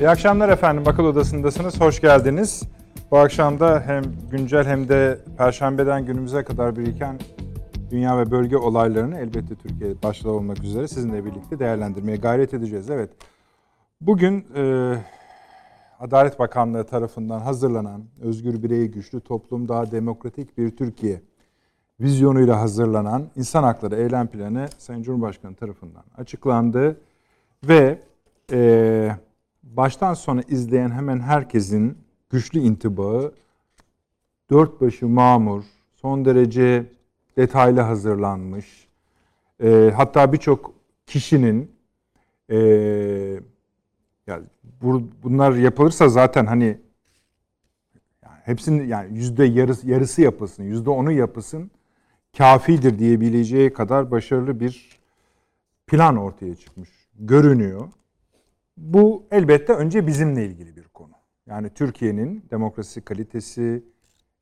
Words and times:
İyi 0.00 0.08
akşamlar 0.08 0.48
efendim. 0.48 0.82
Akıl 0.86 1.04
Odası'ndasınız. 1.04 1.80
Hoş 1.80 2.00
geldiniz. 2.00 2.62
Bu 3.10 3.18
akşam 3.18 3.60
da 3.60 3.82
hem 3.86 4.02
güncel 4.30 4.64
hem 4.64 4.88
de 4.88 5.18
Perşembeden 5.38 6.06
günümüze 6.06 6.44
kadar 6.44 6.76
biriken 6.76 7.18
dünya 7.90 8.18
ve 8.18 8.30
bölge 8.30 8.56
olaylarını 8.56 9.18
elbette 9.18 9.54
Türkiye 9.54 10.02
başta 10.02 10.30
olmak 10.30 10.64
üzere 10.64 10.88
sizinle 10.88 11.24
birlikte 11.24 11.58
değerlendirmeye 11.58 12.16
gayret 12.16 12.54
edeceğiz. 12.54 12.90
Evet. 12.90 13.10
Bugün 14.00 14.46
e, 14.56 14.94
Adalet 15.98 16.38
Bakanlığı 16.38 16.86
tarafından 16.86 17.40
hazırlanan 17.40 18.04
Özgür 18.20 18.62
Birey 18.62 18.86
Güçlü 18.86 19.20
Toplum 19.20 19.68
Daha 19.68 19.90
Demokratik 19.90 20.58
Bir 20.58 20.76
Türkiye 20.76 21.20
vizyonuyla 22.00 22.60
hazırlanan 22.60 23.30
insan 23.36 23.62
hakları 23.62 23.96
eylem 23.96 24.26
planı 24.26 24.68
Sayın 24.78 25.02
Cumhurbaşkanı 25.02 25.54
tarafından 25.54 26.04
açıklandı 26.16 27.00
ve 27.64 27.98
e, 28.52 29.10
baştan 29.76 30.14
sona 30.14 30.42
izleyen 30.42 30.90
hemen 30.90 31.20
herkesin 31.20 31.98
güçlü 32.30 32.60
intibağı 32.60 33.34
dört 34.50 34.80
başı 34.80 35.08
mamur, 35.08 35.64
son 35.94 36.24
derece 36.24 36.86
detaylı 37.36 37.80
hazırlanmış. 37.80 38.88
E, 39.62 39.92
hatta 39.96 40.32
birçok 40.32 40.74
kişinin 41.06 41.70
e, 42.48 42.56
yani 44.26 44.44
bu, 44.82 45.02
bunlar 45.22 45.52
yapılırsa 45.52 46.08
zaten 46.08 46.46
hani 46.46 46.78
yani 48.24 48.38
hepsinin 48.44 48.88
yani 48.88 49.18
yüzde 49.18 49.44
yarısı, 49.44 49.90
yarısı 49.90 50.22
yapılsın, 50.22 50.62
yüzde 50.64 50.90
onu 50.90 51.12
yapılsın 51.12 51.70
kafidir 52.38 52.98
diyebileceği 52.98 53.72
kadar 53.72 54.10
başarılı 54.10 54.60
bir 54.60 55.00
plan 55.86 56.16
ortaya 56.16 56.54
çıkmış 56.54 56.90
görünüyor. 57.18 57.88
Bu 58.80 59.26
elbette 59.30 59.72
önce 59.72 60.06
bizimle 60.06 60.46
ilgili 60.46 60.76
bir 60.76 60.84
konu. 60.88 61.12
Yani 61.46 61.70
Türkiye'nin 61.70 62.44
demokrasi 62.50 63.00
kalitesi, 63.00 63.84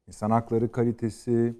insan 0.08 0.30
hakları 0.30 0.72
kalitesi, 0.72 1.56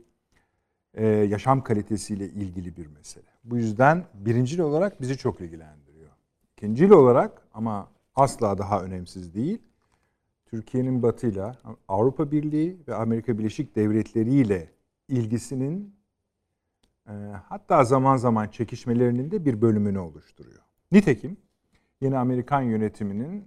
e, 0.94 1.06
yaşam 1.06 1.62
kalitesiyle 1.62 2.28
ilgili 2.28 2.77
bir 2.77 2.86
mesele. 2.86 3.27
Bu 3.44 3.56
yüzden 3.56 4.05
birincil 4.14 4.58
olarak 4.58 5.00
bizi 5.00 5.16
çok 5.16 5.41
ilgilendiriyor. 5.41 6.11
İkincil 6.53 6.91
olarak 6.91 7.42
ama 7.55 7.88
asla 8.14 8.58
daha 8.58 8.83
önemsiz 8.83 9.34
değil, 9.34 9.58
Türkiye'nin 10.47 11.03
batıyla 11.03 11.56
Avrupa 11.88 12.31
Birliği 12.31 12.78
ve 12.88 12.94
Amerika 12.94 13.38
Birleşik 13.38 13.77
Devletleri 13.77 14.31
ile 14.31 14.70
ilgisinin 15.08 15.94
e, 17.08 17.12
hatta 17.48 17.84
zaman 17.84 18.16
zaman 18.16 18.48
çekişmelerinin 18.48 19.31
de 19.31 19.44
bir 19.44 19.62
bölümünü 19.62 19.98
oluşturuyor. 19.98 20.62
Nitekim 20.92 21.36
yeni 22.00 22.18
Amerikan 22.18 22.62
yönetiminin 22.62 23.44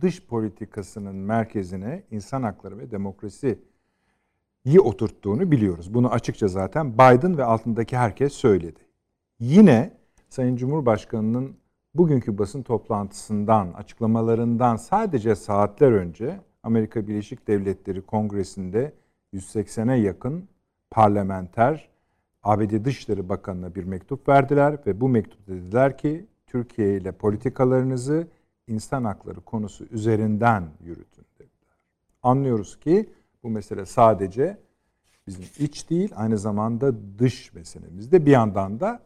dış 0.00 0.26
politikasının 0.26 1.16
merkezine 1.16 2.02
insan 2.10 2.42
hakları 2.42 2.78
ve 2.78 2.90
demokrasi 2.90 3.58
iyi 4.64 4.80
oturttuğunu 4.80 5.50
biliyoruz. 5.50 5.94
Bunu 5.94 6.10
açıkça 6.12 6.48
zaten 6.48 6.94
Biden 6.94 7.38
ve 7.38 7.44
altındaki 7.44 7.96
herkes 7.96 8.32
söyledi. 8.32 8.80
Yine 9.40 9.96
Sayın 10.28 10.56
Cumhurbaşkanı'nın 10.56 11.56
bugünkü 11.94 12.38
basın 12.38 12.62
toplantısından, 12.62 13.72
açıklamalarından 13.72 14.76
sadece 14.76 15.34
saatler 15.34 15.92
önce 15.92 16.40
Amerika 16.62 17.08
Birleşik 17.08 17.48
Devletleri 17.48 18.02
Kongresi'nde 18.02 18.92
180'e 19.34 20.00
yakın 20.00 20.48
parlamenter 20.90 21.88
ABD 22.42 22.84
Dışişleri 22.84 23.28
Bakanı'na 23.28 23.74
bir 23.74 23.84
mektup 23.84 24.28
verdiler 24.28 24.78
ve 24.86 25.00
bu 25.00 25.08
mektup 25.08 25.48
dediler 25.48 25.98
ki 25.98 26.26
Türkiye 26.46 26.96
ile 26.96 27.12
politikalarınızı 27.12 28.28
insan 28.66 29.04
hakları 29.04 29.40
konusu 29.40 29.84
üzerinden 29.84 30.68
yürütün 30.84 31.24
dediler. 31.34 31.76
Anlıyoruz 32.22 32.80
ki 32.80 33.10
bu 33.42 33.50
mesele 33.50 33.86
sadece 33.86 34.58
bizim 35.26 35.44
iç 35.58 35.90
değil 35.90 36.12
aynı 36.16 36.38
zamanda 36.38 37.18
dış 37.18 37.54
meselemizde 37.54 38.26
bir 38.26 38.30
yandan 38.30 38.80
da 38.80 39.00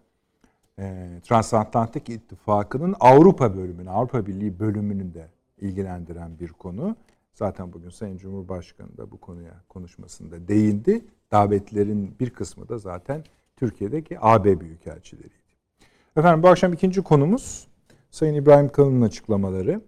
e, 0.78 1.08
Transatlantik 1.22 2.08
İttifakı'nın 2.08 2.94
Avrupa 3.00 3.56
bölümünü, 3.56 3.90
Avrupa 3.90 4.26
Birliği 4.26 4.60
bölümünü 4.60 5.14
de 5.14 5.28
ilgilendiren 5.60 6.38
bir 6.38 6.48
konu. 6.48 6.96
Zaten 7.34 7.72
bugün 7.72 7.90
Sayın 7.90 8.16
Cumhurbaşkanı 8.16 8.96
da 8.96 9.10
bu 9.10 9.20
konuya 9.20 9.64
konuşmasında 9.68 10.48
değindi. 10.48 11.04
Davetlerin 11.30 12.16
bir 12.20 12.30
kısmı 12.30 12.68
da 12.68 12.78
zaten 12.78 13.24
Türkiye'deki 13.56 14.16
AB 14.20 14.60
Büyükelçileriydi. 14.60 15.39
Efendim 16.16 16.42
bu 16.42 16.48
akşam 16.48 16.72
ikinci 16.72 17.02
konumuz 17.02 17.68
Sayın 18.10 18.34
İbrahim 18.34 18.68
Kalın'ın 18.68 19.02
açıklamaları. 19.02 19.80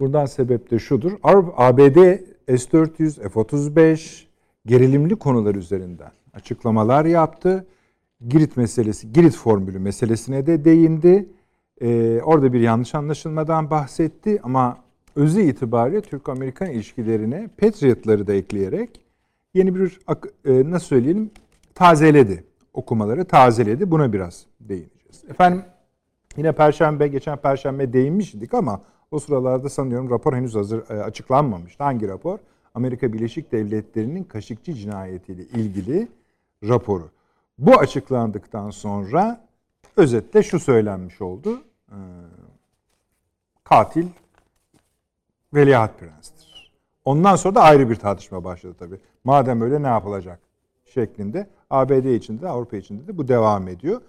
Buradan 0.00 0.26
sebep 0.26 0.70
de 0.70 0.78
şudur. 0.78 1.12
ABD 1.22 1.96
S-400, 2.48 3.28
F-35 3.28 4.24
gerilimli 4.66 5.16
konular 5.16 5.54
üzerinden 5.54 6.10
açıklamalar 6.34 7.04
yaptı. 7.04 7.66
Girit 8.28 8.56
meselesi, 8.56 9.12
Girit 9.12 9.36
formülü 9.36 9.78
meselesine 9.78 10.46
de 10.46 10.64
değindi. 10.64 11.28
Ee, 11.80 12.20
orada 12.24 12.52
bir 12.52 12.60
yanlış 12.60 12.94
anlaşılmadan 12.94 13.70
bahsetti 13.70 14.40
ama 14.42 14.78
özü 15.16 15.40
itibariyle 15.40 16.00
Türk-Amerikan 16.00 16.70
ilişkilerine 16.70 17.48
Patriot'ları 17.58 18.26
da 18.26 18.34
ekleyerek 18.34 19.00
yeni 19.54 19.74
bir 19.74 19.98
e, 20.44 20.70
nasıl 20.70 20.86
söyleyelim 20.86 21.30
tazeledi. 21.74 22.44
Okumaları 22.74 23.24
tazeledi. 23.24 23.90
Buna 23.90 24.12
biraz 24.12 24.46
değineceğiz. 24.60 24.99
Efendim 25.28 25.64
yine 26.36 26.52
perşembe 26.52 27.08
geçen 27.08 27.36
perşembe 27.36 27.92
değinmiştik 27.92 28.54
ama 28.54 28.80
o 29.10 29.18
sıralarda 29.18 29.68
sanıyorum 29.68 30.10
rapor 30.10 30.34
henüz 30.34 30.54
hazır 30.54 30.90
e, 30.90 31.02
açıklanmamıştı. 31.02 31.84
Hangi 31.84 32.08
rapor? 32.08 32.38
Amerika 32.74 33.12
Birleşik 33.12 33.52
Devletleri'nin 33.52 34.24
Kaşıkçı 34.24 34.74
cinayetiyle 34.74 35.42
ilgili 35.42 36.08
raporu. 36.64 37.10
Bu 37.58 37.78
açıklandıktan 37.78 38.70
sonra 38.70 39.40
özetle 39.96 40.42
şu 40.42 40.60
söylenmiş 40.60 41.20
oldu. 41.20 41.62
Ee, 41.88 41.94
katil 43.64 44.08
Veliaht 45.54 45.98
Prens'tir. 45.98 46.72
Ondan 47.04 47.36
sonra 47.36 47.54
da 47.54 47.62
ayrı 47.62 47.90
bir 47.90 47.96
tartışma 47.96 48.44
başladı 48.44 48.74
tabii. 48.78 49.00
Madem 49.24 49.60
öyle 49.60 49.82
ne 49.82 49.86
yapılacak 49.86 50.40
şeklinde. 50.84 51.46
ABD 51.70 52.04
içinde 52.04 52.42
de 52.42 52.48
Avrupa 52.48 52.76
içinde 52.76 53.06
de 53.06 53.18
bu 53.18 53.28
devam 53.28 53.68
ediyor. 53.68 54.00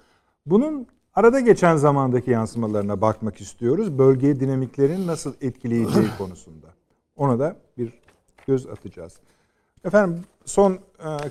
Bunun 0.46 0.88
arada 1.14 1.40
geçen 1.40 1.76
zamandaki 1.76 2.32
yansımalarına 2.32 3.02
bakmak 3.02 3.42
istiyoruz. 3.42 3.98
Bölgeye 3.98 4.40
dinamiklerin 4.40 5.08
nasıl 5.08 5.34
etkileyeceği 5.42 6.08
konusunda. 6.18 6.68
Ona 7.16 7.40
da 7.40 7.56
bir 7.78 7.94
göz 8.48 8.68
atacağız. 8.68 9.20
Efendim 9.86 10.24
son 10.46 10.80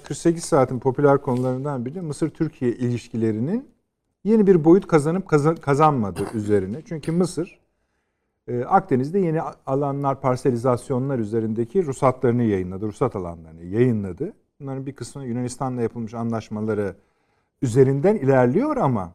48 0.02 0.44
e, 0.44 0.46
saatin 0.46 0.78
popüler 0.78 1.18
konularından 1.18 1.84
biri 1.84 2.00
Mısır-Türkiye 2.00 2.72
ilişkilerinin 2.72 3.68
yeni 4.24 4.46
bir 4.46 4.64
boyut 4.64 4.86
kazanıp 4.86 5.28
kazanmadığı 5.62 6.30
üzerine. 6.34 6.82
Çünkü 6.84 7.12
Mısır 7.12 7.58
e, 8.48 8.64
Akdeniz'de 8.64 9.18
yeni 9.18 9.42
alanlar, 9.66 10.20
parselizasyonlar 10.20 11.18
üzerindeki 11.18 11.86
ruhsatlarını 11.86 12.42
yayınladı, 12.42 12.86
ruhsat 12.86 13.16
alanlarını 13.16 13.64
yayınladı. 13.64 14.32
Bunların 14.60 14.86
bir 14.86 14.92
kısmı 14.92 15.24
Yunanistan'la 15.24 15.82
yapılmış 15.82 16.14
anlaşmaları 16.14 16.94
üzerinden 17.62 18.16
ilerliyor 18.16 18.76
ama 18.76 19.12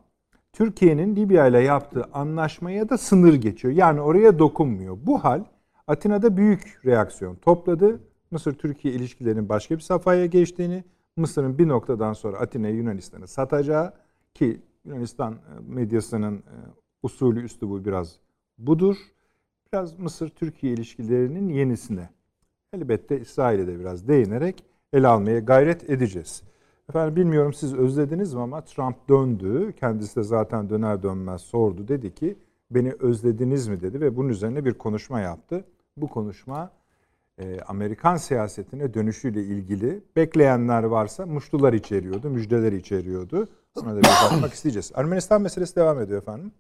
Türkiye'nin 0.54 1.16
Libya 1.16 1.48
ile 1.48 1.60
yaptığı 1.60 2.04
anlaşmaya 2.14 2.90
da 2.90 2.98
sınır 2.98 3.34
geçiyor. 3.34 3.74
Yani 3.74 4.02
oraya 4.02 4.40
dokunmuyor. 4.40 4.98
Bu 5.02 5.24
hal 5.24 5.44
Atina'da 5.88 6.38
büyük 6.38 6.82
reaksiyon 6.86 7.36
topladı. 7.36 8.00
Mısır-Türkiye 8.32 8.94
ilişkilerinin 8.94 9.50
başka 9.50 9.76
bir 9.76 9.82
safhaya 9.82 10.26
geçtiğini, 10.26 10.84
Mısır'ın 11.16 11.58
bir 11.58 11.68
noktadan 11.68 12.14
sonra 12.14 12.38
Atina'yı 12.38 12.76
Yunanistan'a 12.76 13.28
satacağı 13.28 13.94
ki 14.34 14.62
Yunanistan 14.86 15.34
e, 15.34 15.38
medyasının 15.68 16.38
e, 16.38 16.56
usulü 17.04 17.44
üstü 17.44 17.70
bu 17.70 17.86
biraz 17.86 18.20
budur. 18.58 18.98
Biraz 19.74 20.00
Mısır-Türkiye 20.00 20.74
ilişkilerinin 20.74 21.50
yenisine 21.50 22.10
elbette 22.74 23.20
İsrail'e 23.20 23.68
de 23.68 23.80
biraz 23.80 24.08
değinerek 24.08 24.64
ele 24.94 25.08
almaya 25.08 25.40
gayret 25.40 25.90
edeceğiz. 25.90 26.44
Efendim 26.90 27.16
bilmiyorum 27.16 27.54
siz 27.54 27.74
özlediniz 27.74 28.34
mi 28.34 28.42
ama 28.42 28.62
Trump 28.62 29.10
döndü. 29.10 29.74
Kendisi 29.80 30.16
de 30.16 30.24
zaten 30.24 30.70
döner 30.70 31.04
dönmez 31.04 31.42
sordu. 31.42 31.88
Dedi 31.88 32.16
ki 32.16 32.38
beni 32.72 32.94
özlediniz 33.00 33.68
mi 33.68 33.82
dedi 33.82 34.02
ve 34.02 34.18
bunun 34.18 34.30
üzerine 34.30 34.66
bir 34.66 34.74
konuşma 34.74 35.20
yaptı. 35.20 35.66
Bu 35.98 36.08
konuşma 36.08 36.72
e, 37.38 37.60
Amerikan 37.60 38.16
siyasetine 38.16 38.94
dönüşüyle 38.94 39.44
ilgili 39.44 40.04
bekleyenler 40.16 40.84
varsa 40.84 41.26
muştular 41.26 41.74
içeriyordu, 41.74 42.30
müjdeler 42.30 42.72
içeriyordu. 42.72 43.48
Ona 43.76 43.96
da 43.96 44.00
bir 44.00 44.08
bakmak 44.32 44.54
isteyeceğiz. 44.54 44.92
Ermenistan 44.96 45.42
meselesi 45.42 45.76
devam 45.76 46.02
ediyor 46.02 46.22
efendim. 46.22 46.52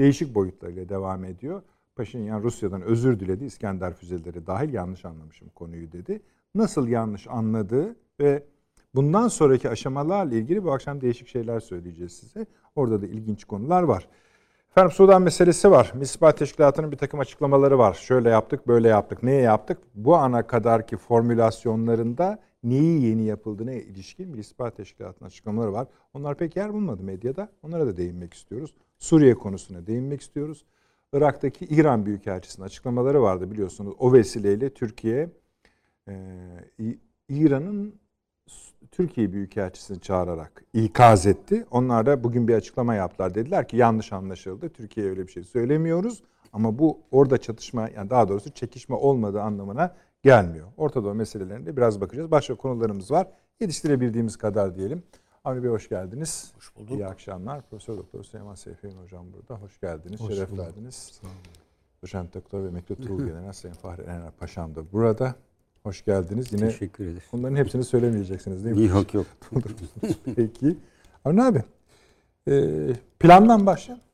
Değişik 0.00 0.34
boyutlarıyla 0.34 0.88
devam 0.88 1.24
ediyor. 1.24 1.62
Paşinyan 1.96 2.42
Rusya'dan 2.42 2.82
özür 2.82 3.20
diledi. 3.20 3.44
İskender 3.44 3.94
füzeleri 3.94 4.46
dahil 4.46 4.72
yanlış 4.72 5.04
anlamışım 5.04 5.48
konuyu 5.54 5.92
dedi. 5.92 6.20
Nasıl 6.54 6.88
yanlış 6.88 7.26
anladığı 7.28 7.96
ve 8.20 8.42
bundan 8.94 9.28
sonraki 9.28 9.70
aşamalarla 9.70 10.34
ilgili 10.34 10.64
bu 10.64 10.72
akşam 10.72 11.00
değişik 11.00 11.28
şeyler 11.28 11.60
söyleyeceğiz 11.60 12.12
size. 12.12 12.46
Orada 12.76 13.02
da 13.02 13.06
ilginç 13.06 13.44
konular 13.44 13.82
var. 13.82 14.08
Efendim 14.70 14.92
Sudan 14.92 15.22
meselesi 15.22 15.70
var. 15.70 15.92
İstihbarat 16.00 16.38
Teşkilatı'nın 16.38 16.92
bir 16.92 16.96
takım 16.96 17.20
açıklamaları 17.20 17.78
var. 17.78 17.94
Şöyle 17.94 18.28
yaptık, 18.28 18.68
böyle 18.68 18.88
yaptık. 18.88 19.22
Neye 19.22 19.40
yaptık? 19.40 19.78
Bu 19.94 20.16
ana 20.16 20.46
kadarki 20.46 20.96
formülasyonlarında 20.96 22.38
neyi 22.62 23.02
yeni 23.04 23.24
yapıldığına 23.24 23.72
ilişkin 23.72 24.34
bir 24.34 24.38
İstihbarat 24.38 24.76
Teşkilatı'nın 24.76 25.28
açıklamaları 25.28 25.72
var. 25.72 25.88
Onlar 26.14 26.36
pek 26.36 26.56
yer 26.56 26.72
bulmadı 26.72 27.02
medyada. 27.02 27.48
Onlara 27.62 27.86
da 27.86 27.96
değinmek 27.96 28.34
istiyoruz. 28.34 28.74
Suriye 28.98 29.34
konusuna 29.34 29.86
değinmek 29.86 30.20
istiyoruz. 30.20 30.64
Irak'taki 31.12 31.64
İran 31.64 32.06
Büyükelçisi'nin 32.06 32.66
açıklamaları 32.66 33.22
vardı 33.22 33.50
biliyorsunuz. 33.50 33.94
O 33.98 34.12
vesileyle 34.12 34.70
Türkiye 34.74 35.30
e, 36.08 36.14
İran'ın 37.28 37.94
Türkiye 38.90 39.32
Büyükelçisi'ni 39.32 40.00
çağırarak 40.00 40.64
ikaz 40.72 41.26
etti. 41.26 41.66
Onlar 41.70 42.06
da 42.06 42.24
bugün 42.24 42.48
bir 42.48 42.54
açıklama 42.54 42.94
yaptılar. 42.94 43.34
Dediler 43.34 43.68
ki 43.68 43.76
yanlış 43.76 44.12
anlaşıldı. 44.12 44.68
Türkiye'ye 44.68 45.10
öyle 45.12 45.26
bir 45.26 45.32
şey 45.32 45.44
söylemiyoruz. 45.44 46.22
Ama 46.52 46.78
bu 46.78 47.00
orada 47.10 47.38
çatışma 47.38 47.88
yani 47.96 48.10
daha 48.10 48.28
doğrusu 48.28 48.50
çekişme 48.50 48.96
olmadığı 48.96 49.42
anlamına 49.42 49.94
gelmiyor. 50.22 50.68
Orta 50.76 51.04
Doğu 51.04 51.14
meselelerinde 51.14 51.76
biraz 51.76 52.00
bakacağız. 52.00 52.30
Başka 52.30 52.54
konularımız 52.54 53.10
var. 53.10 53.26
Yetiştirebildiğimiz 53.60 54.36
kadar 54.36 54.76
diyelim. 54.76 55.02
Avni 55.44 55.62
Bey 55.62 55.70
hoş 55.70 55.88
geldiniz. 55.88 56.52
Hoş 56.56 56.76
bulduk. 56.76 56.90
İyi 56.90 57.06
akşamlar. 57.06 57.62
Profesör 57.62 57.96
Doktor 57.96 58.24
Süleyman 58.24 58.54
Seyfi'nin 58.54 59.02
hocam 59.02 59.26
burada. 59.32 59.62
Hoş 59.62 59.80
geldiniz. 59.80 60.20
Hoş 60.20 60.34
Şeref 60.34 60.50
bulduk. 60.50 60.66
verdiniz. 60.66 61.20
Doçent 62.02 62.34
Doktor 62.34 62.64
ve 62.64 62.68
Emekli 62.68 62.96
Tuğ 62.96 63.26
General 63.26 63.52
Sayın 63.52 63.74
Fahri 63.74 64.02
Ener 64.02 64.30
Paşam 64.30 64.74
da 64.74 64.92
burada. 64.92 65.34
Hoş 65.88 66.04
geldiniz. 66.04 66.52
Yine 66.52 66.68
Teşekkür 66.68 67.04
ederim. 67.04 67.22
bunların 67.32 67.56
hepsini 67.56 67.84
söylemeyeceksiniz 67.84 68.64
değil 68.64 68.76
mi? 68.76 68.86
Yok 68.86 69.14
yok. 69.14 69.26
Peki. 70.36 70.76
Avni 71.24 71.42
abi, 71.42 71.62
e, 72.48 72.52
plandan 73.20 73.66
başlayalım. 73.66 74.04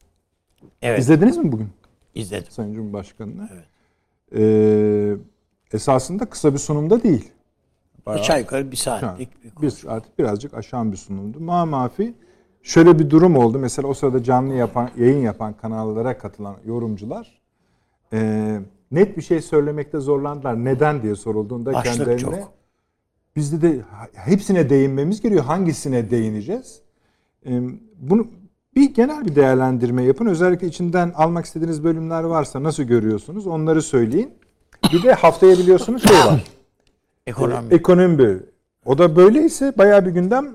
Evet. 0.82 0.98
İzlediniz 1.00 1.36
mi 1.36 1.52
bugün 1.52 1.68
izledim. 2.14 2.50
Sayın 2.50 2.74
Cumhurbaşkanı'nı? 2.74 3.48
Evet. 3.52 3.64
E, 4.36 5.76
esasında 5.76 6.24
kısa 6.26 6.52
bir 6.52 6.58
sunumda 6.58 7.02
değil. 7.02 7.30
Bayağı- 8.06 8.20
Aşağı 8.20 8.40
yukarı 8.40 8.70
bir 8.70 8.76
saatlik 8.76 9.44
bir 9.44 9.50
bir 9.50 9.54
konu. 9.54 9.70
saat 9.70 10.18
birazcık 10.18 10.54
aşan 10.54 10.92
bir 10.92 10.96
sunumdu. 10.96 11.40
Ma 11.40 11.66
mafi 11.66 12.14
şöyle 12.62 12.98
bir 12.98 13.10
durum 13.10 13.36
oldu. 13.36 13.58
Mesela 13.58 13.88
o 13.88 13.94
sırada 13.94 14.22
canlı 14.22 14.54
yapan, 14.54 14.90
yayın 14.98 15.18
yapan 15.22 15.52
kanallara 15.52 16.18
katılan 16.18 16.56
yorumcular 16.64 17.42
e, 18.12 18.60
net 18.94 19.16
bir 19.16 19.22
şey 19.22 19.40
söylemekte 19.40 20.00
zorlandılar. 20.00 20.64
Neden 20.64 21.02
diye 21.02 21.14
sorulduğunda 21.14 21.72
Başlık 21.72 21.94
kendilerine 21.94 22.40
çok. 22.40 22.52
bizde 23.36 23.62
de 23.62 23.80
hepsine 24.14 24.70
değinmemiz 24.70 25.20
gerekiyor. 25.20 25.44
Hangisine 25.44 26.10
değineceğiz? 26.10 26.80
E, 27.46 27.60
bunu 27.96 28.26
bir 28.76 28.94
genel 28.94 29.24
bir 29.24 29.36
değerlendirme 29.36 30.02
yapın. 30.02 30.26
Özellikle 30.26 30.66
içinden 30.66 31.12
almak 31.16 31.44
istediğiniz 31.44 31.84
bölümler 31.84 32.24
varsa 32.24 32.62
nasıl 32.62 32.82
görüyorsunuz? 32.82 33.46
Onları 33.46 33.82
söyleyin. 33.82 34.34
Bir 34.92 35.02
de 35.02 35.12
haftaya 35.12 35.58
biliyorsunuz 35.58 36.08
şey 36.08 36.16
var. 36.16 36.44
Ekonomi. 37.26 37.74
Ekonomi 37.74 38.18
bölümü. 38.18 38.46
O 38.84 38.98
da 38.98 39.16
böyleyse 39.16 39.72
bayağı 39.78 40.06
bir 40.06 40.10
gündem 40.10 40.54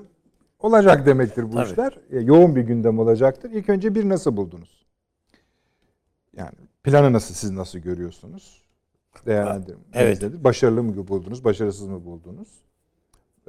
olacak 0.58 1.06
demektir 1.06 1.52
bu 1.52 1.54
Tabii. 1.54 1.70
işler. 1.70 1.98
E, 2.10 2.20
Yoğun 2.20 2.56
bir 2.56 2.62
gündem 2.62 2.98
olacaktır. 2.98 3.50
İlk 3.50 3.68
önce 3.68 3.94
bir 3.94 4.08
nasıl 4.08 4.36
buldunuz? 4.36 4.86
Yani 6.36 6.52
planı 6.84 7.12
nasıl 7.12 7.34
siz 7.34 7.50
nasıl 7.50 7.78
görüyorsunuz? 7.78 8.62
Değerlendirme. 9.26 9.82
Evet. 9.92 10.22
nedir? 10.22 10.44
Başarılı 10.44 10.82
mı 10.82 11.08
buldunuz? 11.08 11.44
Başarısız 11.44 11.86
mı 11.86 12.04
buldunuz? 12.04 12.48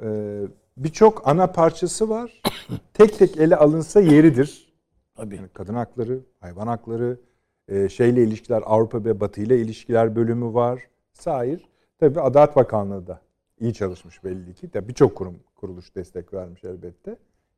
Ee, 0.02 0.42
Birçok 0.76 1.28
ana 1.28 1.46
parçası 1.46 2.08
var. 2.08 2.42
tek 2.94 3.18
tek 3.18 3.36
ele 3.36 3.56
alınsa 3.56 4.00
yeridir. 4.00 4.72
Tabii. 5.14 5.36
Yani 5.36 5.48
kadın 5.48 5.74
hakları, 5.74 6.20
hayvan 6.40 6.66
hakları, 6.66 7.20
e, 7.68 7.88
şeyle 7.88 8.22
ilişkiler, 8.22 8.62
Avrupa 8.66 9.04
ve 9.04 9.20
Batı 9.20 9.40
ile 9.40 9.60
ilişkiler 9.60 10.16
bölümü 10.16 10.54
var. 10.54 10.82
Sair. 11.12 11.68
Tabii 11.98 12.20
Adalet 12.20 12.56
Bakanlığı 12.56 13.06
da 13.06 13.20
iyi 13.60 13.74
çalışmış 13.74 14.24
belli 14.24 14.54
ki. 14.54 14.70
Tabii 14.70 14.88
birçok 14.88 15.14
kurum, 15.16 15.38
kuruluş 15.54 15.94
destek 15.94 16.34
vermiş 16.34 16.64
elbette. 16.64 17.16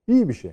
İyi 0.09 0.29
bir 0.29 0.35
şey. 0.35 0.53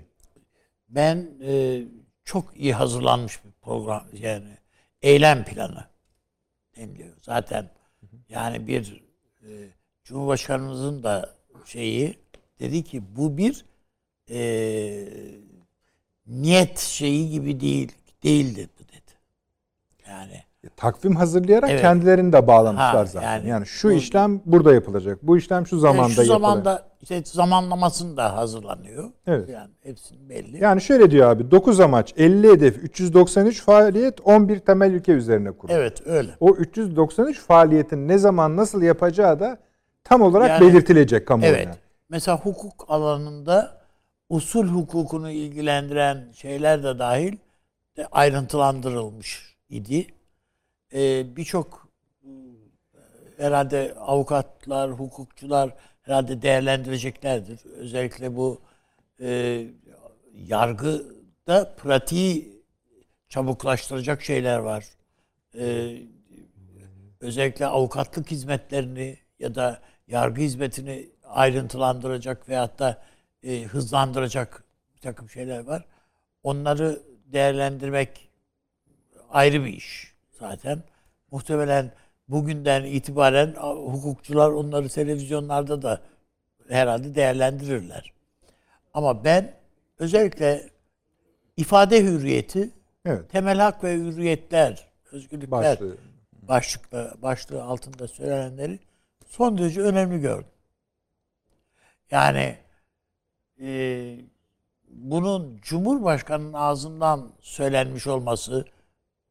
Ben 0.89 1.29
e, 1.41 1.83
çok 2.23 2.57
iyi 2.57 2.73
hazırlanmış 2.73 3.45
bir 3.45 3.51
program 3.62 4.03
yani 4.13 4.57
eylem 5.01 5.45
planı 5.45 5.86
deniliyor. 6.75 7.18
Zaten 7.21 7.69
yani 8.30 8.68
bir 8.68 9.03
e, 9.42 9.69
Cumhurbaşkanımızın 10.03 11.03
da 11.03 11.36
şeyi 11.65 12.19
dedi 12.59 12.83
ki 12.83 13.15
bu 13.15 13.38
bir 13.38 13.65
e, 14.30 14.42
niyet 16.27 16.80
şeyi 16.80 17.30
gibi 17.30 17.59
değil 17.59 17.92
değildir 18.24 18.69
bu 18.80 18.88
dedi. 18.88 19.12
Yani 20.07 20.44
Takvim 20.78 21.16
hazırlayarak 21.16 21.69
Evet. 21.69 21.81
kendilerini 21.81 22.34
de 22.34 22.48
bağlamışlar 22.48 22.96
Ha, 22.96 23.06
zaten. 23.06 23.28
Yani, 23.38 23.50
yani 23.50 23.66
şu 23.66 23.88
bu- 23.90 23.92
işlem 23.94 24.42
burada 24.46 24.74
yapılacak. 24.74 25.19
Bu 25.24 25.38
işlem 25.38 25.68
şu 25.68 25.80
zamanda 25.80 26.04
şu 26.10 26.10
yapılacak. 26.22 26.34
zamanda 26.42 26.84
işte 27.02 27.22
zamanlamasını 27.25 28.18
da 28.18 28.36
hazırlanıyor. 28.38 29.10
Evet. 29.28 29.50
Yani 29.50 29.69
hepsinin 29.84 30.30
belli. 30.30 30.63
Yani 30.63 30.81
şöyle 30.81 31.12
diyor 31.12 31.30
abi 31.30 31.52
9 31.52 31.80
amaç, 31.80 32.13
50 32.18 32.48
hedef, 32.50 32.78
393 32.84 33.62
faaliyet, 33.63 34.22
11 34.24 34.60
temel 34.60 34.92
ülke 34.92 35.12
üzerine 35.12 35.52
kurulu. 35.52 35.75
Evet 35.78 36.02
öyle. 36.08 36.30
O 36.40 36.56
393 36.56 37.40
faaliyetin 37.40 38.07
ne 38.07 38.18
zaman 38.18 38.57
nasıl 38.57 38.81
yapacağı 38.81 39.40
da 39.40 39.57
tam 40.04 40.22
olarak 40.22 40.50
Yani- 40.50 40.62
belirtilecek 40.62 41.28
kamuoyuna. 41.28 41.57
Evet. 41.57 41.78
Mesela 42.10 42.38
hukuk 42.38 42.86
alanında 42.88 43.81
usul 44.30 44.68
hukukunu 44.68 45.31
ilgilendiren 45.31 46.31
şeyler 46.34 46.84
de 46.84 47.00
dahil 47.00 47.38
ayrıntılandırılmış 48.12 49.56
idi. 49.69 50.07
Ee, 50.94 51.36
Birçok 51.36 51.88
e, 52.24 52.30
herhalde 53.38 53.96
avukatlar, 53.96 54.92
hukukçular 54.92 55.76
herhalde 56.02 56.42
değerlendireceklerdir. 56.42 57.66
Özellikle 57.66 58.36
bu 58.36 58.62
e, 59.22 59.64
yargıda 60.34 61.76
pratiği 61.76 62.62
çabuklaştıracak 63.30 64.22
şeyler 64.22 64.58
var. 64.58 64.86
E, 65.58 65.98
özellikle 67.20 67.66
avukatlık 67.66 68.32
hizmetlerini 68.32 69.18
ya 69.40 69.56
da 69.56 69.82
yargı 70.08 70.42
hizmetini 70.42 71.10
ayrıntılandıracak 71.24 72.50
veyahut 72.50 72.80
da 72.80 73.04
e, 73.44 73.64
hızlandıracak 73.64 74.64
bir 74.96 75.02
takım 75.02 75.30
şeyler 75.30 75.60
var. 75.60 75.86
Onları 76.44 77.02
değerlendirmek 77.26 78.30
ayrı 79.30 79.66
bir 79.66 79.74
iş 79.74 80.11
zaten. 80.42 80.84
Muhtemelen 81.32 81.92
bugünden 82.28 82.84
itibaren 82.84 83.54
hukukçular 83.64 84.50
onları 84.52 84.90
televizyonlarda 84.90 85.81
da 85.81 86.02
herhalde 86.69 87.16
değerlendirirler. 87.16 88.14
Ama 88.94 89.24
ben 89.24 89.54
özellikle 90.00 90.69
ifade 91.57 92.04
hürriyeti, 92.04 92.69
Evet. 93.06 93.30
temel 93.30 93.57
hak 93.60 93.83
ve 93.83 93.94
hürriyetler, 93.95 94.88
özgürlükler 95.12 95.52
Başlığı. 95.52 95.98
başlıkla 96.42 97.14
başlığı 97.21 97.64
altında 97.64 98.07
söylenenleri 98.07 98.80
son 99.28 99.57
derece 99.57 99.81
önemli 99.81 100.21
gördüm. 100.21 100.52
Yani 102.12 102.57
e, 103.62 104.16
bunun 104.90 105.60
Cumhurbaşkanı'nın 105.62 106.54
ağzından 106.54 107.31
söylenmiş 107.42 108.07
olması 108.07 108.66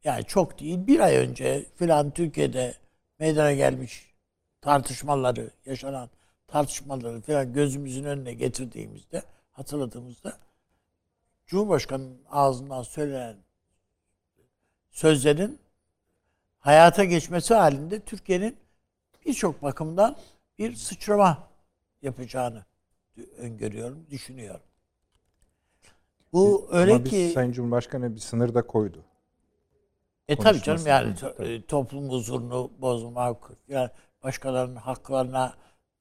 yani 0.03 0.25
çok 0.25 0.59
değil 0.59 0.87
bir 0.87 0.99
ay 0.99 1.17
önce 1.17 1.65
filan 1.75 2.11
Türkiye'de 2.11 2.75
meydana 3.19 3.53
gelmiş 3.53 4.11
tartışmaları, 4.61 5.51
yaşanan 5.65 6.09
tartışmaları 6.47 7.21
filan 7.21 7.53
gözümüzün 7.53 8.03
önüne 8.03 8.33
getirdiğimizde, 8.33 9.23
hatırladığımızda 9.51 10.37
Cumhurbaşkanı'nın 11.45 12.21
ağzından 12.29 12.83
söylenen 12.83 13.37
sözlerin 14.91 15.59
hayata 16.59 17.03
geçmesi 17.03 17.53
halinde 17.53 17.99
Türkiye'nin 17.99 18.57
birçok 19.25 19.61
bakımdan 19.63 20.17
bir 20.59 20.75
sıçrama 20.75 21.47
yapacağını 22.01 22.65
öngörüyorum, 23.37 24.07
düşünüyorum. 24.09 24.61
Bu 26.33 26.69
öyle 26.71 26.93
Ama 26.93 27.03
biz 27.03 27.11
ki 27.11 27.31
Sayın 27.33 27.51
Cumhurbaşkanı 27.51 28.15
bir 28.15 28.19
sınır 28.19 28.53
da 28.53 28.61
koydu. 28.67 29.03
E 30.31 30.35
tabii 30.35 30.61
canım 30.61 30.87
yani 30.87 31.15
tabii. 31.15 31.47
e, 31.47 31.65
toplum 31.65 32.09
huzurunu 32.09 32.71
bozmak, 32.77 33.37
yani 33.67 33.89
başkalarının 34.23 34.75
haklarına 34.75 35.53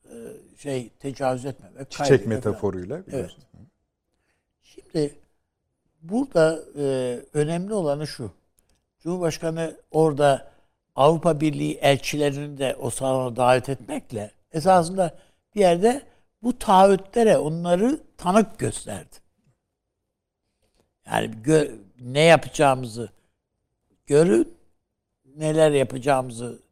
e, 0.04 0.14
şey 0.58 0.88
tecavüz 0.88 1.44
etmemek. 1.44 1.90
Çiçek 1.90 2.24
falan. 2.24 2.34
metaforuyla. 2.34 3.06
biliyorsun. 3.06 3.44
Şimdi 4.62 5.18
burada 6.02 6.60
e, 6.78 7.18
önemli 7.32 7.74
olanı 7.74 8.06
şu. 8.06 8.32
Cumhurbaşkanı 9.00 9.76
orada 9.90 10.50
Avrupa 10.96 11.40
Birliği 11.40 11.74
elçilerini 11.74 12.58
de 12.58 12.76
o 12.80 12.90
salona 12.90 13.36
davet 13.36 13.68
etmekle 13.68 14.30
esasında 14.52 15.18
bir 15.54 15.60
yerde 15.60 16.02
bu 16.42 16.58
taahhütlere 16.58 17.38
onları 17.38 18.00
tanık 18.16 18.58
gösterdi. 18.58 19.16
Yani 21.06 21.30
gö- 21.44 21.78
ne 22.00 22.20
yapacağımızı 22.20 23.10
görün, 24.10 24.58
neler 25.24 25.70
yapacağımızı, 25.70 26.62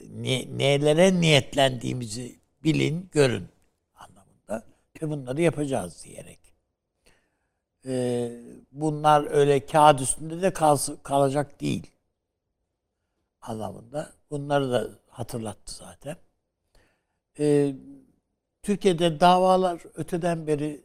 ne- 0.00 0.58
nelere 0.58 1.20
niyetlendiğimizi 1.20 2.40
bilin, 2.64 3.08
görün 3.12 3.48
anlamında 3.94 4.66
ve 5.02 5.10
bunları 5.10 5.42
yapacağız 5.42 6.04
diyerek. 6.04 6.38
Ee, 7.86 8.32
bunlar 8.72 9.30
öyle 9.30 9.66
kağıt 9.66 10.00
üstünde 10.00 10.42
de 10.42 10.52
kalsı- 10.52 11.02
kalacak 11.02 11.60
değil 11.60 11.90
anlamında. 13.40 14.12
Bunları 14.30 14.70
da 14.70 14.88
hatırlattı 15.08 15.74
zaten. 15.74 16.16
Ee, 17.38 17.74
Türkiye'de 18.62 19.20
davalar 19.20 19.82
öteden 19.94 20.46
beri 20.46 20.80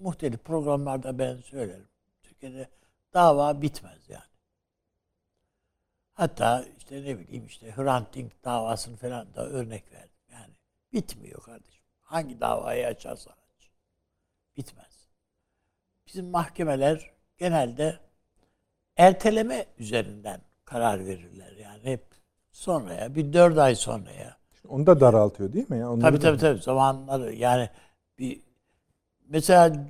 muhtelif 0.00 0.44
programlarda 0.44 1.18
ben 1.18 1.36
söylerim. 1.36 1.88
Türkiye'de 2.22 2.68
dava 3.14 3.62
bitmez 3.62 4.08
yani. 4.08 4.31
Hatta 6.22 6.64
işte 6.78 7.02
ne 7.02 7.18
bileyim 7.18 7.46
işte 7.46 7.72
Hrant 7.76 8.14
Dink 8.14 8.44
davasını 8.44 8.96
falan 8.96 9.34
da 9.34 9.46
örnek 9.46 9.92
verdim. 9.92 10.16
Yani 10.32 10.54
bitmiyor 10.92 11.42
kardeşim. 11.42 11.84
Hangi 12.00 12.40
davayı 12.40 12.86
açarsan 12.86 13.32
aç. 13.32 13.70
Bitmez. 14.56 15.08
Bizim 16.06 16.30
mahkemeler 16.30 17.10
genelde 17.38 17.98
erteleme 18.96 19.66
üzerinden 19.78 20.40
karar 20.64 21.06
verirler. 21.06 21.52
Yani 21.52 21.84
hep 21.84 22.04
sonraya, 22.52 23.14
bir 23.14 23.32
dört 23.32 23.58
ay 23.58 23.74
sonraya. 23.74 24.36
Onu 24.68 24.86
da 24.86 25.00
daraltıyor 25.00 25.52
değil 25.52 25.70
mi? 25.70 25.78
ya? 25.78 25.90
Onları 25.90 26.00
Tabii 26.00 26.18
tabii 26.18 26.38
tabii 26.38 26.62
zamanları 26.62 27.34
yani 27.34 27.70
bir 28.18 28.40
mesela 29.28 29.86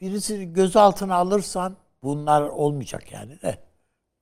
birisi 0.00 0.52
gözaltına 0.52 1.14
alırsan 1.14 1.76
bunlar 2.02 2.42
olmayacak 2.42 3.12
yani 3.12 3.42
de 3.42 3.71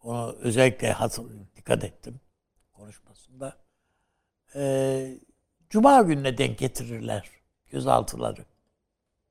onu 0.02 0.32
özellikle 0.32 0.92
hatır, 0.92 1.24
dikkat 1.56 1.84
ettim 1.84 2.20
konuşmasında. 2.72 3.56
Ee, 4.54 5.18
Cuma 5.70 6.02
gününe 6.02 6.38
denk 6.38 6.58
getirirler 6.58 7.30
gözaltıları. 7.70 8.44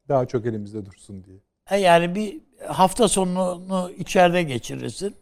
Daha 0.08 0.26
çok 0.26 0.46
elimizde 0.46 0.86
dursun 0.86 1.24
diye. 1.24 1.38
E 1.70 1.78
yani 1.78 2.16
bir 2.16 2.42
hafta 2.68 3.08
sonunu 3.08 3.92
içeride 3.98 4.44
geçirirsin 4.44 5.16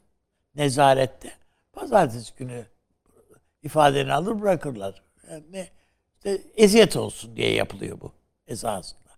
nezarette. 0.55 1.31
Pazartesi 1.73 2.35
günü 2.35 2.65
ifadeni 3.63 4.13
alır 4.13 4.41
bırakırlar. 4.41 5.01
Yani 5.31 5.43
ne, 5.51 5.67
işte 6.17 6.41
eziyet 6.55 6.95
olsun 6.97 7.35
diye 7.35 7.53
yapılıyor 7.53 8.01
bu 8.01 8.11
esasında. 8.47 9.09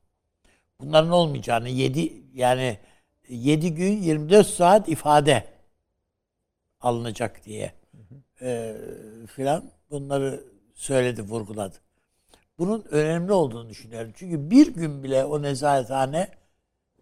Bunların 0.80 1.12
olmayacağını 1.12 1.70
7 1.70 2.24
yani 2.34 2.80
7 3.30 3.76
gün 3.76 4.02
24 4.02 4.48
saat 4.48 4.90
ifade 4.90 5.59
alınacak 6.82 7.46
diye 7.46 7.74
e, 8.42 8.76
filan 9.36 9.72
bunları 9.92 10.44
söyledi, 10.76 11.22
vurguladı. 11.22 11.76
Bunun 12.60 12.86
önemli 12.92 13.32
olduğunu 13.32 13.70
düşünüyorum. 13.70 14.12
Çünkü 14.16 14.52
bir 14.52 14.74
gün 14.74 15.04
bile 15.04 15.26
o 15.26 15.42
nezarethane 15.42 16.32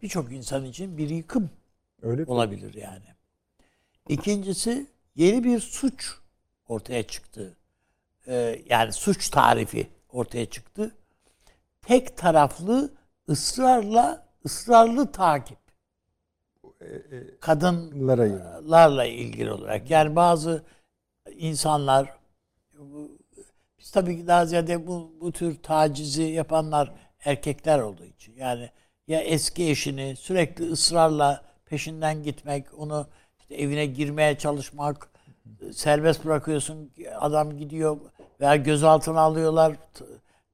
birçok 0.01 0.31
insan 0.31 0.65
için 0.65 0.97
bir 0.97 1.09
yıkım 1.09 1.49
Öyle 2.01 2.21
mi? 2.21 2.31
olabilir 2.31 2.73
yani. 2.73 3.05
İkincisi 4.09 4.87
yeni 5.15 5.43
bir 5.43 5.59
suç 5.59 6.11
ortaya 6.67 7.07
çıktı. 7.07 7.57
Ee, 8.27 8.61
yani 8.69 8.93
suç 8.93 9.29
tarifi 9.29 9.87
ortaya 10.09 10.45
çıktı. 10.45 10.95
Tek 11.81 12.17
taraflı 12.17 12.93
ısrarla 13.29 14.27
ısrarlı 14.45 15.11
takip. 15.11 15.57
Kadınlarla 17.39 18.61
Lara 18.69 19.05
yönelik. 19.05 19.27
ilgili 19.27 19.51
olarak. 19.51 19.89
Yani 19.89 20.15
bazı 20.15 20.63
insanlar 21.37 22.17
biz 23.79 23.91
tabii 23.91 24.17
ki 24.17 24.27
daha 24.27 24.45
ziyade 24.45 24.87
bu, 24.87 25.11
bu 25.21 25.31
tür 25.31 25.55
tacizi 25.63 26.23
yapanlar 26.23 26.91
erkekler 27.25 27.79
olduğu 27.79 28.05
için. 28.05 28.35
Yani 28.35 28.69
ya 29.07 29.21
eski 29.21 29.69
eşini 29.69 30.15
sürekli 30.15 30.71
ısrarla 30.71 31.43
peşinden 31.65 32.23
gitmek, 32.23 32.79
onu 32.79 33.07
işte 33.39 33.55
evine 33.55 33.85
girmeye 33.85 34.37
çalışmak, 34.37 35.09
serbest 35.73 36.25
bırakıyorsun, 36.25 36.91
adam 37.19 37.57
gidiyor 37.57 37.97
veya 38.39 38.55
gözaltına 38.55 39.19
alıyorlar, 39.19 39.75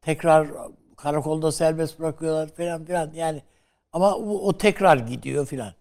tekrar 0.01 0.47
karakolda 0.97 1.51
serbest 1.51 1.99
bırakıyorlar 1.99 2.47
falan 2.47 2.85
filan. 2.85 3.11
Yani 3.13 3.41
ama 3.91 4.15
o, 4.15 4.47
o 4.47 4.57
tekrar 4.57 4.97
gidiyor 4.97 5.45
filan. 5.45 5.73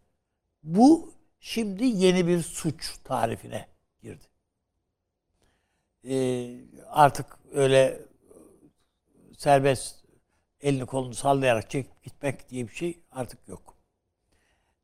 Bu 0.62 1.14
şimdi 1.40 1.84
yeni 1.84 2.26
bir 2.26 2.42
suç 2.42 2.98
tarifine 3.04 3.68
girdi. 4.02 4.24
Ee, 6.04 6.56
artık 6.86 7.26
öyle 7.52 8.00
serbest 9.38 10.04
elini 10.60 10.86
kolunu 10.86 11.14
sallayarak 11.14 11.70
çekip 11.70 12.02
gitmek 12.02 12.48
diye 12.48 12.68
bir 12.68 12.72
şey 12.74 13.00
artık 13.10 13.48
yok. 13.48 13.76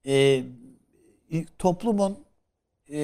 Ee, 0.07 0.45
toplumun 1.59 2.25
e, 2.91 2.99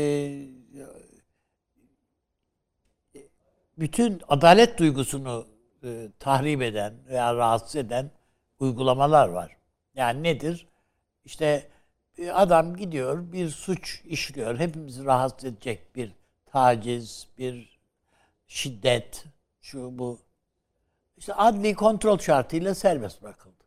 bütün 3.79 4.23
adalet 4.29 4.79
duygusunu 4.79 5.47
e, 5.85 6.09
tahrip 6.19 6.63
eden 6.63 6.95
veya 7.07 7.35
rahatsız 7.37 7.77
eden 7.77 8.11
uygulamalar 8.59 9.29
var. 9.29 9.57
Yani 9.95 10.23
nedir? 10.23 10.69
İşte 11.25 11.71
adam 12.33 12.77
gidiyor 12.77 13.33
bir 13.33 13.51
suç 13.51 14.03
işliyor. 14.05 14.59
Hepimizi 14.59 15.05
rahatsız 15.05 15.45
edecek 15.45 15.97
bir 15.97 16.13
taciz, 16.47 17.29
bir 17.39 17.79
şiddet, 18.47 19.25
şu 19.61 19.99
bu. 19.99 20.19
İşte 21.17 21.35
adli 21.35 21.75
kontrol 21.75 22.19
şartıyla 22.19 22.75
serbest 22.75 23.23
bırakıldı. 23.23 23.65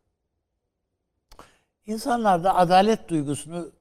İnsanlarda 1.86 2.54
adalet 2.54 3.08
duygusunu 3.08 3.72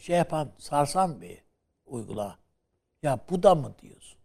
şey 0.00 0.16
yapan, 0.16 0.50
sarsan 0.58 1.20
bir 1.20 1.38
uygula. 1.86 2.38
Ya 3.02 3.20
bu 3.30 3.42
da 3.42 3.54
mı 3.54 3.74
diyorsun? 3.82 4.18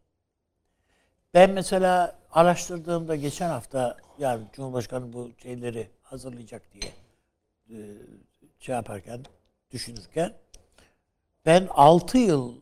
Ben 1.33 1.51
mesela 1.51 2.19
araştırdığımda 2.31 3.15
geçen 3.15 3.49
hafta 3.49 3.97
yani 4.17 4.43
Cumhurbaşkanı 4.53 5.13
bu 5.13 5.31
şeyleri 5.43 5.89
hazırlayacak 6.03 6.63
diye 6.73 6.91
e, 7.69 7.77
şey 8.59 8.75
yaparken, 8.75 9.25
düşünürken 9.71 10.37
ben 11.45 11.67
6 11.71 12.17
yıl 12.17 12.55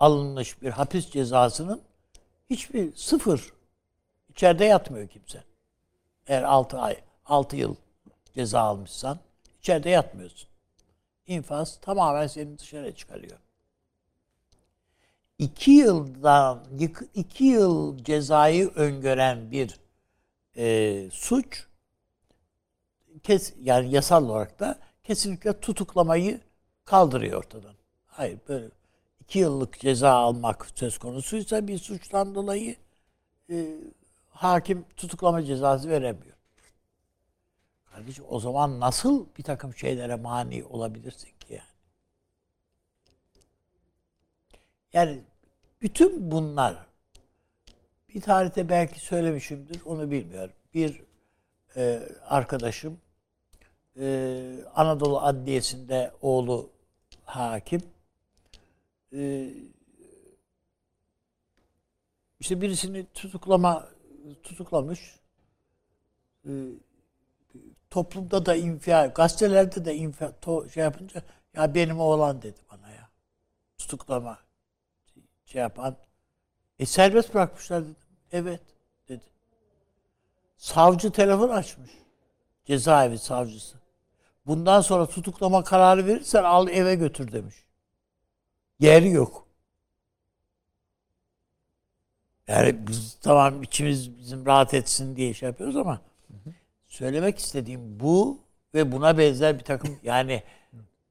alınmış 0.00 0.62
bir 0.62 0.70
hapis 0.70 1.10
cezasının 1.10 1.82
hiçbir 2.50 2.96
sıfır 2.96 3.52
içeride 4.28 4.64
yatmıyor 4.64 5.08
kimse. 5.08 5.44
Eğer 6.26 6.42
6 6.42 6.78
ay, 6.78 6.96
6 7.26 7.56
yıl 7.56 7.74
ceza 8.34 8.60
almışsan 8.60 9.18
içeride 9.58 9.90
yatmıyorsun. 9.90 10.48
İnfaz 11.26 11.80
tamamen 11.80 12.26
seni 12.26 12.58
dışarı 12.58 12.94
çıkarıyor. 12.94 13.38
2 15.38 15.70
yıldan 15.70 16.64
2 17.14 17.44
yıl 17.44 17.98
cezayı 18.04 18.68
öngören 18.68 19.50
bir 19.50 19.80
e, 20.56 21.08
suç 21.12 21.66
kes 23.22 23.52
yani 23.62 23.90
yasal 23.94 24.24
olarak 24.28 24.60
da 24.60 24.78
kesinlikle 25.10 25.60
tutuklamayı 25.60 26.40
kaldırıyor 26.84 27.38
ortadan. 27.38 27.74
Hayır 28.06 28.38
böyle 28.48 28.68
iki 29.20 29.38
yıllık 29.38 29.80
ceza 29.80 30.10
almak 30.10 30.66
söz 30.74 30.98
konusuysa 30.98 31.68
bir 31.68 31.78
suçtan 31.78 32.34
dolayı 32.34 32.76
e, 33.50 33.76
hakim 34.30 34.84
tutuklama 34.96 35.44
cezası 35.44 35.88
veremiyor. 35.88 36.36
Kardeşim 37.84 38.24
o 38.28 38.40
zaman 38.40 38.80
nasıl 38.80 39.26
bir 39.38 39.42
takım 39.42 39.74
şeylere 39.74 40.16
mani 40.16 40.64
olabilirsin 40.64 41.28
ki 41.40 41.46
yani? 41.50 41.62
Yani 44.92 45.20
bütün 45.82 46.30
bunlar 46.30 46.86
bir 48.08 48.20
tarihte 48.20 48.68
belki 48.68 49.00
söylemişimdir 49.00 49.82
onu 49.84 50.10
bilmiyorum. 50.10 50.54
Bir 50.74 51.02
e, 51.76 52.08
arkadaşım 52.26 53.00
e, 54.00 54.64
Anadolu 54.74 55.20
Adliyesi'nde 55.20 56.12
oğlu 56.22 56.70
hakim. 57.24 57.82
E, 59.12 59.50
işte 62.40 62.60
birisini 62.60 63.06
tutuklama 63.14 63.88
tutuklamış. 64.42 65.20
E, 66.46 66.50
toplumda 67.90 68.46
da 68.46 68.54
infial, 68.54 69.14
gazetelerde 69.14 69.84
de 69.84 69.96
infial, 69.96 70.32
to, 70.40 70.68
şey 70.68 70.82
yapınca 70.82 71.22
ya 71.54 71.74
benim 71.74 72.00
oğlan 72.00 72.42
dedi 72.42 72.60
bana 72.72 72.90
ya. 72.90 73.08
Tutuklama 73.78 74.38
şey 75.44 75.60
yapan. 75.60 75.96
E 76.78 76.86
serbest 76.86 77.34
bırakmışlar 77.34 77.84
dedim. 77.84 77.96
Evet 78.32 78.60
dedi. 79.08 79.24
Savcı 80.56 81.12
telefon 81.12 81.48
açmış. 81.48 81.90
Cezaevi 82.64 83.18
savcısı. 83.18 83.79
Bundan 84.50 84.80
sonra 84.80 85.06
tutuklama 85.06 85.64
kararı 85.64 86.06
verirsen 86.06 86.44
al 86.44 86.68
eve 86.68 86.94
götür 86.94 87.32
demiş. 87.32 87.54
Yer 88.80 89.02
yok. 89.02 89.46
Yani 92.48 92.88
biz 92.88 93.18
tamam 93.22 93.62
içimiz 93.62 94.18
bizim 94.18 94.46
rahat 94.46 94.74
etsin 94.74 95.16
diye 95.16 95.34
şey 95.34 95.48
yapıyoruz 95.48 95.76
ama 95.76 96.00
söylemek 96.86 97.38
istediğim 97.38 98.00
bu 98.00 98.38
ve 98.74 98.92
buna 98.92 99.18
benzer 99.18 99.58
bir 99.58 99.64
takım 99.64 99.98
yani 100.02 100.42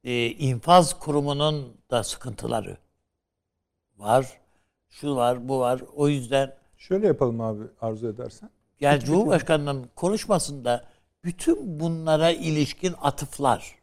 e, 0.04 0.26
infaz 0.26 1.00
kurumunun 1.00 1.78
da 1.92 2.04
sıkıntıları 2.04 2.78
var. 3.98 4.38
Şu 4.90 5.16
var, 5.16 5.50
bu 5.50 5.60
var. 5.60 5.82
O 5.96 6.08
yüzden 6.08 6.56
Şöyle 6.78 7.08
yapalım 7.08 7.42
abi 7.42 7.64
arzu 7.82 8.08
edersen. 8.08 8.50
yani 8.80 9.00
Cumhurbaşkanı'nın 9.00 9.90
konuşmasında 9.96 10.89
bütün 11.24 11.80
bunlara 11.80 12.32
ilişkin 12.32 12.96
atıflar. 13.02 13.76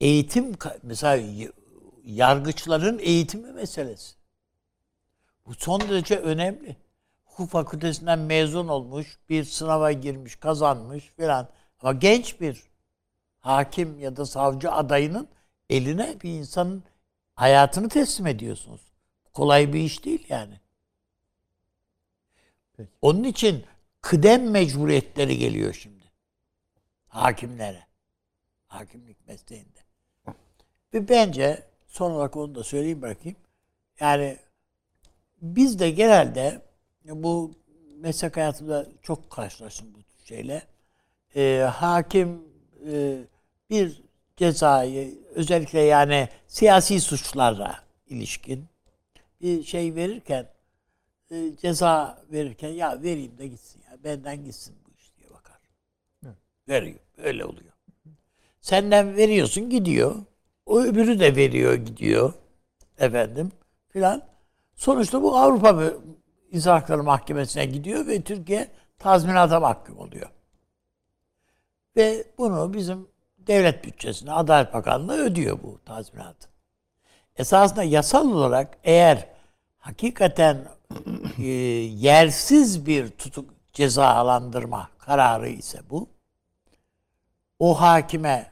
Eğitim 0.00 0.52
mesela 0.82 1.24
yargıçların 2.04 2.98
eğitimi 2.98 3.52
meselesi. 3.52 4.14
Bu 5.46 5.54
son 5.54 5.80
derece 5.80 6.16
önemli. 6.16 6.76
Hukuk 7.24 7.50
fakültesinden 7.50 8.18
mezun 8.18 8.68
olmuş, 8.68 9.18
bir 9.28 9.44
sınava 9.44 9.92
girmiş, 9.92 10.36
kazanmış 10.36 11.04
filan. 11.16 11.48
Ama 11.80 11.92
genç 11.92 12.40
bir 12.40 12.62
hakim 13.40 13.98
ya 13.98 14.16
da 14.16 14.26
savcı 14.26 14.72
adayının 14.72 15.28
eline 15.70 16.20
bir 16.22 16.30
insanın 16.30 16.82
hayatını 17.34 17.88
teslim 17.88 18.26
ediyorsunuz. 18.26 18.80
Kolay 19.32 19.72
bir 19.72 19.80
iş 19.80 20.04
değil 20.04 20.26
yani. 20.28 20.60
Peki. 22.76 22.90
Onun 23.02 23.24
için 23.24 23.64
kıdem 24.00 24.50
mecburiyetleri 24.50 25.38
geliyor 25.38 25.74
şimdi. 25.74 26.04
Hakimlere. 27.08 27.86
Hakimlik 28.66 29.28
mesleğinde. 29.28 29.80
Ve 30.94 31.08
bence 31.08 31.62
son 31.86 32.10
olarak 32.10 32.36
onu 32.36 32.54
da 32.54 32.64
söyleyeyim 32.64 33.02
bırakayım. 33.02 33.38
Yani 34.00 34.38
biz 35.42 35.78
de 35.78 35.90
genelde 35.90 36.62
bu 37.04 37.54
meslek 37.96 38.36
hayatımda 38.36 38.86
çok 39.02 39.30
karşılaştım 39.30 39.94
bu 39.94 40.24
şeyle. 40.24 40.62
Ee, 41.36 41.68
hakim 41.74 42.42
e, 42.86 43.18
bir 43.70 44.02
cezayı 44.36 45.18
özellikle 45.34 45.80
yani 45.80 46.28
siyasi 46.46 47.00
suçlarla 47.00 47.84
ilişkin 48.06 48.64
bir 49.40 49.64
şey 49.64 49.94
verirken 49.94 50.46
e, 51.30 51.56
ceza 51.56 52.22
verirken 52.32 52.68
ya 52.68 53.02
vereyim 53.02 53.38
de 53.38 53.46
gitsin 53.46 53.79
benden 54.04 54.44
gitsin 54.44 54.76
bu 54.86 54.92
iş 54.92 55.16
diye 55.16 55.30
bakar. 55.30 55.58
Evet. 56.26 56.36
Veriyor. 56.68 56.98
Öyle 57.18 57.44
oluyor. 57.44 57.72
Senden 58.60 59.16
veriyorsun 59.16 59.70
gidiyor. 59.70 60.16
O 60.66 60.80
öbürü 60.80 61.20
de 61.20 61.36
veriyor 61.36 61.74
gidiyor. 61.74 62.32
Efendim 62.98 63.52
filan. 63.88 64.22
Sonuçta 64.74 65.22
bu 65.22 65.36
Avrupa 65.36 65.92
İnsan 66.50 66.72
Hakları 66.72 67.02
Mahkemesi'ne 67.02 67.66
gidiyor 67.66 68.06
ve 68.06 68.22
Türkiye 68.22 68.68
tazminata 68.98 69.60
mahkum 69.60 69.98
oluyor. 69.98 70.30
Ve 71.96 72.24
bunu 72.38 72.74
bizim 72.74 73.08
devlet 73.38 73.84
bütçesine 73.84 74.32
Adalet 74.32 74.74
Bakanlığı 74.74 75.18
ödüyor 75.18 75.58
bu 75.62 75.80
tazminatı. 75.84 76.48
Esasında 77.36 77.82
yasal 77.82 78.30
olarak 78.30 78.78
eğer 78.84 79.28
hakikaten 79.78 80.68
e, 81.38 81.42
yersiz 81.42 82.86
bir 82.86 83.08
tutuk 83.08 83.59
cezalandırma 83.72 84.90
kararı 84.98 85.48
ise 85.48 85.78
bu, 85.90 86.08
o 87.58 87.80
hakime 87.80 88.50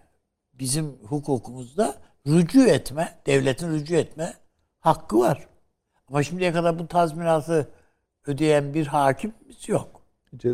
bizim 0.53 0.99
hukukumuzda 1.09 1.95
rücu 2.27 2.67
etme, 2.67 3.19
devletin 3.27 3.73
rücu 3.73 3.95
etme 3.95 4.35
hakkı 4.81 5.19
var. 5.19 5.49
Ama 6.09 6.23
şimdiye 6.23 6.53
kadar 6.53 6.79
bu 6.79 6.87
tazminatı 6.87 7.69
ödeyen 8.27 8.75
bir 8.75 8.87
hakimimiz 8.87 9.69
yok. 9.69 10.03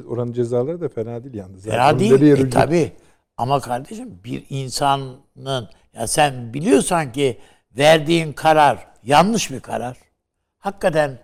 Oranın 0.09 0.33
cezaları 0.33 0.81
da 0.81 0.88
fena 0.88 1.24
değil 1.24 1.35
yalnız. 1.35 1.64
Fena 1.64 1.90
Onun 1.90 1.98
değil. 1.98 2.46
E, 2.46 2.50
tabii. 2.50 2.92
Ama 3.37 3.61
kardeşim 3.61 4.20
bir 4.24 4.46
insanın 4.50 5.68
ya 5.92 6.07
sen 6.07 6.55
biliyorsan 6.55 7.12
ki 7.12 7.40
verdiğin 7.77 8.33
karar 8.33 8.87
yanlış 9.03 9.50
bir 9.50 9.61
karar. 9.61 9.96
Hakikaten 10.59 11.18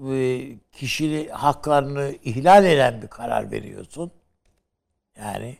e, 0.00 0.48
kişinin 0.72 1.28
haklarını 1.28 2.14
ihlal 2.24 2.64
eden 2.64 3.02
bir 3.02 3.08
karar 3.08 3.50
veriyorsun. 3.50 4.12
Yani 5.18 5.58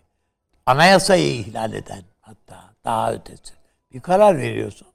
anayasayı 0.66 1.32
ihlal 1.32 1.72
eden 1.72 2.02
hatta 2.20 2.74
daha 2.84 3.12
ötesi 3.12 3.54
bir 3.92 4.00
karar 4.00 4.38
veriyorsun. 4.38 4.88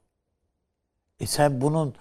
E 1.20 1.26
sen 1.26 1.60
bunun 1.60 1.94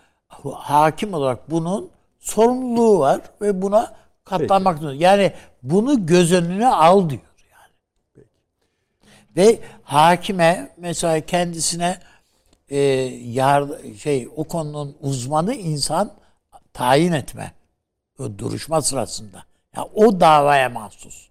hakim 0.53 1.13
olarak 1.13 1.51
bunun 1.51 1.91
sorumluluğu 2.19 2.99
var 2.99 3.21
ve 3.41 3.61
buna 3.61 3.95
katlanmak 4.23 4.79
zorunda. 4.79 5.03
Yani 5.03 5.33
bunu 5.63 6.05
göz 6.05 6.33
önüne 6.33 6.67
al 6.67 7.09
diyor 7.09 7.21
yani. 7.51 8.25
Ve 9.37 9.59
hakime 9.83 10.73
mesela 10.77 11.19
kendisine 11.19 11.99
e, 12.69 12.77
yar, 13.23 13.63
şey 13.97 14.27
o 14.35 14.43
konunun 14.43 14.97
uzmanı 15.01 15.53
insan 15.53 16.11
tayin 16.75 17.11
etme 17.11 17.51
o 18.19 18.37
duruşma 18.37 18.81
sırasında. 18.81 19.43
Ya 19.77 19.83
o 19.95 20.19
davaya 20.19 20.69
mahsus 20.69 21.27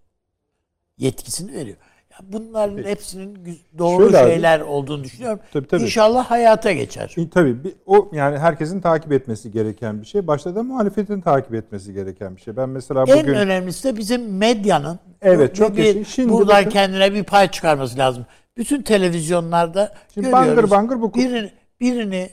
yetkisini 0.99 1.53
veriyor. 1.53 1.77
Ya 2.11 2.19
bunların 2.23 2.85
hepsinin 2.85 3.35
gü- 3.35 3.79
doğru 3.79 4.03
Şöyle 4.05 4.19
abi. 4.19 4.31
şeyler 4.31 4.61
olduğunu 4.61 5.05
düşünüyorum. 5.05 5.41
Tabii, 5.53 5.67
tabii. 5.69 5.83
İnşallah 5.83 6.31
hayata 6.31 6.73
geçer. 6.73 7.15
E, 7.19 7.31
Tabii 7.31 7.65
bir- 7.65 7.75
o 7.87 8.11
yani 8.13 8.39
herkesin 8.39 8.81
takip 8.81 9.13
etmesi 9.13 9.53
gereken 9.53 10.01
bir 10.01 10.07
şey. 10.07 10.27
Başta 10.27 10.55
da 10.55 10.63
muhalefetin 10.63 11.21
takip 11.21 11.55
etmesi 11.55 11.93
gereken 11.95 12.37
bir 12.37 12.41
şey. 12.41 12.57
Ben 12.57 12.69
mesela 12.69 13.05
En 13.09 13.19
bugün 13.23 13.35
önemlisi 13.35 13.89
de 13.89 13.97
bizim 13.97 14.37
medyanın 14.37 14.99
Evet, 15.23 15.51
bu- 15.53 15.55
çok 15.57 15.77
bir. 15.77 16.05
Şimdi 16.05 16.33
buradan 16.33 16.57
bakın- 16.61 16.71
kendine 16.71 17.15
bir 17.15 17.25
pay 17.25 17.51
çıkarması 17.51 17.99
lazım. 17.99 18.27
Bütün 18.57 18.83
televizyonlarda 18.83 19.95
Şimdi 20.15 20.31
görüyoruz. 20.31 20.57
bangır 20.57 20.71
bangır 20.71 21.01
bu- 21.03 21.15
birini, 21.15 21.51
birini 21.81 22.31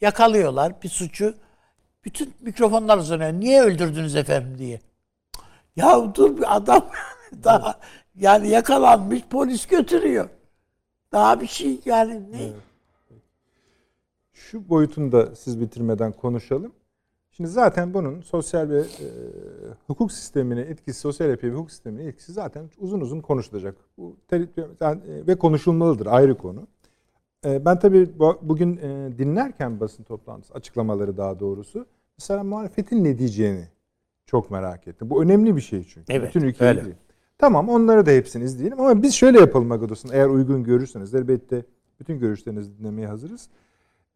yakalıyorlar 0.00 0.72
bir 0.82 0.88
suçu. 0.88 1.34
Bütün 2.04 2.34
mikrofonlar 2.40 2.98
uzanıyor. 2.98 3.32
Niye 3.32 3.62
öldürdünüz 3.62 4.16
efendim 4.16 4.58
diye. 4.58 4.80
Ya 5.76 6.14
dur 6.14 6.36
bir 6.36 6.56
adam 6.56 6.90
daha 7.44 7.80
yani 8.16 8.48
yakalanmış 8.48 9.22
polis 9.30 9.66
götürüyor. 9.66 10.28
Daha 11.12 11.40
bir 11.40 11.46
şey 11.46 11.80
yani 11.84 12.32
ne? 12.32 12.52
şu 14.54 14.68
boyutunu 14.68 15.12
da 15.12 15.36
siz 15.36 15.60
bitirmeden 15.60 16.12
konuşalım. 16.12 16.72
Şimdi 17.30 17.50
zaten 17.50 17.94
bunun 17.94 18.20
sosyal 18.20 18.68
ve 18.68 18.80
e, 18.80 19.06
hukuk 19.86 20.12
sistemine 20.12 20.60
etkisi, 20.60 21.00
sosyal 21.00 21.30
yapıya 21.30 21.52
ve 21.52 21.56
hukuk 21.56 21.70
sistemine 21.70 22.04
etkisi 22.04 22.32
zaten 22.32 22.70
uzun 22.78 23.00
uzun 23.00 23.20
konuşulacak. 23.20 23.76
Bu 23.98 24.16
yani, 24.80 25.00
e, 25.08 25.26
ve 25.26 25.34
konuşulmalıdır 25.38 26.06
ayrı 26.06 26.38
konu. 26.38 26.66
E, 27.44 27.64
ben 27.64 27.78
tabii 27.78 28.18
bu- 28.18 28.38
bugün 28.42 28.76
e, 28.76 29.18
dinlerken 29.18 29.80
basın 29.80 30.02
toplantısı, 30.04 30.54
açıklamaları 30.54 31.16
daha 31.16 31.40
doğrusu, 31.40 31.86
mesela 32.18 32.44
muhalefetin 32.44 33.04
ne 33.04 33.18
diyeceğini 33.18 33.68
çok 34.26 34.50
merak 34.50 34.88
ettim. 34.88 35.10
Bu 35.10 35.22
önemli 35.22 35.56
bir 35.56 35.60
şey 35.60 35.84
çünkü. 35.84 36.12
Evet, 36.12 36.28
Bütün 36.28 36.40
ülkeyi 36.46 36.68
öyle. 36.68 36.84
değil. 36.84 36.94
Tamam 37.38 37.68
onları 37.68 38.06
da 38.06 38.10
hepsini 38.10 38.44
izleyelim 38.44 38.80
ama 38.80 39.02
biz 39.02 39.14
şöyle 39.14 39.40
yapalım 39.40 39.72
Agados'un 39.72 40.10
eğer 40.12 40.26
uygun 40.26 40.64
görürseniz 40.64 41.14
elbette 41.14 41.62
bütün 42.00 42.18
görüşlerinizi 42.18 42.78
dinlemeye 42.78 43.06
hazırız. 43.08 43.48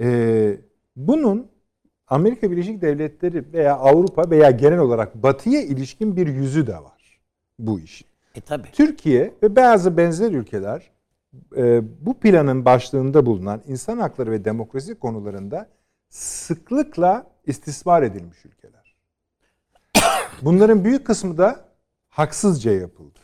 Ee, 0.00 0.56
bunun 0.96 1.46
Amerika 2.06 2.50
Birleşik 2.50 2.82
Devletleri 2.82 3.52
veya 3.52 3.76
Avrupa 3.76 4.30
veya 4.30 4.50
genel 4.50 4.78
olarak 4.78 5.22
Batı'ya 5.22 5.62
ilişkin 5.62 6.16
bir 6.16 6.26
yüzü 6.26 6.66
de 6.66 6.74
var 6.74 7.20
bu 7.58 7.80
işin. 7.80 8.06
E 8.34 8.40
tabi. 8.40 8.68
Türkiye 8.72 9.34
ve 9.42 9.56
bazı 9.56 9.96
benzer 9.96 10.32
ülkeler 10.32 10.90
bu 12.00 12.20
planın 12.20 12.64
başlığında 12.64 13.26
bulunan 13.26 13.62
insan 13.66 13.98
hakları 13.98 14.30
ve 14.30 14.44
demokrasi 14.44 14.94
konularında 14.94 15.68
sıklıkla 16.08 17.26
istismar 17.46 18.02
edilmiş 18.02 18.44
ülkeler. 18.44 18.96
Bunların 20.42 20.84
büyük 20.84 21.06
kısmı 21.06 21.38
da 21.38 21.68
haksızca 22.08 22.72
yapıldı. 22.72 23.18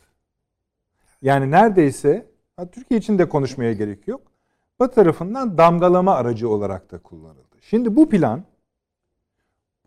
Yani 1.23 1.51
neredeyse 1.51 2.27
Türkiye 2.73 3.01
için 3.01 3.19
de 3.19 3.29
konuşmaya 3.29 3.73
gerek 3.73 4.09
yok. 4.09 4.23
Batı 4.79 4.95
tarafından 4.95 5.59
damgalama 5.59 6.15
aracı 6.15 6.49
olarak 6.49 6.93
da 6.93 6.99
kullanıldı. 6.99 7.57
Şimdi 7.61 7.97
bu 7.97 8.09
plan 8.09 8.45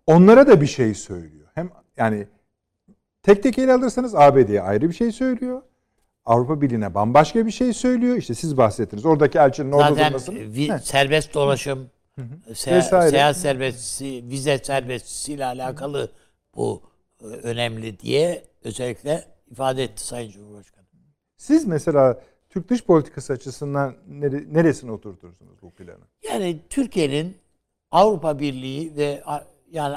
onlara 0.08 0.48
da 0.48 0.62
bir 0.62 0.66
şey 0.66 0.94
söylüyor. 0.94 1.48
Hem 1.54 1.70
yani 1.98 2.28
tek 3.24 3.44
tek 3.44 3.60
ele 3.60 3.74
alırsanız 3.74 4.16
ABD'ye 4.16 4.62
ayrı 4.62 4.90
bir 4.90 4.94
şey 4.94 5.12
söylüyor. 5.12 5.62
Avrupa 6.28 6.62
Birliği'ne 6.62 6.94
bambaşka 6.94 7.46
bir 7.46 7.52
şey 7.52 7.74
söylüyor. 7.74 8.18
İşte 8.18 8.34
siz 8.34 8.58
bahsettiniz. 8.58 9.06
Oradaki 9.06 9.38
elçinin 9.38 9.72
orada 9.72 9.90
Zaten 9.90 10.08
durmasını. 10.08 10.40
vi- 10.40 10.74
Heh. 10.74 10.80
serbest 10.80 11.34
dolaşım, 11.34 11.90
se- 12.50 12.76
Vesaire. 12.76 13.10
seyahat 13.10 13.38
serbestisi, 13.38 14.24
vize 14.30 14.58
serbestisiyle 14.58 15.46
alakalı 15.46 16.12
bu 16.56 16.82
e, 17.22 17.26
önemli 17.26 18.00
diye 18.00 18.44
özellikle 18.64 19.26
ifade 19.52 19.84
etti 19.84 20.04
Sayın 20.08 20.32
Cumhurbaşkanı. 20.32 20.86
Siz 21.38 21.66
mesela 21.68 22.22
Türk 22.50 22.70
dış 22.70 22.84
politikası 22.84 23.34
açısından 23.34 23.96
nere- 24.10 24.54
neresine 24.54 24.92
oturtursunuz 24.92 25.62
bu 25.62 25.72
planı? 25.72 26.04
Yani 26.34 26.60
Türkiye'nin 26.70 27.38
Avrupa 27.92 28.40
Birliği 28.40 28.96
ve 28.98 29.24
yani 29.72 29.96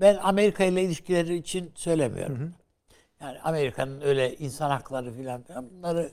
ben 0.00 0.18
Amerika 0.22 0.64
ile 0.64 0.82
ilişkileri 0.82 1.36
için 1.36 1.70
söylemiyorum. 1.74 2.52
Yani 3.22 3.40
Amerika'nın 3.40 4.00
öyle 4.00 4.36
insan 4.36 4.70
hakları 4.70 5.12
filan 5.12 5.42
filan 5.42 5.70
bunları 5.70 6.10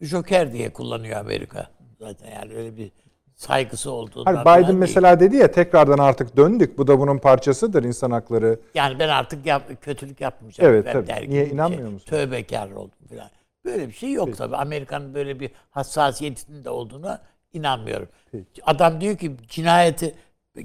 joker 0.00 0.52
diye 0.52 0.72
kullanıyor 0.72 1.20
Amerika. 1.20 1.66
Zaten 2.00 2.30
yani 2.30 2.54
öyle 2.54 2.76
bir 2.76 2.90
saygısı 3.34 3.90
olduğundan 3.90 4.34
Hayır, 4.34 4.58
Biden 4.58 4.68
değil. 4.68 4.78
mesela 4.78 5.20
dedi 5.20 5.36
ya 5.36 5.50
tekrardan 5.50 5.98
artık 5.98 6.36
döndük. 6.36 6.78
Bu 6.78 6.86
da 6.86 6.98
bunun 6.98 7.18
parçasıdır 7.18 7.84
insan 7.84 8.10
hakları. 8.10 8.60
Yani 8.74 8.98
ben 8.98 9.08
artık 9.08 9.46
yap, 9.46 9.62
kötülük 9.80 10.20
yapmayacağım. 10.20 10.72
Evet, 10.72 10.86
ben 10.86 10.92
tabii. 10.92 11.30
Niye, 11.30 11.46
bir 11.46 11.50
inanmıyor 11.50 11.82
şey. 11.82 11.92
musun? 11.92 12.06
Tövbekar 12.06 12.70
oldum 12.70 13.08
falan. 13.08 13.30
Böyle 13.64 13.88
bir 13.88 13.92
şey 13.92 14.12
yok 14.12 14.36
tabii. 14.36 14.56
Amerika'nın 14.56 15.14
böyle 15.14 15.40
bir 15.40 15.50
hassasiyetinin 15.70 16.64
de 16.64 16.70
olduğuna 16.70 17.22
inanmıyorum. 17.52 18.08
Peki. 18.32 18.64
Adam 18.64 19.00
diyor 19.00 19.16
ki 19.16 19.36
cinayeti 19.48 20.14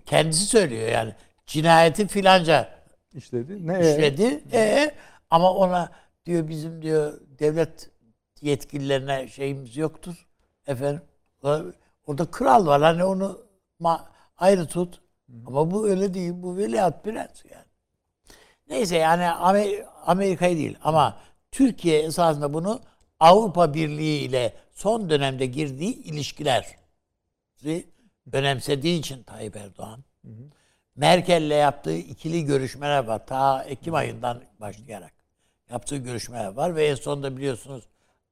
kendisi 0.05 0.45
söylüyor 0.45 0.87
yani. 0.89 1.13
Cinayeti 1.45 2.07
filanca 2.07 2.69
işledi. 3.13 3.67
Ne? 3.67 3.79
işledi. 3.79 4.43
E, 4.53 4.91
ama 5.31 5.53
ona 5.53 5.91
diyor 6.25 6.47
bizim 6.47 6.81
diyor 6.81 7.21
devlet 7.39 7.89
yetkililerine 8.41 9.27
şeyimiz 9.27 9.77
yoktur. 9.77 10.27
Efendim. 10.67 11.01
Orada 12.07 12.31
kral 12.31 12.65
var 12.65 12.81
hani 12.81 13.03
onu 13.03 13.41
ayrı 14.37 14.67
tut. 14.67 15.01
Ama 15.47 15.71
bu 15.71 15.89
öyle 15.89 16.13
değil. 16.13 16.31
Bu 16.35 16.57
veliaht 16.57 17.03
prens 17.03 17.45
yani. 17.51 17.65
Neyse 18.69 18.97
yani 18.97 19.23
Amer- 19.23 19.85
Amerika'yı 20.05 20.57
değil 20.57 20.77
ama 20.83 21.17
Türkiye 21.51 21.99
esasında 22.01 22.53
bunu 22.53 22.81
Avrupa 23.19 23.73
Birliği 23.73 24.19
ile 24.19 24.53
son 24.73 25.09
dönemde 25.09 25.45
girdiği 25.45 25.95
ilişkiler 26.03 26.75
önemsediği 28.33 28.99
için 28.99 29.23
Tayyip 29.23 29.55
Erdoğan 29.55 30.03
Merkel'le 30.95 31.51
yaptığı 31.51 31.97
ikili 31.97 32.45
görüşmeler 32.45 33.03
var. 33.03 33.25
Ta 33.25 33.63
Ekim 33.63 33.95
ayından 33.95 34.41
başlayarak 34.59 35.20
yaptığı 35.71 35.97
görüşmeler 35.97 36.47
var 36.47 36.75
ve 36.75 36.85
en 36.85 36.95
sonunda 36.95 37.37
biliyorsunuz 37.37 37.83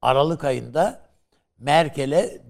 Aralık 0.02 0.44
ayında 0.44 1.00
Merkel'e 1.58 2.42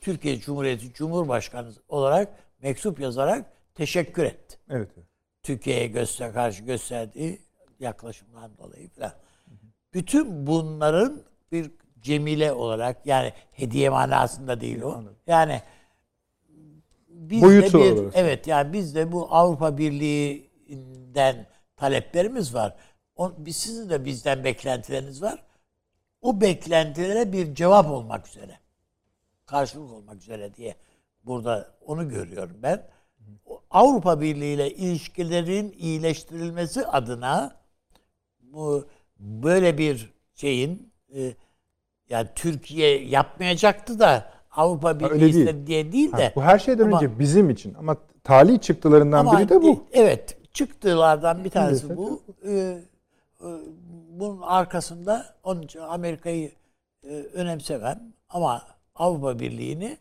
Türkiye 0.00 0.40
Cumhuriyeti 0.40 0.92
Cumhurbaşkanı 0.92 1.72
olarak 1.88 2.28
mektup 2.62 3.00
yazarak 3.00 3.52
teşekkür 3.74 4.24
etti. 4.24 4.58
Evet. 4.70 4.88
Türkiye'ye 5.42 5.86
göster 5.86 6.32
karşı 6.32 6.64
gösterdiği 6.64 7.42
yaklaşımdan 7.80 8.58
dolayı 8.58 8.88
falan. 8.88 9.12
Bütün 9.94 10.46
bunların 10.46 11.22
bir 11.52 11.70
cemile 12.00 12.52
olarak 12.52 13.06
yani 13.06 13.32
hediye 13.52 13.90
manasında 13.90 14.60
değil 14.60 14.82
o. 14.82 15.02
Yani 15.26 15.62
biz 17.08 17.42
Boyutu 17.42 17.78
de 17.78 17.82
bir, 17.82 17.92
olarak. 17.92 18.12
evet 18.16 18.46
yani 18.46 18.72
biz 18.72 18.94
de 18.94 19.12
bu 19.12 19.34
Avrupa 19.34 19.78
Birliği'nden 19.78 21.46
taleplerimiz 21.76 22.54
var. 22.54 22.76
O, 23.16 23.32
biz 23.38 23.56
sizin 23.56 23.90
de 23.90 24.04
bizden 24.04 24.44
beklentileriniz 24.44 25.22
var. 25.22 25.42
O 26.22 26.40
beklentilere 26.40 27.32
bir 27.32 27.54
cevap 27.54 27.90
olmak 27.90 28.28
üzere. 28.28 28.58
Karşılık 29.46 29.92
olmak 29.92 30.16
üzere 30.22 30.54
diye 30.54 30.74
burada 31.24 31.74
onu 31.86 32.08
görüyorum 32.08 32.56
ben. 32.62 32.86
Avrupa 33.70 34.20
Birliği 34.20 34.54
ile 34.54 34.70
ilişkilerin 34.70 35.74
iyileştirilmesi 35.78 36.86
adına 36.86 37.56
bu 38.40 38.86
böyle 39.18 39.78
bir 39.78 40.12
şeyin 40.34 40.92
e, 41.16 41.34
yani 42.08 42.28
Türkiye 42.34 43.04
yapmayacaktı 43.04 43.98
da 43.98 44.30
Avrupa 44.50 45.00
Birliği 45.00 45.12
öyle 45.12 45.32
değil. 45.34 45.66
diye 45.66 45.92
değil 45.92 46.12
Ha, 46.12 46.18
de 46.18 46.32
bu 46.36 46.42
her 46.42 46.58
şeyden 46.58 46.84
Ama- 46.86 46.96
önce 46.96 47.18
bizim 47.18 47.50
için 47.50 47.74
ama 47.74 47.96
talih 48.24 48.60
çıktılarından 48.60 49.18
ama 49.26 49.38
biri 49.38 49.48
de 49.48 49.62
bu. 49.62 49.84
Evet, 49.92 50.38
çıktılardan 50.54 51.44
bir 51.44 51.50
tanesi 51.50 51.96
bu. 51.96 52.22
Ee, 52.48 52.78
bunun 54.10 54.40
arkasında 54.42 55.34
onun 55.42 55.62
için 55.62 55.78
Amerika'yı 55.80 56.52
e, 57.02 57.08
önemsemem 57.16 58.12
ama 58.28 58.62
Avrupa 58.94 59.38
Birliği'ni 59.38 59.98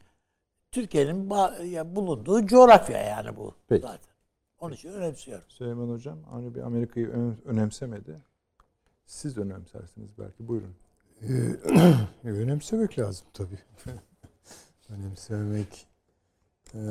Türkiye'nin 0.71 1.29
bulunduğu 1.95 2.45
coğrafya 2.47 2.97
yani 3.03 3.37
bu 3.37 3.55
Peki. 3.67 3.81
zaten. 3.81 4.13
Onun 4.59 4.73
için 4.73 4.89
önemsiyorum. 4.89 5.45
Süleyman 5.47 5.89
Hocam 5.89 6.17
hani 6.31 6.55
bir 6.55 6.61
Amerika'yı 6.61 7.09
ön- 7.09 7.37
önemsemedi. 7.45 8.17
Siz 9.05 9.37
önemsersiniz 9.37 10.09
belki. 10.19 10.47
Buyurun. 10.47 10.75
Ee, 11.21 11.27
önemsemek 12.29 12.99
lazım 12.99 13.27
tabii. 13.33 13.59
önemsemek 14.89 15.87
eee, 16.73 16.81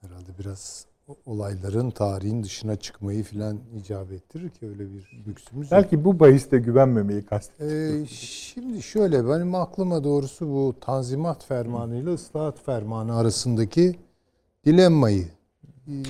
herhalde 0.00 0.38
biraz 0.38 0.86
olayların 1.26 1.90
tarihin 1.90 2.42
dışına 2.42 2.76
çıkmayı 2.76 3.22
filan 3.22 3.58
icap 3.76 4.12
ettirir 4.12 4.48
ki 4.50 4.66
öyle 4.66 4.94
bir 4.94 5.22
lüksümüz 5.26 5.64
yok. 5.64 5.72
Belki 5.72 6.04
bu 6.04 6.20
bahiste 6.20 6.58
güvenmemeyi 6.58 7.22
kastediyorsunuz. 7.22 8.02
Ee, 8.02 8.14
şimdi 8.14 8.82
şöyle 8.82 9.28
benim 9.28 9.54
aklıma 9.54 10.04
doğrusu 10.04 10.48
bu 10.48 10.74
Tanzimat 10.80 11.44
Fermanı 11.44 11.96
ile 11.96 12.14
Islahat 12.14 12.64
Fermanı 12.64 13.16
arasındaki 13.16 13.96
dilemmayı, 14.66 15.28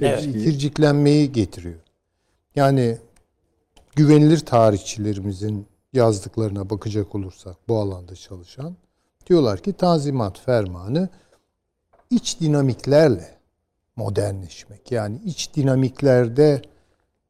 Evet. 0.01 0.27
ikirciklenmeyi 0.27 1.33
getiriyor. 1.33 1.81
Yani 2.57 2.99
güvenilir 3.97 4.39
tarihçilerimizin 4.39 5.67
yazdıklarına 5.93 6.71
bakacak 6.71 7.15
olursak 7.15 7.57
bu 7.69 7.79
alanda 7.79 8.15
çalışan 8.15 8.77
diyorlar 9.27 9.59
ki 9.63 9.73
Tanzimat 9.73 10.41
Fermanı 10.41 11.09
iç 12.11 12.41
dinamiklerle 12.41 13.40
modernleşmek 14.01 14.93
yani 14.93 15.21
iç 15.25 15.55
dinamiklerde 15.55 16.63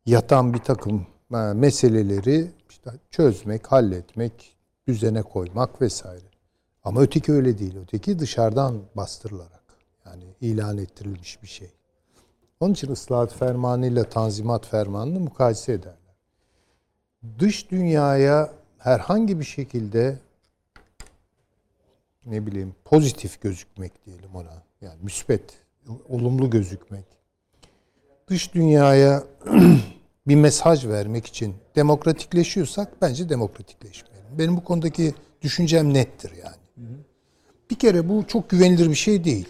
yatan 0.06 0.54
bir 0.54 0.59
takım 0.59 1.06
e, 1.35 1.37
meseleleri 1.37 2.50
işte 2.68 2.90
çözmek, 3.11 3.66
halletmek, 3.72 4.56
düzene 4.88 5.22
koymak 5.22 5.83
vesaire. 5.83 6.24
Ama 6.85 7.00
öteki 7.00 7.33
öyle 7.33 7.59
değil. 7.59 7.76
Öteki 7.83 8.18
dışarıdan 8.18 8.83
bastırılarak 8.96 9.62
yani 10.06 10.24
ilan 10.40 10.78
ettirilmiş 10.78 11.42
bir 11.42 11.48
şey. 11.48 11.70
Onun 12.61 12.72
için 12.72 12.92
ıslahat 12.92 13.35
fermanı 13.35 13.87
ile 13.87 14.04
tanzimat 14.04 14.66
fermanını 14.66 15.20
mukayese 15.20 15.72
ederler. 15.72 16.16
Dış 17.38 17.70
dünyaya 17.70 18.52
herhangi 18.78 19.40
bir 19.40 19.44
şekilde 19.44 20.18
ne 22.26 22.46
bileyim 22.46 22.74
pozitif 22.85 23.40
gözükmek 23.40 24.06
diyelim 24.06 24.35
ona. 24.35 24.62
Yani 24.80 24.98
müspet, 25.02 25.60
olumlu 26.08 26.50
gözükmek. 26.50 27.04
Dış 28.28 28.54
dünyaya 28.54 29.24
bir 30.28 30.34
mesaj 30.36 30.86
vermek 30.86 31.26
için 31.26 31.54
demokratikleşiyorsak 31.76 33.02
bence 33.02 33.28
demokratikleşmeyelim. 33.28 34.38
Benim 34.38 34.56
bu 34.56 34.64
konudaki 34.64 35.14
düşüncem 35.42 35.94
nettir 35.94 36.32
yani. 36.44 36.86
Bir 37.70 37.74
kere 37.78 38.08
bu 38.08 38.24
çok 38.26 38.50
güvenilir 38.50 38.90
bir 38.90 38.94
şey 38.94 39.24
değil. 39.24 39.48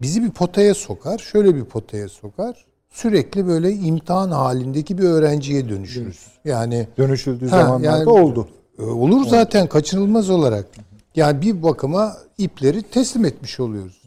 Bizi 0.00 0.22
bir 0.22 0.30
potaya 0.30 0.74
sokar, 0.74 1.18
şöyle 1.18 1.54
bir 1.54 1.64
potaya 1.64 2.08
sokar. 2.08 2.66
Sürekli 2.90 3.46
böyle 3.46 3.72
imtihan 3.72 4.30
halindeki 4.30 4.98
bir 4.98 5.02
öğrenciye 5.04 5.68
dönüşürüz. 5.68 6.26
Yani 6.44 6.88
Dönüşüldüğü 6.98 7.48
Ha, 7.48 7.62
zamanlarda 7.62 7.98
yani- 7.98 8.08
oldu. 8.08 8.48
e, 8.78 8.82
Olur 8.82 9.26
zaten 9.26 9.66
kaçınılmaz 9.66 10.30
olarak. 10.30 10.66
Yani 11.16 11.42
bir 11.42 11.62
bakıma 11.62 12.16
ipleri 12.38 12.82
teslim 12.82 13.24
etmiş 13.24 13.60
oluyoruz. 13.60 14.01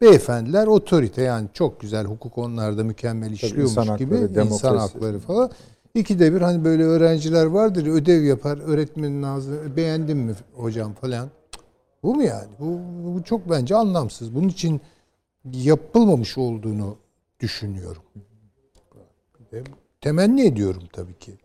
Beyefendiler 0.00 0.66
otorite 0.66 1.22
yani 1.22 1.48
çok 1.52 1.80
güzel 1.80 2.04
hukuk 2.04 2.38
onlarda 2.38 2.84
mükemmel 2.84 3.30
işliyormuş 3.32 3.70
insan 3.70 3.96
gibi 3.96 4.20
hakları, 4.20 4.46
insan 4.46 4.76
hakları 4.76 5.18
falan. 5.18 5.50
İkide 5.94 6.34
bir 6.34 6.40
hani 6.40 6.64
böyle 6.64 6.84
öğrenciler 6.84 7.46
vardır 7.46 7.86
ödev 7.86 8.22
yapar 8.22 8.58
öğretmenin 8.58 9.22
ağzına 9.22 9.76
beğendin 9.76 10.16
mi 10.16 10.34
hocam 10.54 10.94
falan. 10.94 11.30
Bu 12.02 12.14
mu 12.14 12.22
yani? 12.22 12.48
Bu, 12.60 12.78
bu 13.04 13.22
çok 13.22 13.50
bence 13.50 13.76
anlamsız. 13.76 14.34
Bunun 14.34 14.48
için 14.48 14.80
yapılmamış 15.52 16.38
olduğunu 16.38 16.96
düşünüyorum. 17.40 18.02
Temenni 20.00 20.46
ediyorum 20.46 20.82
tabii 20.92 21.18
ki. 21.18 21.38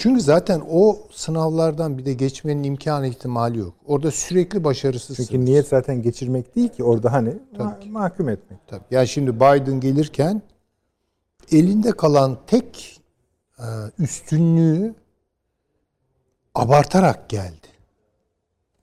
Çünkü 0.00 0.20
zaten 0.20 0.62
o 0.70 0.98
sınavlardan 1.10 1.98
bir 1.98 2.06
de 2.06 2.12
geçmenin 2.12 2.62
imkanı 2.62 3.06
ihtimali 3.06 3.58
yok. 3.58 3.74
Orada 3.86 4.10
sürekli 4.10 4.64
başarısızsın. 4.64 5.24
Çünkü 5.24 5.44
niyet 5.44 5.68
zaten 5.68 6.02
geçirmek 6.02 6.56
değil 6.56 6.68
ki 6.68 6.84
orada 6.84 7.12
hani 7.12 7.38
ma- 7.58 7.88
mahkum 7.90 8.28
etmek. 8.28 8.58
Tabii. 8.66 8.84
Yani 8.90 9.08
şimdi 9.08 9.36
Biden 9.36 9.80
gelirken 9.80 10.42
elinde 11.52 11.92
kalan 11.92 12.38
tek 12.46 13.00
e, 13.58 13.64
üstünlüğü 13.98 14.94
abartarak 16.54 17.28
geldi. 17.28 17.66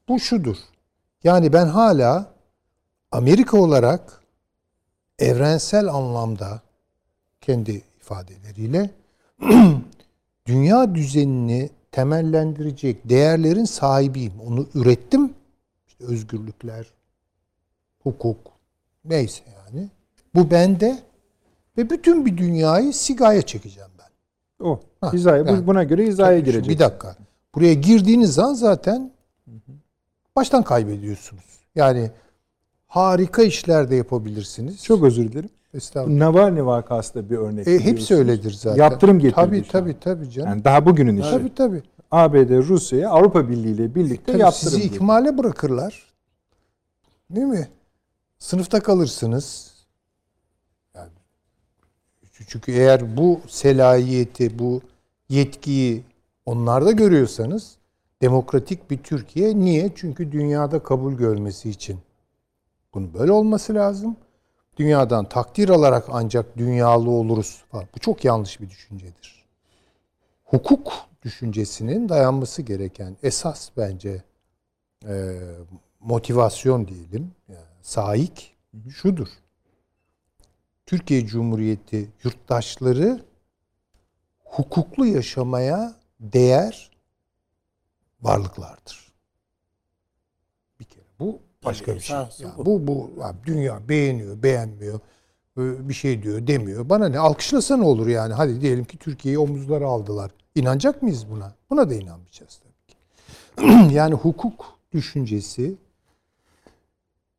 Bu 0.07 0.19
şudur. 0.19 0.57
Yani 1.23 1.53
ben 1.53 1.67
hala 1.67 2.31
Amerika 3.11 3.57
olarak 3.57 4.21
evrensel 5.19 5.87
anlamda 5.87 6.61
kendi 7.41 7.81
ifadeleriyle 8.01 8.89
dünya 10.47 10.95
düzenini 10.95 11.69
temellendirecek 11.91 13.09
değerlerin 13.09 13.65
sahibiyim. 13.65 14.33
Onu 14.47 14.67
ürettim. 14.73 15.33
İşte 15.87 16.05
özgürlükler, 16.05 16.87
hukuk, 18.03 18.37
neyse 19.05 19.43
yani. 19.47 19.89
Bu 20.35 20.51
bende 20.51 20.99
ve 21.77 21.89
bütün 21.89 22.25
bir 22.25 22.37
dünyayı 22.37 22.93
sigaya 22.93 23.41
çekeceğim 23.41 23.89
ben. 23.99 24.65
O. 24.65 24.79
Ha, 25.01 25.13
hizaya, 25.13 25.43
yani- 25.43 25.67
buna 25.67 25.83
göre 25.83 26.07
hizaya 26.07 26.39
girecek. 26.39 26.69
Bir 26.69 26.79
dakika. 26.79 27.15
Buraya 27.55 27.73
girdiğiniz 27.73 28.33
zaman 28.33 28.53
zaten 28.53 29.11
baştan 30.35 30.63
kaybediyorsunuz. 30.63 31.43
Yani 31.75 32.11
harika 32.87 33.43
işler 33.43 33.89
de 33.91 33.95
yapabilirsiniz. 33.95 34.83
Çok 34.83 35.03
özür 35.03 35.31
dilerim. 35.31 35.49
Navalny 36.19 36.65
vakası 36.65 37.13
da 37.13 37.29
bir 37.29 37.37
örnek. 37.37 37.67
E, 37.67 37.79
hepsi 37.79 38.15
öyledir 38.15 38.51
zaten. 38.51 38.83
Yaptırım 38.83 39.19
getirdi 39.19 39.35
Tabii 39.35 39.63
şu 39.63 39.71
tabii 39.71 39.99
tabii 39.99 40.29
canım. 40.29 40.49
Yani 40.49 40.63
daha 40.63 40.85
bugünün 40.85 41.17
işi. 41.17 41.29
tabii 41.31 41.55
tabii. 41.55 41.83
ABD, 42.11 42.49
Rusya'ya 42.67 43.09
Avrupa 43.09 43.49
Birliği 43.49 43.71
ile 43.73 43.95
birlikte 43.95 44.31
Tabii 44.31 44.41
yaptırım 44.41 44.69
sizi 44.69 44.81
getirdi. 44.81 44.95
ikmale 44.95 45.37
bırakırlar. 45.37 46.13
Değil 47.29 47.47
mi? 47.47 47.67
Sınıfta 48.39 48.79
kalırsınız. 48.79 49.73
Yani, 50.95 51.09
çünkü 52.47 52.71
eğer 52.71 53.17
bu 53.17 53.39
selahiyeti, 53.47 54.59
bu 54.59 54.81
yetkiyi 55.29 56.03
onlarda 56.45 56.91
görüyorsanız 56.91 57.77
demokratik 58.21 58.91
bir 58.91 58.97
Türkiye 58.97 59.59
niye? 59.59 59.91
Çünkü 59.95 60.31
dünyada 60.31 60.83
kabul 60.83 61.13
görmesi 61.13 61.69
için. 61.69 61.99
Bunun 62.93 63.13
böyle 63.13 63.31
olması 63.31 63.73
lazım. 63.75 64.15
Dünyadan 64.77 65.29
takdir 65.29 65.69
alarak 65.69 66.05
ancak 66.09 66.57
dünyalı 66.57 67.09
oluruz. 67.09 67.63
Bu 67.73 67.99
çok 67.99 68.25
yanlış 68.25 68.61
bir 68.61 68.69
düşüncedir. 68.69 69.45
Hukuk 70.43 70.93
düşüncesinin 71.23 72.09
dayanması 72.09 72.61
gereken 72.61 73.17
esas 73.23 73.69
bence 73.77 74.23
e, 75.07 75.39
motivasyon 75.99 76.87
diyelim, 76.87 77.31
yani 77.49 77.65
sahik 77.81 78.55
şudur. 78.95 79.27
Türkiye 80.85 81.25
Cumhuriyeti 81.25 82.11
yurttaşları 82.23 83.25
hukuklu 84.43 85.05
yaşamaya 85.05 85.95
değer 86.19 86.91
varlıklardır. 88.21 89.13
Bir 90.79 90.85
kere 90.85 91.05
bu 91.19 91.39
başka 91.65 91.85
Tabii, 91.85 91.95
bir 91.95 92.01
şey. 92.01 92.17
Yani 92.17 92.53
bu. 92.57 92.65
bu 92.65 92.87
bu 92.87 93.23
abi 93.23 93.37
dünya 93.45 93.89
beğeniyor, 93.89 94.43
beğenmiyor, 94.43 94.99
e, 95.57 95.89
bir 95.89 95.93
şey 95.93 96.23
diyor, 96.23 96.47
demiyor. 96.47 96.89
Bana 96.89 97.09
ne 97.09 97.19
alkışlasa 97.19 97.77
ne 97.77 97.85
olur 97.85 98.07
yani? 98.07 98.33
Hadi 98.33 98.61
diyelim 98.61 98.85
ki 98.85 98.97
Türkiye'yi 98.97 99.39
omuzlara 99.39 99.87
aldılar. 99.87 100.31
İnanacak 100.55 101.01
mıyız 101.01 101.25
buna? 101.31 101.53
Buna 101.69 101.89
da 101.89 101.93
inanmayacağız 101.93 102.59
tabii 102.63 102.87
ki. 102.87 103.93
yani 103.95 104.13
hukuk 104.13 104.65
düşüncesi 104.93 105.75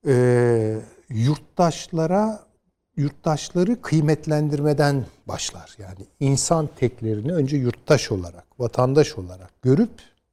e, 0.07 0.81
yurttaşlara 1.09 2.49
yurttaşları 2.97 3.83
kıymetlendirmeden 3.83 5.05
başlar. 5.29 5.77
Yani 5.79 6.07
insan 6.21 6.69
teklerini 6.77 7.33
önce 7.33 7.57
yurttaş 7.57 8.13
olarak, 8.13 8.45
vatandaş 8.59 9.19
olarak 9.19 9.63
görüp 9.63 9.91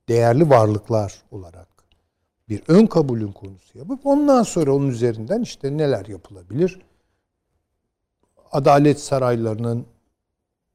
değerli 0.10 0.50
varlıklar 0.50 1.24
olarak 1.32 1.75
bir 2.50 2.64
ön 2.68 2.86
kabulün 2.86 3.32
konusu 3.32 3.78
yapıp 3.78 4.06
ondan 4.06 4.44
sonra 4.44 4.74
onun 4.74 4.88
üzerinden 4.88 5.42
işte 5.42 5.78
neler 5.78 6.06
yapılabilir? 6.06 6.80
Adalet 8.52 9.00
saraylarının 9.00 9.86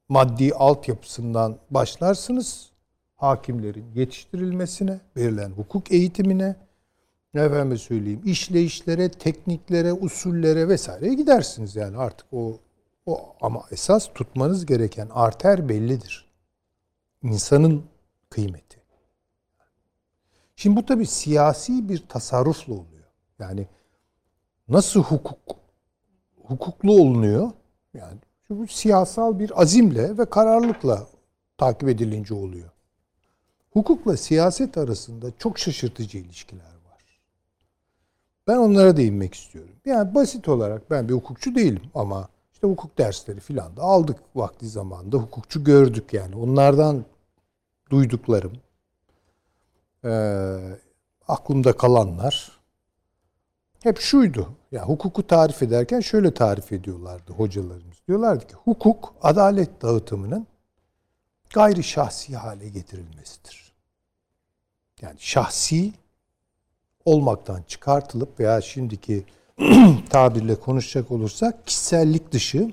maddi 0.09 0.55
altyapısından 0.55 1.59
başlarsınız. 1.71 2.71
Hakimlerin 3.17 3.87
yetiştirilmesine, 3.95 5.01
verilen 5.17 5.51
hukuk 5.51 5.93
eğitimine, 5.93 6.57
efendim 7.35 7.79
söyleyeyim 7.79 8.23
işleyişlere, 8.25 9.09
tekniklere, 9.11 9.93
usullere 9.93 10.69
vesaireye 10.69 11.15
gidersiniz 11.15 11.77
yani 11.77 11.97
artık 11.97 12.27
o 12.33 12.59
o 13.07 13.37
ama 13.41 13.65
esas 13.71 14.09
tutmanız 14.15 14.67
gereken 14.67 15.09
arter 15.11 15.69
bellidir. 15.69 16.31
İnsanın 17.23 17.85
kıymeti. 18.31 18.80
Şimdi 20.61 20.77
bu 20.77 20.87
tabii 20.87 21.07
siyasi 21.07 21.89
bir 21.89 22.07
tasarrufla 22.09 22.73
oluyor. 22.75 23.05
Yani 23.39 23.67
nasıl 24.69 25.03
hukuk 25.03 25.39
hukuklu 26.43 26.93
olunuyor? 26.93 27.51
Yani 27.95 28.19
bu 28.51 28.67
siyasal 28.67 29.39
bir 29.39 29.63
azimle 29.63 30.19
ve 30.19 30.25
kararlılıkla 30.25 31.07
takip 31.59 31.89
edilince 31.89 32.35
oluyor. 32.35 32.71
Hukukla 33.71 34.17
siyaset 34.17 34.79
arasında 34.79 35.27
çok 35.39 35.59
şaşırtıcı 35.59 36.19
ilişkiler 36.19 36.75
var. 36.91 37.21
Ben 38.47 38.57
onlara 38.57 38.97
değinmek 38.97 39.35
istiyorum. 39.35 39.75
Yani 39.85 40.15
basit 40.15 40.49
olarak 40.49 40.91
ben 40.91 41.09
bir 41.09 41.15
hukukçu 41.15 41.55
değilim 41.55 41.83
ama 41.95 42.29
işte 42.53 42.67
hukuk 42.67 42.99
dersleri 42.99 43.41
filan 43.41 43.77
da 43.77 43.83
aldık 43.83 44.17
vakti 44.35 44.69
zamanında 44.69 45.17
hukukçu 45.17 45.65
gördük 45.65 46.13
yani. 46.13 46.37
Onlardan 46.37 47.05
duyduklarım, 47.91 48.53
eee, 50.05 50.79
aklımda 51.29 51.77
kalanlar 51.77 52.61
hep 53.83 54.01
şuydu. 54.01 54.49
Ya 54.73 54.85
hukuku 54.89 55.27
tarif 55.27 55.63
ederken 55.63 56.01
şöyle 56.01 56.35
tarif 56.35 56.73
ediyorlardı 56.73 57.33
hocalarımız. 57.33 57.97
Diyorlardı 58.09 58.47
ki 58.47 58.55
hukuk 58.55 59.15
adalet 59.23 59.83
dağıtımının 59.83 60.47
gayri 61.55 61.83
şahsi 61.83 62.37
hale 62.37 62.69
getirilmesidir. 62.69 63.73
Yani 65.03 65.17
şahsi 65.19 65.93
olmaktan 67.05 67.63
çıkartılıp 67.63 68.41
veya 68.41 68.61
şimdiki 68.61 69.25
tabirle 70.11 70.55
konuşacak 70.55 71.11
olursak 71.11 71.67
kişisellik 71.67 72.33
dışı 72.33 72.73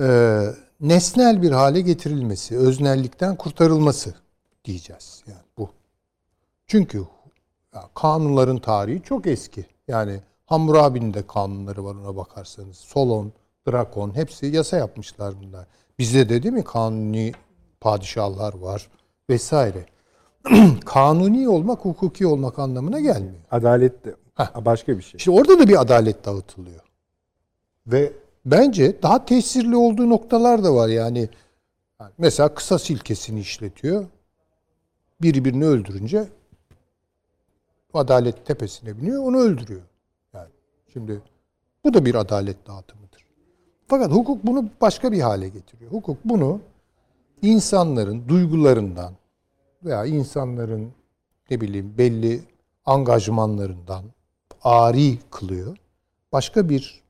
e, 0.00 0.40
nesnel 0.80 1.42
bir 1.42 1.50
hale 1.50 1.80
getirilmesi, 1.80 2.58
öznellikten 2.58 3.36
kurtarılması 3.36 4.14
diyeceğiz. 4.64 5.24
Yani 5.26 5.42
bu. 5.58 5.70
Çünkü 6.66 7.04
kanunların 7.94 8.58
tarihi 8.58 9.02
çok 9.02 9.26
eski. 9.26 9.66
Yani 9.88 10.20
Hammurabi'nin 10.46 11.14
de 11.14 11.26
kanunları 11.26 11.84
var 11.84 11.94
ona 11.94 12.16
bakarsanız. 12.16 12.76
Solon, 12.76 13.32
Drakon 13.68 14.16
hepsi 14.16 14.46
yasa 14.46 14.76
yapmışlar 14.76 15.34
bunlar. 15.42 15.66
Bizde 15.98 16.28
de 16.28 16.42
değil 16.42 16.54
mi 16.54 16.64
kanuni 16.64 17.32
padişahlar 17.80 18.54
var 18.54 18.88
vesaire. 19.30 19.86
kanuni 20.84 21.48
olmak 21.48 21.84
hukuki 21.84 22.26
olmak 22.26 22.58
anlamına 22.58 23.00
gelmiyor. 23.00 23.44
Adalet 23.50 24.04
de 24.04 24.14
başka 24.64 24.98
bir 24.98 25.02
şey. 25.02 25.18
İşte 25.18 25.30
orada 25.30 25.58
da 25.58 25.68
bir 25.68 25.80
adalet 25.80 26.24
dağıtılıyor. 26.24 26.80
Ve 27.86 28.12
bence 28.44 29.02
daha 29.02 29.24
tesirli 29.24 29.76
olduğu 29.76 30.10
noktalar 30.10 30.64
da 30.64 30.74
var 30.74 30.88
yani. 30.88 31.28
Yani 32.00 32.10
Mesela 32.18 32.54
kısas 32.54 32.90
ilkesini 32.90 33.40
işletiyor. 33.40 34.06
Biri 35.22 35.44
birini 35.44 35.64
öldürünce 35.64 36.28
adalet 37.94 38.46
tepesine 38.46 38.98
biniyor, 38.98 39.22
onu 39.24 39.38
öldürüyor. 39.38 39.82
Yani 40.34 40.48
şimdi 40.92 41.22
bu 41.84 41.94
da 41.94 42.04
bir 42.04 42.14
adalet 42.14 42.66
dağıtımıdır. 42.66 43.26
Fakat 43.86 44.10
hukuk 44.10 44.46
bunu 44.46 44.68
başka 44.80 45.12
bir 45.12 45.20
hale 45.20 45.48
getiriyor. 45.48 45.92
Hukuk 45.92 46.16
bunu 46.24 46.60
insanların 47.42 48.28
duygularından 48.28 49.12
veya 49.84 50.04
insanların 50.06 50.92
ne 51.50 51.60
bileyim 51.60 51.94
belli 51.98 52.42
angajmanlarından 52.86 54.04
ari 54.62 55.18
kılıyor. 55.30 55.76
Başka 56.32 56.68
bir 56.68 57.02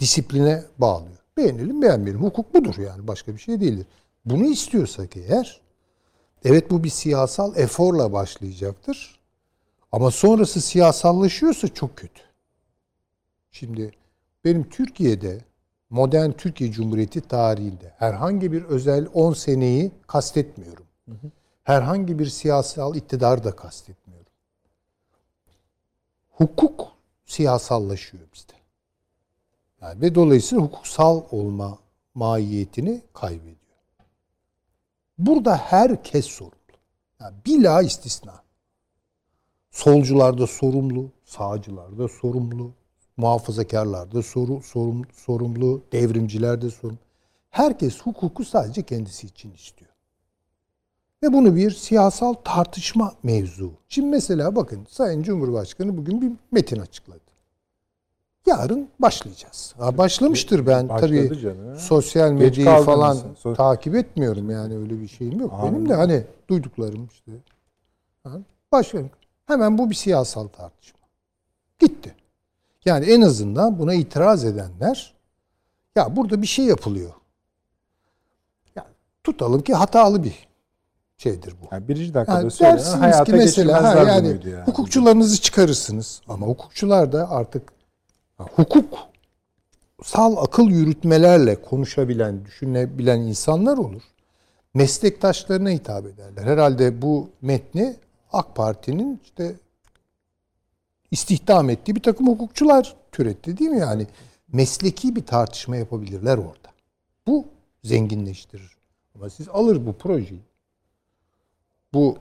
disipline 0.00 0.64
bağlıyor. 0.78 1.16
Beğenelim 1.36 1.82
beğenmeyelim. 1.82 2.22
Hukuk 2.22 2.54
budur 2.54 2.78
yani 2.78 3.08
başka 3.08 3.34
bir 3.34 3.38
şey 3.38 3.60
değildir. 3.60 3.86
Bunu 4.24 4.44
istiyorsak 4.44 5.16
eğer 5.16 5.60
evet 6.44 6.70
bu 6.70 6.84
bir 6.84 6.88
siyasal 6.88 7.56
eforla 7.56 8.12
başlayacaktır. 8.12 9.20
Ama 9.92 10.10
sonrası 10.10 10.60
siyasallaşıyorsa 10.60 11.68
çok 11.68 11.96
kötü. 11.96 12.22
Şimdi 13.50 13.90
benim 14.44 14.68
Türkiye'de 14.68 15.44
modern 15.90 16.30
Türkiye 16.30 16.72
Cumhuriyeti 16.72 17.20
tarihinde 17.20 17.94
herhangi 17.98 18.52
bir 18.52 18.64
özel 18.64 19.08
10 19.14 19.32
seneyi 19.32 19.92
kastetmiyorum. 20.06 20.86
Herhangi 21.64 22.18
bir 22.18 22.26
siyasal 22.26 22.94
iktidar 22.94 23.44
da 23.44 23.56
kastetmiyorum. 23.56 24.32
Hukuk 26.30 26.88
siyasallaşıyor 27.26 28.24
bizde. 28.34 28.52
Yani 29.80 30.00
ve 30.00 30.14
dolayısıyla 30.14 30.64
hukuksal 30.64 31.22
olma 31.30 31.78
mahiyetini 32.14 33.02
kaybediyor. 33.12 33.56
Burada 35.18 35.56
herkes 35.56 36.26
sorumlu. 36.26 36.56
Yani 37.20 37.34
bila 37.46 37.82
istisna. 37.82 38.42
Solcular 39.70 40.38
da 40.38 40.46
sorumlu, 40.46 41.10
sağcılar 41.24 41.98
da 41.98 42.08
sorumlu, 42.08 42.72
muhafazakarlar 43.16 44.12
da 44.12 44.22
soru, 44.22 44.62
sorum, 44.62 45.02
sorumlu, 45.12 45.82
devrimciler 45.92 46.62
de 46.62 46.70
sorumlu. 46.70 46.98
Herkes 47.50 48.00
hukuku 48.00 48.44
sadece 48.44 48.82
kendisi 48.82 49.26
için 49.26 49.52
istiyor. 49.52 49.90
Ve 51.22 51.32
bunu 51.32 51.56
bir 51.56 51.70
siyasal 51.70 52.34
tartışma 52.34 53.14
mevzu. 53.22 53.72
Şimdi 53.88 54.08
mesela 54.08 54.56
bakın 54.56 54.86
Sayın 54.90 55.22
Cumhurbaşkanı 55.22 55.96
bugün 55.96 56.20
bir 56.20 56.32
metin 56.50 56.80
açıkladı. 56.80 57.25
Yarın 58.46 58.88
başlayacağız. 58.98 59.74
Ha, 59.78 59.98
başlamıştır 59.98 60.66
ben 60.66 60.88
Başladı 60.88 61.28
tabii 61.28 61.40
canım. 61.40 61.76
sosyal 61.78 62.30
medyayı 62.32 62.84
falan 62.84 63.16
So- 63.44 63.56
takip 63.56 63.94
etmiyorum 63.94 64.50
yani 64.50 64.76
öyle 64.78 65.00
bir 65.00 65.08
şeyim 65.08 65.40
yok. 65.40 65.52
Benim 65.52 65.64
Anladım. 65.64 65.88
de 65.88 65.94
hani 65.94 66.24
duyduklarım 66.48 67.08
işte. 67.12 67.32
Ha, 68.24 68.30
Başlayalım. 68.72 69.10
Hemen 69.46 69.78
bu 69.78 69.90
bir 69.90 69.94
siyasal 69.94 70.48
tartışma. 70.48 70.98
Gitti. 71.78 72.14
Yani 72.84 73.04
en 73.06 73.20
azından 73.20 73.78
buna 73.78 73.94
itiraz 73.94 74.44
edenler 74.44 75.14
ya 75.96 76.16
burada 76.16 76.42
bir 76.42 76.46
şey 76.46 76.64
yapılıyor. 76.64 77.10
Ya 78.76 78.86
tutalım 79.24 79.62
ki 79.62 79.74
hatalı 79.74 80.24
bir 80.24 80.48
şeydir 81.16 81.54
bu. 81.62 81.74
Yani 81.74 81.88
birinci 81.88 82.14
dakikada 82.14 82.38
Yani 82.40 82.50
söylenen 82.50 82.98
hayata 82.98 83.24
ki 83.24 83.32
mesela 83.32 83.82
ha, 83.82 84.02
yani, 84.02 84.28
yani. 84.28 84.64
hukukçularınızı 84.66 85.40
çıkarırsınız. 85.40 86.22
Ama 86.28 86.46
hukukçular 86.46 87.12
da 87.12 87.30
artık 87.30 87.75
hukuk 88.38 88.98
sal 90.02 90.36
akıl 90.36 90.70
yürütmelerle 90.70 91.62
konuşabilen, 91.62 92.44
düşünebilen 92.44 93.20
insanlar 93.20 93.78
olur. 93.78 94.02
Meslektaşlarına 94.74 95.70
hitap 95.70 96.06
ederler. 96.06 96.44
Herhalde 96.44 97.02
bu 97.02 97.30
metni 97.42 97.96
AK 98.32 98.56
Parti'nin 98.56 99.20
işte 99.24 99.54
istihdam 101.10 101.70
ettiği 101.70 101.96
bir 101.96 102.02
takım 102.02 102.28
hukukçular 102.28 102.96
türetti 103.12 103.58
değil 103.58 103.70
mi 103.70 103.78
yani? 103.78 104.06
Mesleki 104.52 105.16
bir 105.16 105.26
tartışma 105.26 105.76
yapabilirler 105.76 106.38
orada. 106.38 106.68
Bu 107.26 107.44
zenginleştirir. 107.84 108.76
Ama 109.14 109.30
siz 109.30 109.48
alır 109.48 109.86
bu 109.86 109.92
projeyi, 109.92 110.42
bu 111.94 112.18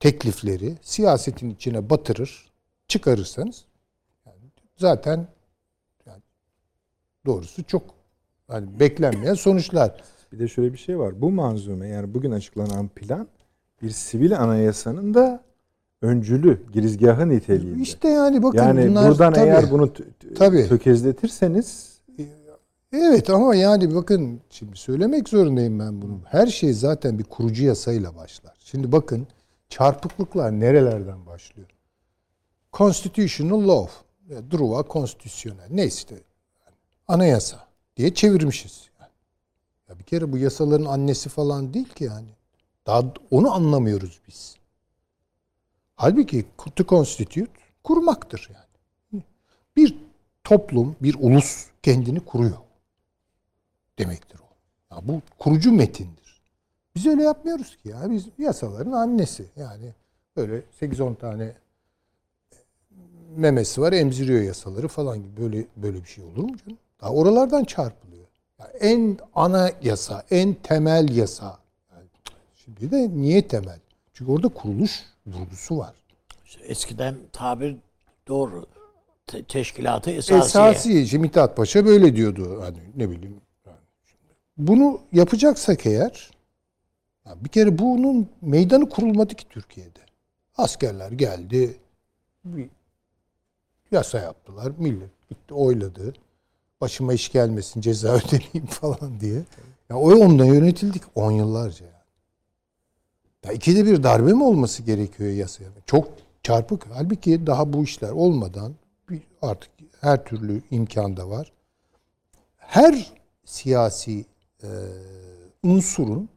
teklifleri 0.00 0.74
siyasetin 0.82 1.50
içine 1.50 1.90
batırır, 1.90 2.50
çıkarırsanız 2.88 3.64
zaten 4.76 5.26
doğrusu 7.26 7.64
çok 7.64 7.82
hani 8.48 8.80
beklenmeyen 8.80 9.34
sonuçlar. 9.34 10.02
Bir 10.32 10.38
de 10.38 10.48
şöyle 10.48 10.72
bir 10.72 10.78
şey 10.78 10.98
var. 10.98 11.20
Bu 11.20 11.30
manzume 11.30 11.88
yani 11.88 12.14
bugün 12.14 12.30
açıklanan 12.30 12.88
plan 12.88 13.28
bir 13.82 13.90
sivil 13.90 14.40
anayasanın 14.40 15.14
da 15.14 15.42
öncülü, 16.02 16.62
girizgahı 16.72 17.28
niteliğinde. 17.28 17.82
İşte 17.82 18.08
yani 18.08 18.42
bakın 18.42 18.58
yani 18.58 18.88
bunlar 18.88 19.10
buradan 19.10 19.32
tabii, 19.32 19.46
eğer 19.46 19.70
bunu 19.70 19.92
Tabii. 20.34 20.68
tökezletirseniz 20.68 21.90
Evet 22.92 23.30
ama 23.30 23.54
yani 23.54 23.94
bakın 23.94 24.40
şimdi 24.50 24.76
söylemek 24.76 25.28
zorundayım 25.28 25.78
ben 25.78 26.02
bunu. 26.02 26.20
Her 26.24 26.46
şey 26.46 26.72
zaten 26.72 27.18
bir 27.18 27.24
kurucu 27.24 27.64
yasayla 27.64 28.16
başlar. 28.16 28.54
Şimdi 28.64 28.92
bakın 28.92 29.26
çarpıklıklar 29.68 30.52
nerelerden 30.52 31.26
başlıyor? 31.26 31.68
Constitutional 32.72 33.68
law, 33.68 33.92
ya 34.28 34.50
droit 34.50 34.88
konstitüsyonel. 34.88 35.66
Neyse 35.70 35.96
işte 35.96 36.16
anayasa 37.10 37.66
diye 37.96 38.14
çevirmişiz. 38.14 38.90
Ya 39.88 39.98
bir 39.98 40.04
kere 40.04 40.32
bu 40.32 40.38
yasaların 40.38 40.84
annesi 40.84 41.28
falan 41.28 41.74
değil 41.74 41.88
ki 41.88 42.04
yani. 42.04 42.28
Daha 42.86 43.04
onu 43.30 43.52
anlamıyoruz 43.54 44.20
biz. 44.28 44.56
Halbuki 45.96 46.46
to 46.76 46.84
constitute 46.84 47.52
kurmaktır 47.84 48.50
yani. 48.54 49.22
Bir 49.76 49.98
toplum, 50.44 50.96
bir 51.00 51.16
ulus 51.20 51.66
kendini 51.82 52.20
kuruyor 52.20 52.58
demektir 53.98 54.40
o. 54.40 54.50
Ya 54.94 55.08
bu 55.08 55.22
kurucu 55.38 55.72
metindir. 55.72 56.40
Biz 56.94 57.06
öyle 57.06 57.22
yapmıyoruz 57.22 57.76
ki 57.76 57.88
ya. 57.88 58.10
Biz 58.10 58.26
yasaların 58.38 58.92
annesi. 58.92 59.46
Yani 59.56 59.94
böyle 60.36 60.62
8-10 60.80 61.16
tane 61.16 61.54
memesi 63.36 63.80
var 63.80 63.92
emziriyor 63.92 64.42
yasaları 64.42 64.88
falan 64.88 65.22
gibi. 65.22 65.36
Böyle 65.36 65.66
böyle 65.76 66.02
bir 66.02 66.08
şey 66.08 66.24
olur 66.24 66.42
mu 66.42 66.56
canım? 66.56 66.78
Daha 67.02 67.10
oralardan 67.10 67.64
çarpılıyor. 67.64 68.26
Ya 68.58 68.66
en 68.66 69.18
ana 69.34 69.70
yasa, 69.82 70.24
en 70.30 70.54
temel 70.54 71.16
yasa. 71.16 71.58
Yani 71.92 72.06
şimdi 72.54 72.90
de 72.90 73.08
niye 73.10 73.48
temel? 73.48 73.78
Çünkü 74.12 74.32
orada 74.32 74.48
kuruluş 74.48 75.04
vurgusu 75.26 75.78
var. 75.78 75.94
Eskiden 76.62 77.16
tabir 77.32 77.76
doğru. 78.28 78.66
Te- 79.26 79.44
teşkilatı 79.44 80.10
esasiye. 80.10 80.68
Esası. 80.68 81.06
Şimdi 81.06 81.18
Mithat 81.22 81.56
Paşa 81.56 81.86
böyle 81.86 82.16
diyordu. 82.16 82.62
Hani 82.62 82.78
ne 82.96 83.10
bileyim. 83.10 83.40
yani 83.66 83.76
şimdi. 84.04 84.34
Bunu 84.58 85.00
yapacaksak 85.12 85.86
eğer 85.86 86.30
bir 87.36 87.48
kere 87.48 87.78
bunun 87.78 88.28
meydanı 88.40 88.88
kurulmadı 88.88 89.34
ki 89.34 89.48
Türkiye'de. 89.48 90.00
Askerler 90.56 91.12
geldi. 91.12 91.76
Bir 92.44 92.68
yasa 93.92 94.18
yaptılar. 94.18 94.72
Millet 94.78 95.28
gitti 95.28 95.54
oyladı. 95.54 96.12
Başıma 96.80 97.12
iş 97.12 97.32
gelmesin 97.32 97.80
ceza 97.80 98.08
ödeyeyim 98.14 98.66
falan 98.66 99.20
diye. 99.20 99.42
Ya 99.90 99.96
o 99.96 100.14
onunla 100.14 100.44
yönetildik 100.44 101.02
10 101.14 101.30
yıllarca 101.30 101.86
yani. 101.86 101.94
Ya 103.44 103.52
ikide 103.52 103.86
bir 103.86 104.02
darbe 104.02 104.32
mi 104.32 104.44
olması 104.44 104.82
gerekiyor 104.82 105.30
yasaya? 105.30 105.66
Çok 105.86 106.08
çarpık. 106.42 106.86
Halbuki 106.92 107.46
daha 107.46 107.72
bu 107.72 107.84
işler 107.84 108.10
olmadan 108.10 108.74
artık 109.42 109.70
her 110.00 110.24
türlü 110.24 110.62
imkan 110.70 111.16
da 111.16 111.30
var. 111.30 111.52
Her 112.56 113.12
siyasi 113.44 114.24
e, 114.62 114.68
unsurun 115.62 116.28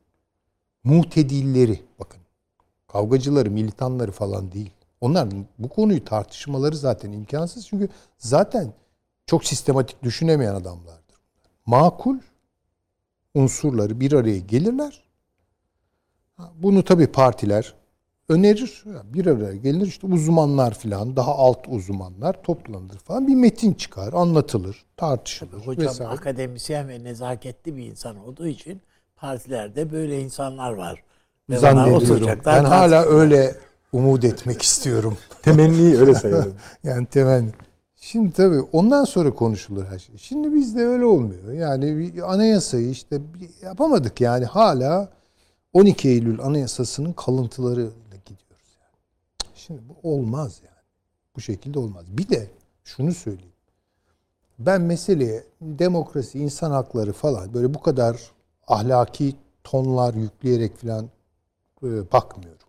muhtedilleri 0.83 1.81
bakın 1.99 2.21
kavgacıları, 2.87 3.51
militanları 3.51 4.11
falan 4.11 4.51
değil. 4.51 4.71
Onlar 5.01 5.29
bu 5.59 5.69
konuyu 5.69 6.05
tartışmaları 6.05 6.77
zaten 6.77 7.11
imkansız 7.11 7.67
çünkü 7.67 7.89
zaten 8.17 8.73
çok 9.25 9.45
sistematik 9.45 10.03
düşünemeyen 10.03 10.55
adamlardır. 10.55 11.15
Makul 11.65 12.17
unsurları 13.33 13.99
bir 13.99 14.11
araya 14.13 14.39
gelirler. 14.39 15.03
Ha, 16.37 16.51
Bunu 16.55 16.83
tabii 16.83 17.07
partiler 17.07 17.73
önerir. 18.29 18.83
Bir 19.03 19.25
araya 19.25 19.55
gelir 19.55 19.87
işte 19.87 20.07
uzmanlar 20.07 20.73
falan 20.73 21.15
daha 21.15 21.35
alt 21.35 21.59
uzmanlar 21.67 22.43
toplanır 22.43 22.97
falan 22.97 23.27
bir 23.27 23.35
metin 23.35 23.73
çıkar, 23.73 24.13
anlatılır, 24.13 24.85
tartışılır 24.97 25.67
Hocam 25.67 25.85
vesaire. 25.87 26.11
akademisyen 26.11 26.89
ve 26.89 27.03
nezaketli 27.03 27.77
bir 27.77 27.85
insan 27.85 28.17
olduğu 28.25 28.47
için 28.47 28.81
partilerde 29.15 29.91
böyle 29.91 30.21
insanlar 30.21 30.71
var. 30.73 31.03
Ve 31.49 31.59
onlar 31.59 31.73
Zannediyorum. 31.73 32.39
Ben 32.45 32.63
hala 32.63 33.03
öyle 33.05 33.55
umut 33.93 34.23
etmek 34.23 34.61
istiyorum. 34.61 35.17
temenni 35.41 35.97
öyle 35.97 36.15
sayalım. 36.15 36.55
Yani 36.83 37.05
temenni. 37.05 37.51
Şimdi 38.05 38.31
tabii 38.33 38.61
ondan 38.61 39.05
sonra 39.05 39.35
konuşulur 39.35 39.85
her 39.85 39.99
şey. 39.99 40.17
Şimdi 40.17 40.53
bizde 40.53 40.85
öyle 40.85 41.05
olmuyor. 41.05 41.53
Yani 41.53 42.11
anayasayı 42.23 42.89
işte 42.89 43.21
yapamadık 43.61 44.21
yani 44.21 44.45
hala 44.45 45.09
12 45.73 46.09
Eylül 46.09 46.41
anayasasının 46.41 47.13
kalıntılarıyla 47.13 47.89
gidiyoruz 48.25 48.77
yani. 48.81 48.95
Şimdi 49.55 49.81
bu 49.89 50.13
olmaz 50.13 50.61
yani. 50.65 50.83
Bu 51.35 51.41
şekilde 51.41 51.79
olmaz. 51.79 52.05
Bir 52.07 52.29
de 52.29 52.47
şunu 52.83 53.13
söyleyeyim. 53.13 53.53
Ben 54.59 54.81
meseleye 54.81 55.43
demokrasi, 55.61 56.39
insan 56.39 56.71
hakları 56.71 57.13
falan 57.13 57.53
böyle 57.53 57.73
bu 57.73 57.81
kadar 57.81 58.31
ahlaki 58.67 59.35
tonlar 59.63 60.13
yükleyerek 60.13 60.77
falan 60.77 61.09
e, 61.83 62.11
bakmıyorum. 62.11 62.67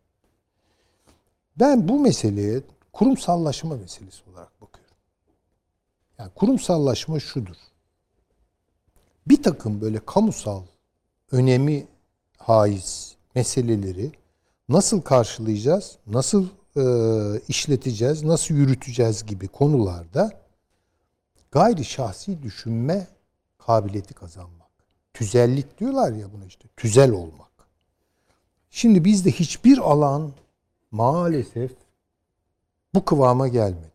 Ben 1.57 1.89
bu 1.89 2.01
meseleye 2.01 2.63
kurumsallaşma 2.93 3.77
meselesi 3.77 4.23
olarak. 4.33 4.54
Yani 6.19 6.31
kurumsallaşma 6.35 7.21
şudur. 7.21 7.57
Bir 9.27 9.43
takım 9.43 9.81
böyle 9.81 9.99
kamusal 10.07 10.63
önemi 11.31 11.87
haiz 12.39 13.17
meseleleri 13.35 14.13
nasıl 14.69 15.01
karşılayacağız, 15.01 15.99
nasıl 16.07 16.47
e, 16.77 16.83
işleteceğiz, 17.49 18.23
nasıl 18.23 18.55
yürüteceğiz 18.55 19.27
gibi 19.27 19.49
konularda 19.49 20.31
gayri 21.51 21.85
şahsi 21.85 22.43
düşünme 22.43 23.07
kabiliyeti 23.59 24.15
kazanmak. 24.15 24.71
Tüzellik 25.15 25.79
diyorlar 25.79 26.13
ya 26.13 26.33
buna 26.33 26.45
işte. 26.45 26.69
Tüzel 26.77 27.11
olmak. 27.11 27.51
Şimdi 28.71 29.05
bizde 29.05 29.31
hiçbir 29.31 29.79
alan 29.79 30.33
maalesef 30.91 31.73
bu 32.95 33.05
kıvama 33.05 33.49
gelmedi. 33.49 33.94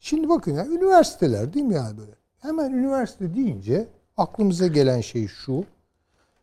Şimdi 0.00 0.28
bakın 0.28 0.54
ya 0.54 0.66
üniversiteler 0.66 1.52
değil 1.52 1.66
mi 1.66 1.74
yani 1.74 1.98
böyle? 1.98 2.12
Hemen 2.38 2.70
üniversite 2.72 3.34
deyince 3.34 3.88
aklımıza 4.16 4.66
gelen 4.66 5.00
şey 5.00 5.28
şu. 5.28 5.64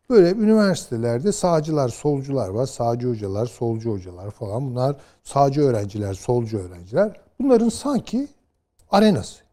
Böyle 0.09 0.31
üniversitelerde 0.31 1.31
sağcılar, 1.31 1.89
solcular 1.89 2.49
var. 2.49 2.65
Sağcı 2.65 3.09
hocalar, 3.09 3.45
solcu 3.45 3.91
hocalar 3.91 4.31
falan. 4.31 4.71
Bunlar 4.71 4.95
sağcı 5.23 5.61
öğrenciler, 5.61 6.13
solcu 6.13 6.57
öğrenciler. 6.57 7.21
Bunların 7.39 7.69
sanki 7.69 8.27
arenası. 8.91 9.43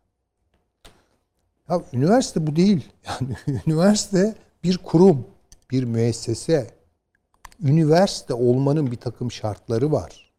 Ya 1.69 1.83
üniversite 1.93 2.47
bu 2.47 2.57
değil. 2.57 2.89
Yani 3.07 3.61
üniversite 3.67 4.35
bir 4.65 4.79
kurum, 4.79 5.27
bir 5.71 5.85
müessese. 5.85 6.71
üniversite 7.63 8.35
olmanın 8.35 8.91
bir 8.91 8.97
takım 8.97 9.31
şartları 9.31 9.93
var. 9.93 10.33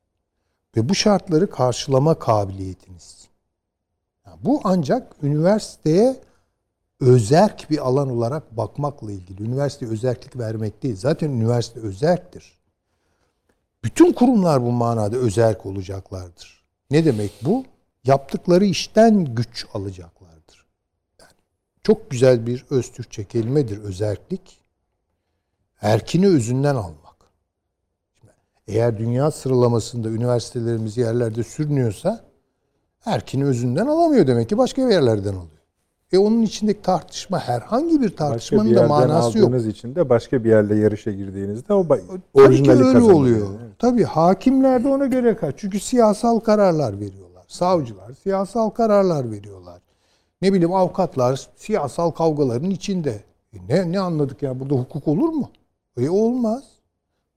Ve 0.77 0.89
bu 0.89 0.95
şartları 0.95 1.49
karşılama 1.49 2.19
kabiliyetiniz. 2.19 3.27
Bu 4.41 4.61
ancak 4.63 5.15
üniversiteye 5.23 6.21
özerk 6.99 7.69
bir 7.69 7.87
alan 7.87 8.09
olarak 8.09 8.57
bakmakla 8.57 9.11
ilgili. 9.11 9.43
Üniversiteye 9.43 9.91
özerklik 9.91 10.37
vermek 10.37 10.83
değil. 10.83 10.95
Zaten 10.95 11.29
üniversite 11.29 11.79
özerktir. 11.79 12.57
Bütün 13.83 14.13
kurumlar 14.13 14.61
bu 14.61 14.71
manada 14.71 15.17
özerk 15.17 15.65
olacaklardır. 15.65 16.63
Ne 16.91 17.05
demek 17.05 17.31
bu? 17.41 17.65
Yaptıkları 18.03 18.65
işten 18.65 19.35
güç 19.35 19.65
alacaklardır. 19.73 20.65
Yani 21.19 21.31
çok 21.83 22.11
güzel 22.11 22.47
bir 22.47 22.65
öz 22.69 22.91
Türkçe 22.91 23.23
kelimedir 23.23 23.77
özerklik. 23.77 24.59
Erkini 25.81 26.27
özünden 26.27 26.75
almak. 26.75 27.15
Eğer 28.67 28.97
dünya 28.97 29.31
sıralamasında 29.31 30.09
üniversitelerimiz 30.09 30.97
yerlerde 30.97 31.43
sürünüyorsa 31.43 32.30
erkini 33.05 33.45
özünden 33.45 33.87
alamıyor 33.87 34.27
demek 34.27 34.49
ki 34.49 34.57
başka 34.57 34.81
yerlerden 34.81 35.29
alıyor. 35.33 35.47
E 36.13 36.17
onun 36.17 36.41
içindeki 36.41 36.81
tartışma 36.81 37.39
herhangi 37.39 37.89
bir 37.93 37.95
Başka 37.95 38.11
bir 38.11 38.15
tartışmanın 38.15 38.75
da 38.75 38.87
manası 38.87 39.37
yok. 39.37 39.47
aldığınız 39.47 39.67
için 39.67 39.95
de 39.95 40.09
başka 40.09 40.43
bir 40.43 40.49
yerle 40.49 40.75
yarışa 40.75 41.11
girdiğinizde 41.11 41.73
o 41.73 41.81
ba- 41.83 41.99
Tabii 42.07 42.17
ki 42.17 42.21
orijinali 42.33 42.83
öyle 42.83 43.01
oluyor. 43.01 43.47
Evet. 43.61 43.79
Tabii 43.79 44.03
hakimler 44.03 44.83
de 44.83 44.87
ona 44.87 45.05
göre 45.05 45.35
kaç. 45.35 45.55
Çünkü 45.57 45.79
siyasal 45.79 46.39
kararlar 46.39 46.99
veriyorlar. 46.99 47.43
Savcılar 47.47 48.11
siyasal 48.23 48.69
kararlar 48.69 49.31
veriyorlar. 49.31 49.81
Ne 50.41 50.53
bileyim 50.53 50.73
avukatlar 50.73 51.47
siyasal 51.55 52.11
kavgaların 52.11 52.69
içinde. 52.69 53.23
E 53.53 53.57
ne 53.69 53.91
ne 53.91 53.99
anladık 53.99 54.41
ya 54.41 54.59
burada 54.59 54.75
hukuk 54.75 55.07
olur 55.07 55.29
mu? 55.29 55.49
E 55.97 56.09
olmaz. 56.09 56.63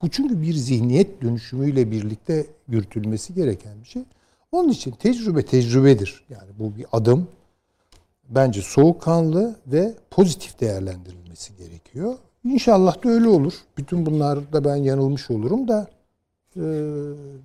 Bu 0.03 0.09
çünkü 0.11 0.43
bir 0.43 0.55
zihniyet 0.55 1.23
dönüşümüyle 1.23 1.91
birlikte 1.91 2.47
yürütülmesi 2.69 3.35
gereken 3.35 3.73
bir 3.83 3.89
şey. 3.89 4.03
Onun 4.55 4.69
için 4.69 4.91
tecrübe 4.91 5.45
tecrübedir. 5.45 6.25
Yani 6.31 6.51
bu 6.59 6.77
bir 6.77 6.87
adım. 6.93 7.29
Bence 8.29 8.63
soğukkanlı 8.63 9.57
ve 9.67 9.95
pozitif 10.11 10.61
değerlendirilmesi 10.61 11.57
gerekiyor. 11.57 12.15
İnşallah 12.45 13.05
da 13.05 13.09
öyle 13.09 13.29
olur. 13.29 13.53
Bütün 13.79 14.07
bunlarda 14.07 14.65
ben 14.65 14.77
yanılmış 14.77 15.31
olurum 15.31 15.69
da 15.69 15.87
e, 16.57 16.63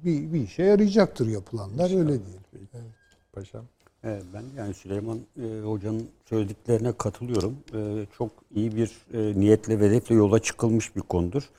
bir, 0.05 0.33
bir 0.33 0.41
işe 0.41 0.63
yarayacaktır 0.63 1.27
yapılanlar 1.27 1.97
öyle 1.97 2.07
diyelim. 2.07 2.91
Paşam. 3.33 3.65
Evet, 4.03 4.23
ben 4.33 4.43
yani 4.57 4.73
Süleyman 4.73 5.19
e, 5.41 5.61
Hoca'nın 5.61 6.07
söylediklerine 6.25 6.91
katılıyorum. 6.91 7.57
E, 7.73 8.05
çok 8.17 8.31
iyi 8.55 8.75
bir 8.75 8.91
e, 9.13 9.39
niyetle 9.39 9.79
ve 9.79 9.89
hedefle 9.89 10.15
yola 10.15 10.39
çıkılmış 10.39 10.95
bir 10.95 11.01
konudur. 11.01 11.49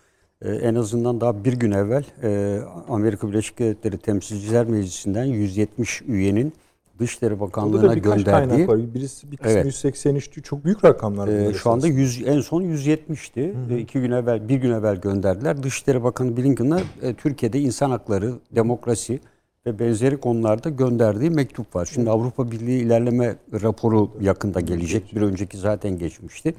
E, 0.43 0.51
en 0.51 0.74
azından 0.74 1.20
daha 1.20 1.45
bir 1.45 1.53
gün 1.53 1.70
evvel 1.70 2.05
e, 2.22 2.61
Amerika 2.88 3.28
Birleşik 3.28 3.59
Devletleri 3.59 3.99
Temsilciler 3.99 4.66
Meclisi'nden 4.66 5.24
170 5.24 6.03
üyenin 6.03 6.53
Dışişleri 7.01 7.41
Bakanlığı'na 7.41 7.95
gönderdiği 7.95 8.68
var. 8.68 8.95
Birisi 8.95 9.32
bir 9.32 9.36
kısmı 9.36 9.53
Evet. 9.53 9.66
183 9.66 10.45
çok 10.45 10.64
büyük 10.64 10.84
rakamlar. 10.84 11.28
Ee, 11.28 11.55
şu 11.55 11.70
anda 11.70 11.86
esasında. 11.86 12.01
100, 12.03 12.22
en 12.26 12.41
son 12.41 12.62
170'ti. 12.62 13.55
Ee, 13.70 13.78
iki 13.78 14.01
gün 14.01 14.11
evvel, 14.11 14.49
bir 14.49 14.57
gün 14.57 14.70
evvel 14.70 14.97
gönderdiler. 14.97 15.62
Dışişleri 15.62 16.03
Bakanı 16.03 16.36
Blinken'a 16.36 16.80
e, 17.03 17.14
Türkiye'de 17.14 17.61
insan 17.61 17.91
hakları, 17.91 18.32
demokrasi 18.55 19.20
ve 19.66 19.78
benzeri 19.78 20.16
konularda 20.16 20.68
gönderdiği 20.68 21.30
mektup 21.30 21.76
var. 21.76 21.91
Şimdi 21.95 22.11
Avrupa 22.11 22.51
Birliği 22.51 22.82
ilerleme 22.82 23.36
raporu 23.62 24.11
yakında 24.20 24.61
gelecek. 24.61 25.14
Bir 25.16 25.22
önceki 25.22 25.59
zaten 25.59 25.99
geçmişti. 25.99 26.55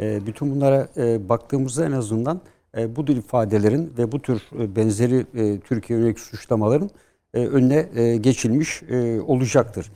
E, 0.00 0.26
bütün 0.26 0.54
bunlara 0.54 0.88
e, 0.96 1.28
baktığımızda 1.28 1.86
en 1.86 1.92
azından 1.92 2.40
e, 2.76 2.96
bu 2.96 3.04
tür 3.04 3.16
ifadelerin 3.16 3.92
ve 3.98 4.12
bu 4.12 4.22
tür 4.22 4.42
e, 4.58 4.76
benzeri 4.76 5.26
e, 5.34 5.60
Türkiye 5.60 5.98
yönelik 5.98 6.20
suçlamaların 6.20 6.90
e, 7.34 7.46
önüne 7.46 7.88
e, 7.94 8.16
geçilmiş 8.16 8.82
e, 8.82 9.20
olacaktır. 9.20 9.90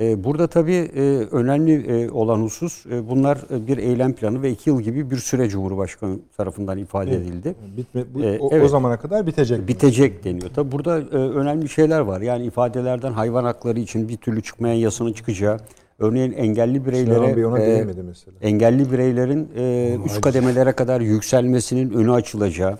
E, 0.00 0.24
Burada 0.24 0.46
tabii 0.46 0.90
e, 0.96 1.00
önemli 1.30 1.86
e, 1.86 2.10
olan 2.10 2.38
husus 2.38 2.86
e, 2.86 3.08
bunlar 3.08 3.38
e, 3.50 3.66
bir 3.66 3.78
eylem 3.78 4.12
planı 4.12 4.42
ve 4.42 4.50
iki 4.50 4.70
yıl 4.70 4.80
gibi 4.80 5.10
bir 5.10 5.16
süre 5.16 5.48
Cumhurbaşkanı 5.48 6.18
tarafından 6.36 6.78
ifade 6.78 7.16
edildi. 7.16 7.54
Bitme, 7.76 8.04
bu, 8.14 8.18
o, 8.18 8.48
o 8.48 8.56
evet. 8.56 8.70
zamana 8.70 8.96
kadar 8.96 9.26
bitecek. 9.26 9.68
Bitecek 9.68 10.24
deniyor. 10.24 10.50
Tabii 10.54 10.72
burada 10.72 10.98
e, 10.98 11.16
önemli 11.16 11.68
şeyler 11.68 12.00
var. 12.00 12.20
Yani 12.20 12.46
ifadelerden 12.46 13.12
hayvan 13.12 13.44
hakları 13.44 13.80
için 13.80 14.08
bir 14.08 14.16
türlü 14.16 14.42
çıkmayan 14.42 14.74
yasanın 14.74 15.12
çıkacağı, 15.12 15.58
örneğin 15.98 16.32
engelli 16.32 16.86
bireylere 16.86 17.26
e, 17.62 17.66
değinmedi 17.66 18.02
mesela. 18.02 18.36
engelli 18.40 18.92
bireylerin 18.92 19.48
e, 19.56 19.96
üst 20.06 20.20
kademelere 20.20 20.72
kadar 20.72 21.00
yükselmesinin 21.00 21.90
önü 21.90 22.12
açılacağı, 22.12 22.78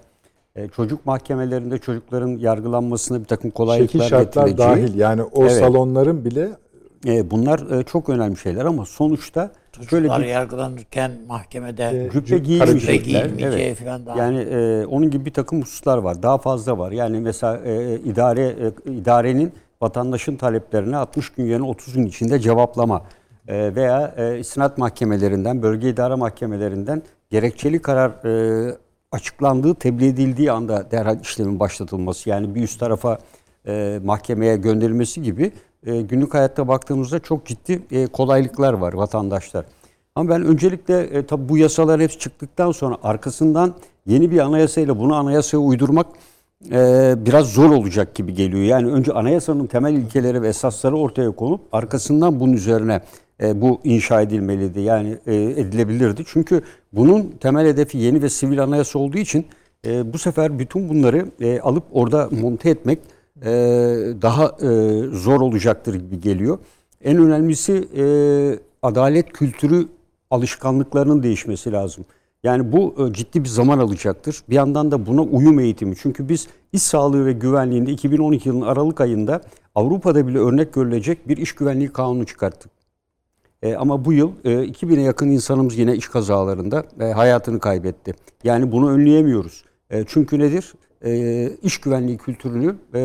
e, 0.57 0.69
çocuk 0.69 1.07
mahkemelerinde 1.07 1.79
çocukların 1.79 2.29
yargılanmasına 2.29 3.21
bir 3.21 3.25
takım 3.25 3.51
Şekil 3.51 3.57
kolaylıklar 3.57 4.09
şartlar 4.09 4.47
getireceği. 4.47 4.69
dahil 4.69 4.99
yani 4.99 5.23
o 5.23 5.43
Evet. 5.43 5.53
salonların 5.53 6.25
bile 6.25 6.49
E, 7.07 7.31
bunlar 7.31 7.79
e, 7.81 7.83
çok 7.85 8.09
önemli 8.09 8.37
şeyler 8.37 8.65
ama 8.65 8.85
sonuçta 8.87 9.51
şöyle 9.73 9.89
Çocuklar 9.89 10.23
bir 10.23 10.27
yargılanırken 10.27 11.11
mahkemede 11.29 11.85
E, 11.85 12.11
cübbe 12.11 12.39
giyilmeyeceği 12.97 13.67
Evet. 13.67 13.77
falan 13.79 14.07
daha. 14.07 14.19
Yani 14.19 14.39
e, 14.39 14.87
onun 14.87 15.11
gibi 15.11 15.25
bir 15.25 15.33
takım 15.33 15.63
hususlar 15.63 15.99
var. 15.99 16.23
Daha 16.23 16.39
fazla 16.39 16.79
var. 16.79 16.93
Yani 16.93 17.21
mesela 17.21 17.59
e, 17.65 17.95
idare 17.95 18.43
e, 18.87 18.91
idarenin 18.93 19.53
vatandaşın 19.83 20.37
taleplerine 20.37 20.97
60 20.97 21.31
gün 21.31 21.45
yerine 21.45 21.67
30 21.67 21.95
gün 21.95 22.07
içinde 22.07 22.41
cevaplama 22.41 23.03
e, 23.49 23.75
veya 23.75 24.15
e, 24.17 24.39
istinat 24.39 24.79
mahkemelerinden, 24.79 25.63
bölge 25.63 25.89
idare 25.89 26.15
mahkemelerinden 26.15 27.03
gerekçeli 27.31 27.83
karar 27.83 28.11
e, 28.25 28.77
açıklandığı, 29.13 29.75
tebliğ 29.75 30.07
edildiği 30.07 30.53
anda 30.53 30.91
derhal 30.91 31.21
işlemin 31.21 31.61
başlatılması. 31.61 32.31
Yani 32.31 32.55
bir 32.55 32.63
üst 32.63 32.81
tarafa 32.81 33.19
e, 33.67 34.01
mahkemeye 34.05 34.57
gönderilmesi 34.57 35.23
gibi 35.23 35.53
günlük 35.83 36.35
hayatta 36.35 36.69
baktığımızda 36.69 37.19
çok 37.19 37.47
ciddi 37.47 38.09
kolaylıklar 38.13 38.73
var 38.73 38.93
vatandaşlar. 38.93 39.65
Ama 40.17 40.31
ben 40.31 40.43
öncelikle 40.43 41.01
e, 41.01 41.27
tabii 41.27 41.49
bu 41.49 41.59
yasalar 41.59 42.01
hepsi 42.01 42.19
çıktıktan 42.19 42.73
sonra 42.73 42.97
arkasından 43.03 43.75
yeni 44.07 44.31
bir 44.31 44.39
anayasayla 44.39 44.99
bunu 44.99 45.15
anayasaya 45.15 45.59
uydurmak 45.59 46.07
e, 46.71 47.15
biraz 47.27 47.53
zor 47.53 47.71
olacak 47.71 48.15
gibi 48.15 48.35
geliyor. 48.35 48.63
Yani 48.63 48.93
önce 48.93 49.13
anayasanın 49.13 49.67
temel 49.67 49.95
ilkeleri 49.95 50.43
ve 50.43 50.49
esasları 50.49 50.97
ortaya 50.97 51.31
konup 51.31 51.61
arkasından 51.73 52.41
bunun 52.41 52.53
üzerine 52.53 53.01
e, 53.43 53.61
bu 53.61 53.81
inşa 53.85 54.23
edilmeliydi. 54.23 54.81
Yani 54.81 55.19
e, 55.27 55.35
edilebilirdi. 55.35 56.23
Çünkü 56.27 56.63
bunun 56.93 57.35
temel 57.41 57.67
hedefi 57.67 57.99
yeni 57.99 58.23
ve 58.23 58.29
sivil 58.29 58.63
anayasa 58.63 58.99
olduğu 58.99 59.19
için 59.19 59.47
e, 59.87 60.13
bu 60.13 60.19
sefer 60.19 60.59
bütün 60.59 60.89
bunları 60.89 61.27
alıp 61.63 61.85
orada 61.93 62.29
monte 62.41 62.71
etmek 62.71 62.99
daha 64.23 64.57
zor 65.13 65.41
olacaktır 65.41 65.95
gibi 65.95 66.21
geliyor. 66.21 66.59
En 67.05 67.19
önemlisi 67.19 67.89
adalet 68.83 69.33
kültürü 69.33 69.89
alışkanlıklarının 70.31 71.23
değişmesi 71.23 71.73
lazım. 71.73 72.05
Yani 72.47 72.73
bu 72.73 72.95
e, 72.99 73.13
ciddi 73.13 73.45
bir 73.45 73.49
zaman 73.49 73.79
alacaktır. 73.79 74.43
Bir 74.51 74.55
yandan 74.55 74.91
da 74.91 75.07
buna 75.07 75.23
uyum 75.23 75.61
eğitimi. 75.61 75.97
Çünkü 75.97 76.29
biz 76.29 76.49
iş 76.73 76.83
sağlığı 76.83 77.27
ve 77.27 77.33
güvenliğinde 77.33 77.93
2012 77.93 78.49
yılının 78.49 78.67
Aralık 78.67 79.01
ayında 79.01 79.41
Avrupa'da 79.75 80.27
bile 80.27 80.39
örnek 80.39 80.75
görülecek 80.75 81.29
bir 81.29 81.37
iş 81.37 81.55
güvenliği 81.55 81.89
kanunu 81.89 82.27
çıkarttık. 82.27 82.71
E, 83.63 83.75
ama 83.75 84.05
bu 84.05 84.13
yıl 84.13 84.33
e, 84.45 84.51
2000'e 84.51 85.03
yakın 85.03 85.31
insanımız 85.31 85.79
yine 85.79 85.97
iş 85.97 86.09
kazalarında 86.09 86.85
e, 87.01 87.05
hayatını 87.05 87.61
kaybetti. 87.61 88.15
Yani 88.45 88.73
bunu 88.73 88.91
önleyemiyoruz. 88.91 89.65
E, 89.91 90.05
çünkü 90.09 90.39
nedir? 90.39 90.73
E, 91.05 91.51
iş 91.63 91.79
güvenliği 91.79 92.19
kültürünü 92.19 92.77
e, 92.95 93.01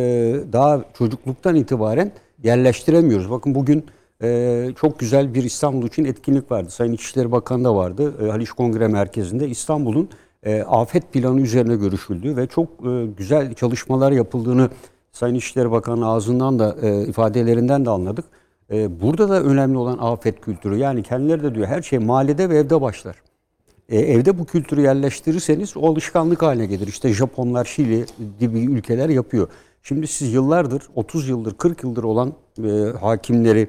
daha 0.53 0.83
çocukluktan 0.97 1.55
itibaren 1.55 2.11
yerleştiremiyoruz. 2.43 3.29
Bakın 3.31 3.55
bugün 3.55 3.85
e, 4.23 4.69
çok 4.81 4.99
güzel 4.99 5.33
bir 5.33 5.43
İstanbul 5.43 5.87
için 5.87 6.05
etkinlik 6.05 6.51
vardı. 6.51 6.69
Sayın 6.69 6.93
İçişleri 6.93 7.31
Bakanı 7.31 7.63
da 7.63 7.75
vardı. 7.75 8.13
E, 8.25 8.29
Haliç 8.29 8.51
Kongre 8.51 8.87
Merkezi'nde 8.87 9.49
İstanbul'un 9.49 10.09
e, 10.43 10.61
afet 10.61 11.13
planı 11.13 11.41
üzerine 11.41 11.75
görüşüldü 11.75 12.37
ve 12.37 12.47
çok 12.47 12.67
e, 12.67 13.05
güzel 13.17 13.53
çalışmalar 13.53 14.11
yapıldığını 14.11 14.69
Sayın 15.11 15.35
İçişleri 15.35 15.71
Bakanı 15.71 16.07
ağzından 16.07 16.59
da 16.59 16.75
e, 16.81 17.07
ifadelerinden 17.07 17.85
de 17.85 17.89
anladık. 17.89 18.25
E, 18.71 19.01
burada 19.01 19.29
da 19.29 19.43
önemli 19.43 19.77
olan 19.77 19.97
afet 20.01 20.41
kültürü. 20.41 20.77
Yani 20.77 21.03
kendileri 21.03 21.43
de 21.43 21.55
diyor 21.55 21.67
her 21.67 21.81
şey 21.81 21.99
mahallede 21.99 22.49
ve 22.49 22.57
evde 22.57 22.81
başlar. 22.81 23.15
E, 23.89 23.99
evde 23.99 24.39
bu 24.39 24.45
kültürü 24.45 24.81
yerleştirirseniz 24.81 25.77
o 25.77 25.91
alışkanlık 25.91 26.41
haline 26.41 26.65
gelir. 26.65 26.87
İşte 26.87 27.13
Japonlar, 27.13 27.65
Şili 27.65 28.05
gibi 28.39 28.59
ülkeler 28.59 29.09
yapıyor. 29.09 29.47
Şimdi 29.83 30.07
siz 30.07 30.33
yıllardır, 30.33 30.83
30 30.95 31.29
yıldır, 31.29 31.53
40 31.53 31.83
yıldır 31.83 32.03
olan 32.03 32.33
e, 32.63 32.69
hakimleri 33.01 33.67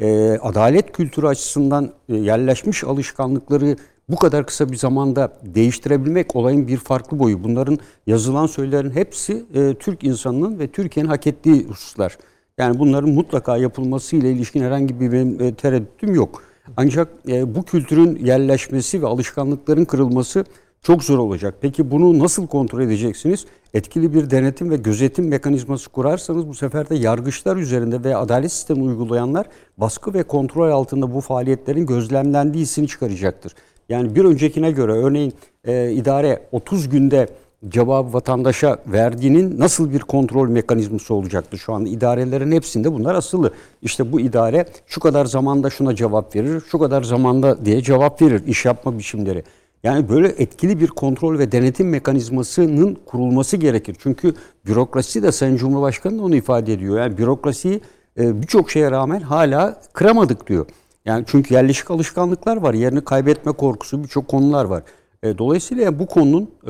e, 0.00 0.38
adalet 0.42 0.92
kültürü 0.92 1.26
açısından 1.26 1.92
e, 2.08 2.16
yerleşmiş 2.16 2.84
alışkanlıkları 2.84 3.76
bu 4.08 4.16
kadar 4.16 4.46
kısa 4.46 4.68
bir 4.68 4.76
zamanda 4.76 5.32
değiştirebilmek 5.42 6.36
olayın 6.36 6.68
bir 6.68 6.76
farklı 6.76 7.18
boyu. 7.18 7.44
Bunların 7.44 7.78
yazılan 8.06 8.46
söylerin 8.46 8.90
hepsi 8.90 9.44
e, 9.54 9.74
Türk 9.74 10.04
insanının 10.04 10.58
ve 10.58 10.68
Türkiye'nin 10.68 11.10
hak 11.10 11.26
ettiği 11.26 11.64
hususlar. 11.64 12.18
Yani 12.58 12.78
bunların 12.78 13.10
mutlaka 13.10 13.56
yapılması 13.56 14.16
ile 14.16 14.32
ilişkin 14.32 14.62
herhangi 14.62 15.00
bir 15.00 15.12
benim 15.12 15.42
e, 15.42 15.54
tereddütüm 15.54 16.14
yok. 16.14 16.42
Ancak 16.76 17.08
e, 17.28 17.54
bu 17.54 17.62
kültürün 17.62 18.24
yerleşmesi 18.24 19.02
ve 19.02 19.06
alışkanlıkların 19.06 19.84
kırılması 19.84 20.44
çok 20.82 21.04
zor 21.04 21.18
olacak. 21.18 21.54
Peki 21.60 21.90
bunu 21.90 22.18
nasıl 22.18 22.46
kontrol 22.46 22.80
edeceksiniz? 22.80 23.46
Etkili 23.74 24.14
bir 24.14 24.30
denetim 24.30 24.70
ve 24.70 24.76
gözetim 24.76 25.28
mekanizması 25.28 25.90
kurarsanız 25.90 26.48
bu 26.48 26.54
sefer 26.54 26.90
de 26.90 26.94
yargıçlar 26.94 27.56
üzerinde 27.56 28.04
ve 28.04 28.16
adalet 28.16 28.52
sistemi 28.52 28.82
uygulayanlar 28.82 29.46
baskı 29.76 30.14
ve 30.14 30.22
kontrol 30.22 30.70
altında 30.70 31.14
bu 31.14 31.20
faaliyetlerin 31.20 31.86
gözlemlendiği 31.86 32.62
hissini 32.62 32.88
çıkaracaktır. 32.88 33.54
Yani 33.88 34.14
bir 34.14 34.24
öncekine 34.24 34.70
göre 34.70 34.92
örneğin 34.92 35.32
e, 35.64 35.92
idare 35.92 36.42
30 36.52 36.88
günde 36.88 37.28
cevabı 37.68 38.12
vatandaşa 38.12 38.78
verdiğinin 38.86 39.60
nasıl 39.60 39.92
bir 39.92 40.00
kontrol 40.00 40.48
mekanizması 40.48 41.14
olacaktır 41.14 41.58
şu 41.58 41.72
anda 41.72 41.88
idarelerin 41.88 42.52
hepsinde 42.52 42.92
bunlar 42.92 43.14
asılı. 43.14 43.52
İşte 43.82 44.12
bu 44.12 44.20
idare 44.20 44.66
şu 44.86 45.00
kadar 45.00 45.24
zamanda 45.24 45.70
şuna 45.70 45.94
cevap 45.94 46.36
verir, 46.36 46.62
şu 46.70 46.78
kadar 46.78 47.02
zamanda 47.02 47.64
diye 47.64 47.82
cevap 47.82 48.22
verir 48.22 48.46
iş 48.46 48.64
yapma 48.64 48.98
biçimleri. 48.98 49.44
Yani 49.82 50.08
böyle 50.08 50.28
etkili 50.28 50.80
bir 50.80 50.86
kontrol 50.86 51.38
ve 51.38 51.52
denetim 51.52 51.88
mekanizmasının 51.88 52.98
kurulması 53.06 53.56
gerekir. 53.56 53.96
Çünkü 53.98 54.34
bürokrasi 54.66 55.22
de 55.22 55.32
Sayın 55.32 55.56
Cumhurbaşkanı 55.56 56.18
da 56.18 56.22
onu 56.22 56.36
ifade 56.36 56.72
ediyor. 56.72 56.98
Yani 56.98 57.18
bürokrasiyi 57.18 57.80
e, 58.18 58.42
birçok 58.42 58.70
şeye 58.70 58.90
rağmen 58.90 59.20
hala 59.20 59.80
kıramadık 59.92 60.46
diyor. 60.46 60.66
Yani 61.04 61.24
çünkü 61.28 61.54
yerleşik 61.54 61.90
alışkanlıklar 61.90 62.56
var, 62.56 62.74
yerini 62.74 63.04
kaybetme 63.04 63.52
korkusu 63.52 64.02
birçok 64.04 64.28
konular 64.28 64.64
var. 64.64 64.82
E, 65.22 65.38
Dolayısıyla 65.38 65.98
bu 65.98 66.06
konunun 66.06 66.42
e, 66.64 66.68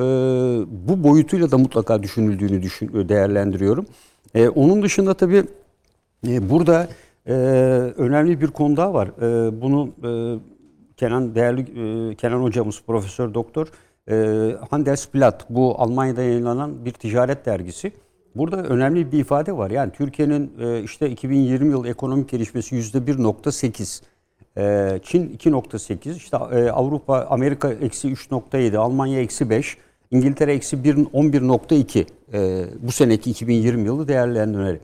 bu 0.87 1.03
boyutuyla 1.03 1.51
da 1.51 1.57
mutlaka 1.57 2.03
düşünüldüğünü 2.03 2.61
düşün, 2.61 3.09
değerlendiriyorum. 3.09 3.85
Onun 4.55 4.81
dışında 4.83 5.13
tabii 5.13 5.43
burada 6.23 6.87
önemli 7.97 8.41
bir 8.41 8.47
konu 8.47 8.77
daha 8.77 8.93
var. 8.93 9.11
Bunu 9.61 9.89
Kenan 10.99 11.35
değerli 11.35 11.61
e, 11.61 12.15
Kenan 12.15 12.43
hocamız 12.43 12.81
Profesör 12.87 13.33
Doktor 13.33 13.67
e, 14.11 14.15
Handelsblatt 14.69 15.45
bu 15.49 15.75
Almanya'da 15.81 16.21
yayınlanan 16.21 16.85
bir 16.85 16.91
ticaret 16.91 17.45
dergisi. 17.45 17.91
Burada 18.35 18.63
önemli 18.63 19.11
bir 19.11 19.19
ifade 19.19 19.57
var. 19.57 19.71
Yani 19.71 19.91
Türkiye'nin 19.91 20.53
e, 20.59 20.83
işte 20.83 21.09
2020 21.09 21.71
yıl 21.71 21.85
ekonomik 21.85 22.29
gelişmesi 22.29 22.75
%1.8. 22.75 24.01
Ee, 24.57 24.99
Çin 25.03 25.37
2.8, 25.37 26.15
işte 26.15 26.37
e, 26.37 26.71
Avrupa, 26.71 27.27
Amerika 27.29 27.71
eksi 27.71 28.07
3.7, 28.07 28.77
Almanya 28.77 29.19
eksi 29.19 29.49
5, 29.49 29.77
İngiltere 30.11 30.53
eksi 30.53 30.83
1 30.83 30.95
11.2 30.95 32.05
Ee, 32.33 32.65
bu 32.79 32.91
seneki 32.91 33.31
2020 33.31 33.85
yılı 33.85 34.07
değerlendirmeleri. 34.07 34.79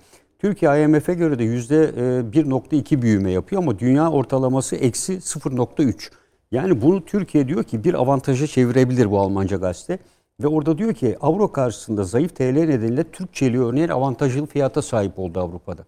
Türkiye 0.46 0.84
IMF'e 0.84 1.14
göre 1.14 1.40
de 1.40 1.44
yüzde 1.44 1.84
e, 1.84 2.42
1.2 2.42 3.02
büyüme 3.02 3.32
yapıyor 3.32 3.62
ama 3.62 3.80
dünya 3.80 4.12
ortalaması 4.12 4.76
eksi 4.76 5.14
0.3. 5.14 6.12
Yani 6.52 6.82
bunu 6.82 7.06
Türkiye 7.06 7.48
diyor 7.48 7.64
ki 7.64 7.84
bir 7.84 7.94
avantaja 7.94 8.48
çevirebilir 8.48 9.12
bu 9.12 9.20
Almanca 9.20 9.58
gazete. 9.58 10.00
Ve 10.44 10.48
orada 10.48 10.78
diyor 10.78 10.94
ki 10.94 11.18
avro 11.22 11.52
karşısında 11.52 12.04
zayıf 12.04 12.36
TL 12.36 12.44
nedeniyle 12.44 13.04
Türk 13.04 13.34
çeliği 13.34 13.64
örneğin 13.64 13.90
avantajlı 13.90 14.46
fiyata 14.46 14.82
sahip 14.82 15.20
oldu 15.20 15.40
Avrupa'da. 15.40 15.86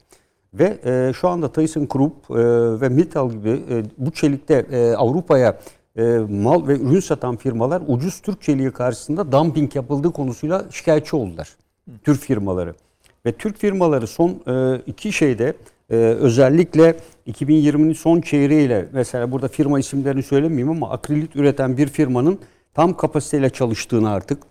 Ve 0.53 0.79
e, 0.85 1.13
şu 1.13 1.27
anda 1.27 1.51
ThyssenKrupp 1.51 2.31
e, 2.31 2.35
ve 2.81 2.89
Mittal 2.89 3.31
gibi 3.31 3.49
e, 3.49 3.83
bu 3.97 4.11
çelikte 4.11 4.65
e, 4.71 4.95
Avrupa'ya 4.95 5.57
e, 5.95 6.03
mal 6.29 6.67
ve 6.67 6.79
ürün 6.79 6.99
satan 6.99 7.35
firmalar 7.35 7.83
ucuz 7.87 8.21
Türk 8.21 8.41
çeliği 8.41 8.71
karşısında 8.71 9.31
dumping 9.31 9.75
yapıldığı 9.75 10.11
konusuyla 10.11 10.65
şikayetçi 10.71 11.15
oldular. 11.15 11.49
Türk 12.03 12.19
firmaları. 12.19 12.73
Ve 13.27 13.31
Türk 13.31 13.57
firmaları 13.57 14.07
son 14.07 14.29
e, 14.47 14.81
iki 14.87 15.13
şeyde 15.13 15.53
e, 15.89 15.95
özellikle 15.95 16.95
2020'nin 17.27 17.93
son 17.93 18.21
çeyreğiyle 18.21 18.85
mesela 18.93 19.31
burada 19.31 19.47
firma 19.47 19.79
isimlerini 19.79 20.23
söylemeyeyim 20.23 20.69
ama 20.69 20.89
akrilit 20.89 21.35
üreten 21.35 21.77
bir 21.77 21.87
firmanın 21.87 22.39
tam 22.73 22.97
kapasiteyle 22.97 23.49
çalıştığını 23.49 24.09
artık 24.09 24.43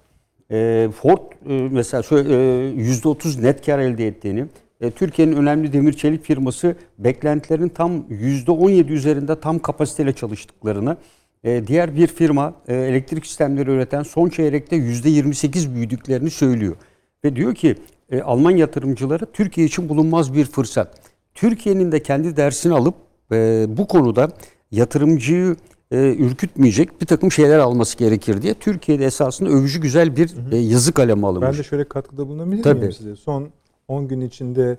e, 0.51 0.89
Ford 1.03 1.19
e, 1.49 1.69
mesela 1.71 2.03
e, 2.11 2.15
%30 2.15 3.43
net 3.43 3.67
kar 3.67 3.79
elde 3.79 4.07
ettiğini, 4.07 4.47
e, 4.81 4.91
Türkiye'nin 4.91 5.37
önemli 5.37 5.73
demir 5.73 5.93
çelik 5.93 6.25
firması 6.25 6.77
beklentilerin 6.99 7.69
tam 7.69 7.93
%17 8.11 8.93
üzerinde 8.93 9.41
tam 9.41 9.59
kapasiteyle 9.59 10.13
çalıştıklarını, 10.13 10.97
e, 11.45 11.67
diğer 11.67 11.97
bir 11.97 12.07
firma 12.07 12.55
elektrik 12.69 13.27
sistemleri 13.27 13.71
üreten 13.71 14.03
son 14.03 14.29
çeyrekte 14.29 14.77
%28 14.77 15.75
büyüdüklerini 15.75 16.31
söylüyor. 16.31 16.77
Ve 17.25 17.37
diyor 17.37 17.55
ki 17.55 17.77
e, 18.11 18.23
Alman 18.23 18.51
yatırımcıları 18.51 19.27
Türkiye 19.33 19.67
için 19.67 19.89
bulunmaz 19.89 20.35
bir 20.35 20.45
fırsat. 20.45 21.01
Türkiye'nin 21.35 21.93
de 21.93 22.03
kendi 22.03 22.37
dersini 22.37 22.73
alıp 22.73 22.95
e, 23.33 23.67
bu 23.69 23.87
konuda 23.87 24.29
yatırımcıyı 24.71 25.57
e, 25.91 26.15
ürkütmeyecek 26.15 27.01
bir 27.01 27.07
takım 27.07 27.33
şeyler 27.33 27.59
alması 27.59 27.99
gerekir 27.99 28.43
diye 28.43 28.55
Türkiye'de 28.55 29.05
esasında 29.05 29.51
övücü 29.51 29.81
güzel 29.81 30.17
bir 30.17 30.53
e, 30.53 30.57
yazı 30.57 30.93
kalemi 30.93 31.27
alınmış. 31.27 31.49
Ben 31.51 31.59
de 31.59 31.63
şöyle 31.63 31.85
katkıda 31.85 32.29
bulunabilir 32.29 32.63
Tabii. 32.63 32.79
miyim 32.79 32.93
size? 32.93 33.17
Son 33.17 33.49
10 33.89 34.09
gün 34.09 34.21
içinde 34.21 34.79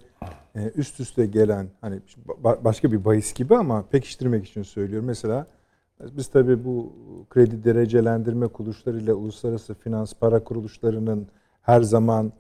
e, 0.56 0.72
üst 0.76 1.00
üste 1.00 1.26
gelen 1.26 1.68
hani 1.82 2.00
ba- 2.44 2.64
başka 2.64 2.92
bir 2.92 3.06
bahis 3.06 3.34
gibi 3.34 3.56
ama 3.56 3.84
pekiştirmek 3.92 4.46
için 4.50 4.64
söylüyorum. 4.64 5.06
Mesela 5.08 5.48
biz 6.18 6.28
tabii 6.28 6.66
bu 6.66 6.94
kredi 7.30 7.64
derecelendirme 7.64 8.48
kuruluşlarıyla 8.48 9.14
uluslararası 9.14 9.74
finans 9.74 10.14
para 10.14 10.44
kuruluşlarının 10.44 11.28
her 11.62 11.82
zaman 11.82 12.32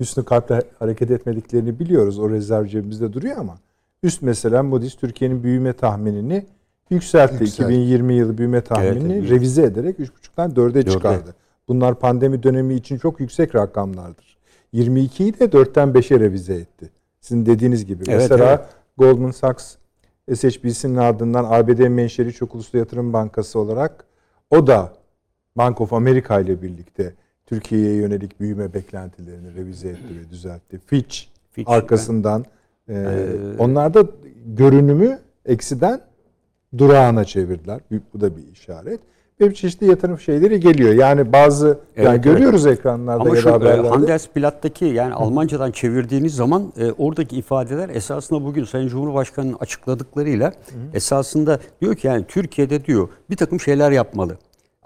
hüsnü 0.00 0.24
kalple 0.24 0.62
hareket 0.78 1.10
etmediklerini 1.10 1.78
biliyoruz. 1.78 2.18
O 2.18 2.30
rezerv 2.30 2.66
cebimizde 2.66 3.12
duruyor 3.12 3.36
ama 3.36 3.58
üst 4.02 4.22
mesela 4.22 4.62
Moody's 4.62 4.94
Türkiye'nin 4.94 5.42
büyüme 5.42 5.72
tahminini 5.72 6.46
yükseltti. 6.90 7.34
Yükseltti. 7.44 7.62
2020 7.62 8.14
yılı 8.14 8.38
büyüme 8.38 8.60
tahminini 8.60 9.12
Evet, 9.12 9.22
evet. 9.22 9.30
revize 9.30 9.62
ederek 9.62 9.98
3,5'tan 9.98 10.50
4'e 10.50 10.56
Dörde. 10.56 10.90
çıkardı. 10.90 11.34
Bunlar 11.68 11.94
pandemi 11.94 12.42
dönemi 12.42 12.74
için 12.74 12.98
çok 12.98 13.20
yüksek 13.20 13.54
rakamlardır. 13.54 14.38
22'yi 14.74 15.38
de 15.38 15.44
4'ten 15.44 15.88
5'e 15.88 16.20
revize 16.20 16.54
etti. 16.54 16.90
Sizin 17.20 17.46
dediğiniz 17.46 17.86
gibi. 17.86 18.04
Evet, 18.08 18.18
Mesela 18.18 18.50
evet. 18.50 18.66
Goldman 18.98 19.30
Sachs 19.30 19.74
SHBC'nin 20.34 20.96
ardından 20.96 21.44
ABD 21.48 21.88
menşeli 21.88 22.32
çok 22.32 22.54
uluslu 22.54 22.78
yatırım 22.78 23.12
bankası 23.12 23.58
olarak 23.58 24.04
o 24.50 24.66
da 24.66 24.92
Bank 25.56 25.80
of 25.80 25.92
America 25.92 26.40
ile 26.40 26.62
birlikte 26.62 27.14
Türkiye'ye 27.48 27.94
yönelik 27.94 28.40
büyüme 28.40 28.74
beklentilerini 28.74 29.54
revize 29.54 29.88
etti 29.88 30.20
ve 30.20 30.30
düzeltti. 30.30 30.80
Fitch, 30.86 31.18
Fitch, 31.50 31.70
arkasından 31.70 32.44
e, 32.88 33.06
onlar 33.58 33.94
da 33.94 34.04
görünümü 34.46 35.18
eksiden 35.46 36.00
durağına 36.78 37.24
çevirdiler. 37.24 37.80
Bu- 38.14 38.20
da 38.20 38.36
bir 38.36 38.46
işaret. 38.52 39.00
Ve 39.40 39.50
bir 39.50 39.54
çeşitli 39.54 39.86
yatırım 39.86 40.18
şeyleri 40.18 40.60
geliyor. 40.60 40.94
Yani 40.94 41.32
bazı 41.32 41.66
yani 41.96 42.08
evet. 42.08 42.24
görüyoruz 42.24 42.66
ekranlarda 42.66 43.20
Ama 43.20 43.36
ya 43.36 43.42
şu 43.42 43.46
da 43.46 43.50
e, 43.50 43.52
haberlerde. 43.52 43.88
Handelsblatt'taki 43.88 44.84
yani 44.84 45.14
Almancadan 45.14 45.70
çevirdiğiniz 45.70 46.34
zaman 46.34 46.72
e, 46.78 46.92
oradaki 46.92 47.36
ifadeler 47.36 47.88
esasında 47.88 48.44
bugün 48.44 48.64
Sayın 48.64 48.88
Cumhurbaşkanı'nın 48.88 49.56
açıkladıklarıyla 49.60 50.52
esasında 50.94 51.60
diyor 51.80 51.94
ki 51.94 52.06
yani 52.06 52.24
Türkiye'de 52.28 52.84
diyor 52.84 53.08
bir 53.30 53.36
takım 53.36 53.60
şeyler 53.60 53.90
yapmalı. 53.90 54.38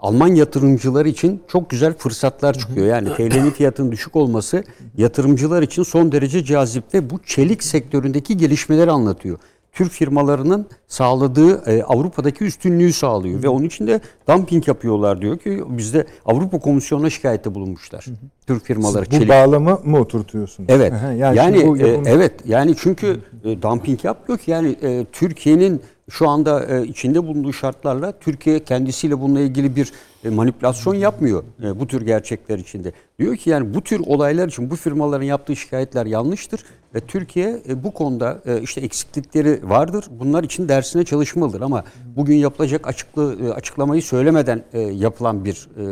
Alman 0.03 0.35
yatırımcılar 0.35 1.05
için 1.05 1.43
çok 1.47 1.69
güzel 1.69 1.93
fırsatlar 1.93 2.53
çıkıyor. 2.59 2.87
Yani 2.87 3.09
TL'nin 3.15 3.51
fiyatının 3.51 3.91
düşük 3.91 4.15
olması 4.15 4.63
yatırımcılar 4.97 5.61
için 5.61 5.83
son 5.83 6.11
derece 6.11 6.43
cazip 6.43 6.93
ve 6.93 7.09
bu 7.09 7.19
çelik 7.25 7.63
sektöründeki 7.63 8.37
gelişmeleri 8.37 8.91
anlatıyor. 8.91 9.39
Türk 9.71 9.91
firmalarının 9.91 10.67
sağladığı 10.87 11.71
e, 11.71 11.83
Avrupa'daki 11.83 12.43
üstünlüğü 12.43 12.93
sağlıyor 12.93 13.43
ve 13.43 13.49
onun 13.49 13.65
için 13.65 13.87
de 13.87 14.01
dumping 14.29 14.67
yapıyorlar 14.67 15.21
diyor 15.21 15.37
ki 15.37 15.63
bizde 15.67 16.07
Avrupa 16.25 16.59
Komisyonu'na 16.59 17.09
şikayette 17.09 17.55
bulunmuşlar. 17.55 18.05
Türk 18.47 18.65
firmaları 18.65 19.05
bu 19.05 19.09
çelik 19.09 19.29
bağlamı 19.29 19.79
mı 19.85 19.99
oturtuyorsunuz? 19.99 20.69
Evet. 20.69 20.93
Aha, 20.93 21.11
yani 21.11 21.57
şimdi 21.57 21.67
bu 21.67 21.77
e, 21.77 22.01
evet 22.05 22.33
yani 22.45 22.75
çünkü 22.77 23.19
e, 23.43 23.61
dumping 23.61 24.05
yapmıyor 24.05 24.39
ki 24.39 24.51
yani 24.51 24.75
e, 24.81 25.05
Türkiye'nin 25.11 25.81
şu 26.09 26.29
anda 26.29 26.65
e, 26.65 26.85
içinde 26.85 27.27
bulunduğu 27.27 27.53
şartlarla 27.53 28.11
Türkiye 28.19 28.59
kendisiyle 28.63 29.21
bununla 29.21 29.39
ilgili 29.39 29.75
bir 29.75 29.91
e, 30.25 30.29
manipülasyon 30.29 30.95
yapmıyor 30.95 31.43
e, 31.63 31.79
bu 31.79 31.87
tür 31.87 32.01
gerçekler 32.01 32.57
içinde. 32.57 32.91
Diyor 33.19 33.35
ki 33.35 33.49
yani 33.49 33.73
bu 33.73 33.81
tür 33.81 33.99
olaylar 33.99 34.47
için 34.47 34.69
bu 34.69 34.75
firmaların 34.75 35.25
yaptığı 35.25 35.55
şikayetler 35.55 36.05
yanlıştır 36.05 36.63
ve 36.95 36.99
Türkiye 36.99 37.61
e, 37.69 37.83
bu 37.83 37.91
konuda 37.91 38.41
e, 38.45 38.61
işte 38.61 38.81
eksiklikleri 38.81 39.59
vardır. 39.63 40.05
Bunlar 40.19 40.43
için 40.43 40.69
dersine 40.69 41.05
çalışmalıdır 41.05 41.61
ama 41.61 41.83
bugün 42.15 42.35
yapılacak 42.35 42.87
açıklı 42.87 43.37
e, 43.45 43.53
açıklamayı 43.53 44.01
söylemeden 44.01 44.63
e, 44.73 44.79
yapılan 44.79 45.45
bir 45.45 45.67
e, 45.75 45.83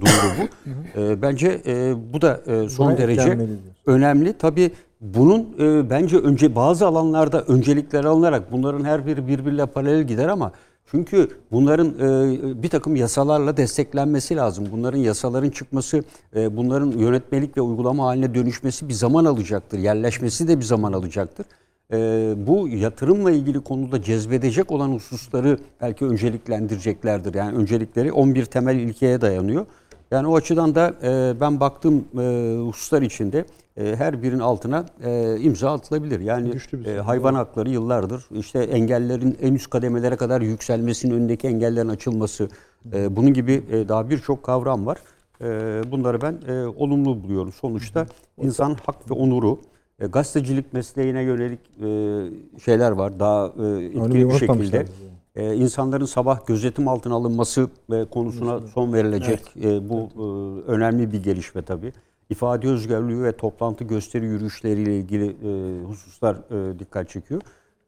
duyuru 0.00 0.32
bu. 0.40 0.70
E, 1.00 1.22
bence 1.22 1.60
e, 1.66 1.94
bu 2.12 2.20
da 2.20 2.40
e, 2.46 2.68
son 2.68 2.86
Buna 2.86 2.98
derece 2.98 3.38
önemli. 3.86 4.32
Tabii 4.32 4.70
bunun 5.00 5.40
e, 5.60 5.90
bence 5.90 6.16
önce 6.16 6.54
bazı 6.54 6.86
alanlarda 6.86 7.42
öncelikler 7.42 8.04
alınarak 8.04 8.52
bunların 8.52 8.84
her 8.84 9.06
biri 9.06 9.28
birbiriyle 9.28 9.66
paralel 9.66 10.02
gider 10.02 10.28
ama 10.28 10.52
çünkü 10.90 11.28
bunların 11.52 11.88
e, 11.88 12.62
bir 12.62 12.68
takım 12.68 12.96
yasalarla 12.96 13.56
desteklenmesi 13.56 14.36
lazım. 14.36 14.68
Bunların 14.72 14.98
yasaların 14.98 15.50
çıkması, 15.50 16.04
e, 16.36 16.56
bunların 16.56 16.90
yönetmelik 16.90 17.56
ve 17.56 17.60
uygulama 17.60 18.04
haline 18.06 18.34
dönüşmesi 18.34 18.88
bir 18.88 18.94
zaman 18.94 19.24
alacaktır. 19.24 19.78
Yerleşmesi 19.78 20.48
de 20.48 20.58
bir 20.58 20.64
zaman 20.64 20.92
alacaktır. 20.92 21.46
e, 21.92 22.34
bu 22.46 22.68
yatırımla 22.68 23.30
ilgili 23.30 23.60
konuda 23.60 24.02
cezbedecek 24.02 24.72
olan 24.72 24.88
hususları 24.88 25.58
belki 25.80 26.04
önceliklendireceklerdir. 26.04 27.34
Yani 27.34 27.56
öncelikleri 27.56 28.12
11 28.12 28.44
temel 28.44 28.76
ilkeye 28.76 29.20
dayanıyor. 29.20 29.66
Yani 30.10 30.26
o 30.26 30.36
açıdan 30.36 30.74
da 30.74 30.94
e, 31.02 31.40
ben 31.40 31.60
baktığım 31.60 32.04
e, 32.20 32.56
hususlar 32.66 33.02
içinde 33.02 33.44
e, 33.76 33.96
her 33.96 34.22
birinin 34.22 34.38
altına 34.40 34.86
e, 35.04 35.36
imza 35.40 35.72
atılabilir. 35.72 36.20
Yani 36.20 36.52
e, 36.86 36.92
hayvan 36.92 37.34
hakları 37.34 37.70
yıllardır 37.70 38.26
işte 38.30 38.58
engellerin 38.58 39.38
en 39.42 39.54
üst 39.54 39.70
kademelere 39.70 40.16
kadar 40.16 40.40
yükselmesinin 40.40 41.14
önündeki 41.14 41.48
engellerin 41.48 41.88
açılması 41.88 42.48
e, 42.92 43.16
bunun 43.16 43.32
gibi 43.32 43.62
e, 43.72 43.88
daha 43.88 44.10
birçok 44.10 44.42
kavram 44.42 44.86
var. 44.86 44.98
E, 45.40 45.46
bunları 45.90 46.22
ben 46.22 46.38
e, 46.48 46.66
olumlu 46.66 47.22
buluyorum. 47.22 47.52
Sonuçta 47.52 48.06
insan 48.42 48.76
hak 48.86 49.10
ve 49.10 49.14
onuru 49.14 49.60
e, 50.00 50.06
gazetecilik 50.06 50.72
mesleğine 50.72 51.22
yönelik 51.22 51.60
e, 51.60 52.60
şeyler 52.64 52.90
var. 52.90 53.20
Daha 53.20 53.46
e, 53.46 53.84
etkili 53.84 54.28
bir 54.28 54.34
şekilde 54.34 54.80
bizi. 54.80 55.15
E, 55.36 55.54
insanların 55.54 56.04
sabah 56.04 56.46
gözetim 56.46 56.88
altına 56.88 57.14
alınması 57.14 57.70
e, 57.92 58.04
konusuna 58.04 58.60
son 58.60 58.92
verilecek. 58.92 59.40
E, 59.62 59.88
bu 59.88 60.08
e, 60.16 60.22
önemli 60.70 61.12
bir 61.12 61.22
gelişme 61.22 61.62
tabii. 61.62 61.92
İfade 62.30 62.68
özgürlüğü 62.68 63.22
ve 63.22 63.32
toplantı 63.32 63.84
gösteri 63.84 64.24
yürüyüşleriyle 64.24 64.98
ilgili 64.98 65.26
e, 65.26 65.82
hususlar 65.84 66.36
e, 66.36 66.78
dikkat 66.78 67.10
çekiyor. 67.10 67.42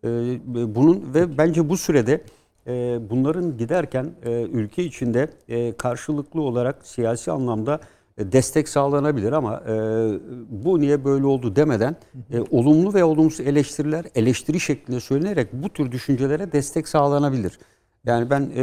E, 0.04 0.08
bunun 0.74 1.14
ve 1.14 1.38
bence 1.38 1.68
bu 1.68 1.76
sürede 1.76 2.20
e, 2.66 2.98
bunların 3.10 3.56
giderken 3.56 4.10
e, 4.24 4.42
ülke 4.42 4.84
içinde 4.84 5.28
e, 5.48 5.72
karşılıklı 5.72 6.40
olarak 6.40 6.86
siyasi 6.86 7.32
anlamda 7.32 7.74
e, 7.74 7.97
destek 8.18 8.68
sağlanabilir 8.68 9.32
ama 9.32 9.62
e, 9.68 9.74
bu 10.48 10.80
niye 10.80 11.04
böyle 11.04 11.26
oldu 11.26 11.56
demeden 11.56 11.96
e, 12.32 12.40
olumlu 12.40 12.94
ve 12.94 13.04
olumsuz 13.04 13.46
eleştiriler 13.46 14.04
eleştiri 14.14 14.60
şeklinde 14.60 15.00
söylenerek 15.00 15.52
bu 15.52 15.68
tür 15.68 15.92
düşüncelere 15.92 16.52
destek 16.52 16.88
sağlanabilir. 16.88 17.58
Yani 18.04 18.30
ben 18.30 18.50
e, 18.56 18.62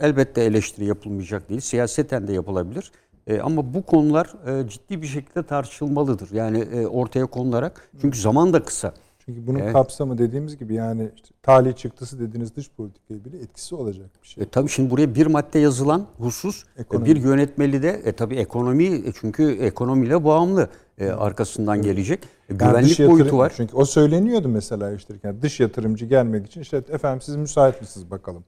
elbette 0.00 0.42
eleştiri 0.42 0.84
yapılmayacak 0.84 1.48
değil, 1.48 1.60
siyaseten 1.60 2.28
de 2.28 2.32
yapılabilir. 2.32 2.92
E, 3.26 3.40
ama 3.40 3.74
bu 3.74 3.82
konular 3.82 4.34
e, 4.46 4.68
ciddi 4.68 5.02
bir 5.02 5.06
şekilde 5.06 5.42
tartışılmalıdır. 5.42 6.28
Yani 6.32 6.58
e, 6.58 6.86
ortaya 6.86 7.26
konularak. 7.26 7.90
Çünkü 8.00 8.18
zaman 8.18 8.52
da 8.52 8.64
kısa. 8.64 8.94
Çünkü 9.34 9.46
bunun 9.46 9.58
Evet. 9.58 9.72
kapsamı 9.72 10.18
dediğimiz 10.18 10.58
gibi 10.58 10.74
yani 10.74 11.10
işte 11.16 11.28
talih 11.42 11.76
çıktısı 11.76 12.20
dediğiniz 12.20 12.56
dış 12.56 12.70
politikaya 12.70 13.24
bile 13.24 13.36
etkisi 13.38 13.74
olacak 13.74 14.06
bir 14.22 14.28
şey. 14.28 14.44
E, 14.44 14.48
tabii 14.48 14.68
şimdi 14.68 14.90
buraya 14.90 15.14
bir 15.14 15.26
madde 15.26 15.58
yazılan 15.58 16.06
husus 16.18 16.62
e, 16.76 16.80
Ekonomi. 16.80 17.06
bir 17.06 17.16
yönetmeli 17.16 17.82
de 17.82 17.88
e, 18.04 18.12
tabii 18.12 18.36
ekonomi 18.36 18.84
e, 18.84 19.12
çünkü 19.20 19.50
ekonomiyle 19.52 20.24
bağımlı 20.24 20.68
e, 20.98 21.08
arkasından 21.10 21.82
gelecek. 21.82 22.24
E, 22.24 22.26
Yani 22.50 22.58
güvenlik 22.58 22.98
yatırım- 23.00 23.12
boyutu 23.12 23.38
var. 23.38 23.52
Çünkü 23.56 23.76
o 23.76 23.84
söyleniyordu 23.84 24.48
mesela 24.48 24.90
eleştirirken. 24.90 25.42
Dış 25.42 25.60
yatırımcı 25.60 26.06
gelmek 26.06 26.46
için 26.46 26.60
işte 26.60 26.76
efendim 26.76 27.20
siz 27.22 27.36
müsait 27.36 27.80
misiniz 27.80 28.10
bakalım. 28.10 28.44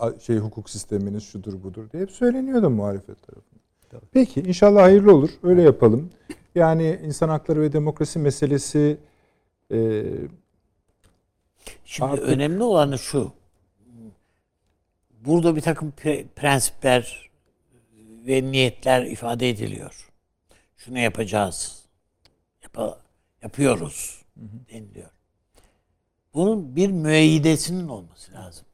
A- 0.00 0.18
Şey 0.20 0.38
hukuk 0.38 0.70
sisteminiz 0.70 1.22
şudur 1.22 1.62
budur 1.62 1.84
diye 1.92 2.02
hep 2.02 2.10
söyleniyordu 2.10 2.70
muhalefet 2.70 3.16
tarafından. 3.22 4.08
Peki 4.12 4.40
inşallah 4.40 4.82
hayırlı 4.82 5.14
olur. 5.14 5.30
Öyle 5.42 5.62
yapalım. 5.62 6.10
Yani 6.54 6.98
insan 7.04 7.28
hakları 7.28 7.60
ve 7.60 7.72
demokrasi 7.72 8.18
meselesi 8.18 8.96
e, 9.72 10.02
Şimdi 11.84 12.10
Artık- 12.12 12.28
önemli 12.28 12.62
olanı 12.62 12.98
şu. 12.98 13.32
Burada 15.10 15.56
bir 15.56 15.60
takım 15.60 15.92
pre- 16.02 16.26
prensipler 16.28 17.30
ve 18.26 18.42
niyetler 18.42 19.02
ifade 19.02 19.48
ediliyor. 19.50 20.10
Şunu 20.76 20.98
yapacağız. 20.98 21.82
Yapa- 22.62 22.98
yapıyoruz 23.42 24.22
deniliyor. 24.72 25.10
Bunun 26.34 26.76
bir 26.76 26.90
müeyyidesinin 26.90 27.88
olması 27.88 28.32
lazım. 28.32 28.66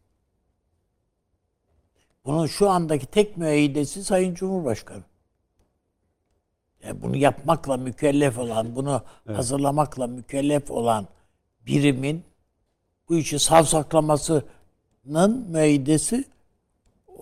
Bunun 2.24 2.46
şu 2.46 2.70
andaki 2.70 3.07
tek 3.07 3.36
müeyyidesi 3.36 4.05
Sayın 4.05 4.34
Cumhurbaşkanı. 4.34 5.03
Yani 6.85 7.03
bunu 7.03 7.16
yapmakla 7.16 7.76
mükellef 7.76 8.39
olan, 8.39 8.76
bunu 8.76 9.03
hazırlamakla 9.26 10.07
mükellef 10.07 10.70
olan 10.70 11.07
birimin 11.66 12.22
bu 13.09 13.16
işi 13.16 13.39
savsaklamasının 13.39 15.47
müeyyidesi 15.51 16.24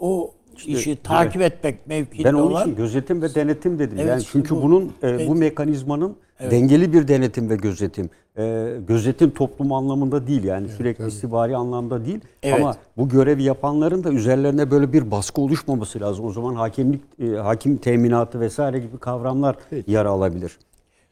o 0.00 0.34
işi 0.66 1.02
takip 1.02 1.42
etmek 1.42 1.86
mevkinde 1.86 2.24
Ben 2.24 2.34
onun 2.34 2.50
olan 2.50 2.62
için 2.62 2.76
gözetim 2.76 3.22
ve 3.22 3.34
denetim 3.34 3.78
dedim. 3.78 3.98
Evet, 3.98 4.08
yani 4.08 4.20
işte 4.20 4.30
çünkü 4.32 4.56
bu- 4.56 4.62
bunun 4.62 4.84
e, 4.84 4.88
evet. 5.02 5.28
bu 5.28 5.34
mekanizmanın 5.34 6.16
dengeli 6.40 6.92
bir 6.92 7.08
denetim 7.08 7.50
ve 7.50 7.56
gözetim. 7.56 8.10
E, 8.38 8.74
gözetim 8.88 9.30
toplum 9.30 9.72
anlamında 9.72 10.26
değil 10.26 10.44
yani 10.44 10.68
sürekli 10.68 11.06
istihbari 11.06 11.56
anlamda 11.56 12.06
değil. 12.06 12.20
Evet. 12.42 12.60
Ama 12.60 12.76
bu 12.96 13.08
görevi 13.08 13.42
yapanların 13.42 14.04
da 14.04 14.12
üzerlerine 14.12 14.70
böyle 14.70 14.92
bir 14.92 15.10
baskı 15.10 15.40
oluşmaması 15.40 16.00
lazım. 16.00 16.24
O 16.24 16.32
zaman 16.32 16.54
hakimlik, 16.54 17.02
e, 17.20 17.28
hakim 17.28 17.76
teminatı 17.76 18.40
vesaire 18.40 18.78
gibi 18.78 18.98
kavramlar 18.98 19.56
yer 19.86 20.04
alabilir. 20.04 20.58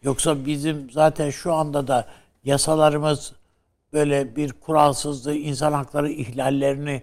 Yoksa 0.02 0.46
bizim 0.46 0.90
zaten 0.90 1.30
şu 1.30 1.52
anda 1.54 1.88
da 1.88 2.06
yasalarımız 2.44 3.32
böyle 3.92 4.36
bir 4.36 4.52
kuralsızlığı, 4.52 5.34
insan 5.34 5.72
hakları 5.72 6.10
ihlallerini 6.10 7.02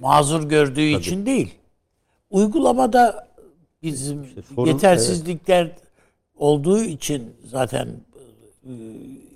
mazur 0.00 0.48
gördüğü 0.48 0.80
için 0.80 1.26
değil. 1.26 1.54
Uygulamada 2.30 3.28
bizim 3.82 4.26
sorun- 4.56 4.68
yetersizlikler 4.68 5.70
olduğu 6.36 6.80
için 6.82 7.22
zaten 7.44 7.88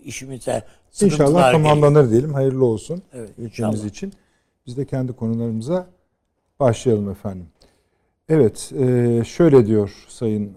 işimize 0.05 0.63
sıkıntılar 0.91 1.27
inşallah 1.27 1.53
geliyor. 1.53 1.53
tamamlanır 1.53 2.11
diyelim. 2.11 2.35
Hayırlı 2.35 2.65
olsun 2.65 3.03
Evet, 3.13 3.31
ülkemiz 3.39 3.75
inşallah. 3.75 3.91
için. 3.91 4.13
Biz 4.67 4.77
de 4.77 4.85
kendi 4.85 5.13
konularımıza 5.13 5.87
başlayalım 6.61 7.11
efendim. 7.11 7.47
Evet, 8.29 8.73
e, 8.79 9.23
şöyle 9.25 9.67
diyor 9.67 10.05
Sayın 10.09 10.45
e, 10.45 10.53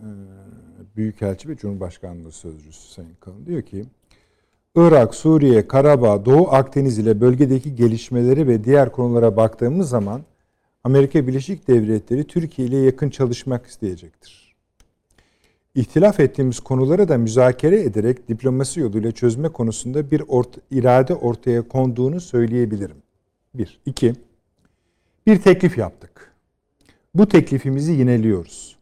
Büyükelçi 0.96 1.50
ve 1.50 1.56
Cumhurbaşkanlığı 1.58 2.32
Sözcüsü 2.32 2.92
Sayın 2.94 3.16
Kalın. 3.20 3.46
Diyor 3.46 3.62
ki, 3.62 3.86
Irak, 4.76 5.16
Suriye, 5.16 5.68
Karabağ, 5.68 6.26
Doğu 6.26 6.48
Akdeniz 6.52 6.98
ile 6.98 7.22
bölgedeki 7.22 7.76
gelişmeleri 7.76 8.48
ve 8.48 8.64
diğer 8.64 8.92
konulara 8.92 9.38
baktığımız 9.38 9.90
zaman 9.90 10.22
Amerika 10.84 11.28
Birleşik 11.28 11.68
Devletleri 11.68 12.24
Türkiye 12.24 12.68
ile 12.68 12.78
yakın 12.78 13.10
çalışmak 13.10 13.66
isteyecektir. 13.66 14.45
İhtilaf 15.76 16.20
ettiğimiz 16.20 16.60
konuları 16.60 17.08
da 17.08 17.18
müzakere 17.18 17.82
ederek 17.82 18.28
diplomasi 18.28 18.80
yoluyla 18.80 19.12
çözme 19.12 19.50
konusunda 19.50 20.12
bir 20.12 20.24
ort 20.28 20.58
irade 20.72 21.16
ortaya 21.16 21.68
konduğunu 21.68 22.22
söyleyebilirim. 22.22 22.98
Bir. 23.54 23.80
iki. 23.86 24.14
Bir 25.28 25.42
teklif 25.42 25.78
yaptık. 25.78 26.34
Bu 27.16 27.28
teklifimizi 27.28 27.92
yineliyoruz. 27.92 28.78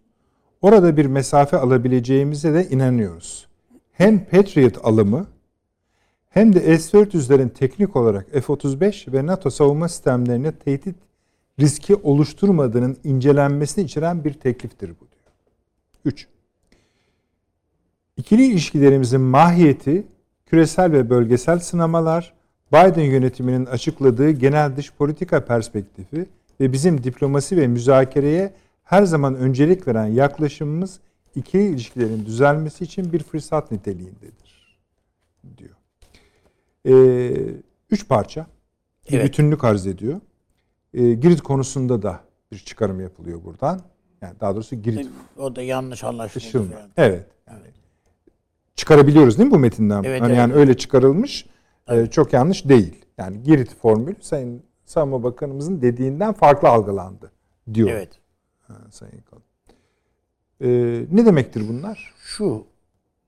Orada 0.62 0.98
bir 0.98 1.06
mesafe 1.06 1.58
alabileceğimize 1.58 2.54
de 2.54 2.70
inanıyoruz. 2.70 3.48
Hem 3.92 4.26
Patriot 4.26 4.86
alımı 4.86 5.28
hem 6.30 6.54
de 6.54 6.80
S-400'lerin 6.80 7.50
teknik 7.50 7.96
olarak 7.96 8.32
F-35 8.32 9.14
ve 9.14 9.26
NATO 9.26 9.50
savunma 9.50 9.90
sistemlerine 9.90 10.52
tehdit 10.52 10.96
riski 11.60 11.96
oluşturmadığının 11.96 12.98
incelenmesini 13.04 13.86
içeren 13.86 14.24
bir 14.24 14.34
tekliftir 14.34 14.90
bu 14.90 15.08
diyor. 15.12 15.32
3. 16.06 16.28
İkili 18.18 18.46
ilişkilerimizin 18.46 19.22
mahiyeti 19.22 20.04
küresel 20.46 20.92
ve 20.92 21.10
bölgesel 21.10 21.60
sınamalar, 21.60 22.34
Biden 22.72 23.02
yönetiminin 23.04 23.66
açıkladığı 23.66 24.30
genel 24.32 24.78
dış 24.78 24.94
politika 24.94 25.46
perspektifi 25.46 26.26
ve 26.60 26.74
bizim 26.74 27.04
diplomasi 27.04 27.58
ve 27.58 27.68
müzakereye 27.68 28.54
her 28.84 29.04
zaman 29.04 29.36
öncelik 29.36 29.88
veren 29.88 30.06
yaklaşımımız 30.08 31.00
ikili 31.36 31.64
ilişkilerin 31.70 32.26
düzelmesi 32.26 32.84
için 32.84 33.14
bir 33.14 33.24
fırsat 33.24 33.72
niteliğindedir 33.72 34.78
diyor. 35.58 35.76
Ee, 36.88 37.34
üç 37.90 38.08
parça 38.08 38.48
bir 39.10 39.14
Evet. 39.18 39.26
bütünlük 39.26 39.64
arz 39.64 39.88
ediyor. 39.88 40.22
Ee, 40.94 41.14
Girit 41.14 41.42
konusunda 41.42 42.02
da 42.02 42.20
bir 42.52 42.58
çıkarım 42.58 43.00
yapılıyor 43.00 43.44
buradan. 43.44 43.82
Yani 44.22 44.34
daha 44.40 44.56
doğrusu 44.56 44.76
Girit 44.76 45.10
O 45.38 45.56
da 45.56 45.62
yanlış. 45.62 46.04
Dışılma. 46.36 46.72
falan. 46.72 46.90
Evet. 46.98 47.26
Çıkarabiliyoruz 48.76 49.38
değil 49.38 49.48
mi 49.50 49.54
bu 49.54 49.60
metinden? 49.60 50.04
Evet, 50.04 50.22
hani 50.22 50.30
evet. 50.30 50.38
yani 50.38 50.54
öyle 50.54 50.78
çıkarılmış. 50.78 51.46
e, 51.90 52.06
çok 52.08 52.34
yanlış 52.34 52.70
değil. 52.70 53.06
Yani 53.18 53.44
Girit 53.44 53.76
formülü 53.76 54.16
Sayın 54.22 54.64
Savunma 54.86 55.24
Bakanımızın 55.24 55.82
dediğinden 55.82 56.34
farklı 56.34 56.70
algılandı 56.70 57.32
diyor 57.74 57.90
Evet. 57.90 58.10
ha, 58.68 58.74
Sayın 58.92 59.22
Kalın. 59.30 59.44
E, 60.62 60.68
ne 61.12 61.26
demektir 61.26 61.64
bunlar? 61.70 62.14
Şu 62.18 62.66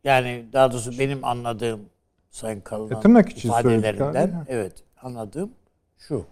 yani 0.04 0.46
daha 0.54 0.72
doğrusu 0.72 1.00
benim 1.00 1.26
anladığım 1.26 1.80
Sayın 2.30 2.62
Kalın'ın 2.62 2.96
E, 2.96 3.00
tırnak 3.00 3.46
ifadelerinden 3.46 4.28
abi. 4.28 4.46
evet 4.48 4.74
anladığım 5.02 5.52
şu. 5.98 6.26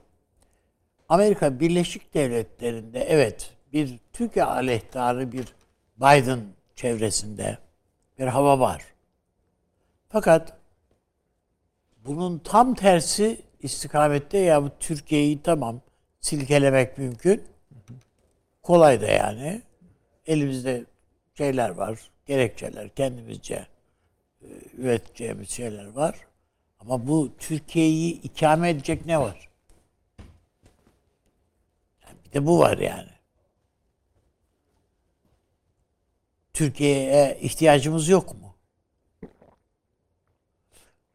Amerika 1.10 1.60
Birleşik 1.60 2.14
Devletleri'nde 2.14 3.00
evet 3.00 3.52
bir 3.74 4.00
Türkiye 4.14 4.46
aleyhtarı 4.46 5.32
bir 5.32 5.56
Biden 5.98 6.40
çevresinde 6.76 7.58
bir 8.20 8.28
hava 8.28 8.60
var. 8.60 8.84
Fakat 10.14 10.58
bunun 12.06 12.40
tam 12.40 12.76
tersi 12.76 13.42
istikamette 13.60 14.38
ya 14.38 14.64
bu 14.64 14.70
Türkiye'yi 14.80 15.42
tamam 15.42 15.82
silkelemek 16.20 16.98
mümkün. 16.98 17.44
Kolay 18.64 19.02
da 19.02 19.06
yani. 19.06 19.62
Elimizde 20.28 20.86
şeyler 21.38 21.70
var, 21.70 22.12
gerekçeler, 22.26 22.90
kendimizce 22.90 23.68
e, 24.42 24.48
üreteceğimiz 24.78 25.50
şeyler 25.50 25.86
var. 25.86 26.16
Ama 26.80 27.08
bu 27.08 27.32
Türkiye'yi 27.38 28.22
ikame 28.22 28.70
edecek 28.70 29.06
ne 29.06 29.20
var? 29.20 29.50
Bir 32.26 32.32
de 32.32 32.46
bu 32.46 32.60
var 32.60 32.78
yani. 32.78 33.12
Türkiye'ye 36.54 37.38
ihtiyacımız 37.42 38.10
yok 38.10 38.34
mu? 38.42 38.43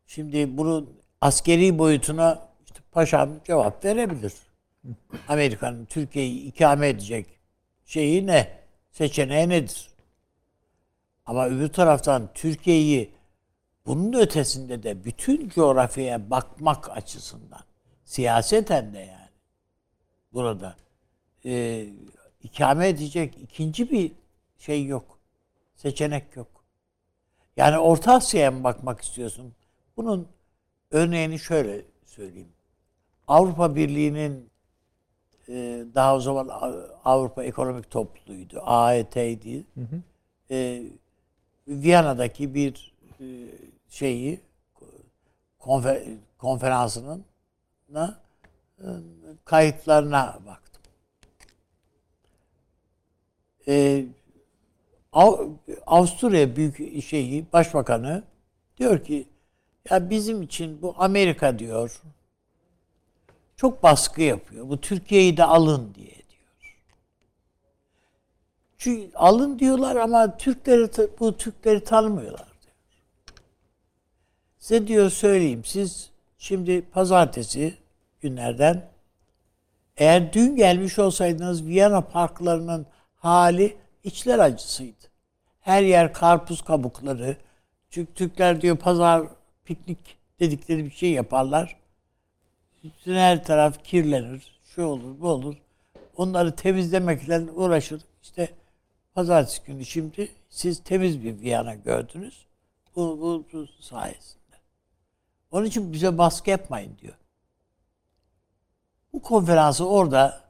Şimdi 0.08 0.56
bunun 0.56 1.00
askeri 1.20 1.78
boyutuna 1.78 2.48
işte 2.64 2.80
paşam 2.92 3.30
cevap 3.44 3.84
verebilir. 3.84 4.32
Amerika'nın 5.28 5.84
Türkiye'yi 5.84 6.44
ikame 6.44 6.88
edecek 6.88 7.26
şeyi 7.84 8.26
ne? 8.26 8.58
Seçeneği 8.90 9.48
nedir? 9.48 9.88
Ama 11.26 11.46
öbür 11.46 11.68
taraftan 11.68 12.30
Türkiye'yi 12.34 13.14
bunun 13.86 14.12
ötesinde 14.12 14.82
de 14.82 15.04
bütün 15.04 15.48
coğrafyaya 15.48 16.30
bakmak 16.30 16.96
açısından 16.96 17.60
siyaseten 18.04 18.94
de 18.94 18.98
yani 18.98 19.30
burada 20.32 20.76
e, 21.44 21.84
ikame 22.42 22.88
edecek 22.88 23.38
ikinci 23.42 23.90
bir 23.90 24.12
şey 24.58 24.86
yok. 24.86 25.18
Seçenek 25.76 26.36
yok. 26.36 26.64
Yani 27.56 27.78
Orta 27.78 28.14
Asya'ya 28.14 28.50
mı 28.50 28.64
bakmak 28.64 29.00
istiyorsun? 29.00 29.54
Bunun 29.98 30.28
örneğini 30.90 31.38
şöyle 31.38 31.82
söyleyeyim. 32.06 32.48
Avrupa 33.28 33.74
Birliği'nin 33.76 34.50
e, 35.48 35.84
daha 35.94 36.16
o 36.16 36.20
zaman 36.20 36.48
Avrupa 37.04 37.44
Ekonomik 37.44 37.90
Topluluğu'ydu. 37.90 38.60
AET'ydi. 38.62 39.64
E, 40.50 40.82
Viyana'daki 41.68 42.54
bir 42.54 42.94
e, 43.20 43.24
şeyi 43.88 44.40
konfer, 45.58 46.02
konferansının 46.38 47.24
na, 47.88 48.20
e, 48.78 48.86
kayıtlarına 49.44 50.38
baktım. 50.46 50.82
E, 53.68 54.04
Av- 55.12 55.48
Avusturya 55.86 56.56
büyük 56.56 57.04
şeyi 57.04 57.52
başbakanı 57.52 58.22
diyor 58.76 59.04
ki 59.04 59.28
ya 59.90 60.10
bizim 60.10 60.42
için 60.42 60.82
bu 60.82 60.94
Amerika 60.98 61.58
diyor 61.58 62.02
çok 63.56 63.82
baskı 63.82 64.22
yapıyor. 64.22 64.68
Bu 64.68 64.80
Türkiye'yi 64.80 65.36
de 65.36 65.44
alın 65.44 65.94
diye 65.94 66.06
diyor. 66.06 66.74
Çünkü 68.78 69.16
alın 69.16 69.58
diyorlar 69.58 69.96
ama 69.96 70.36
Türkleri 70.36 71.10
bu 71.20 71.36
Türkleri 71.36 71.84
tanımıyorlar 71.84 72.48
diyor. 72.62 72.74
Size 74.58 74.86
diyor 74.86 75.10
söyleyeyim 75.10 75.64
siz 75.64 76.10
şimdi 76.38 76.82
pazartesi 76.82 77.74
günlerden 78.20 78.88
eğer 79.96 80.32
dün 80.32 80.56
gelmiş 80.56 80.98
olsaydınız 80.98 81.66
Viyana 81.66 82.00
parklarının 82.00 82.86
hali 83.16 83.76
içler 84.04 84.38
acısıydı. 84.38 85.04
Her 85.60 85.82
yer 85.82 86.12
karpuz 86.12 86.62
kabukları. 86.62 87.36
Çünkü 87.90 88.14
Türkler 88.14 88.60
diyor 88.60 88.76
pazar 88.76 89.26
piknik 89.68 90.16
dedikleri 90.40 90.84
bir 90.84 90.90
şey 90.90 91.12
yaparlar. 91.12 91.76
Bütün 92.84 93.14
her 93.14 93.44
taraf 93.44 93.84
kirlenir. 93.84 94.60
Şu 94.64 94.82
olur, 94.82 95.20
bu 95.20 95.28
olur. 95.28 95.56
Onları 96.16 96.56
temizlemekle 96.56 97.40
uğraşır. 97.40 98.02
İşte 98.22 98.48
pazartesi 99.14 99.62
günü 99.66 99.84
şimdi 99.84 100.28
siz 100.48 100.84
temiz 100.84 101.24
bir 101.24 101.40
Viyana 101.40 101.74
gördünüz. 101.74 102.46
Bu, 102.96 103.20
bu, 103.20 103.44
bu 103.52 103.66
sayesinde. 103.82 104.56
Onun 105.50 105.66
için 105.66 105.92
bize 105.92 106.18
baskı 106.18 106.50
yapmayın 106.50 106.98
diyor. 106.98 107.14
Bu 109.12 109.22
konferansı 109.22 109.88
orada 109.88 110.44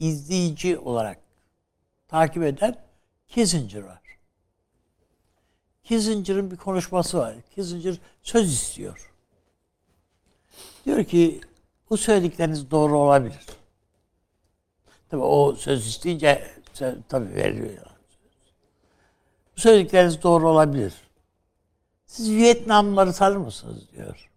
izleyici 0.00 0.78
olarak 0.78 1.18
takip 2.08 2.42
eden 2.42 2.76
Kissinger 3.28 3.82
var. 3.82 4.03
Kissinger'ın 5.84 6.50
bir 6.50 6.56
konuşması 6.56 7.18
var. 7.18 7.34
Kissinger 7.54 7.98
söz 8.22 8.52
istiyor. 8.52 9.12
Diyor 10.84 11.04
ki 11.04 11.40
bu 11.90 11.96
söyledikleriniz 11.96 12.70
doğru 12.70 12.98
olabilir. 12.98 13.46
Tabii 15.10 15.22
o 15.22 15.52
söz 15.52 15.86
isteyince 15.86 16.50
tabii 17.08 17.34
veriyor. 17.34 17.86
Bu 19.56 19.60
söyledikleriniz 19.60 20.22
doğru 20.22 20.48
olabilir. 20.48 20.94
Siz 22.06 22.30
Vietnamlıları 22.30 23.12
tanır 23.12 23.36
mısınız 23.36 23.92
diyor. 23.92 24.30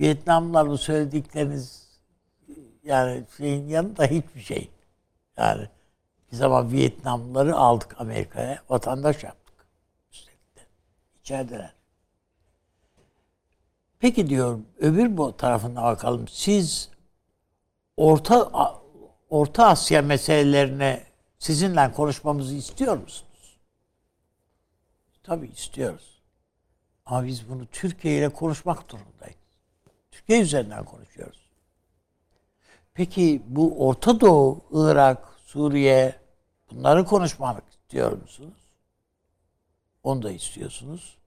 Vietnamlılar 0.00 0.68
bu 0.68 0.78
söyledikleriniz 0.78 1.88
yani 2.84 3.24
şeyin 3.36 3.68
yanında 3.68 4.04
hiçbir 4.04 4.40
şey. 4.40 4.70
Yani 5.36 5.68
bir 6.32 6.36
zaman 6.36 6.72
Vietnamlıları 6.72 7.56
aldık 7.56 8.00
Amerika'ya, 8.00 8.62
vatandaş 8.68 9.24
yaptık. 9.24 9.37
İçerideler. 11.28 11.72
Peki 13.98 14.28
diyorum, 14.28 14.66
öbür 14.78 15.16
bu 15.16 15.36
tarafına 15.36 15.82
bakalım. 15.82 16.28
Siz 16.28 16.90
Orta 17.96 18.50
Orta 19.30 19.66
Asya 19.66 20.02
meselelerine 20.02 21.04
sizinle 21.38 21.92
konuşmamızı 21.92 22.54
istiyor 22.54 22.96
musunuz? 22.96 23.58
Tabii 25.22 25.46
istiyoruz. 25.46 26.20
Ama 27.06 27.26
biz 27.26 27.48
bunu 27.48 27.66
Türkiye 27.66 28.18
ile 28.18 28.28
konuşmak 28.28 28.88
durumundayız. 28.88 29.36
Türkiye 30.10 30.40
üzerinden 30.40 30.84
konuşuyoruz. 30.84 31.50
Peki 32.94 33.42
bu 33.46 33.88
Orta 33.88 34.20
Doğu, 34.20 34.60
Irak, 34.72 35.28
Suriye 35.46 36.20
bunları 36.70 37.04
konuşmak 37.04 37.62
istiyor 37.70 38.12
musunuz? 38.12 38.58
Onu 40.02 40.22
da 40.22 40.30
istiyorsunuz. 40.30 41.17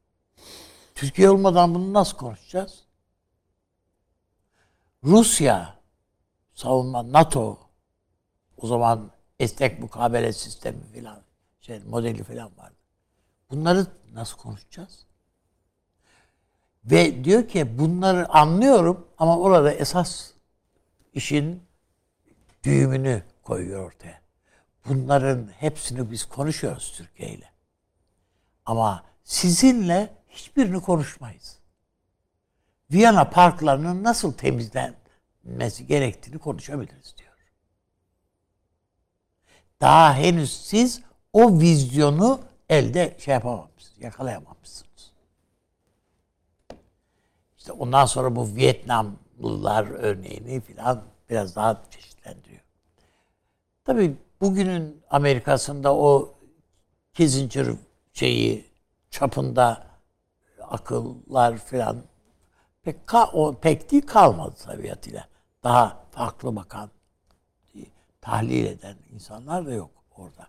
Türkiye 0.96 1.30
olmadan 1.30 1.76
bunu 1.76 1.94
nasıl 1.94 2.18
konuşacağız? 2.18 2.84
Rusya, 5.04 5.80
savunma, 6.54 7.12
NATO, 7.12 7.60
o 8.58 8.68
zaman 8.68 9.12
esnek 9.40 9.80
mukabele 9.80 10.34
sistemi 10.34 10.84
filan, 10.94 11.22
şey, 11.62 11.80
modeli 11.80 12.24
filan 12.24 12.58
vardı. 12.58 12.76
Bunları 13.52 13.88
nasıl 14.14 14.38
konuşacağız? 14.38 15.06
Ve 16.86 17.24
diyor 17.24 17.48
ki 17.48 17.80
bunları 17.80 18.30
anlıyorum 18.30 19.08
ama 19.18 19.40
orada 19.40 19.74
esas 19.74 20.32
işin 21.14 21.64
düğümünü 22.64 23.24
koyuyor 23.44 23.86
ortaya. 23.86 24.22
Bunların 24.86 25.48
hepsini 25.48 26.12
biz 26.12 26.26
konuşuyoruz 26.26 26.94
Türkiye 26.98 27.30
ile. 27.30 27.52
Ama 28.66 29.04
sizinle 29.24 30.21
hiçbirini 30.32 30.82
konuşmayız. 30.82 31.58
Viyana 32.92 33.30
parklarının 33.30 34.04
nasıl 34.04 34.34
temizlenmesi 34.34 35.88
gerektiğini 35.88 36.38
konuşabiliriz 36.38 37.16
diyor. 37.18 37.32
Daha 39.82 40.16
henüz 40.16 40.62
siz 40.62 41.02
o 41.34 41.60
vizyonu 41.60 42.40
elde 42.70 43.18
şey 43.20 43.34
yapamamışsınız, 43.34 44.02
yakalayamamışsınız. 44.02 45.12
İşte 47.58 47.72
ondan 47.72 48.06
sonra 48.06 48.36
bu 48.36 48.56
Vietnamlılar 48.56 49.86
örneğini 49.86 50.62
filan 50.62 51.04
biraz 51.30 51.56
daha 51.56 51.82
çeşitlendiriyor. 51.90 52.62
Tabii 53.86 54.16
bugünün 54.42 55.02
Amerika'sında 55.10 55.96
o 55.96 56.34
Kissinger 57.14 57.68
şeyi 58.14 58.66
çapında 59.10 59.91
akıllar 60.72 61.58
filan 61.58 61.98
pek 62.84 63.06
ka- 63.06 63.32
o 63.32 63.54
pek 63.54 63.92
değil 63.92 64.08
kalmadı 64.08 64.56
tabiatıyla. 64.66 65.28
Daha 65.64 66.04
farklı 66.12 66.56
bakan, 66.56 66.90
tahlil 68.22 68.66
eden 68.66 68.96
insanlar 69.14 69.66
da 69.66 69.72
yok 69.72 69.92
orada. 70.18 70.48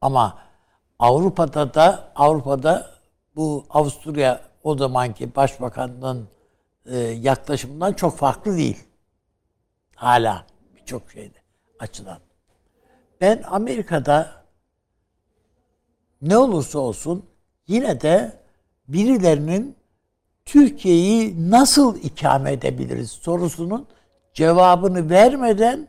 Ama 0.00 0.38
Avrupa'da 0.98 1.74
da 1.74 2.12
Avrupa'da 2.14 2.90
bu 3.36 3.66
Avusturya 3.70 4.40
o 4.64 4.76
zamanki 4.76 5.34
başbakanın 5.36 6.28
e, 6.86 6.98
yaklaşımından 6.98 7.92
çok 7.92 8.16
farklı 8.16 8.56
değil. 8.56 8.84
Hala 9.96 10.46
birçok 10.74 11.10
şeyde 11.10 11.38
açıdan. 11.78 12.18
Ben 13.20 13.42
Amerika'da 13.46 14.42
ne 16.22 16.36
olursa 16.38 16.78
olsun 16.78 17.26
yine 17.66 18.00
de 18.00 18.41
birilerinin 18.88 19.76
Türkiye'yi 20.44 21.50
nasıl 21.50 21.96
ikame 22.02 22.52
edebiliriz 22.52 23.10
sorusunun 23.10 23.86
cevabını 24.34 25.10
vermeden 25.10 25.88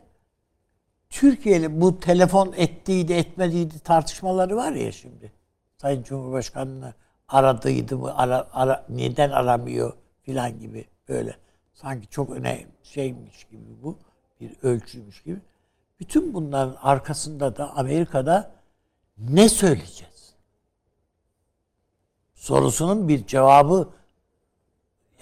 Türkiye'li 1.10 1.80
bu 1.80 2.00
telefon 2.00 2.54
ettiydi 2.56 3.12
etmediydi 3.12 3.78
tartışmaları 3.78 4.56
var 4.56 4.72
ya 4.72 4.92
şimdi. 4.92 5.32
Sayın 5.76 6.02
Cumhurbaşkanı'nı 6.02 6.94
aradıydı 7.28 7.98
mı, 7.98 8.18
ara, 8.18 8.48
ara, 8.52 8.86
neden 8.88 9.30
aramıyor 9.30 9.92
filan 10.22 10.60
gibi 10.60 10.84
böyle. 11.08 11.36
Sanki 11.74 12.08
çok 12.08 12.30
önemli 12.30 12.66
şeymiş 12.82 13.44
gibi 13.44 13.82
bu, 13.82 13.98
bir 14.40 14.52
ölçüymüş 14.62 15.22
gibi. 15.22 15.38
Bütün 16.00 16.34
bunların 16.34 16.76
arkasında 16.82 17.56
da 17.56 17.76
Amerika'da 17.76 18.54
ne 19.18 19.48
söyleyeceğiz? 19.48 20.13
Sorusunun 22.44 23.08
bir 23.08 23.26
cevabı 23.26 23.88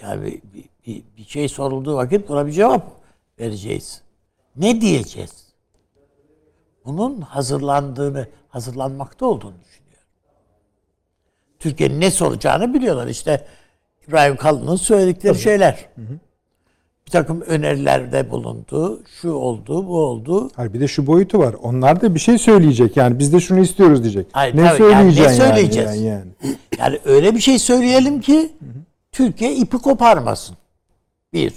yani 0.01 0.25
bir, 0.25 0.41
bir, 0.85 1.03
bir, 1.17 1.25
şey 1.25 1.49
sorulduğu 1.49 1.95
vakit 1.95 2.29
buna 2.29 2.47
bir 2.47 2.51
cevap 2.51 2.83
vereceğiz. 3.39 4.01
Ne 4.55 4.81
diyeceğiz? 4.81 5.47
Bunun 6.85 7.21
hazırlandığını, 7.21 8.27
hazırlanmakta 8.49 9.25
olduğunu 9.25 9.55
düşünüyorum. 9.63 10.07
Türkiye'nin 11.59 12.01
ne 12.01 12.11
soracağını 12.11 12.73
biliyorlar. 12.73 13.07
İşte 13.07 13.47
İbrahim 14.07 14.35
Kalın'ın 14.35 14.75
söyledikleri 14.75 15.39
şeyler. 15.39 15.89
Bir 15.97 16.19
takım 17.13 17.41
önerilerde 17.41 18.31
bulundu. 18.31 19.01
Şu 19.21 19.31
oldu, 19.31 19.87
bu 19.87 19.97
oldu. 19.97 20.51
Hayır 20.55 20.73
bir 20.73 20.79
de 20.79 20.87
şu 20.87 21.07
boyutu 21.07 21.39
var. 21.39 21.55
Onlar 21.61 22.01
da 22.01 22.15
bir 22.15 22.19
şey 22.19 22.37
söyleyecek. 22.37 22.97
Yani 22.97 23.19
biz 23.19 23.33
de 23.33 23.39
şunu 23.39 23.59
istiyoruz 23.59 24.03
diyecek. 24.03 24.27
Hayır, 24.31 24.57
ne 24.57 24.69
tabii, 24.69 24.91
yani 24.91 25.15
ne 25.15 25.21
yani, 25.21 25.35
söyleyeceğiz? 25.35 25.95
yani, 25.95 26.05
yani. 26.05 26.55
Yani 26.79 26.99
öyle 27.05 27.35
bir 27.35 27.39
şey 27.39 27.59
söyleyelim 27.59 28.21
ki 28.21 28.51
Türkiye 29.11 29.55
ipi 29.55 29.77
koparmasın. 29.77 30.57
Bir. 31.33 31.53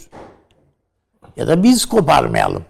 Ya 1.37 1.49
da 1.49 1.63
biz 1.63 1.87
koparmayalım. 1.87 2.65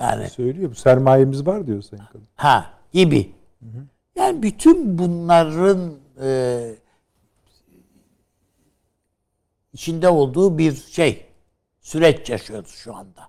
Yani 0.00 0.28
Söylüyor. 0.28 0.70
Bu 0.70 0.74
sermayemiz 0.74 1.46
var 1.46 1.66
diyor 1.66 1.82
Sayın 1.82 2.04
Kalın. 2.12 2.24
ha 2.34 2.66
gibi. 2.92 3.30
Yani 4.16 4.42
bütün 4.42 4.98
bunların 4.98 5.92
e, 6.22 6.60
içinde 9.74 10.08
olduğu 10.08 10.58
bir 10.58 10.74
şey 10.74 11.26
süreç 11.80 12.30
yaşıyoruz 12.30 12.70
şu 12.70 12.96
anda. 12.96 13.28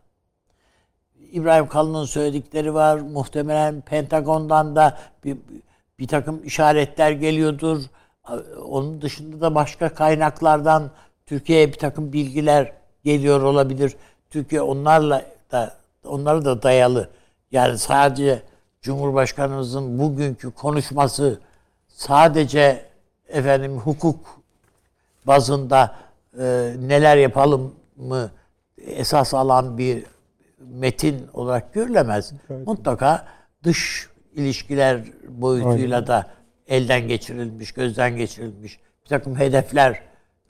İbrahim 1.31 1.67
Kalın'ın 1.67 2.05
söyledikleri 2.05 2.73
var. 2.73 2.97
Muhtemelen 2.97 3.81
Pentagon'dan 3.81 4.75
da 4.75 4.97
bir, 5.23 5.37
bir 5.99 6.07
takım 6.07 6.43
işaretler 6.43 7.11
geliyordur. 7.11 7.83
Onun 8.65 9.01
dışında 9.01 9.41
da 9.41 9.55
başka 9.55 9.93
kaynaklardan 9.93 10.91
Türkiye'ye 11.25 11.67
bir 11.67 11.77
takım 11.77 12.13
bilgiler 12.13 12.73
geliyor 13.03 13.41
olabilir. 13.41 13.95
Türkiye 14.29 14.61
onlarla 14.61 15.25
da 15.51 15.75
onları 16.03 16.45
da 16.45 16.63
dayalı. 16.63 17.09
Yani 17.51 17.77
sadece 17.77 18.41
Cumhurbaşkanımızın 18.81 19.99
bugünkü 19.99 20.51
konuşması 20.51 21.39
sadece 21.87 22.85
efendim 23.27 23.77
hukuk 23.77 24.19
bazında 25.27 25.95
e, 26.39 26.73
neler 26.79 27.17
yapalım 27.17 27.75
mı 27.95 28.31
esas 28.77 29.33
alan 29.33 29.77
bir 29.77 30.03
metin 30.59 31.27
olarak 31.33 31.73
görülemez. 31.73 32.33
Mutlaka 32.65 33.25
dış 33.63 34.09
ilişkiler 34.35 35.01
boyutuyla 35.27 36.07
da 36.07 36.27
elden 36.67 37.07
geçirilmiş, 37.07 37.71
gözden 37.71 38.17
geçirilmiş 38.17 38.79
bir 39.05 39.09
takım 39.09 39.39
hedefler 39.39 40.01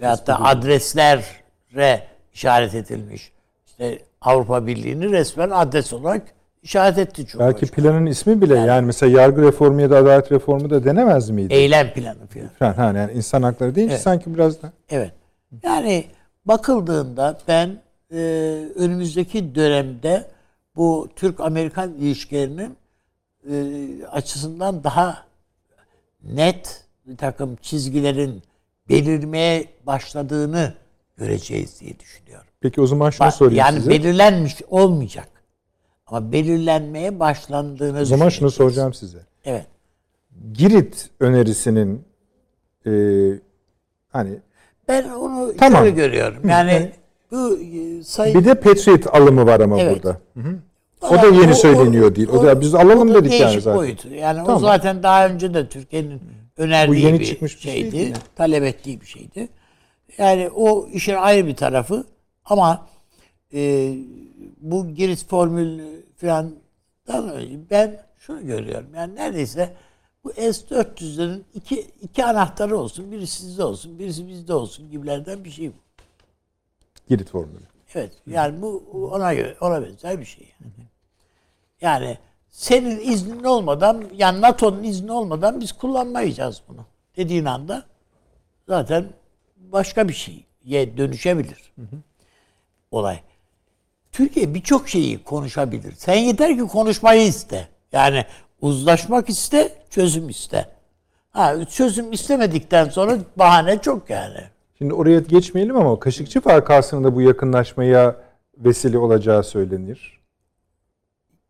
veyahut 0.01 0.27
da 0.27 0.43
adreslere 0.43 2.07
işaret 2.33 2.75
edilmiş. 2.75 3.31
İşte 3.65 3.99
Avrupa 4.21 4.67
Birliği'ni 4.67 5.11
resmen 5.11 5.49
adres 5.49 5.93
olarak 5.93 6.21
işaret 6.63 6.97
etti 6.97 7.25
Cumhurbaşkanı. 7.25 7.61
Belki 7.61 7.75
planın 7.75 8.05
ismi 8.05 8.41
bile 8.41 8.55
yani, 8.59 8.85
mesela 8.85 9.21
yargı 9.21 9.41
reformu 9.41 9.81
ya 9.81 9.89
da 9.89 9.97
adalet 9.97 10.31
reformu 10.31 10.69
da 10.69 10.83
denemez 10.83 11.29
miydi? 11.29 11.53
Eylem 11.53 11.93
planı 11.93 12.27
falan. 12.59 12.73
Ha, 12.73 12.93
yani 12.97 13.11
insan 13.11 13.43
hakları 13.43 13.75
deyince 13.75 13.93
Evet. 13.93 14.03
sanki 14.03 14.33
biraz 14.33 14.61
da. 14.61 14.71
Evet. 14.89 15.11
Yani 15.63 16.05
bakıldığında 16.45 17.39
ben 17.47 17.81
e, 18.11 18.17
önümüzdeki 18.75 19.55
dönemde 19.55 20.31
bu 20.75 21.09
Türk-Amerikan 21.15 21.93
ilişkilerinin 21.93 22.77
e, 23.51 23.55
açısından 24.11 24.83
daha 24.83 25.25
net 26.23 26.83
bir 27.05 27.17
takım 27.17 27.55
çizgilerin 27.55 28.43
belirmeye 28.89 29.67
başladığını 29.85 30.73
göreceğiz 31.17 31.79
diye 31.81 31.99
düşünüyorum. 31.99 32.47
Peki 32.61 32.81
o 32.81 32.87
zaman 32.87 33.09
şunu 33.09 33.27
Ba- 33.27 33.31
sorayım 33.31 33.57
yani 33.57 33.77
size. 33.77 33.89
belirlenmiş 33.89 34.55
olmayacak. 34.69 35.29
Ama 36.07 36.31
belirlenmeye 36.31 37.19
başlandığını 37.19 37.99
o 38.01 38.05
zaman 38.05 38.29
şunu 38.29 38.51
soracağım 38.51 38.93
size. 38.93 39.19
Evet. 39.45 39.65
Girit 40.53 41.09
önerisinin 41.19 42.05
e, 42.85 42.91
hani 44.09 44.39
Ben 44.87 45.09
onu 45.09 45.53
Tamam. 45.57 45.79
şöyle 45.83 45.95
görüyorum. 45.95 46.49
Yani 46.49 46.91
bu 47.31 47.57
e, 47.59 48.03
sayın 48.03 48.39
bir 48.39 48.45
de 48.45 48.55
Patriot 48.55 49.15
alımı 49.15 49.45
var 49.45 49.59
ama 49.59 49.79
Evet. 49.81 49.95
burada. 50.03 50.17
Hı 50.33 50.39
hı. 50.39 50.55
O 51.01 51.21
da 51.21 51.27
yeni 51.27 51.55
söyleniyor 51.55 52.15
değil. 52.15 52.29
O 52.29 52.43
da 52.43 52.61
biz 52.61 52.75
alalım 52.75 53.09
o 53.11 53.13
da 53.13 53.25
dedik 53.25 53.39
yani 53.41 53.61
zaten. 53.61 53.79
boyutu. 53.79 54.13
Yani 54.13 54.41
o 54.41 54.45
Tamam. 54.45 54.61
zaten 54.61 55.03
daha 55.03 55.27
önce 55.27 55.53
de 55.53 55.69
Türkiye'nin 55.69 56.21
önerdiği 56.57 57.03
Bu 57.03 57.07
yeni 57.07 57.19
bir 57.19 57.25
çıkmış 57.25 57.55
bir 57.57 57.61
şey 57.61 57.73
şeydi. 57.73 58.05
mi? 58.09 58.13
talep 58.35 58.63
ettiği 58.63 59.01
bir 59.01 59.05
şeydi. 59.05 59.47
Yani 60.17 60.49
o 60.55 60.87
işin 60.93 61.13
ayrı 61.15 61.47
bir 61.47 61.55
tarafı 61.55 62.03
ama 62.45 62.87
e, 63.53 63.91
bu 64.61 64.87
giriş 64.89 65.23
formülü 65.23 65.83
falan 66.17 66.51
ben 67.71 67.97
şunu 68.19 68.45
görüyorum. 68.47 68.87
Yani 68.95 69.15
neredeyse 69.15 69.69
bu 70.25 70.33
S-400'lerin 70.33 71.41
iki, 71.53 71.87
iki 72.01 72.25
anahtarı 72.25 72.77
olsun. 72.77 73.11
Birisi 73.11 73.41
sizde 73.41 73.63
olsun, 73.63 73.99
birisi 73.99 74.27
bizde 74.27 74.53
olsun 74.53 74.91
gibilerden 74.91 75.43
bir 75.43 75.51
şey 75.51 75.69
bu. 75.69 75.75
Girit 77.09 77.29
formülü. 77.29 77.63
Evet. 77.95 78.11
Yani 78.27 78.61
bu 78.61 78.83
ona 79.11 79.33
göre 79.33 79.55
ona 79.61 79.81
benzer 79.81 80.19
bir 80.19 80.25
şey. 80.25 80.53
Yani. 80.59 80.73
Yani 81.81 82.17
senin 82.49 82.99
iznin 82.99 83.43
olmadan 83.43 84.05
yani 84.15 84.41
NATO'nun 84.41 84.83
izni 84.83 85.11
olmadan 85.11 85.61
biz 85.61 85.71
kullanmayacağız 85.71 86.61
bunu. 86.67 86.85
Dediğin 87.17 87.45
anda 87.45 87.85
zaten 88.67 89.05
başka 89.57 90.07
bir 90.07 90.13
şeye 90.13 90.97
dönüşebilir. 90.97 91.73
Olay. 92.91 93.19
Türkiye 94.11 94.53
birçok 94.53 94.89
şeyi 94.89 95.23
konuşabilir. 95.23 95.93
Sen 95.97 96.15
yeter 96.15 96.57
ki 96.57 96.61
konuşmayı 96.61 97.27
iste. 97.27 97.67
Yani 97.91 98.25
uzlaşmak 98.61 99.29
iste, 99.29 99.84
çözüm 99.95 100.29
iste. 100.29 100.65
Ha, 101.31 101.65
çözüm 101.65 102.11
istemedikten 102.11 102.89
sonra 102.89 103.17
bahane 103.35 103.81
çok 103.81 104.09
yani. 104.09 104.39
Şimdi 104.77 104.93
oraya 104.93 105.19
geçmeyelim 105.19 105.75
ama 105.75 105.99
Kaşıkçı 105.99 106.41
Farkası'nın 106.41 107.03
da 107.03 107.15
bu 107.15 107.21
yakınlaşmaya 107.21 108.15
vesile 108.57 108.97
olacağı 108.97 109.43
söylenir. 109.43 110.21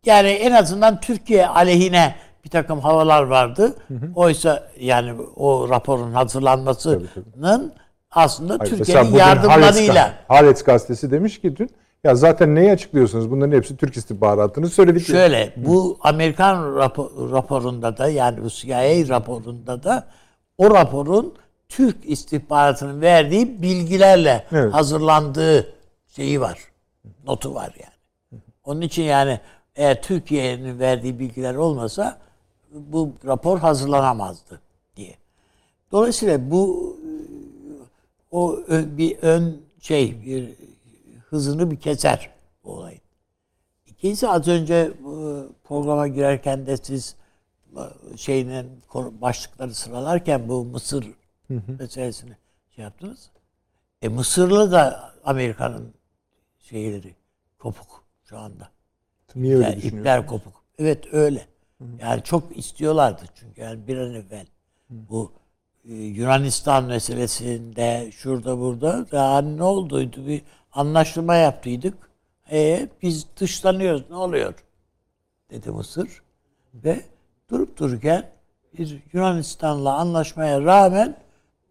Yani 0.04 0.28
en 0.28 0.52
azından 0.52 1.00
Türkiye 1.00 1.46
aleyhine 1.46 2.14
bir 2.44 2.50
takım 2.50 2.80
havalar 2.80 3.22
vardı. 3.22 3.74
Oysa 4.14 4.68
yani 4.80 5.12
o 5.36 5.68
raporun 5.68 6.12
hazırlanmasının 6.12 7.72
aslında 8.10 8.56
Hayır, 8.58 8.70
Türkiye'nin 8.70 9.14
yardımlarıyla. 9.14 10.14
Haaretz 10.28 10.62
gazetesi 10.62 11.10
demiş 11.10 11.40
ki 11.40 11.56
dün 11.56 11.70
ya 12.06 12.14
zaten 12.14 12.54
neyi 12.54 12.72
açıklıyorsunuz? 12.72 13.30
Bunların 13.30 13.56
hepsi 13.56 13.76
Türk 13.76 13.96
istihbaratını 13.96 14.68
söyledik. 14.68 15.06
Şöyle 15.06 15.52
bu 15.56 15.98
Amerikan 16.00 16.56
rapo- 16.56 17.32
raporunda 17.32 17.96
da 17.96 18.08
yani 18.08 18.44
bu 18.44 18.48
CIA 18.50 19.08
raporunda 19.08 19.82
da 19.82 20.06
o 20.58 20.70
raporun 20.70 21.34
Türk 21.68 21.96
istihbaratının 22.04 23.00
verdiği 23.00 23.62
bilgilerle 23.62 24.44
Evet. 24.52 24.74
hazırlandığı 24.74 25.74
şeyi 26.08 26.40
var. 26.40 26.58
Notu 27.26 27.54
var 27.54 27.74
yani. 27.80 28.42
Onun 28.64 28.80
için 28.80 29.02
yani 29.02 29.40
eğer 29.76 30.02
Türkiye'nin 30.02 30.78
verdiği 30.78 31.18
bilgiler 31.18 31.54
olmasa 31.54 32.18
bu 32.72 33.12
rapor 33.26 33.58
hazırlanamazdı 33.58 34.60
diye. 34.96 35.14
Dolayısıyla 35.92 36.50
bu 36.50 36.96
o 38.30 38.56
ön- 38.68 38.98
bir 38.98 39.16
ön 39.22 39.60
şey 39.80 40.22
bir 40.26 40.48
hızını 41.36 41.70
bir 41.70 41.80
keser 41.80 42.30
bu 42.64 42.72
olayın. 42.72 43.00
İkincisi 43.86 44.28
az 44.28 44.48
önce 44.48 44.92
bu 45.04 45.48
programa 45.64 46.08
girerken 46.08 46.66
de 46.66 46.76
siz 46.76 47.16
e, 47.76 48.16
şeyinin 48.16 48.82
başlıkları 48.94 49.74
sıralarken 49.74 50.48
bu 50.48 50.64
Mısır 50.64 51.06
meselesini 51.78 52.36
şey 52.70 52.84
yaptınız. 52.84 53.30
E 54.02 54.08
Mısırlı 54.08 54.72
da 54.72 55.12
Amerika'nın 55.24 55.94
şeyleri 56.58 57.14
kopuk 57.58 58.04
şu 58.24 58.38
anda. 58.38 58.70
Niye 59.34 59.56
öyle 59.56 59.66
Yani 59.66 59.80
ipler 59.82 60.26
kopuk. 60.26 60.64
Evet 60.78 61.14
öyle. 61.14 61.46
Yani 62.00 62.22
çok 62.22 62.56
istiyorlardı 62.58 63.22
çünkü 63.34 63.60
yani 63.60 63.86
bir 63.86 63.98
an 63.98 64.14
evvel 64.14 64.46
bu 64.90 65.32
e, 65.84 65.94
Yunanistan 65.94 66.84
meselesinde 66.84 68.10
şurada 68.12 68.58
burada 68.58 69.10
daha 69.12 69.40
ne 69.40 69.62
olduydu 69.62 70.26
bir 70.26 70.42
anlaşma 70.76 71.34
yaptıydık. 71.34 71.94
E 72.52 72.88
biz 73.02 73.26
dışlanıyoruz 73.40 74.10
ne 74.10 74.16
oluyor? 74.16 74.54
Dedi 75.50 75.70
Mısır 75.70 76.22
ve 76.74 77.00
durup 77.50 77.78
dururken 77.78 78.30
bir 78.78 79.02
Yunanistan'la 79.12 79.94
anlaşmaya 79.94 80.60
rağmen 80.60 81.16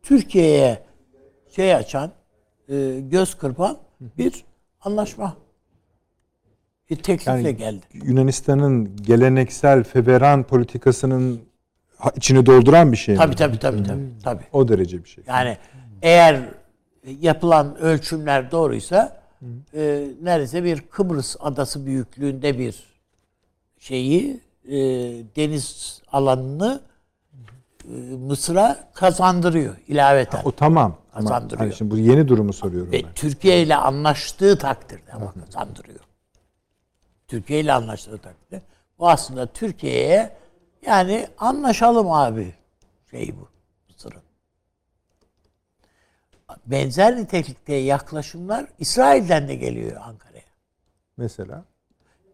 Türkiye'ye 0.04 0.84
şey 1.56 1.76
açan, 1.76 2.12
e, 2.70 3.00
göz 3.00 3.36
kırpan 3.36 3.78
bir 4.00 4.46
anlaşma. 4.82 5.36
Bir 6.90 6.96
teklifle 6.96 7.32
Yani 7.32 7.58
geldi. 7.58 7.86
Yunanistan'ın 7.94 8.96
geleneksel 8.96 9.84
feveran 9.84 10.44
politikasının 10.44 11.42
içini 12.16 12.46
dolduran 12.46 12.92
bir 12.92 12.98
şey 12.98 13.16
mi? 13.16 13.20
Tabii 13.20 13.36
tabii 13.36 13.60
tabii 13.60 13.84
tabii. 13.84 14.04
tabii. 14.24 14.44
O 14.54 14.68
derece 14.68 15.04
bir 15.04 15.10
şey. 15.10 15.24
Yani 15.28 15.58
eğer 16.02 16.42
yapılan 17.06 17.76
ölçümler 17.78 18.52
doğruysa 18.52 19.22
e, 19.74 20.08
neredeyse 20.22 20.64
bir 20.64 20.82
Kıbrıs 20.82 21.36
adası 21.40 21.86
büyüklüğünde 21.86 22.60
bir 22.60 22.84
şeyi 23.80 24.42
e, 24.68 24.78
deniz 25.36 26.02
alanını 26.12 26.82
e, 27.84 27.94
Mısır'a 28.16 28.90
kazandırıyor 28.94 29.76
ilaveten. 29.88 30.42
O 30.46 30.52
tamam. 30.52 30.98
Ama 31.14 31.30
Kazandırıyor. 31.30 31.60
hani 31.60 31.74
şimdi 31.74 31.92
bu 31.92 31.98
yeni 31.98 32.28
durumu 32.28 32.54
soruyorum 32.54 32.92
Ve 32.92 33.04
ben. 33.04 33.14
Türkiye 33.14 33.62
ile 33.64 33.76
anlaştığı 33.76 34.58
takdirde 34.58 35.14
ama 35.14 35.34
kazandırıyor. 35.46 36.00
Türkiye 37.28 37.60
ile 37.60 37.74
anlaştığı 37.74 38.18
takdirde. 38.18 38.62
Bu 39.00 39.10
aslında 39.10 39.48
Türkiye'ye 39.48 40.38
yani 40.86 41.28
anlaşalım 41.38 42.12
abi 42.12 42.54
şey 43.12 43.36
bu 43.38 43.48
Mısır'ın. 43.90 44.22
Benzer 46.66 47.18
nitelikte 47.18 47.74
yaklaşımlar 47.74 48.66
İsrail'den 48.80 49.48
de 49.48 49.56
geliyor 49.56 50.02
Ankara'ya. 50.02 50.44
Mesela 51.18 51.66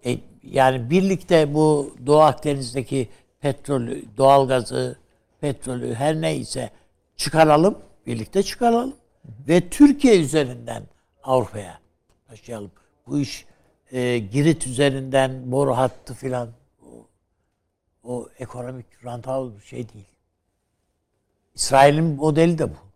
E, 0.06 0.18
yani 0.44 0.90
birlikte 0.90 1.54
bu 1.54 1.96
Doğu 2.06 2.20
Akdeniz'deki 2.20 3.10
petrolü, 3.40 4.04
doğalgazı, 4.18 4.98
petrolü 5.42 5.94
her 5.94 6.22
neyse 6.22 6.70
çıkaralım, 7.18 7.80
birlikte 8.08 8.44
çıkaralım 8.44 8.96
ve 9.48 9.70
Türkiye 9.70 10.22
üzerinden 10.22 10.84
Avrupa'ya 11.24 11.80
taşıyalım. 12.28 12.72
Bu 13.08 13.20
iş 13.20 13.46
e, 13.92 14.18
Girit 14.20 14.68
üzerinden 14.68 15.52
boru 15.52 15.78
hattı 15.78 16.14
filan 16.14 16.50
o, 16.86 17.08
o 18.04 18.30
ekonomik 18.40 19.06
rantabl 19.06 19.56
bir 19.60 19.66
şey 19.66 19.94
değil. 19.94 20.06
İsrail'in 21.56 22.04
modeli 22.04 22.58
de 22.58 22.70
bu. 22.70 22.91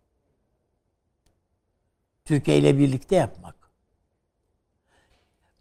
Türkiye 2.25 2.57
ile 2.57 2.77
birlikte 2.77 3.15
yapmak. 3.15 3.55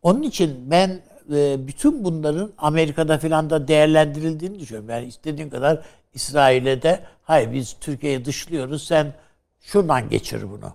Onun 0.02 0.22
için 0.22 0.70
ben 0.70 1.02
e, 1.32 1.66
bütün 1.66 2.04
bunların 2.04 2.52
Amerika'da 2.58 3.18
filan 3.18 3.50
da 3.50 3.68
değerlendirildiğini 3.68 4.60
düşünüyorum. 4.60 4.90
Yani 4.90 5.06
istediğin 5.06 5.50
kadar 5.50 5.84
İsrail'e 6.14 6.82
de 6.82 7.04
hayır 7.22 7.52
biz 7.52 7.76
Türkiye'yi 7.80 8.24
dışlıyoruz 8.24 8.86
sen 8.86 9.14
şuradan 9.60 10.08
geçir 10.08 10.50
bunu 10.50 10.74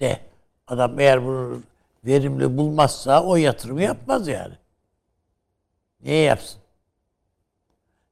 de. 0.00 0.20
Adam 0.66 1.00
eğer 1.00 1.24
bunu 1.24 1.62
verimli 2.04 2.56
bulmazsa 2.56 3.24
o 3.24 3.36
yatırımı 3.36 3.82
yapmaz 3.82 4.28
yani. 4.28 4.54
Niye 6.02 6.22
yapsın? 6.22 6.60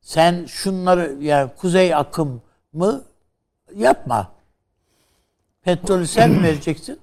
Sen 0.01 0.45
şunları 0.47 1.17
yani 1.21 1.51
kuzey 1.57 1.95
akımı 1.95 3.05
yapma. 3.75 4.36
Petrolü 5.67 6.07
sen 6.07 6.31
mi 6.31 6.43
vereceksin? 6.43 7.01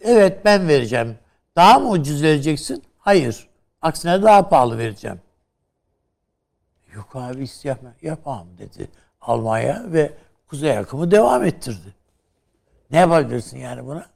Evet 0.00 0.44
ben 0.44 0.68
vereceğim. 0.68 1.18
Daha 1.56 1.78
mı 1.78 1.90
ucuz 1.90 2.22
vereceksin? 2.22 2.82
Hayır. 2.98 3.48
Aksine 3.82 4.22
daha 4.22 4.48
pahalı 4.48 4.78
vereceğim. 4.78 5.20
Yok 6.94 7.16
abi 7.16 7.42
isteyemem. 7.42 7.94
Yapamam 8.02 8.46
dedi 8.58 8.88
Almanya 9.20 9.82
ve 9.86 10.12
kuzey 10.46 10.78
akımı 10.78 11.10
devam 11.10 11.44
ettirdi. 11.44 11.94
Ne 12.90 12.96
yapabilirsin 12.98 13.58
yani 13.58 13.86
buna? 13.86 14.06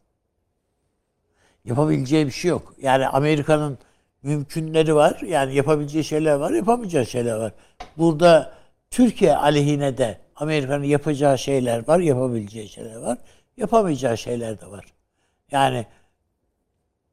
Yapabileceği 1.64 2.26
bir 2.26 2.32
şey 2.32 2.48
yok. 2.48 2.74
Yani 2.82 3.08
Amerika'nın 3.08 3.78
mümkünleri 4.22 4.94
var. 4.94 5.20
Yani 5.20 5.54
yapabileceği 5.54 6.04
şeyler 6.04 6.34
var, 6.34 6.50
yapamayacağı 6.50 7.06
şeyler 7.06 7.36
var. 7.36 7.52
Burada 7.98 8.54
Türkiye 8.90 9.36
aleyhine 9.36 9.98
de 9.98 10.20
Amerika'nın 10.42 10.84
yapacağı 10.84 11.38
şeyler 11.38 11.88
var, 11.88 11.98
yapabileceği 11.98 12.68
şeyler 12.68 12.96
var. 12.96 13.18
Yapamayacağı 13.56 14.18
şeyler 14.18 14.60
de 14.60 14.66
var. 14.66 14.84
Yani 15.50 15.86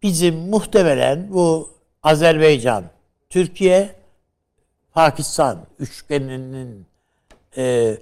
bizim 0.03 0.35
muhtemelen 0.35 1.33
bu 1.33 1.69
Azerbaycan, 2.03 2.83
Türkiye, 3.29 3.95
Pakistan 4.91 5.65
üçgeninin 5.79 6.85
e, 7.57 7.97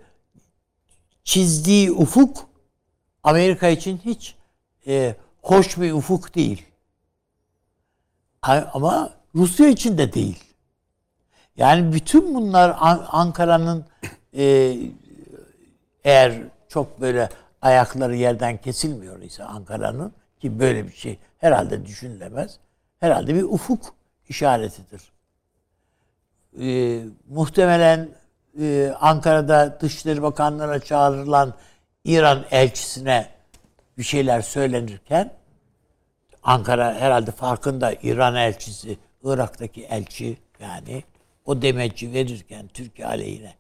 çizdiği 1.24 1.92
ufuk 1.92 2.50
Amerika 3.24 3.68
için 3.68 4.02
hiç 4.06 4.36
e, 4.88 5.16
hoş 5.42 5.78
bir 5.78 5.92
ufuk 5.92 6.36
değil. 6.36 6.66
Ama 8.42 9.14
Rusya 9.36 9.68
için 9.68 9.98
de 9.98 10.14
değil. 10.14 10.44
Yani 11.58 11.94
bütün 11.94 12.36
bunlar 12.36 12.76
An- 12.80 13.06
Ankara'nın 13.08 13.86
e, 14.38 14.78
eğer 16.04 16.34
çok 16.70 17.02
böyle 17.02 17.30
ayakları 17.62 18.16
yerden 18.16 18.58
kesilmiyor 18.58 19.22
ise 19.22 19.44
Ankara'nın 19.44 20.14
ki 20.40 20.60
böyle 20.60 20.88
bir 20.88 20.94
şey 20.94 21.20
herhalde 21.38 21.86
düşünülemez. 21.86 22.60
Herhalde 23.00 23.36
bir 23.36 23.44
ufuk 23.44 23.94
işaretidir. 24.30 25.02
E, 26.62 27.00
muhtemelen 27.30 28.10
e, 28.60 28.94
Ankara'da 29.00 29.80
Dışişleri 29.82 30.22
Bakanlığı'na 30.22 30.80
çağrılan 30.80 31.54
İran 32.06 32.46
elçisine 32.52 33.30
bir 33.98 34.04
şeyler 34.04 34.42
söylenirken 34.42 35.34
Ankara 36.44 36.94
herhalde 36.94 37.32
farkında 37.32 37.94
İran 37.94 38.36
elçisi, 38.36 38.98
Irak'taki 39.24 39.84
elçi 39.84 40.38
yani 40.60 41.04
o 41.46 41.62
demeci 41.62 42.14
verirken 42.14 42.68
Türkiye 42.68 43.08
aleyhine 43.08 43.54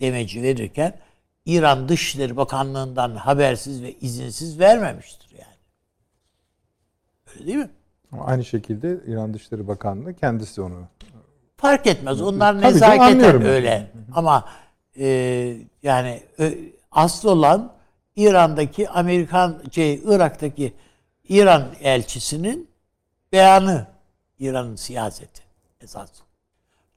demeci 0.00 0.42
verirken 0.42 0.98
İran 1.46 1.88
Dışişleri 1.88 2.36
Bakanlığı'ndan 2.36 3.16
habersiz 3.16 3.82
ve 3.82 3.94
izinsiz 3.94 4.58
vermemiştir 4.58 5.30
yani. 5.32 5.56
Öyle 7.34 7.46
değil 7.46 7.58
mi? 7.58 7.70
ama 8.12 8.24
aynı 8.24 8.44
şekilde 8.44 9.00
İran 9.06 9.34
Dışişleri 9.34 9.68
Bakanlığı 9.68 10.14
kendisi 10.14 10.60
onu 10.60 10.88
Fark 11.56 11.86
etmez. 11.86 12.22
Onlar 12.22 12.52
Tabii 12.54 12.66
nezaketen 12.66 13.42
öyle. 13.42 13.90
Ama 14.14 14.44
e, 14.98 15.06
yani 15.82 16.22
ö, 16.38 16.50
asıl 16.90 17.28
olan 17.28 17.72
İran'daki 18.16 18.88
Amerikan 18.88 19.62
şey 19.72 20.02
Irak'taki 20.04 20.72
İran 21.28 21.62
elçisinin 21.80 22.68
beyanı 23.32 23.86
İran'ın 24.38 24.76
siyaseti 24.76 25.42
esas. 25.80 26.10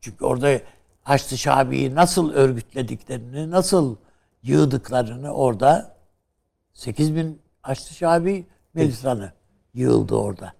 Çünkü 0.02 0.26
orada 0.26 0.60
Haçlı 1.04 1.38
Şabi'yi 1.38 1.96
nasıl 1.96 2.34
örgütlediklerini, 2.34 3.52
nasıl 3.52 3.96
yığdıklarını 4.44 5.34
orada 5.34 5.96
8 6.74 7.16
bin 7.16 7.41
Haçlı 7.62 7.96
Şabi 7.96 8.46
militanı 8.74 9.32
yığıldı 9.74 10.16
orada. 10.16 10.54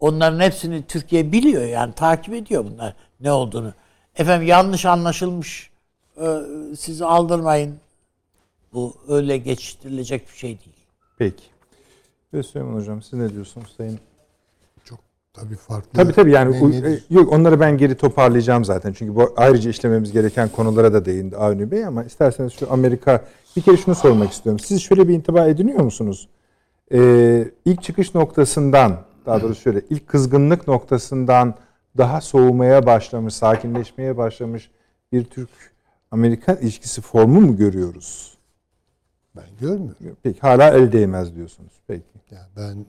Onların 0.00 0.40
hepsini 0.40 0.86
Türkiye 0.86 1.32
biliyor 1.32 1.64
yani 1.64 1.94
takip 1.94 2.34
ediyor 2.34 2.64
bunlar 2.64 2.94
ne 3.20 3.32
olduğunu. 3.32 3.74
Efendim 4.16 4.48
yanlış 4.48 4.86
anlaşılmış 4.86 5.70
e, 6.20 6.40
sizi 6.78 7.04
aldırmayın. 7.04 7.80
Bu 8.72 8.96
öyle 9.08 9.36
geçiştirilecek 9.36 10.28
bir 10.28 10.36
şey 10.36 10.50
değil. 10.50 10.76
Peki. 11.18 11.44
Ve 12.34 12.42
Süleyman 12.42 12.74
Hocam 12.74 13.02
siz 13.02 13.12
ne 13.12 13.30
diyorsunuz 13.30 13.74
Sayın? 13.76 14.00
Tabii 15.32 15.56
farklı. 15.56 15.90
Tabii 15.92 16.12
tabii 16.12 16.30
yani 16.30 16.62
Ne- 16.62 16.70
nedir? 16.70 17.04
yok 17.10 17.32
onları 17.32 17.60
ben 17.60 17.78
geri 17.78 17.94
toparlayacağım 17.94 18.64
zaten. 18.64 18.92
Çünkü 18.92 19.14
bu 19.16 19.34
ayrıca 19.36 19.70
işlememiz 19.70 20.12
gereken 20.12 20.48
konulara 20.48 20.92
da 20.92 21.04
değindi 21.04 21.36
Avni 21.36 21.70
Bey 21.70 21.84
ama 21.86 22.04
isterseniz 22.04 22.52
şu 22.52 22.72
Amerika 22.72 23.24
bir 23.56 23.62
kere 23.62 23.76
şunu 23.76 23.94
sormak 23.94 24.32
istiyorum. 24.32 24.58
Siz 24.58 24.82
şöyle 24.82 25.08
bir 25.08 25.14
intiba 25.14 25.46
ediniyor 25.46 25.80
musunuz? 25.80 26.28
Ee, 26.92 27.50
ilk 27.64 27.82
çıkış 27.82 28.14
noktasından 28.14 28.98
daha 29.26 29.42
doğrusu 29.42 29.60
şöyle 29.60 29.82
ilk 29.90 30.08
kızgınlık 30.08 30.68
noktasından 30.68 31.54
daha 31.98 32.20
soğumaya 32.20 32.86
başlamış, 32.86 33.34
sakinleşmeye 33.34 34.16
başlamış 34.16 34.70
bir 35.12 35.24
Türk 35.24 35.48
Amerikan 36.10 36.56
ilişkisi 36.56 37.00
formu 37.00 37.40
mu 37.40 37.56
görüyoruz? 37.56 38.38
Ben 39.36 39.44
görmüyorum. 39.60 40.16
Peki 40.22 40.40
hala 40.40 40.70
el 40.70 40.92
değmez 40.92 41.36
diyorsunuz. 41.36 41.72
Peki. 41.86 42.02
Yani 42.30 42.46
ben 42.56 42.84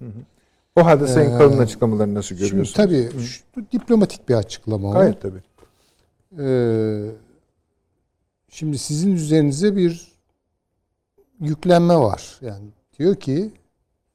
O 0.82 0.86
halde 0.86 1.08
Sayın 1.08 1.36
Ee, 1.36 1.38
Kalın 1.38 1.58
açıklamalarını 1.58 2.14
nasıl 2.14 2.28
şimdi 2.28 2.42
görüyorsunuz? 2.50 2.74
tabii 2.74 3.10
şu, 3.22 3.44
diplomatik 3.72 4.30
bir 4.30 4.34
açıklama 4.36 4.90
o. 4.90 4.94
Gayet 4.94 5.22
tabii. 5.22 5.40
Ee, 6.40 7.12
şimdi 8.50 8.78
sizin 8.78 9.12
üzerinize 9.16 9.76
bir 9.76 10.12
yüklenme 11.42 11.96
var. 11.96 12.38
Yani 12.42 12.66
diyor 13.00 13.16
ki 13.16 13.52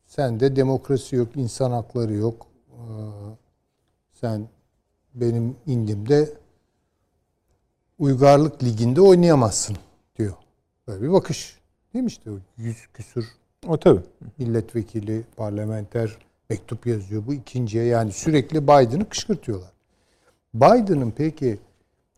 sende 0.07 0.57
demokrasi 0.57 1.17
yok, 1.17 1.29
insan 1.37 1.71
hakları 1.71 2.15
yok. 2.15 2.47
Ee, 2.71 2.81
Sen 4.21 4.49
benim 5.15 5.57
indimde 5.67 6.33
uygarlık 7.99 8.63
liginde 8.65 9.01
oynayamazsın 9.01 9.77
diyor. 10.19 10.35
Böyle 10.89 11.03
bir 11.03 11.13
bakış. 11.13 11.59
Değil 11.95 12.03
mi 12.05 12.09
işte 12.09 12.31
o 12.31 12.35
yüz 12.57 12.87
küsür 12.95 13.27
O 13.67 13.77
tabii. 13.79 14.01
milletvekili, 14.39 15.25
parlamenter 15.37 16.19
mektup 16.55 16.87
yazıyor. 16.87 17.23
Bu 17.27 17.35
ikinciye 17.35 17.85
yani 17.85 18.13
sürekli 18.13 18.63
Biden'ı 18.63 19.09
kışkırtıyorlar. 19.09 19.73
Biden'ın 20.55 21.13
peki 21.17 21.59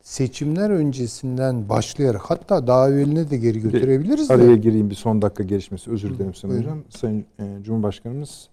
seçimler 0.03 0.71
öncesinden 0.71 1.69
başlayarak 1.69 2.23
hatta 2.23 2.67
daha 2.67 2.89
evveline 2.91 3.31
de 3.31 3.37
geri 3.37 3.61
götürebiliriz 3.61 4.31
Araya 4.31 4.49
de. 4.49 4.57
gireyim 4.57 4.91
bir 4.91 4.95
son 4.95 5.23
dakika 5.23 5.43
gelişmesi. 5.43 5.91
Özür 5.91 6.15
dilerim 6.15 6.35
Sayın. 6.35 6.59
Hocam. 6.59 6.85
Sayın 6.89 7.25
e, 7.39 7.63
Cumhurbaşkanımız 7.63 8.49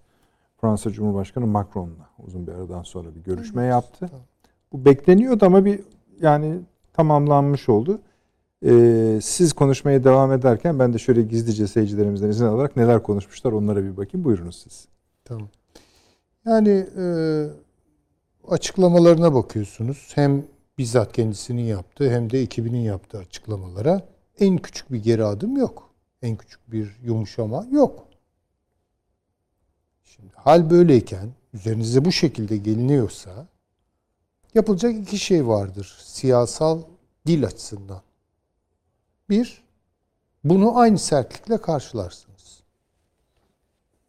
Fransa 0.62 0.92
Cumhurbaşkanı 0.92 1.48
Macron'la 1.48 2.10
uzun 2.28 2.48
bir 2.48 2.52
aradan 2.52 2.84
sonra 2.84 3.16
bir 3.16 3.24
görüşme 3.24 3.64
yaptı. 3.64 4.10
Bu 4.74 4.86
bekleniyordu 4.86 5.46
ama 5.46 5.66
bir 5.66 5.80
yani 6.22 6.60
tamamlanmış 6.94 7.70
oldu. 7.70 8.00
Ee, 8.66 9.20
siz 9.22 9.54
konuşmaya 9.54 10.04
devam 10.04 10.32
ederken 10.32 10.80
ben 10.80 10.94
de 10.94 10.98
şöyle 10.98 11.22
gizlice 11.22 11.68
seyircilerimizden 11.68 12.30
izin 12.30 12.46
alarak 12.46 12.78
neler 12.78 13.04
konuşmuşlar 13.04 13.52
onlara 13.52 13.84
bir 13.84 13.98
bakayım. 13.98 14.26
Buyurunuz 14.26 14.56
siz. 14.64 14.88
Tamam. 15.26 15.48
Yani 16.46 16.88
e, 16.98 17.06
açıklamalarına 18.48 19.34
bakıyorsunuz. 19.34 20.12
Hem 20.16 20.46
bizzat 20.78 21.14
kendisinin 21.14 21.62
yaptığı 21.62 22.12
hem 22.12 22.30
de 22.30 22.42
ekibinin 22.42 22.82
yaptığı 22.82 23.18
açıklamalara 23.18 24.08
en 24.40 24.58
küçük 24.58 24.92
bir 24.92 25.04
geri 25.04 25.26
adım 25.26 25.58
yok. 25.58 25.90
En 26.22 26.38
küçük 26.38 26.72
bir 26.72 26.98
yumuşama 27.04 27.68
yok. 27.72 28.08
Şimdi 30.04 30.34
hal 30.36 30.70
böyleyken 30.70 31.30
üzerinize 31.54 32.06
bu 32.06 32.12
şekilde 32.12 32.58
geliniyorsa 32.58 33.48
yapılacak 34.56 34.96
iki 34.96 35.20
şey 35.20 35.48
vardır 35.48 35.98
siyasal 36.04 36.82
dil 37.28 37.46
açısından. 37.46 38.02
Bir, 39.30 39.64
bunu 40.44 40.78
aynı 40.78 41.00
sertlikle 41.00 41.58
karşılarsınız. 41.58 42.33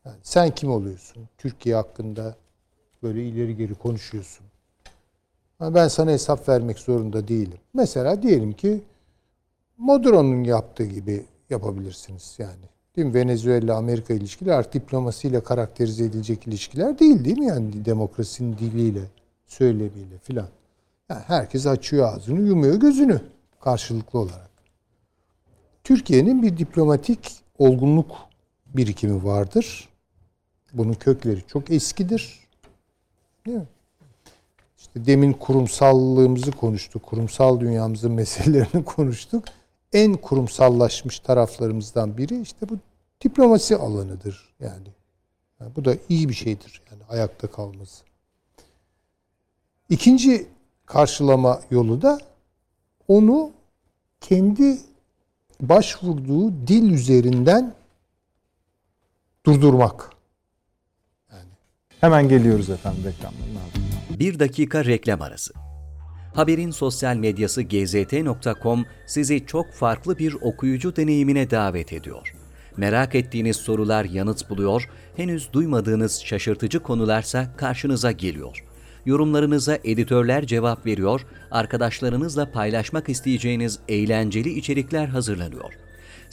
Yani 0.04 0.16
sen 0.22 0.50
kim 0.54 0.70
oluyorsun? 0.70 1.28
Türkiye 1.38 1.74
hakkında 1.74 2.36
böyle 3.02 3.24
ileri 3.28 3.56
geri 3.56 3.74
konuşuyorsun. 3.74 4.46
Ha, 5.58 5.74
Ben 5.74 5.88
sana 5.88 6.10
hesap 6.10 6.48
vermek 6.48 6.78
zorunda 6.78 7.28
değilim. 7.28 7.58
Mesela 7.74 8.22
diyelim 8.22 8.52
ki 8.52 8.80
Maduro'nun 9.78 10.44
yaptığı 10.44 10.84
gibi 10.84 11.24
yapabilirsiniz 11.50 12.34
yani. 12.38 12.64
Değil 12.96 13.08
mi? 13.08 13.14
Venezuela 13.14 13.76
Amerika 13.76 14.14
ilişkileri 14.14 14.54
artık 14.54 14.72
diplomasiyle 14.72 15.42
karakterize 15.42 16.04
edilecek 16.04 16.46
ilişkiler 16.46 16.98
değil 16.98 17.24
değil 17.24 17.38
mi? 17.38 17.46
Yani 17.46 17.84
demokrasinin 17.84 18.58
diliyle, 18.58 19.00
söylemiyle 19.46 20.18
filan. 20.22 20.48
Yani 21.10 21.22
herkes 21.26 21.66
açıyor 21.66 22.14
ağzını, 22.14 22.40
yumuyor 22.40 22.74
gözünü 22.74 23.20
karşılıklı 23.60 24.18
olarak. 24.18 24.50
Türkiye'nin 25.84 26.42
bir 26.42 26.56
diplomatik 26.56 27.32
olgunluk 27.58 28.10
birikimi 28.66 29.24
vardır. 29.24 29.88
Bunun 30.74 30.94
kökleri 30.94 31.42
çok 31.46 31.70
eskidir. 31.70 32.40
Değil 33.46 33.58
mi? 33.58 33.66
İşte 34.78 35.06
demin 35.06 35.32
kurumsallığımızı 35.32 36.52
konuştuk. 36.52 37.02
Kurumsal 37.02 37.60
dünyamızın 37.60 38.12
meselelerini 38.20 38.84
konuştuk. 38.84 39.44
En 39.92 40.14
kurumsallaşmış 40.14 41.18
taraflarımızdan 41.18 42.16
biri 42.16 42.40
işte 42.40 42.68
bu 42.68 42.78
diplomasi 43.24 43.76
alanıdır 43.76 44.54
yani. 44.60 44.88
Yani 45.60 45.76
bu 45.76 45.84
da 45.84 45.96
iyi 46.08 46.28
bir 46.28 46.34
şeydir 46.34 46.82
yani 46.90 47.02
ayakta 47.08 47.50
kalması. 47.50 48.04
İkinci 49.88 50.46
karşılama 50.86 51.60
yolu 51.70 52.02
da 52.02 52.18
onu 53.08 53.50
kendi 54.20 54.78
başvurduğu 55.60 56.66
dil 56.66 56.90
üzerinden 56.90 57.74
durdurmak. 59.46 60.13
Hemen 62.04 62.28
geliyoruz 62.28 62.70
efendim 62.70 63.04
reklamların 63.04 63.56
ardından. 63.56 64.18
Bir 64.18 64.38
dakika 64.38 64.84
reklam 64.84 65.22
arası. 65.22 65.54
Haberin 66.34 66.70
sosyal 66.70 67.16
medyası 67.16 67.62
gzt.com 67.62 68.86
sizi 69.06 69.46
çok 69.46 69.72
farklı 69.72 70.18
bir 70.18 70.34
okuyucu 70.40 70.96
deneyimine 70.96 71.50
davet 71.50 71.92
ediyor. 71.92 72.34
Merak 72.76 73.14
ettiğiniz 73.14 73.56
sorular 73.56 74.04
yanıt 74.04 74.50
buluyor, 74.50 74.88
henüz 75.16 75.52
duymadığınız 75.52 76.20
şaşırtıcı 76.24 76.80
konularsa 76.80 77.56
karşınıza 77.56 78.12
geliyor. 78.12 78.64
Yorumlarınıza 79.06 79.78
editörler 79.84 80.46
cevap 80.46 80.86
veriyor, 80.86 81.26
arkadaşlarınızla 81.50 82.52
paylaşmak 82.52 83.08
isteyeceğiniz 83.08 83.78
eğlenceli 83.88 84.50
içerikler 84.50 85.06
hazırlanıyor. 85.06 85.83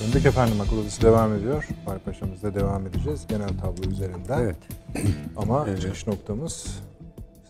Döndük 0.00 0.26
efendim 0.26 0.60
akıl 0.60 0.78
odası 0.78 1.02
devam 1.02 1.34
ediyor. 1.34 1.64
Fahri 1.84 1.98
Paşa'mızda 1.98 2.54
devam 2.54 2.86
edeceğiz 2.86 3.26
genel 3.28 3.48
tablo 3.48 3.90
üzerinden. 3.90 4.38
Evet. 4.40 4.56
Ama 5.36 5.66
çıkış 5.80 6.06
noktamız 6.06 6.66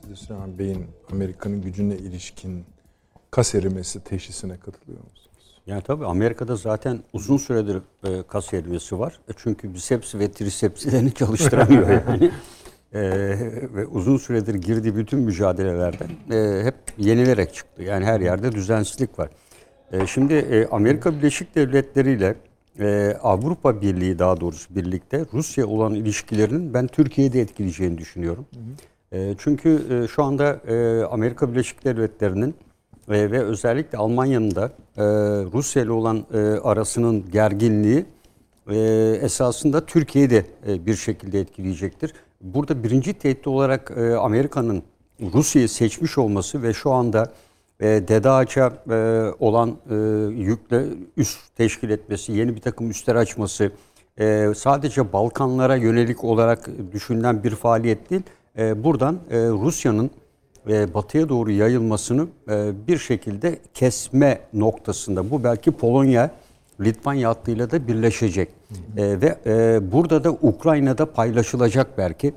siz 0.01 0.11
de 0.11 0.17
Süleyman 0.17 0.59
Bey'in 0.59 0.87
Amerika'nın 1.13 1.63
gücüne 1.63 1.95
ilişkin 1.97 2.65
kas 3.31 3.55
erimesi 3.55 4.05
teşhisine 4.05 4.57
katılıyor 4.57 4.99
musunuz? 4.99 5.61
Yani 5.67 5.83
tabii 5.83 6.07
Amerika'da 6.07 6.57
zaten 6.57 7.01
uzun 7.13 7.37
süredir 7.37 7.77
e, 8.05 8.23
kas 8.23 8.55
erimesi 8.55 8.99
var. 8.99 9.21
E, 9.29 9.33
çünkü 9.37 9.75
biceps 9.75 10.15
ve 10.15 10.33
trisepslerini 10.33 11.15
çalıştıramıyor 11.15 11.89
yani. 11.89 12.31
E, 12.93 13.01
ve 13.75 13.87
uzun 13.87 14.17
süredir 14.17 14.55
girdiği 14.55 14.97
bütün 14.97 15.21
mücadelelerden 15.21 16.09
e, 16.31 16.65
hep 16.65 16.75
yenilerek 16.99 17.55
çıktı. 17.55 17.83
Yani 17.83 18.05
her 18.05 18.21
yerde 18.21 18.53
düzensizlik 18.53 19.19
var. 19.19 19.29
E, 19.93 20.07
şimdi 20.07 20.35
e, 20.35 20.67
Amerika 20.67 21.15
Birleşik 21.15 21.55
Devletleri 21.55 22.13
ile 22.13 22.35
e, 22.81 23.17
Avrupa 23.23 23.81
Birliği 23.81 24.19
daha 24.19 24.41
doğrusu 24.41 24.75
birlikte 24.75 25.25
Rusya 25.33 25.67
olan 25.67 25.95
ilişkilerinin 25.95 26.75
ben 26.75 26.87
Türkiye'yi 26.87 27.33
de 27.33 27.41
etkileyeceğini 27.41 27.99
düşünüyorum. 27.99 28.47
E, 29.13 29.35
çünkü 29.39 29.87
e, 29.91 30.09
şu 30.09 30.23
anda 30.23 30.61
e, 30.69 31.05
Amerika 31.05 31.53
Birleşik 31.53 31.85
Devletleri'nin 31.85 32.55
e, 33.09 33.31
ve 33.31 33.43
özellikle 33.43 33.99
Almanya'nın 33.99 34.55
da 34.55 34.65
e, 34.97 35.05
Rusya 35.53 35.83
ile 35.83 35.93
olan 35.93 36.27
e, 36.35 36.39
arasının 36.39 37.31
gerginliği 37.31 38.05
e, 38.71 38.79
esasında 39.23 39.87
Türkiye'yi 39.87 40.31
de 40.31 40.47
e, 40.69 40.87
bir 40.87 40.97
şekilde 40.97 41.41
etkileyecektir. 41.41 42.13
Burada 42.41 42.85
birinci 42.85 43.15
tehdit 43.15 43.47
olarak 43.47 43.93
e, 43.97 44.17
Amerika'nın 44.17 44.83
Rusya'yı 45.21 45.69
seçmiş 45.69 46.19
olması 46.19 46.63
ve 46.63 46.73
şu 46.73 46.93
anda 46.93 47.33
e, 47.81 47.87
Dede 47.87 48.31
Ağaç'a 48.31 48.73
e, 48.91 48.97
olan 49.41 49.77
e, 49.91 49.95
yükle 50.43 50.85
üst 51.17 51.57
teşkil 51.57 51.91
etmesi, 51.91 52.33
yeni 52.33 52.57
bir 52.57 52.61
takım 52.61 52.91
üstler 52.91 53.15
açması, 53.17 53.73
e, 54.19 54.53
sadece 54.57 55.13
Balkanlara 55.13 55.77
yönelik 55.77 56.25
olarak 56.25 56.71
düşünülen 56.93 57.45
bir 57.45 57.51
faaliyet 57.51 58.11
değil. 58.11 58.23
E, 58.59 58.85
buradan 58.85 59.19
e, 59.31 59.39
Rusya'nın 59.39 60.11
e, 60.69 60.95
batıya 60.95 61.29
doğru 61.29 61.51
yayılmasını 61.51 62.27
e, 62.51 62.73
bir 62.89 62.99
şekilde 62.99 63.59
kesme 63.75 64.41
noktasında. 64.53 65.31
Bu 65.31 65.45
belki 65.45 65.71
Polonya, 65.71 66.31
Litvanya 66.81 67.29
hattıyla 67.29 67.71
da 67.71 67.89
birleşecek. 67.89 68.49
E, 68.97 69.21
ve 69.21 69.39
e, 69.47 69.93
burada 69.93 70.25
da 70.25 70.31
Ukrayna'da 70.31 71.13
paylaşılacak 71.13 71.99
belki. 71.99 72.35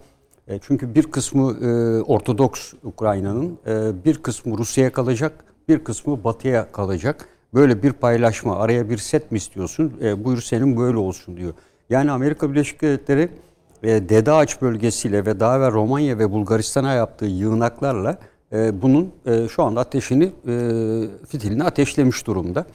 E, 0.50 0.60
çünkü 0.62 0.96
bir 0.96 1.04
kısmı 1.04 1.52
e, 1.52 2.02
Ortodoks 2.02 2.74
Ukrayna'nın, 2.84 3.58
e, 3.68 4.06
bir 4.06 4.18
kısmı 4.18 4.58
Rusya'ya 4.58 4.92
kalacak, 4.92 5.44
bir 5.68 5.84
kısmı 5.84 6.24
Batı'ya 6.24 6.72
kalacak. 6.72 7.30
Böyle 7.54 7.84
bir 7.84 7.94
paylaşma, 7.94 8.58
araya 8.58 8.90
bir 8.90 8.98
set 8.98 9.32
mi 9.32 9.38
istiyorsun? 9.38 9.94
E, 10.02 10.24
buyur 10.24 10.42
senin 10.42 10.78
böyle 10.78 10.98
olsun 10.98 11.38
diyor. 11.38 11.54
Yani 11.90 12.12
Amerika 12.12 12.52
Birleşik 12.52 12.82
Devletleri 12.82 13.30
e, 13.84 14.10
Dede 14.10 14.32
Ağaç 14.32 14.62
bölgesiyle 14.62 15.26
ve 15.26 15.40
daha 15.40 15.62
ve 15.62 15.72
Romanya 15.72 16.20
ve 16.20 16.32
Bulgaristan'a 16.32 16.94
yaptığı 16.94 17.26
yığınaklarla 17.26 18.18
e, 18.54 18.82
bunun 18.82 19.12
e, 19.26 19.48
şu 19.48 19.64
anda 19.64 19.80
ateşini, 19.80 20.24
e, 20.24 20.54
fitilini 21.28 21.64
ateşlemiş 21.64 22.28
durumda. 22.28 22.66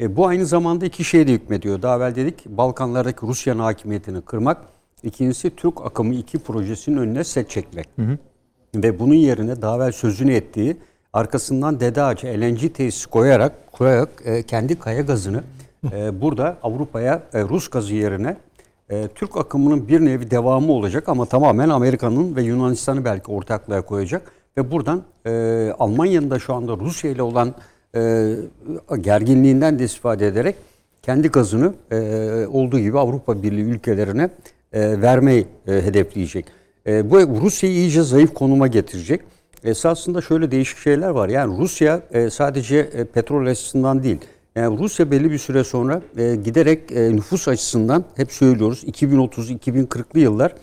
E, 0.00 0.16
bu 0.16 0.26
aynı 0.26 0.46
zamanda 0.46 0.86
iki 0.86 1.04
şeye 1.04 1.26
de 1.26 1.32
hükmediyor. 1.32 1.82
Daha 1.82 1.96
evvel 1.96 2.14
dedik 2.14 2.46
Balkanlardaki 2.46 3.26
Rusya'nın 3.26 3.60
hakimiyetini 3.60 4.22
kırmak 4.22 4.58
İkincisi 5.02 5.50
Türk 5.56 5.86
Akımı 5.86 6.14
2 6.14 6.38
projesinin 6.38 6.96
önüne 6.96 7.24
set 7.24 7.50
çekmek. 7.50 7.88
Ve 8.74 8.98
bunun 8.98 9.14
yerine 9.14 9.62
daha 9.62 9.76
evvel 9.76 9.92
sözünü 9.92 10.32
ettiği 10.32 10.76
arkasından 11.12 11.80
Dede 11.80 12.02
Ağacı 12.02 12.26
LNG 12.26 12.74
tesisi 12.74 13.06
koyarak, 13.06 13.72
koyarak 13.72 14.08
e, 14.24 14.42
kendi 14.42 14.78
kaya 14.78 15.00
gazını 15.00 15.42
e, 15.92 16.20
burada 16.20 16.56
Avrupa'ya 16.62 17.22
e, 17.34 17.42
Rus 17.42 17.68
gazı 17.68 17.94
yerine 17.94 18.36
e, 18.90 19.08
Türk 19.14 19.36
akımının 19.36 19.88
bir 19.88 20.00
nevi 20.00 20.30
devamı 20.30 20.72
olacak 20.72 21.08
ama 21.08 21.26
tamamen 21.26 21.68
Amerika'nın 21.68 22.36
ve 22.36 22.42
Yunanistan'ı 22.42 23.04
belki 23.04 23.30
ortaklığa 23.30 23.82
koyacak. 23.82 24.32
Ve 24.56 24.70
buradan 24.70 25.02
e, 25.26 25.30
Almanya'nın 25.78 26.30
da 26.30 26.38
şu 26.38 26.54
anda 26.54 26.76
Rusya 26.76 27.10
ile 27.10 27.22
olan 27.22 27.54
e, 27.94 28.34
gerginliğinden 29.00 29.78
de 29.78 29.84
istifade 29.84 30.26
ederek 30.26 30.56
kendi 31.02 31.28
gazını 31.28 31.74
e, 31.90 31.96
olduğu 32.46 32.78
gibi 32.78 32.98
Avrupa 32.98 33.42
Birliği 33.42 33.64
ülkelerine 33.64 34.30
e, 34.72 35.02
vermeyi 35.02 35.46
e, 35.66 35.72
hedefleyecek. 35.72 36.46
E, 36.86 37.10
bu 37.10 37.40
Rusya'yı 37.40 37.76
iyice 37.76 38.02
zayıf 38.02 38.34
konuma 38.34 38.66
getirecek. 38.66 39.20
Esasında 39.64 40.20
şöyle 40.20 40.50
değişik 40.50 40.78
şeyler 40.78 41.08
var. 41.08 41.28
Yani 41.28 41.58
Rusya 41.58 42.02
e, 42.10 42.30
sadece 42.30 42.76
e, 42.76 43.04
petrol 43.04 43.46
açısından 43.46 44.02
değil. 44.02 44.18
Yani 44.56 44.78
Rusya 44.78 45.10
belli 45.10 45.30
bir 45.30 45.38
süre 45.38 45.64
sonra 45.64 46.02
e, 46.16 46.36
giderek 46.36 46.92
e, 46.92 47.16
nüfus 47.16 47.48
açısından 47.48 48.04
hep 48.16 48.32
söylüyoruz 48.32 48.84
2030-2040'lı 48.84 50.20
yıllar 50.20 50.54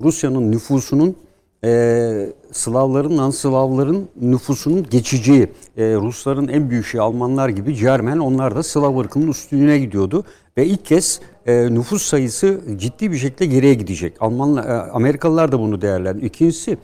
Rusya'nın 0.00 0.52
nüfusunun 0.52 1.16
e, 1.64 2.32
Slavların, 2.52 3.16
non-Slavların 3.16 4.08
nüfusunun 4.20 4.86
geçeceği. 4.90 5.48
E, 5.76 5.94
Rusların 5.94 6.48
en 6.48 6.70
büyük 6.70 6.86
şey 6.86 7.00
Almanlar 7.00 7.48
gibi 7.48 7.76
Cermen 7.76 8.18
onlar 8.18 8.56
da 8.56 8.62
Slav 8.62 8.98
ırkının 8.98 9.28
üstüne 9.28 9.78
gidiyordu. 9.78 10.24
Ve 10.56 10.66
ilk 10.66 10.84
kez 10.84 11.20
e, 11.46 11.74
nüfus 11.74 12.02
sayısı 12.02 12.60
ciddi 12.76 13.12
bir 13.12 13.16
şekilde 13.16 13.46
geriye 13.46 13.74
gidecek. 13.74 14.14
Almanlar, 14.20 14.64
e, 14.64 14.90
Amerikalılar 14.90 15.52
da 15.52 15.60
bunu 15.60 15.80
değerlendiriyor. 15.82 16.30
İkincisi 16.30 16.78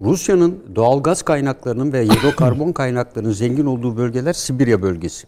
Rusya'nın 0.00 0.58
doğal 0.74 1.02
gaz 1.02 1.22
kaynaklarının 1.22 1.92
ve 1.92 2.04
hidrokarbon 2.04 2.72
kaynaklarının 2.82 3.32
zengin 3.32 3.66
olduğu 3.66 3.96
bölgeler 3.96 4.32
Sibirya 4.32 4.82
bölgesi. 4.82 5.26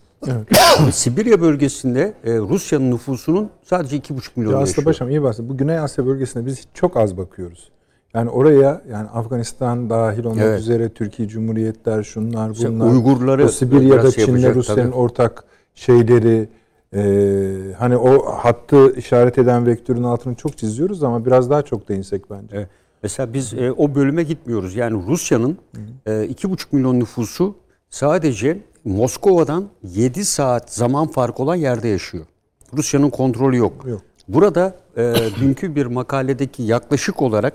Sibirya 0.92 1.40
bölgesinde 1.40 2.14
e, 2.24 2.38
Rusya'nın 2.38 2.90
nüfusunun 2.90 3.50
sadece 3.62 3.96
2,5 3.96 4.30
milyon 4.36 4.52
Ya 4.52 4.60
yaşıyor. 4.60 4.62
aslında 4.62 4.84
Paşam 4.84 5.10
iyi 5.10 5.22
bahsedin. 5.22 5.48
Bu 5.48 5.56
Güney 5.56 5.78
Asya 5.78 6.06
bölgesine 6.06 6.46
biz 6.46 6.64
çok 6.74 6.96
az 6.96 7.16
bakıyoruz. 7.16 7.68
Yani 8.14 8.30
oraya 8.30 8.82
yani 8.90 9.08
Afganistan 9.08 9.90
dahil 9.90 10.24
olmak 10.24 10.44
Evet. 10.44 10.60
üzere 10.60 10.88
Türkiye 10.88 11.28
Cumhuriyetler 11.28 12.02
şunlar 12.02 12.50
İşte 12.50 12.68
bunlar. 12.68 12.92
Uygurları 12.92 13.44
o 13.44 13.48
Sibirya'da 13.48 14.10
şey 14.10 14.24
Çin'le 14.24 14.54
Rusya'nın 14.54 14.92
ortak 14.92 15.44
şeyleri 15.74 16.48
e, 16.94 17.02
hani 17.78 17.96
o 17.96 18.32
hattı 18.32 18.92
işaret 18.96 19.38
eden 19.38 19.66
vektörün 19.66 20.02
altını 20.02 20.34
çok 20.34 20.58
çiziyoruz 20.58 21.02
ama 21.02 21.26
biraz 21.26 21.50
daha 21.50 21.62
çok 21.62 21.88
değinsek 21.88 22.30
bence. 22.30 22.56
Evet. 22.56 22.68
Mesela 23.02 23.32
biz 23.34 23.54
e, 23.54 23.72
o 23.72 23.94
bölüme 23.94 24.22
gitmiyoruz. 24.22 24.74
Yani 24.76 25.02
Rusya'nın 25.06 25.58
e, 26.06 26.24
iki 26.24 26.50
buçuk 26.50 26.72
milyon 26.72 27.00
nüfusu 27.00 27.54
sadece 27.90 28.58
Moskova'dan 28.84 29.68
7 29.82 30.24
saat 30.24 30.72
zaman 30.72 31.06
farkı 31.08 31.42
olan 31.42 31.54
yerde 31.54 31.88
yaşıyor. 31.88 32.24
Rusya'nın 32.76 33.10
kontrolü 33.10 33.56
yok. 33.56 33.72
Yok. 33.86 34.02
Burada 34.28 34.74
e, 34.96 35.14
dünkü 35.40 35.74
bir 35.74 35.86
makaledeki 35.86 36.62
yaklaşık 36.62 37.22
olarak 37.22 37.52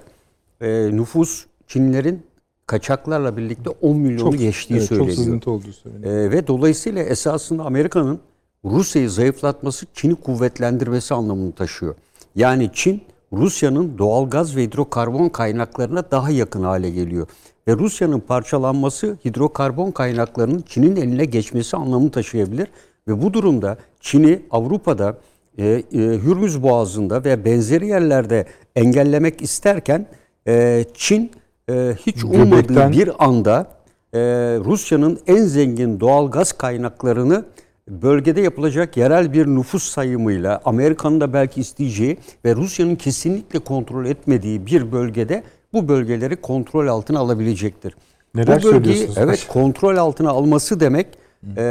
e, 0.61 0.89
nüfus 0.91 1.45
Çinlilerin 1.67 2.23
kaçaklarla 2.67 3.37
birlikte 3.37 3.69
10 3.69 3.97
milyonu 3.97 4.37
geçtiği 4.37 4.73
evet, 4.73 4.89
çok 4.89 4.97
söyleniyor. 4.97 5.17
sızıntı 5.17 5.51
olduğu 5.51 5.73
söyleniyor. 5.73 6.13
Ee, 6.13 6.31
ve 6.31 6.47
dolayısıyla 6.47 7.03
esasında 7.03 7.63
Amerika'nın 7.63 8.19
Rusya'yı 8.65 9.09
zayıflatması 9.09 9.85
Çin'i 9.93 10.15
kuvvetlendirmesi 10.15 11.13
anlamını 11.13 11.51
taşıyor. 11.51 11.95
Yani 12.35 12.69
Çin 12.73 13.01
Rusya'nın 13.33 13.97
doğal 13.97 14.29
gaz 14.29 14.55
ve 14.55 14.63
hidrokarbon 14.63 15.29
kaynaklarına 15.29 16.11
daha 16.11 16.29
yakın 16.29 16.63
hale 16.63 16.89
geliyor. 16.89 17.27
Ve 17.67 17.73
Rusya'nın 17.77 18.19
parçalanması 18.19 19.17
hidrokarbon 19.25 19.91
kaynaklarının 19.91 20.63
Çin'in 20.67 20.95
eline 20.95 21.25
geçmesi 21.25 21.77
anlamını 21.77 22.11
taşıyabilir. 22.11 22.67
Ve 23.07 23.21
bu 23.21 23.33
durumda 23.33 23.77
Çin'i 23.99 24.41
Avrupa'da 24.51 25.17
e, 25.57 25.65
e, 25.65 25.83
Hürmüz 25.91 26.63
Boğazı'nda 26.63 27.23
ve 27.23 27.45
benzeri 27.45 27.87
yerlerde 27.87 28.45
engellemek 28.75 29.41
isterken 29.41 30.07
e, 30.47 30.85
Çin 30.93 31.31
e, 31.69 31.95
hiç 32.05 32.23
ummadığı 32.23 32.61
Göbekten- 32.61 32.91
bir 32.91 33.25
anda 33.25 33.67
e, 34.13 34.19
Rusya'nın 34.65 35.19
en 35.27 35.43
zengin 35.45 35.99
doğal 35.99 36.31
gaz 36.31 36.51
kaynaklarını 36.51 37.45
bölgede 37.89 38.41
yapılacak 38.41 38.97
yerel 38.97 39.33
bir 39.33 39.47
nüfus 39.47 39.83
sayımıyla 39.83 40.61
Amerika'nın 40.65 41.21
da 41.21 41.33
belki 41.33 41.61
isteyeceği 41.61 42.17
ve 42.45 42.55
Rusya'nın 42.55 42.95
kesinlikle 42.95 43.59
kontrol 43.59 44.05
etmediği 44.05 44.65
bir 44.65 44.91
bölgede 44.91 45.43
bu 45.73 45.87
bölgeleri 45.87 46.35
kontrol 46.35 46.87
altına 46.87 47.19
alabilecektir. 47.19 47.95
Neler 48.35 48.63
bu 48.63 48.67
bölgeyi 48.67 49.09
evet 49.17 49.47
kontrol 49.47 49.97
altına 49.97 50.29
alması 50.29 50.79
demek 50.79 51.07
e, 51.57 51.63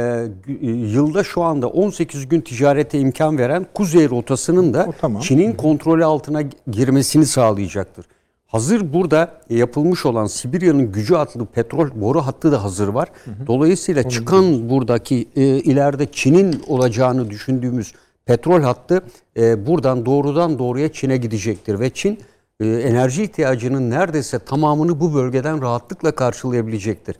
e, 0.61 0.67
yılda 0.67 1.23
şu 1.23 1.41
anda 1.41 1.67
18 1.67 2.27
gün 2.29 2.41
ticarete 2.41 2.99
imkan 2.99 3.37
veren 3.37 3.65
kuzey 3.73 4.09
rotasının 4.09 4.73
da 4.73 4.89
tamam. 5.01 5.21
Çin'in 5.21 5.53
kontrolü 5.53 6.05
altına 6.05 6.41
girmesini 6.71 7.25
sağlayacaktır. 7.25 8.05
Hazır 8.53 8.93
burada 8.93 9.31
yapılmış 9.49 10.05
olan 10.05 10.25
Sibirya'nın 10.25 10.91
gücü 10.91 11.15
adlı 11.15 11.45
petrol 11.45 11.89
boru 11.95 12.21
hattı 12.21 12.51
da 12.51 12.63
hazır 12.63 12.87
var. 12.87 13.09
Dolayısıyla 13.47 14.09
çıkan 14.09 14.69
buradaki 14.69 15.27
e, 15.35 15.41
ileride 15.45 16.11
Çin'in 16.11 16.63
olacağını 16.67 17.29
düşündüğümüz 17.29 17.93
petrol 18.25 18.61
hattı 18.61 19.03
e, 19.37 19.65
buradan 19.67 20.05
doğrudan 20.05 20.59
doğruya 20.59 20.91
Çin'e 20.91 21.17
gidecektir 21.17 21.79
ve 21.79 21.89
Çin 21.89 22.19
e, 22.59 22.67
enerji 22.67 23.23
ihtiyacının 23.23 23.89
neredeyse 23.89 24.39
tamamını 24.39 24.99
bu 24.99 25.13
bölgeden 25.13 25.61
rahatlıkla 25.61 26.11
karşılayabilecektir. 26.11 27.15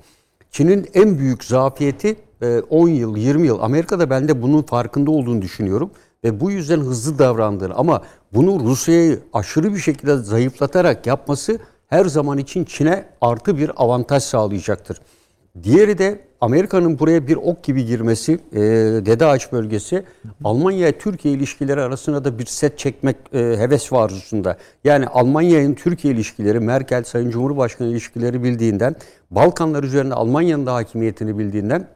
Çin'in 0.51 0.87
en 0.93 1.19
büyük 1.19 1.43
zafiyeti 1.43 2.15
e, 2.41 2.59
10 2.59 2.87
yıl, 2.87 3.17
20 3.17 3.47
yıl. 3.47 3.59
Amerika'da 3.59 4.09
ben 4.09 4.27
de 4.27 4.41
bunun 4.41 4.61
farkında 4.61 5.11
olduğunu 5.11 5.41
düşünüyorum. 5.41 5.91
Ve 6.23 6.39
bu 6.39 6.51
yüzden 6.51 6.79
hızlı 6.79 7.19
davrandığını 7.19 7.73
ama 7.73 8.01
bunu 8.33 8.59
Rusya'yı 8.59 9.19
aşırı 9.33 9.73
bir 9.73 9.79
şekilde 9.79 10.17
zayıflatarak 10.17 11.07
yapması 11.07 11.59
her 11.87 12.05
zaman 12.05 12.37
için 12.37 12.65
Çin'e 12.65 13.05
artı 13.21 13.57
bir 13.57 13.71
avantaj 13.75 14.23
sağlayacaktır. 14.23 15.01
Diğeri 15.63 15.97
de 15.97 16.19
Amerika'nın 16.41 16.99
buraya 16.99 17.27
bir 17.27 17.35
ok 17.35 17.63
gibi 17.63 17.85
girmesi, 17.85 18.33
e, 18.53 18.59
Dede 19.05 19.25
Ağaç 19.25 19.51
bölgesi, 19.51 20.03
Almanya-Türkiye 20.43 21.33
ilişkileri 21.33 21.81
arasında 21.81 22.25
da 22.25 22.39
bir 22.39 22.45
set 22.45 22.79
çekmek 22.79 23.15
e, 23.33 23.39
heves 23.39 23.91
var 23.91 24.05
arzusunda. 24.05 24.57
Yani 24.83 25.07
Almanya'nın 25.07 25.73
Türkiye 25.73 26.13
ilişkileri, 26.13 26.59
Merkel 26.59 27.03
Sayın 27.03 27.29
Cumhurbaşkanı 27.29 27.87
ilişkileri 27.87 28.43
bildiğinden, 28.43 28.95
Balkanlar 29.31 29.83
üzerinde 29.83 30.13
Almanya'nın 30.13 30.65
da 30.65 30.73
hakimiyetini 30.73 31.37
bildiğinden, 31.37 31.87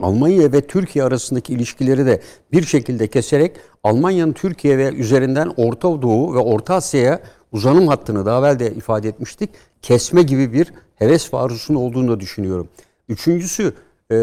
Almanya 0.00 0.52
ve 0.52 0.60
Türkiye 0.60 1.04
arasındaki 1.04 1.52
ilişkileri 1.52 2.06
de 2.06 2.20
bir 2.52 2.62
şekilde 2.62 3.06
keserek 3.06 3.52
Almanya'nın 3.84 4.32
Türkiye 4.32 4.78
ve 4.78 4.88
üzerinden 4.88 5.52
Orta 5.56 6.02
Doğu 6.02 6.34
ve 6.34 6.38
Orta 6.38 6.74
Asya'ya 6.74 7.20
uzanım 7.52 7.88
hattını 7.88 8.26
daha 8.26 8.38
evvel 8.38 8.58
de 8.58 8.74
ifade 8.74 9.08
etmiştik. 9.08 9.50
Kesme 9.82 10.22
gibi 10.22 10.52
bir 10.52 10.72
heves 10.96 11.34
ve 11.34 11.38
arzusunun 11.38 11.78
olduğunu 11.78 12.08
da 12.10 12.20
düşünüyorum. 12.20 12.68
Üçüncüsü 13.08 13.74
e, 14.12 14.16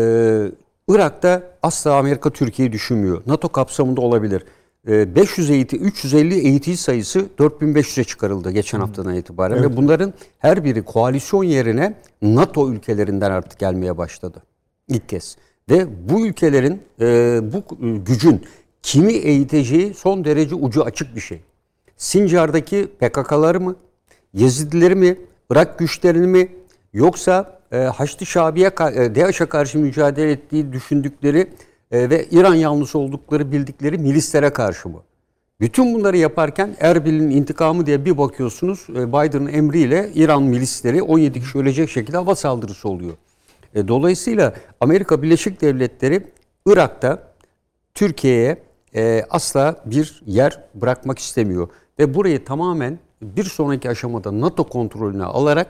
Irak'ta 0.88 1.44
asla 1.64 1.96
Amerika 1.96 2.30
Türkiye'yi 2.30 2.72
düşünmüyor. 2.72 3.22
NATO 3.26 3.50
kapsamında 3.50 4.02
olabilir. 4.02 4.44
E, 4.88 5.16
500 5.16 5.50
eğiti, 5.50 5.78
350 5.78 6.36
eğitici 6.36 6.78
sayısı 6.78 7.26
4500'e 7.40 8.04
çıkarıldı 8.04 8.52
geçen 8.52 8.80
haftadan 8.80 9.16
itibaren 9.16 9.64
ve 9.64 9.78
bunların 9.78 10.14
her 10.40 10.64
biri 10.64 10.82
koalisyon 10.82 11.44
yerine 11.44 11.94
NATO 12.22 12.72
ülkelerinden 12.72 13.32
artık 13.32 13.60
gelmeye 13.60 13.98
başladı. 13.98 14.44
İlk 14.88 15.10
kez. 15.10 15.38
Ve 15.70 16.10
bu 16.10 16.28
ülkelerin 16.28 16.82
e, 17.02 17.40
bu 17.54 17.64
gücün 18.06 18.46
kimi 18.82 19.14
eğiteceği 19.14 19.94
son 19.94 20.26
derece 20.26 20.56
ucu 20.56 20.84
açık 20.84 21.16
bir 21.16 21.22
şey. 21.22 21.42
Sincar'daki 21.98 22.88
PKK'ları 23.00 23.60
mı? 23.60 23.76
Yezidileri 24.34 24.96
mi? 24.96 25.18
Irak 25.52 25.80
güçlerini 25.80 26.28
mi? 26.28 26.50
Yoksa 26.94 27.60
e, 27.72 27.78
Haçlı 27.78 28.26
Şabi'ye, 28.26 28.68
e, 28.68 29.16
DAEŞ'e 29.16 29.46
karşı 29.46 29.80
mücadele 29.80 30.32
ettiği 30.32 30.74
düşündükleri 30.74 31.48
e, 31.92 32.10
ve 32.10 32.26
İran 32.32 32.56
yanlısı 32.56 33.00
oldukları 33.00 33.52
bildikleri 33.52 33.98
milislere 33.98 34.50
karşı 34.50 34.90
mı? 34.90 35.02
Bütün 35.60 35.94
bunları 35.94 36.18
yaparken 36.18 36.76
Erbil'in 36.80 37.30
intikamı 37.30 37.86
diye 37.86 38.06
bir 38.06 38.18
bakıyorsunuz 38.18 38.88
e, 38.90 39.08
Biden'ın 39.08 39.48
emriyle 39.48 40.12
İran 40.16 40.44
milisleri 40.44 41.02
17 41.02 41.40
kişi 41.40 41.58
ölecek 41.58 41.90
şekilde 41.90 42.18
hava 42.18 42.36
saldırısı 42.36 42.90
oluyor. 42.90 43.14
E, 43.76 43.88
Dolayısıyla 43.88 44.54
Amerika 44.80 45.22
Birleşik 45.22 45.62
Devletleri 45.62 46.28
Irak'ta 46.66 47.20
Türkiye'ye 47.94 48.58
e, 48.96 49.24
asla 49.30 49.76
bir 49.86 50.22
yer 50.26 50.60
bırakmak 50.76 51.20
istemiyor. 51.20 51.70
Ve 52.00 52.14
burayı 52.14 52.46
tamamen 52.46 53.00
bir 53.22 53.44
sonraki 53.44 53.90
aşamada 53.90 54.42
NATO 54.42 54.64
kontrolüne 54.64 55.24
alarak 55.24 55.68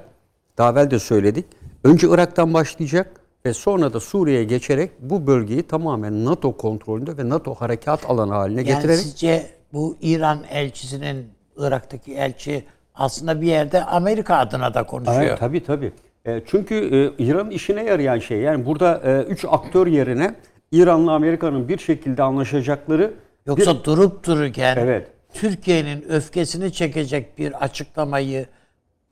daha 0.57 0.71
evvel 0.71 0.91
de 0.91 0.99
söyledik. 0.99 1.45
Önce 1.83 2.07
Irak'tan 2.09 2.53
başlayacak 2.53 3.21
ve 3.45 3.53
sonra 3.53 3.93
da 3.93 3.99
Suriye'ye 3.99 4.43
geçerek 4.43 4.91
bu 4.99 5.27
bölgeyi 5.27 5.63
tamamen 5.63 6.25
NATO 6.25 6.57
kontrolünde 6.57 7.17
ve 7.17 7.29
NATO 7.29 7.53
harekat 7.53 8.09
alanı 8.09 8.33
haline 8.33 8.59
Yani 8.61 8.67
getirerek 8.67 8.99
sizce 8.99 9.45
bu 9.73 9.97
İran 10.01 10.39
elçisinin 10.51 11.27
Irak'taki 11.57 12.13
elçi 12.13 12.65
aslında 12.95 13.41
bir 13.41 13.47
yerde 13.47 13.85
Amerika 13.85 14.35
adına 14.35 14.73
da 14.73 14.83
konuşuyor. 14.83 15.21
Evet, 15.21 15.39
tabii 15.39 15.63
tabii. 15.63 15.93
E, 16.25 16.41
çünkü 16.45 16.75
e, 16.75 17.23
İran'ın 17.23 17.49
işine 17.49 17.83
yarayan 17.83 18.19
şey 18.19 18.37
yani 18.37 18.65
burada 18.65 19.01
e, 19.05 19.23
üç 19.23 19.45
aktör 19.49 19.87
yerine 19.87 20.35
İran'la 20.71 21.11
Amerika'nın 21.11 21.67
bir 21.67 21.77
şekilde 21.77 22.23
anlaşacakları 22.23 23.13
Yoksa 23.45 23.79
bir, 23.79 23.83
durup 23.83 24.25
dururken 24.27 24.77
Evet. 24.77 25.07
Türkiye'nin 25.33 26.05
öfkesini 26.09 26.73
çekecek 26.73 27.37
bir 27.37 27.63
açıklamayı 27.63 28.45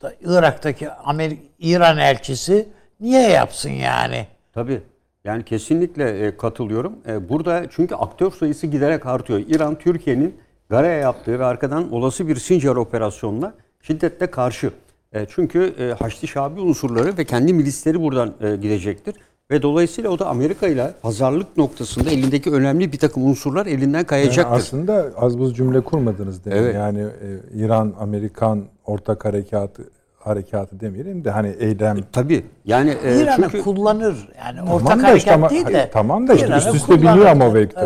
da 0.02 0.14
Irak'taki 0.22 0.92
Amerika, 0.92 1.42
İran 1.60 1.98
elçisi 1.98 2.68
niye 3.00 3.30
yapsın 3.30 3.70
yani? 3.70 4.28
Tabii. 4.54 4.82
Yani 5.26 5.44
kesinlikle 5.44 6.28
e, 6.28 6.38
katılıyorum. 6.38 6.94
E, 7.08 7.30
burada 7.30 7.64
çünkü 7.70 7.96
aktör 7.96 8.32
sayısı 8.32 8.68
giderek 8.68 9.06
artıyor. 9.06 9.40
İran 9.48 9.76
Türkiye'nin 9.80 10.36
Gare'ye 10.70 10.98
yaptığı 10.98 11.40
ve 11.40 11.46
arkadan 11.46 11.92
olası 11.92 12.28
bir 12.28 12.36
Sincar 12.36 12.76
operasyonuna 12.76 13.54
şiddetle 13.82 14.32
karşı. 14.32 14.72
E, 15.14 15.26
çünkü 15.30 15.74
e, 15.80 15.94
Haçlı 16.04 16.28
Şabi 16.28 16.62
unsurları 16.62 17.18
ve 17.18 17.26
kendi 17.26 17.54
milisleri 17.54 18.02
buradan 18.02 18.34
e, 18.42 18.56
gidecektir. 18.56 19.16
Ve 19.52 19.62
dolayısıyla 19.62 20.10
o 20.10 20.20
da 20.20 20.28
Amerika 20.28 20.68
ile 20.68 20.94
pazarlık 21.02 21.58
noktasında 21.58 22.10
elindeki 22.10 22.52
önemli 22.52 22.92
bir 22.92 22.98
takım 22.98 23.26
unsurlar 23.26 23.66
elinden 23.66 23.98
Yani 23.98 24.06
kayacaktır. 24.06 24.58
aslında 24.58 25.06
az 25.18 25.40
buz 25.40 25.56
cümle 25.56 25.82
kurmadınız 25.82 26.46
demin. 26.46 26.58
Evet. 26.58 26.76
Yani 26.76 27.00
e, 27.00 27.58
İran 27.60 27.94
Amerikan 28.00 28.64
ortak 28.86 29.26
harekatı 29.26 29.84
harekatı 30.20 30.80
demeyelim 30.80 31.24
de 31.26 31.32
hani 31.32 31.56
eylem 31.60 31.98
Tabii. 32.12 32.44
Yani 32.66 32.96
e, 33.06 33.22
İran'ı 33.22 33.44
çünkü 33.44 33.62
kullanır. 33.64 34.30
Yani 34.40 34.58
Tamam 34.58 34.74
ortak 34.74 34.98
harekat 35.04 35.18
işte 35.18 35.34
ama- 35.34 35.50
değil 35.50 35.66
de. 35.68 35.90
tamam 35.94 36.28
da 36.28 36.34
işte 36.34 36.58
üst 36.58 36.76
üste 36.76 37.02
biniyor 37.02 37.26
ama 37.26 37.48
o 37.48 37.54
vektör. 37.54 37.84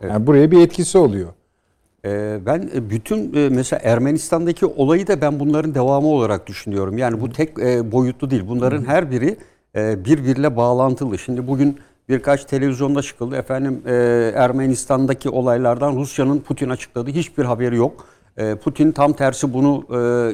Evet. 0.00 0.10
Yani 0.10 0.26
buraya 0.26 0.50
bir 0.50 0.60
etkisi 0.60 0.98
oluyor. 0.98 1.28
Ee, 2.04 2.38
Ben 2.46 2.70
e, 2.74 2.90
bütün 2.90 3.34
e, 3.34 3.48
mesela 3.48 3.80
Ermenistan'daki 3.84 4.66
olayı 4.66 5.06
da 5.06 5.20
ben 5.20 5.40
bunların 5.40 5.74
devamı 5.74 6.06
olarak 6.08 6.46
düşünüyorum. 6.46 6.98
Yani 6.98 7.20
bu 7.20 7.32
tek 7.32 7.58
e, 7.58 7.92
boyutlu 7.92 8.30
değil. 8.30 8.42
Bunların 8.48 8.84
her 8.84 9.10
biri 9.10 9.36
birbiriyle 9.76 10.56
bağlantılı. 10.56 11.18
Şimdi 11.18 11.48
bugün 11.48 11.78
birkaç 12.08 12.44
televizyonda 12.44 13.02
çıkıldı. 13.02 13.36
Efendim 13.36 13.82
Ermenistan'daki 14.34 15.30
olaylardan 15.30 15.96
Rusya'nın 15.96 16.38
Putin 16.38 16.68
açıkladığı 16.68 17.10
hiçbir 17.10 17.44
haberi 17.44 17.76
yok. 17.76 18.06
Putin 18.64 18.92
tam 18.92 19.12
tersi 19.12 19.52
bunu 19.54 19.84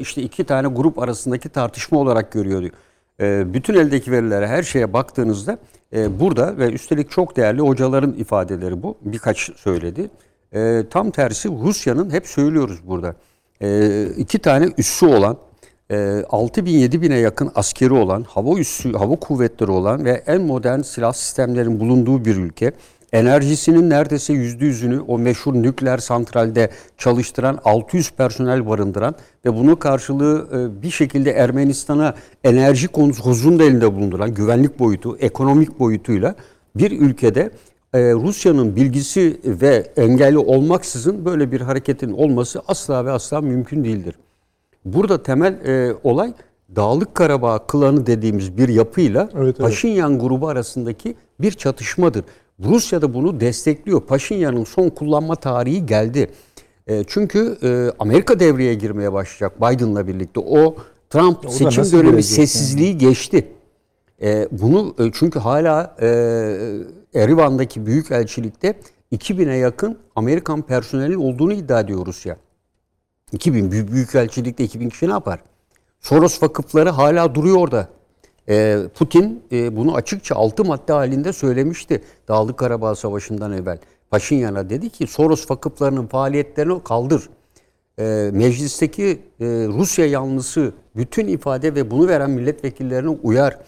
işte 0.00 0.22
iki 0.22 0.44
tane 0.44 0.68
grup 0.68 0.98
arasındaki 0.98 1.48
tartışma 1.48 1.98
olarak 1.98 2.32
görüyor 2.32 2.60
diyor. 2.60 2.72
E, 3.20 3.54
Bütün 3.54 3.74
eldeki 3.74 4.12
verilere 4.12 4.46
her 4.46 4.62
şeye 4.62 4.92
baktığınızda 4.92 5.58
burada 5.92 6.58
ve 6.58 6.72
üstelik 6.72 7.10
çok 7.10 7.36
değerli 7.36 7.60
hocaların 7.60 8.12
ifadeleri 8.12 8.82
bu. 8.82 8.96
Birkaç 9.02 9.50
söyledi. 9.56 10.10
E, 10.54 10.84
tam 10.90 11.10
tersi 11.10 11.48
Rusya'nın 11.48 12.10
hep 12.10 12.26
söylüyoruz 12.26 12.78
burada. 12.86 13.14
E, 13.62 14.06
iki 14.16 14.38
tane 14.38 14.68
üssü 14.78 15.06
olan, 15.06 15.36
e, 15.90 16.24
6 16.30 16.66
bin 16.66 16.78
7 16.78 17.02
bine 17.02 17.18
yakın 17.18 17.52
askeri 17.54 17.92
olan, 17.92 18.22
hava 18.22 18.58
üssü, 18.58 18.92
hava 18.92 19.16
kuvvetleri 19.16 19.70
olan 19.70 20.04
ve 20.04 20.22
en 20.26 20.42
modern 20.42 20.80
silah 20.80 21.12
sistemlerin 21.12 21.80
bulunduğu 21.80 22.24
bir 22.24 22.36
ülke. 22.36 22.72
Enerjisinin 23.12 23.90
neredeyse 23.90 24.32
yüzde 24.32 24.64
yüzünü 24.64 25.00
o 25.00 25.18
meşhur 25.18 25.54
nükleer 25.54 25.98
santralde 25.98 26.70
çalıştıran 26.98 27.58
600 27.64 28.10
personel 28.10 28.68
barındıran 28.68 29.14
ve 29.44 29.54
bunun 29.54 29.74
karşılığı 29.74 30.48
e, 30.52 30.82
bir 30.82 30.90
şekilde 30.90 31.30
Ermenistan'a 31.30 32.14
enerji 32.44 32.88
konusu 32.88 33.22
huzurun 33.22 33.58
da 33.58 33.64
elinde 33.64 33.94
bulunduran 33.94 34.34
güvenlik 34.34 34.78
boyutu, 34.78 35.16
ekonomik 35.18 35.78
boyutuyla 35.78 36.34
bir 36.76 37.00
ülkede 37.00 37.50
e, 37.96 38.12
Rusya'nın 38.12 38.76
bilgisi 38.76 39.40
ve 39.44 39.92
engeli 39.96 40.38
olmaksızın 40.38 41.24
böyle 41.24 41.52
bir 41.52 41.60
hareketin 41.60 42.12
olması 42.12 42.62
asla 42.68 43.04
ve 43.04 43.10
asla 43.10 43.40
mümkün 43.40 43.84
değildir. 43.84 44.14
Burada 44.84 45.22
temel 45.22 45.66
e, 45.66 45.94
olay 46.04 46.32
Dağlık 46.76 47.14
Karabağ 47.14 47.58
klanı 47.66 48.06
dediğimiz 48.06 48.58
bir 48.58 48.68
yapıyla 48.68 49.28
Evet, 49.34 49.42
evet. 49.44 49.58
Paşinyan 49.58 50.18
grubu 50.18 50.48
arasındaki 50.48 51.14
bir 51.40 51.52
çatışmadır. 51.52 52.24
Rusya 52.64 53.02
da 53.02 53.14
bunu 53.14 53.40
destekliyor. 53.40 54.00
Paşinyan'ın 54.00 54.64
son 54.64 54.88
kullanma 54.88 55.36
tarihi 55.36 55.86
geldi. 55.86 56.30
E, 56.86 57.04
çünkü 57.06 57.58
e, 57.62 57.90
Amerika 57.98 58.40
devreye 58.40 58.74
girmeye 58.74 59.12
başlayacak 59.12 59.60
Biden'la 59.60 60.06
birlikte. 60.06 60.40
O 60.40 60.76
Trump 61.10 61.42
da 61.44 61.48
seçim 61.48 61.84
dönemi 61.84 62.10
girecek 62.10 62.12
yani? 62.12 62.22
sessizliği 62.22 62.98
geçti. 62.98 63.46
E, 64.22 64.48
bunu 64.50 64.94
e, 64.98 65.10
çünkü 65.12 65.38
hala 65.38 65.96
e, 66.00 66.08
Erivan'daki 67.14 67.86
büyükelçilikte 67.86 68.74
2000'e 69.12 69.56
yakın 69.56 69.98
Amerikan 70.16 70.62
personeli 70.62 71.16
olduğunu 71.16 71.52
iddia 71.52 71.80
ediyor 71.80 72.06
Rusya. 72.06 72.36
2000 73.32 73.70
büyük 73.70 73.92
büyükelçilikte 73.92 74.64
2000 74.64 74.88
kişi 74.88 75.08
ne 75.08 75.12
yapar? 75.12 75.40
Soros 76.00 76.42
vakıfları 76.42 76.90
hala 76.90 77.34
duruyor 77.34 77.56
orada. 77.56 77.88
E, 78.48 78.78
Putin 78.94 79.42
e, 79.52 79.76
bunu 79.76 79.94
açıkça 79.94 80.34
altı 80.34 80.64
madde 80.64 80.92
halinde 80.92 81.32
söylemişti 81.32 82.02
Dağlık 82.28 82.58
Karabağ 82.58 82.94
Savaşı'ndan 82.94 83.52
evvel. 83.52 83.78
Paşinyan'a 84.10 84.70
dedi 84.70 84.90
ki 84.90 85.06
Soros 85.06 85.50
vakıflarının 85.50 86.06
faaliyetlerini 86.06 86.82
kaldır. 86.82 87.28
E, 87.98 88.30
meclisteki 88.32 89.22
e, 89.40 89.46
Rusya 89.68 90.06
yanlısı 90.06 90.72
bütün 90.96 91.26
ifade 91.28 91.74
ve 91.74 91.90
bunu 91.90 92.08
veren 92.08 92.30
milletvekillerine 92.30 93.08
uyar. 93.08 93.58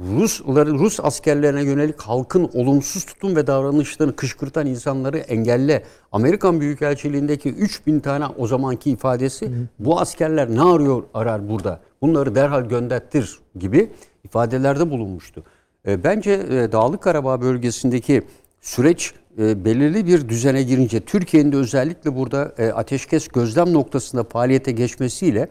Rusları, 0.00 0.70
Rus 0.70 1.00
askerlerine 1.00 1.62
yönelik 1.62 2.00
halkın 2.00 2.50
olumsuz 2.54 3.04
tutum 3.04 3.36
ve 3.36 3.46
davranışlarını 3.46 4.16
kışkırtan 4.16 4.66
insanları 4.66 5.18
engelle. 5.18 5.84
Amerikan 6.12 6.60
Büyükelçiliğindeki 6.60 7.48
3000 7.48 8.00
tane 8.00 8.26
o 8.26 8.46
zamanki 8.46 8.90
ifadesi 8.90 9.50
bu 9.78 10.00
askerler 10.00 10.50
ne 10.50 10.62
arıyor 10.62 11.02
arar 11.14 11.48
burada? 11.48 11.80
Bunları 12.02 12.34
derhal 12.34 12.64
gönderttir 12.64 13.38
gibi 13.58 13.90
ifadelerde 14.24 14.90
bulunmuştu. 14.90 15.44
E, 15.86 16.04
bence 16.04 16.32
e, 16.32 16.72
Dağlık 16.72 17.02
Karabağ 17.02 17.40
bölgesindeki 17.40 18.22
süreç 18.60 19.14
e, 19.38 19.64
belirli 19.64 20.06
bir 20.06 20.28
düzene 20.28 20.62
girince 20.62 21.00
Türkiye'nin 21.00 21.52
de 21.52 21.56
özellikle 21.56 22.16
burada 22.16 22.52
e, 22.58 22.68
ateşkes 22.68 23.28
gözlem 23.28 23.72
noktasında 23.72 24.24
faaliyete 24.24 24.72
geçmesiyle 24.72 25.48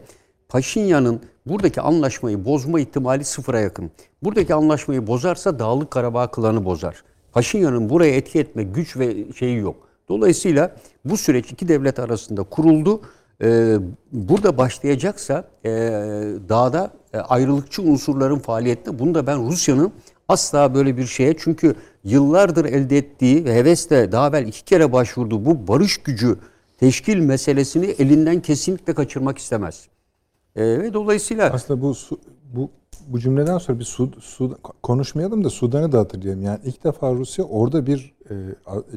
Paşinyan'ın 0.50 1.20
buradaki 1.46 1.80
anlaşmayı 1.80 2.44
bozma 2.44 2.80
ihtimali 2.80 3.24
sıfıra 3.24 3.60
yakın. 3.60 3.90
Buradaki 4.22 4.54
anlaşmayı 4.54 5.06
bozarsa 5.06 5.58
Dağlık 5.58 5.90
Karabağ 5.90 6.30
klanı 6.30 6.64
bozar. 6.64 7.04
Paşinyan'ın 7.32 7.90
buraya 7.90 8.14
etki 8.14 8.38
etme 8.38 8.62
güç 8.62 8.96
ve 8.96 9.32
şeyi 9.32 9.58
yok. 9.58 9.76
Dolayısıyla 10.08 10.76
bu 11.04 11.16
süreç 11.16 11.52
iki 11.52 11.68
devlet 11.68 11.98
arasında 11.98 12.42
kuruldu. 12.42 13.00
Ee, 13.42 13.76
burada 14.12 14.58
başlayacaksa 14.58 15.44
e, 15.64 15.70
dağda 16.48 16.90
e, 17.12 17.18
ayrılıkçı 17.18 17.82
unsurların 17.82 18.38
faaliyetine 18.38 18.98
bunu 18.98 19.14
da 19.14 19.26
ben 19.26 19.48
Rusya'nın 19.48 19.92
asla 20.28 20.74
böyle 20.74 20.96
bir 20.96 21.06
şeye 21.06 21.34
çünkü 21.38 21.74
yıllardır 22.04 22.64
elde 22.64 22.98
ettiği 22.98 23.44
ve 23.44 23.54
hevesle 23.54 24.12
daha 24.12 24.28
evvel 24.28 24.46
iki 24.46 24.64
kere 24.64 24.92
başvurduğu 24.92 25.44
bu 25.44 25.68
barış 25.68 25.98
gücü 25.98 26.38
teşkil 26.80 27.16
meselesini 27.16 27.86
elinden 27.86 28.40
kesinlikle 28.40 28.94
kaçırmak 28.94 29.38
istemez. 29.38 29.89
Ee, 30.56 30.62
ve 30.64 30.94
dolayısıyla 30.94 31.50
Aslında 31.52 31.82
bu 31.82 31.94
bu 32.54 32.70
bu 33.08 33.18
cümleden 33.18 33.58
sonra 33.58 33.78
bir 33.78 33.84
Su, 33.84 34.10
Su- 34.20 34.58
konuşmayalım 34.82 35.44
da 35.44 35.50
Sudan'ı 35.50 35.92
da 35.92 35.98
hatırlayalım. 35.98 36.42
Yani 36.42 36.58
ilk 36.64 36.84
defa 36.84 37.12
Rusya 37.12 37.44
orada 37.44 37.86
bir 37.86 38.14
e, 38.30 38.34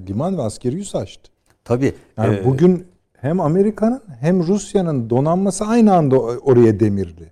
liman 0.08 0.38
ve 0.38 0.42
askeri 0.42 0.76
üs 0.78 0.96
açtı. 0.96 1.32
tabii 1.64 1.94
Yani 2.18 2.36
e, 2.36 2.46
bugün 2.46 2.86
hem 3.18 3.40
Amerika'nın 3.40 4.02
hem 4.20 4.48
Rusya'nın 4.48 5.10
donanması 5.10 5.66
aynı 5.66 5.94
anda 5.96 6.20
oraya 6.20 6.80
demirli. 6.80 7.32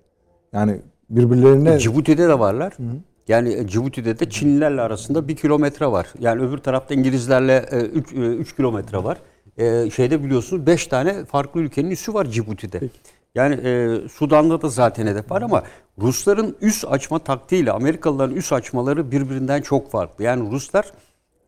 Yani 0.52 0.80
birbirlerine 1.10 1.78
Cibuti'de 1.78 2.28
de 2.28 2.38
varlar. 2.38 2.72
Yani 3.28 3.52
e, 3.52 3.66
Cibuti'de 3.66 4.18
de 4.18 4.30
Çinlilerle 4.30 4.80
arasında 4.80 5.28
bir 5.28 5.36
kilometre 5.36 5.86
var. 5.86 6.06
Yani 6.20 6.42
öbür 6.42 6.58
tarafta 6.58 6.94
İngilizlerle 6.94 7.66
3 7.92 8.56
kilometre 8.56 9.04
var. 9.04 9.18
E, 9.56 9.90
şeyde 9.90 10.24
biliyorsunuz 10.24 10.66
5 10.66 10.86
tane 10.86 11.24
farklı 11.24 11.60
ülkenin 11.60 11.90
üssü 11.90 12.14
var 12.14 12.26
Cibuti'de. 12.26 12.80
Yani 13.34 13.54
e, 13.54 14.00
Sudan'da 14.08 14.62
da 14.62 14.68
zaten 14.68 15.06
hedef 15.06 15.30
var 15.30 15.42
ama 15.42 15.62
Rusların 15.98 16.56
üs 16.60 16.84
açma 16.84 17.18
taktiğiyle 17.18 17.72
Amerikalıların 17.72 18.36
üs 18.36 18.52
açmaları 18.52 19.10
birbirinden 19.10 19.62
çok 19.62 19.90
farklı. 19.90 20.24
Yani 20.24 20.50
Ruslar 20.50 20.92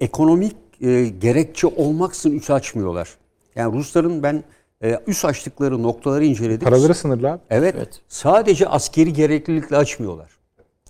ekonomik 0.01 0.57
e, 0.81 1.05
gerekçe 1.09 1.67
olmaksızın 1.67 2.37
üs 2.37 2.51
açmıyorlar. 2.51 3.09
Yani 3.57 3.79
Rusların 3.79 4.23
ben 4.23 4.45
e, 4.85 5.01
üs 5.07 5.25
açtıkları 5.25 5.83
noktaları 5.83 6.25
inceledim. 6.25 6.69
paraları 6.69 6.95
sınırlı 6.95 7.31
abi. 7.31 7.41
Evet, 7.51 7.75
Evet. 7.79 8.01
Sadece 8.09 8.69
askeri 8.69 9.13
gereklilikle 9.13 9.77
açmıyorlar. 9.77 10.34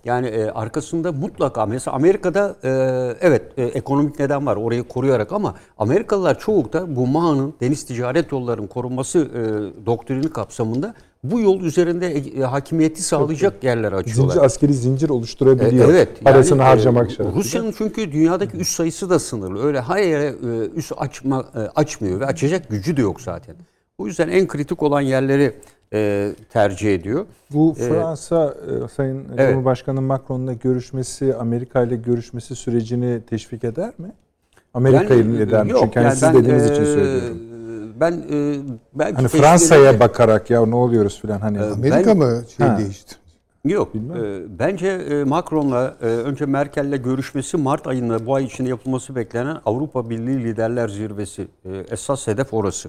Yani 0.05 0.26
e, 0.26 0.51
arkasında 0.51 1.12
mutlaka 1.12 1.66
mesela 1.66 1.97
Amerika'da 1.97 2.56
e, 2.64 2.70
evet 3.20 3.43
e, 3.56 3.62
ekonomik 3.62 4.18
neden 4.18 4.47
var 4.47 4.56
orayı 4.56 4.85
koruyarak 4.85 5.32
ama 5.32 5.55
Amerikalılar 5.78 6.39
çoğu 6.39 6.72
da 6.72 6.97
bu 6.97 7.06
MAHA'nın 7.06 7.55
deniz 7.60 7.85
ticaret 7.86 8.32
yollarının 8.32 8.66
korunması 8.66 9.18
e, 9.18 9.40
doktrini 9.86 10.31
kapsamında 10.31 10.94
bu 11.24 11.40
yol 11.40 11.60
üzerinde 11.60 12.06
e, 12.12 12.40
hakimiyeti 12.40 13.02
sağlayacak 13.02 13.64
yerler 13.64 13.93
açıyorlar. 13.93 14.32
Zincir 14.32 14.44
askeri 14.47 14.74
zincir 14.74 15.09
E, 15.09 15.12
oluşturabiliyor. 15.12 15.89
Evet. 15.89 16.24
Parasını 16.24 16.59
yani, 16.59 16.66
e, 16.66 16.68
harcamak 16.68 17.10
şartıyla. 17.10 17.32
Rusya'nın 17.32 17.74
çünkü 17.78 18.12
dünyadaki 18.12 18.56
üs 18.56 18.68
sayısı 18.68 19.10
da 19.10 19.18
sınırlı. 19.18 19.66
Öyle 19.66 19.81
her 19.81 20.02
yere 20.02 20.24
e, 20.24 20.68
üs 20.76 20.93
açma, 20.97 21.44
e, 21.55 21.59
açmıyor 21.59 22.20
ve 22.20 22.26
açacak 22.26 22.68
gücü 22.70 22.97
de 22.97 23.01
yok 23.01 23.20
zaten. 23.20 23.56
Bu 23.98 24.06
yüzden 24.06 24.28
en 24.28 24.47
kritik 24.47 24.82
olan 24.82 25.01
yerleri 25.01 25.55
e, 25.95 26.33
tercih 26.53 26.95
ediyor. 26.95 27.27
Bu 27.51 27.75
Ee, 27.79 27.89
Fransa 27.89 28.55
e, 28.85 28.89
Sayın 28.89 29.25
evet. 29.35 29.51
Cumhurbaşkanı 29.51 30.01
Macron'la 30.03 30.53
görüşmesi, 30.53 31.35
Amerika 31.35 31.83
ile 31.83 31.97
görüşmesi 31.97 32.57
sürecini 32.57 33.21
teşvik 33.31 33.65
eder 33.65 33.93
mi? 33.99 34.12
Amerika'yı 34.75 35.25
Yani, 35.25 35.41
eder 35.41 35.65
mi? 35.65 35.71
yok, 35.71 35.81
Çünkü 35.85 35.95
hani 36.01 36.05
yani 36.05 36.15
siz 36.15 36.23
ben, 36.23 36.35
dediğiniz 36.35 36.71
e, 36.71 36.73
için 36.75 36.85
söylüyorum. 36.85 37.39
Ben 38.01 38.12
e, 38.12 38.57
belki 38.95 39.15
Hani 39.16 39.29
Fransa'ya 39.29 39.83
ederim. 39.83 40.01
bakarak 40.01 40.51
ya 40.51 40.66
ne 40.66 40.75
oluyoruz 40.75 41.21
filan 41.21 41.41
hani. 41.41 41.59
Ee, 41.59 41.61
Amerika 41.71 42.07
Ben- 42.11 42.16
mı 42.19 42.43
şey 42.57 42.66
Ha. 42.66 42.79
değişti? 42.79 43.15
Yok. 43.65 43.95
Bilmem. 43.95 44.25
e, 44.25 44.59
bence 44.59 44.89
e, 44.89 45.25
Macron'la 45.25 45.95
e, 46.03 46.07
önce 46.07 46.47
Merkel'le 46.47 47.03
görüşmesi 47.03 47.57
Mart 47.57 47.87
ayında 47.87 48.27
bu 48.27 48.35
ay 48.35 48.45
içinde 48.45 48.69
yapılması 48.69 49.16
beklenen 49.16 49.57
Avrupa 49.66 50.11
Birliği 50.11 50.45
Liderler 50.45 50.89
Zirvesi. 50.89 51.49
E, 51.65 51.71
esas 51.91 52.27
hedef 52.27 52.55
orası. 52.55 52.89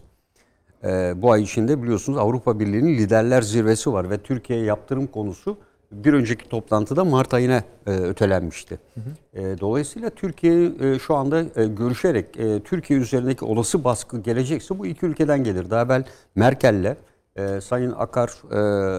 E, 0.86 1.14
bu 1.22 1.32
ay 1.32 1.44
içinde 1.44 1.84
biliyorsunuz 1.84 2.20
Avrupa 2.20 2.60
Birliği'nin 2.60 2.98
Liderler 2.98 3.42
Zirvesi 3.42 3.94
var 3.94 4.10
ve 4.10 4.18
Türkiye'ye 4.18 4.66
yaptırım 4.66 5.08
konusu 5.08 5.58
bir 5.92 6.14
önceki 6.14 6.50
toplantıda 6.50 7.06
Mart 7.06 7.34
ayına 7.34 7.64
e, 7.88 7.92
ötelenmişti. 7.92 8.80
E, 9.34 9.60
dolayısıyla 9.60 10.10
Türkiye 10.10 10.72
e, 10.82 11.00
şu 11.00 11.16
anda 11.16 11.40
e, 11.56 11.66
görüşerek 11.68 12.34
Türkiye 12.66 13.00
üzerindeki 13.00 13.46
olası 13.46 13.84
baskı 13.84 14.20
gelecekse 14.20 14.80
bu 14.80 14.86
iki 14.86 15.06
ülkeden 15.06 15.44
gelir. 15.44 15.70
Daha 15.70 15.82
evvel 15.82 16.04
Merkel'le 16.36 16.96
Sayın 17.62 17.94
Akar 17.98 18.32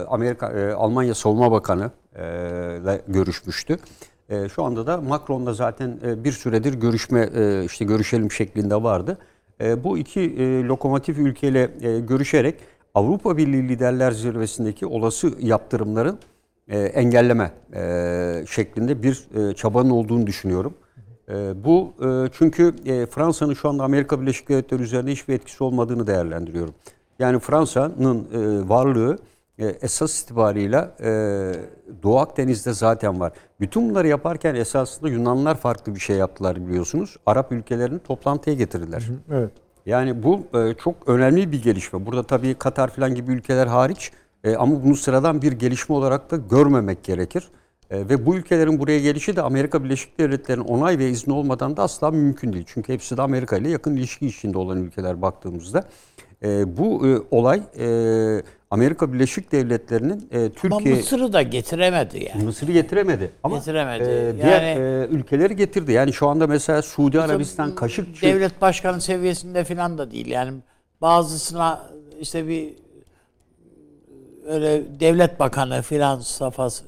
Amerika 0.07 0.75
Almanya 0.77 1.15
Savunma 1.15 1.51
Bakanı 1.51 1.91
ile 2.15 3.01
görüşmüştü. 3.07 3.77
Şu 4.55 4.63
anda 4.63 4.87
da 4.87 5.01
Macron'la 5.01 5.53
zaten 5.53 5.99
bir 6.23 6.31
süredir 6.31 6.73
görüşme 6.73 7.29
işte 7.65 7.85
görüşelim 7.85 8.31
şeklinde 8.31 8.83
vardı. 8.83 9.17
E, 9.61 9.83
bu 9.83 9.97
iki 9.97 10.19
e, 10.19 10.63
lokomotif 10.63 11.17
ülkeyle 11.17 11.71
e, 11.81 11.99
görüşerek 11.99 12.55
Avrupa 12.95 13.37
Birliği 13.37 13.69
Liderler 13.69 14.11
Zirvesi'ndeki 14.11 14.85
olası 14.85 15.31
yaptırımların 15.39 16.19
engelleme 16.69 17.51
şeklinde 18.49 19.03
bir 19.03 19.27
çabanın 19.53 19.89
olduğunu 19.89 20.27
düşünüyorum. 20.27 20.73
Bu 21.65 21.93
çünkü 22.31 22.75
Fransa'nın 23.11 23.53
şu 23.53 23.69
anda 23.69 23.83
Amerika 23.83 24.21
Birleşik 24.21 24.49
Devletleri 24.49 24.81
üzerinde 24.81 25.11
hiçbir 25.11 25.33
etkisi 25.33 25.63
olmadığını 25.63 26.07
değerlendiriyorum. 26.07 26.73
Yani 27.19 27.39
Fransa'nın 27.39 28.27
varlığı 28.69 29.17
esas 29.59 30.21
itibarıyla 30.23 30.95
e, 31.01 31.09
Doğu 32.03 32.19
Akdeniz'de 32.19 32.73
zaten 32.73 33.19
var. 33.19 33.33
Bütün 33.59 33.89
bunları 33.89 34.07
yaparken 34.07 34.55
esasında 34.55 35.09
Yunanlılar 35.09 35.57
farklı 35.57 35.95
bir 35.95 35.99
şey 35.99 36.15
yaptılar 36.15 36.67
biliyorsunuz. 36.67 37.17
Arap 37.25 37.51
ülkelerini 37.51 37.99
toplantıya 37.99 38.55
getirdiler. 38.55 39.03
Evet. 39.31 39.51
Yani 39.85 40.23
bu 40.23 40.47
e, 40.53 40.73
çok 40.73 40.95
önemli 41.09 41.51
bir 41.51 41.63
gelişme. 41.63 42.05
Burada 42.05 42.23
tabii 42.23 42.53
Katar 42.53 42.87
falan 42.87 43.15
gibi 43.15 43.31
ülkeler 43.31 43.67
hariç 43.67 44.11
e, 44.43 44.55
ama 44.55 44.83
bunu 44.83 44.95
sıradan 44.95 45.41
bir 45.41 45.51
gelişme 45.51 45.95
olarak 45.95 46.31
da 46.31 46.37
görmemek 46.37 47.03
gerekir. 47.03 47.49
E, 47.89 48.09
ve 48.09 48.25
bu 48.25 48.35
ülkelerin 48.35 48.79
buraya 48.79 48.99
gelişi 48.99 49.35
de 49.35 49.41
Amerika 49.41 49.83
Birleşik 49.83 50.19
Devletleri'nin 50.19 50.65
onay 50.65 50.99
ve 50.99 51.09
izni 51.09 51.33
olmadan 51.33 51.77
da 51.77 51.83
asla 51.83 52.11
mümkün 52.11 52.53
değil. 52.53 52.65
Çünkü 52.67 52.93
hepsi 52.93 53.17
de 53.17 53.21
Amerika 53.21 53.57
ile 53.57 53.69
yakın 53.69 53.95
ilişki 53.95 54.27
içinde 54.27 54.57
olan 54.57 54.83
ülkeler 54.83 55.21
baktığımızda. 55.21 55.83
E, 56.43 56.77
bu 56.77 57.07
e, 57.07 57.21
olay 57.31 57.61
e, 57.79 57.87
Amerika 58.71 59.13
Birleşik 59.13 59.51
Devletleri'nin 59.51 60.29
e, 60.31 60.39
Ama 60.39 60.49
Türkiye... 60.49 60.95
Mısır'ı 60.95 61.33
da 61.33 61.41
getiremedi 61.41 62.29
yani. 62.33 62.43
Mısır'ı 62.43 62.71
getiremedi. 62.71 63.31
Ama 63.43 63.57
Getiremedi. 63.57 64.03
e, 64.03 64.43
diğer 64.43 64.61
Yani- 64.61 65.03
e, 65.03 65.07
ülkeleri 65.15 65.55
getirdi. 65.55 65.91
Yani 65.91 66.13
şu 66.13 66.27
anda 66.27 66.47
mesela 66.47 66.81
Suudi 66.81 67.21
Arabistan, 67.21 67.75
Kaşıkçı... 67.75 68.21
Devlet 68.21 68.61
başkanı 68.61 69.01
seviyesinde 69.01 69.63
falan 69.63 69.97
da 69.97 70.11
değil. 70.11 70.27
Yani 70.27 70.53
bazısına 71.01 71.89
işte 72.19 72.47
bir 72.47 72.73
öyle 74.47 74.99
devlet 74.99 75.39
bakanı 75.39 75.81
filan 75.81 76.19
safhası 76.19 76.86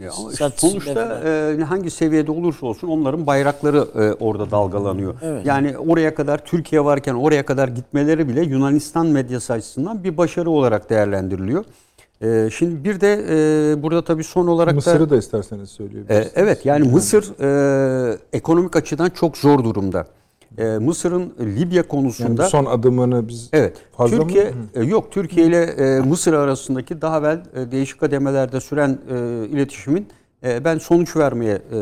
Ya 0.00 0.10
ama 0.18 0.50
sonuçta 0.56 1.20
e, 1.24 1.62
hangi 1.62 1.90
seviyede 1.90 2.30
olursa 2.30 2.66
olsun 2.66 2.88
onların 2.88 3.26
bayrakları 3.26 3.88
e, 3.94 4.12
orada 4.24 4.50
dalgalanıyor. 4.50 5.14
Evet. 5.22 5.46
Yani 5.46 5.78
oraya 5.78 6.14
kadar 6.14 6.44
Türkiye 6.44 6.84
varken 6.84 7.14
oraya 7.14 7.46
kadar 7.46 7.68
gitmeleri 7.68 8.28
bile 8.28 8.42
Yunanistan 8.42 9.06
medyası 9.06 9.52
açısından 9.52 10.04
bir 10.04 10.16
başarı 10.16 10.50
olarak 10.50 10.90
değerlendiriliyor. 10.90 11.64
E, 12.22 12.48
şimdi 12.52 12.84
bir 12.84 13.00
de 13.00 13.12
e, 13.30 13.82
burada 13.82 14.04
tabii 14.04 14.24
son 14.24 14.46
olarak 14.46 14.70
da 14.70 14.74
Mısır'ı 14.74 15.10
da 15.10 15.16
isterseniz 15.16 15.70
e, 15.70 15.72
söyleyebilirsiniz. 15.72 16.32
evet 16.34 16.66
yani 16.66 16.88
Mısır 16.88 17.32
e, 17.40 18.18
ekonomik 18.32 18.76
açıdan 18.76 19.10
çok 19.10 19.36
zor 19.36 19.64
durumda. 19.64 20.06
E, 20.58 20.64
Mısır'ın 20.78 21.32
Libya 21.40 21.76
Yani 21.76 21.88
konusunda 21.88 22.44
bu 22.44 22.48
son 22.48 22.64
adımını 22.64 23.28
biz 23.28 23.50
Evet. 23.52 23.76
Fazla 23.96 24.16
mı? 24.16 24.22
Türkiye 24.22 24.52
e, 24.74 24.84
yok 24.84 25.12
Türkiye 25.12 25.46
ile 25.46 25.62
e, 25.62 26.00
Mısır 26.00 26.32
arasındaki 26.32 27.02
daha 27.02 27.18
evvel 27.18 27.42
e, 27.54 27.70
değişik 27.70 28.00
kademelerde 28.00 28.60
süren 28.60 28.98
e, 29.10 29.46
iletişimin 29.46 30.06
e, 30.44 30.64
ben 30.64 30.78
sonuç 30.78 31.16
vermeye 31.16 31.54
e, 31.72 31.76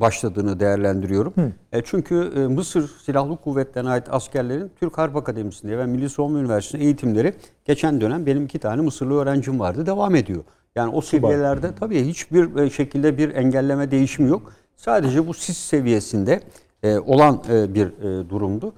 başladığını 0.00 0.60
değerlendiriyorum. 0.60 1.34
E, 1.72 1.82
çünkü 1.84 2.32
e, 2.36 2.40
Mısır 2.40 2.90
Silahlı 3.04 3.36
Kuvvetlerine 3.36 3.90
ait 3.90 4.04
askerlerin 4.10 4.70
Türk 4.80 4.98
Harp 4.98 5.16
Akademisi'nde 5.16 5.78
ve 5.78 5.86
Milli 5.86 6.10
Savunma 6.10 6.38
Üniversitesi'nde 6.38 6.84
eğitimleri 6.84 7.34
geçen 7.64 8.00
dönem 8.00 8.26
benim 8.26 8.44
iki 8.44 8.58
tane 8.58 8.82
Mısırlı 8.82 9.14
öğrencim 9.14 9.60
vardı 9.60 9.86
devam 9.86 10.14
ediyor. 10.14 10.44
Yani 10.76 10.94
o 10.94 11.00
seviyelerde 11.00 11.70
tabii 11.80 12.04
hiçbir 12.04 12.70
şekilde 12.70 13.18
bir 13.18 13.34
engelleme 13.34 13.90
değişimi 13.90 14.28
yok. 14.28 14.52
Sadece 14.76 15.26
bu 15.26 15.34
sis 15.34 15.58
seviyesinde 15.58 16.40
e, 16.86 16.98
olan 16.98 17.42
e, 17.50 17.74
bir 17.74 17.86
e, 17.86 18.30
durumdu. 18.30 18.72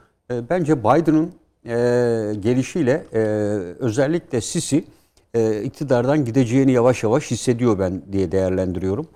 Bence 0.51 0.79
Biden'ın 0.81 1.33
gelişiyle 2.41 3.05
özellikle 3.79 4.41
Sisi 4.41 4.85
e, 5.35 5.63
iktidardan 5.63 6.25
gideceğini 6.25 6.73
yavaş 6.73 7.03
yavaş 7.03 7.31
hissediyor 7.31 7.79
ben 7.79 8.03
diye 8.13 8.33
değerlendiriyorum. 8.33 9.07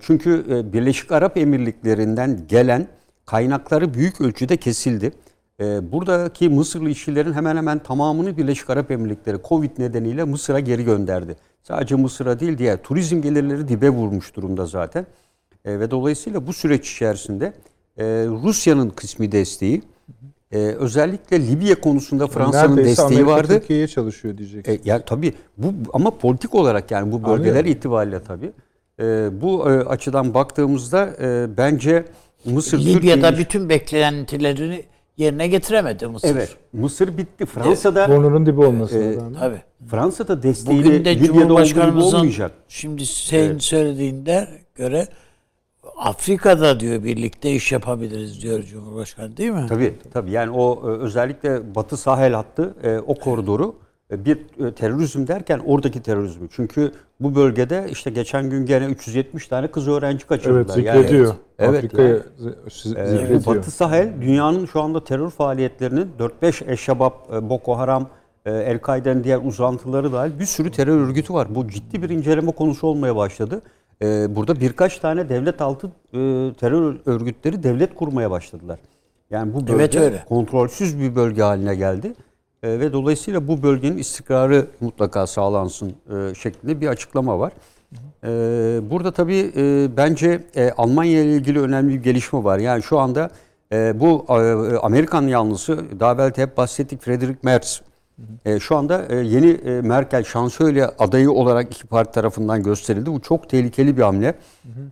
Çünkü 0.00 0.44
Birleşik 0.72 1.12
Arap 1.12 1.36
Emirlikleri'nden 1.36 2.40
gelen 2.48 2.88
kaynakları 3.26 3.94
büyük 3.94 4.20
ölçüde 4.20 4.56
kesildi. 4.56 5.12
Buradaki 5.92 6.48
Mısırlı 6.48 6.90
işçilerin 6.90 7.32
hemen 7.32 7.56
hemen 7.56 7.78
tamamını 7.78 8.36
Birleşik 8.36 8.70
Arap 8.70 8.90
Emirlikleri 8.90 9.36
Covid 9.48 9.70
nedeniyle 9.78 10.24
Mısır'a 10.24 10.60
geri 10.60 10.84
gönderdi. 10.84 11.36
Sadece 11.62 11.94
Mısır'a 11.94 12.40
değil 12.40 12.58
diğer 12.58 12.82
turizm 12.82 13.22
gelirleri 13.22 13.68
dibe 13.68 13.90
vurmuş 13.90 14.36
durumda 14.36 14.66
zaten. 14.66 15.06
Ve 15.66 15.90
dolayısıyla 15.90 16.46
bu 16.46 16.52
süreç 16.52 16.92
içerisinde 16.92 17.52
e, 17.98 18.04
Rusya'nın 18.26 18.90
kısmi 18.90 19.32
desteği, 19.32 19.82
e, 20.52 20.58
özellikle 20.58 21.46
Libya 21.48 21.80
konusunda 21.80 22.26
Fransa'nın 22.26 22.76
Neredeyse 22.76 23.02
desteği 23.02 23.06
Amerika 23.18 23.30
vardı. 23.30 23.58
Türkiye'ye 23.60 23.88
çalışıyor 23.88 24.38
diyeceksin. 24.38 24.72
E, 24.72 24.78
ya 24.84 25.04
tabii 25.04 25.34
bu 25.58 25.72
ama 25.92 26.10
politik 26.18 26.54
olarak 26.54 26.90
yani 26.90 27.12
bu 27.12 27.22
bölgeler 27.24 27.48
Anlıyorum. 27.48 27.70
itibariyle 27.70 28.22
tabii. 28.22 28.52
E, 29.00 29.28
bu 29.42 29.70
e, 29.70 29.72
açıdan 29.84 30.34
baktığımızda 30.34 31.10
e, 31.22 31.46
bence 31.56 32.04
Mısır 32.44 32.78
Libya'da 32.78 33.28
Türkiye'yi- 33.28 33.38
bütün 33.38 33.68
beklentilerini 33.68 34.82
yerine 35.16 35.48
getiremedi 35.48 36.06
Mısır. 36.06 36.28
Evet. 36.28 36.56
Mısır 36.72 37.18
bitti. 37.18 37.46
Fransa'da 37.46 38.08
Burnunun 38.08 38.46
dibi 38.46 38.60
olmasına 38.64 39.02
e, 39.04 39.16
rağmen. 39.16 39.34
Tabii. 39.34 39.62
Fransa'da 39.90 40.42
desteğiyle 40.42 40.84
Bugün 40.86 41.04
de 41.04 41.14
Libya'da 41.16 41.32
Cumhurbaşkanımızın 41.32 42.16
olmayacak. 42.18 42.52
şimdi 42.68 43.06
senin 43.06 43.58
söylediğinde 43.58 44.48
göre 44.74 45.08
Afrika'da 45.96 46.80
diyor 46.80 47.04
birlikte 47.04 47.50
iş 47.52 47.72
yapabiliriz 47.72 48.42
diyor 48.42 48.62
Cumhurbaşkanı 48.62 49.36
değil 49.36 49.50
mi? 49.50 49.66
Tabii 49.68 49.94
tabii 50.12 50.30
yani 50.30 50.50
o 50.50 50.82
e, 50.84 50.86
özellikle 50.98 51.74
Batı 51.74 51.96
Sahel 51.96 52.32
hattı 52.32 52.74
e, 52.82 52.98
o 52.98 53.14
koridoru 53.14 53.74
e, 54.10 54.24
bir 54.24 54.38
terörizm 54.76 55.26
derken 55.26 55.60
oradaki 55.66 56.02
terörizmi. 56.02 56.48
Çünkü 56.50 56.92
bu 57.20 57.34
bölgede 57.34 57.86
işte 57.90 58.10
geçen 58.10 58.50
gün 58.50 58.66
gene 58.66 58.84
370 58.86 59.48
tane 59.48 59.70
kız 59.70 59.88
öğrenci 59.88 60.26
kaçırdılar. 60.26 60.74
Evet 60.76 60.86
Yani- 60.86 60.98
zikrediyor. 61.02 61.34
Evet, 61.58 61.78
Afrika'yı 61.78 62.08
yani. 62.08 62.20
zi- 62.40 62.70
zi- 62.88 62.98
Ee, 63.00 63.06
zikrediyor. 63.06 63.46
Batı 63.46 63.70
Sahel 63.70 64.12
dünyanın 64.20 64.66
şu 64.66 64.80
anda 64.82 65.04
terör 65.04 65.30
faaliyetlerinin 65.30 66.10
4-5 66.18 66.62
Eşşabab, 66.62 67.12
e, 67.34 67.48
Boko 67.50 67.78
Haram, 67.78 68.08
El-Kaide'nin 68.46 69.24
diğer 69.24 69.40
uzantıları 69.44 70.12
dahil 70.12 70.38
bir 70.38 70.44
sürü 70.44 70.70
terör 70.70 70.98
örgütü 71.00 71.34
var. 71.34 71.54
Bu 71.54 71.68
ciddi 71.68 72.02
bir 72.02 72.10
inceleme 72.10 72.52
konusu 72.52 72.86
olmaya 72.86 73.16
başladı. 73.16 73.62
E, 74.02 74.36
Burada 74.36 74.60
birkaç 74.60 74.98
tane 74.98 75.28
devlet 75.28 75.60
altı 75.60 75.86
e, 75.86 75.90
terör 76.60 76.96
örgütleri 77.06 77.62
devlet 77.62 77.94
kurmaya 77.94 78.30
başladılar. 78.30 78.78
Yani 79.30 79.54
bu 79.54 79.60
bölge 79.66 79.74
Evet, 79.74 79.96
öyle. 79.96 80.24
kontrolsüz 80.28 81.00
bir 81.00 81.16
bölge 81.16 81.42
haline 81.42 81.74
geldi. 81.74 82.12
E, 82.62 82.80
Ve 82.80 82.92
dolayısıyla 82.92 83.48
bu 83.48 83.62
bölgenin 83.62 83.98
istikrarı 83.98 84.66
mutlaka 84.80 85.26
sağlansın 85.26 85.92
e, 86.10 86.34
şeklinde 86.34 86.80
bir 86.80 86.86
açıklama 86.88 87.38
var. 87.38 87.52
Ee, 88.24 88.80
burada 88.90 89.12
tabii 89.12 89.52
e, 89.56 89.88
bence 89.96 90.40
e, 90.56 90.70
Almanya 90.70 91.22
ile 91.22 91.34
ilgili 91.36 91.60
önemli 91.60 91.94
bir 91.94 92.02
gelişme 92.02 92.44
var. 92.44 92.58
Yani 92.58 92.82
şu 92.82 92.98
anda 92.98 93.30
e, 93.72 94.00
bu 94.00 94.26
e, 94.28 94.32
Amerikan 94.76 95.22
yanlısı 95.22 95.78
daha 96.00 96.18
de 96.18 96.42
hep 96.42 96.56
bahsettik 96.56 97.02
Friedrich 97.02 97.38
Merz. 97.42 97.82
E, 98.44 98.60
şu 98.60 98.76
anda 98.76 99.06
e, 99.08 99.16
yeni 99.16 99.50
e, 99.50 99.80
Merkel 99.80 100.24
şansölye 100.24 100.86
adayı 100.86 101.30
olarak 101.30 101.74
iki 101.74 101.86
parti 101.86 102.12
tarafından 102.12 102.62
gösterildi. 102.62 103.12
Bu 103.12 103.20
çok 103.20 103.48
tehlikeli 103.48 103.96
bir 103.96 104.02
hamle. 104.02 104.34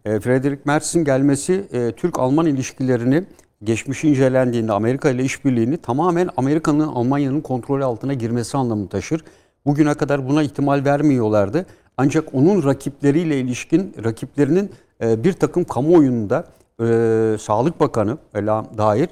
E, 0.05 0.21
Friedrich 0.21 0.67
Merz'in 0.67 1.05
gelmesi 1.05 1.65
e, 1.73 1.93
Türk-Alman 1.93 2.47
ilişkilerini 2.47 3.25
geçmişi 3.65 4.09
incelendiğinde 4.09 4.73
Amerika 4.73 5.11
ile 5.11 5.25
işbirliğini 5.25 5.77
tamamen 5.77 6.29
Amerika'nın 6.37 6.89
Almanya'nın 6.89 7.41
kontrolü 7.41 7.85
altına 7.85 8.15
girmesi 8.15 8.57
anlamı 8.57 8.89
taşır. 8.89 9.25
Bugüne 9.67 9.95
kadar 9.95 10.29
buna 10.29 10.43
ihtimal 10.43 10.85
vermiyorlardı. 10.85 11.67
Ancak 11.97 12.35
onun 12.35 12.65
rakipleriyle 12.65 13.41
ilişkin 13.41 13.95
rakiplerinin 14.05 14.71
e, 15.03 15.25
bir 15.25 15.33
takım 15.33 15.65
kamuoyunda 15.65 16.45
e, 16.81 17.37
Sağlık 17.41 17.81
Bakanı 17.81 18.19
Ela 18.35 18.65
dair 18.79 19.05
e, 19.05 19.11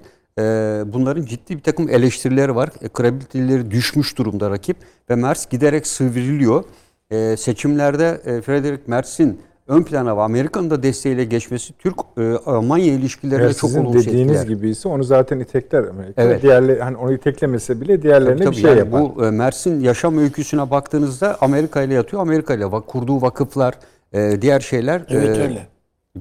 bunların 0.92 1.24
ciddi 1.24 1.56
bir 1.56 1.62
takım 1.62 1.88
eleştirileri 1.88 2.54
var. 2.54 2.70
E, 2.82 2.88
kredibiliteleri 2.88 3.70
düşmüş 3.70 4.18
durumda 4.18 4.50
rakip 4.50 4.76
ve 5.10 5.14
Merz 5.14 5.46
giderek 5.50 5.86
sıvriliyor. 5.86 6.64
E, 7.10 7.36
seçimlerde 7.36 8.20
e, 8.24 8.40
Frederick 8.40 8.82
Merz'in 8.86 9.40
ön 9.68 9.82
plana 9.82 10.16
ve 10.16 10.20
Amerika'nın 10.20 10.70
da 10.70 10.82
desteğiyle 10.82 11.24
geçmesi 11.24 11.72
Türk-Almanya 11.72 12.92
ilişkilerine 12.92 13.44
Eğer 13.44 13.52
çok 13.54 13.76
olumsuz 13.76 14.06
dediğiniz 14.06 14.36
etkiler. 14.36 14.56
gibi 14.56 14.70
ise 14.70 14.88
onu 14.88 15.04
zaten 15.04 15.40
itekler 15.40 15.84
Amerika. 15.84 16.22
Evet. 16.22 16.42
Diğerleri 16.42 16.82
hani 16.82 16.96
onu 16.96 17.12
iteklemese 17.12 17.80
bile 17.80 18.02
diğerlerine 18.02 18.34
Tabii, 18.36 18.44
tabii. 18.44 18.56
bir 18.56 18.60
şey 18.60 18.70
Yani 18.70 18.78
yapar. 18.78 19.02
Bu 19.16 19.24
e, 19.26 19.30
Mersin 19.30 19.80
yaşam 19.80 20.18
öyküsüne 20.18 20.70
baktığınızda 20.70 21.36
Amerika 21.40 21.82
ile 21.82 21.94
yatıyor. 21.94 22.22
Amerika 22.22 22.54
ile 22.54 22.70
kurduğu 22.86 23.22
vakıflar, 23.22 23.74
e, 24.12 24.42
diğer 24.42 24.60
şeyler 24.60 25.02
Evet 25.08 25.38
e, 25.38 25.42
öyle. 25.42 25.66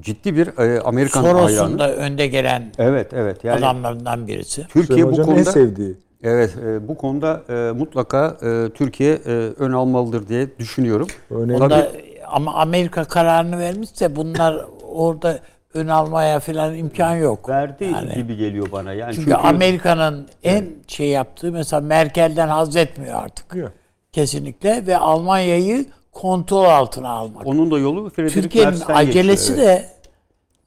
Ciddi 0.01 0.35
bir 0.35 0.47
e, 0.57 0.81
Amerikan 0.81 1.21
Soros'un 1.21 1.45
hayranı. 1.45 1.79
da 1.79 1.95
önde 1.95 2.27
gelen 2.27 2.63
Evet, 2.77 3.13
evet. 3.13 3.43
Yani 3.43 3.57
adamlarından 3.59 4.27
birisi. 4.27 4.61
Türkiye 4.67 4.85
Süleyman 4.85 5.11
bu 5.11 5.17
Hoca'nın 5.17 5.27
en 5.29 5.35
konuda 5.35 5.51
sevdiği. 5.51 5.95
evet 6.23 6.55
e, 6.65 6.87
bu 6.87 6.97
konuda 6.97 7.41
e, 7.49 7.71
mutlaka 7.71 8.37
e, 8.41 8.69
Türkiye 8.73 9.13
e, 9.13 9.31
ön 9.59 9.71
almalıdır 9.71 10.27
diye 10.27 10.57
düşünüyorum. 10.59 11.07
Önemli. 11.29 11.63
Onda, 11.63 11.91
ama 12.27 12.53
Amerika 12.53 13.03
kararını 13.05 13.59
vermişse 13.59 14.15
bunlar 14.15 14.65
orada 14.91 15.39
ön 15.73 15.87
almaya 15.87 16.39
falan 16.39 16.75
imkan 16.75 17.15
yok. 17.15 17.49
Verdi 17.49 17.83
Yani- 17.93 18.13
gibi 18.13 18.35
geliyor 18.35 18.67
bana. 18.71 18.93
Yani 18.93 19.15
Çünkü 19.15 19.33
Amerika'nın 19.33 20.27
en 20.43 20.65
şey 20.87 21.07
yaptığı 21.07 21.51
mesela 21.51 21.81
Merkel'den 21.81 22.47
haz 22.47 22.75
etmiyor 22.75 23.23
artık. 23.23 23.55
Yok. 23.55 23.71
Kesinlikle 24.11 24.83
ve 24.87 24.97
Almanya'yı 24.97 25.85
kontrol 26.21 26.63
altına 26.63 27.09
almak. 27.09 27.47
onun 27.47 27.71
da 27.71 27.79
yolu 27.79 28.09
Frederick 28.09 28.41
Türkiye'nin 28.41 28.81
acelesi 28.87 29.47
geçiyor, 29.49 29.67
evet. 29.67 29.81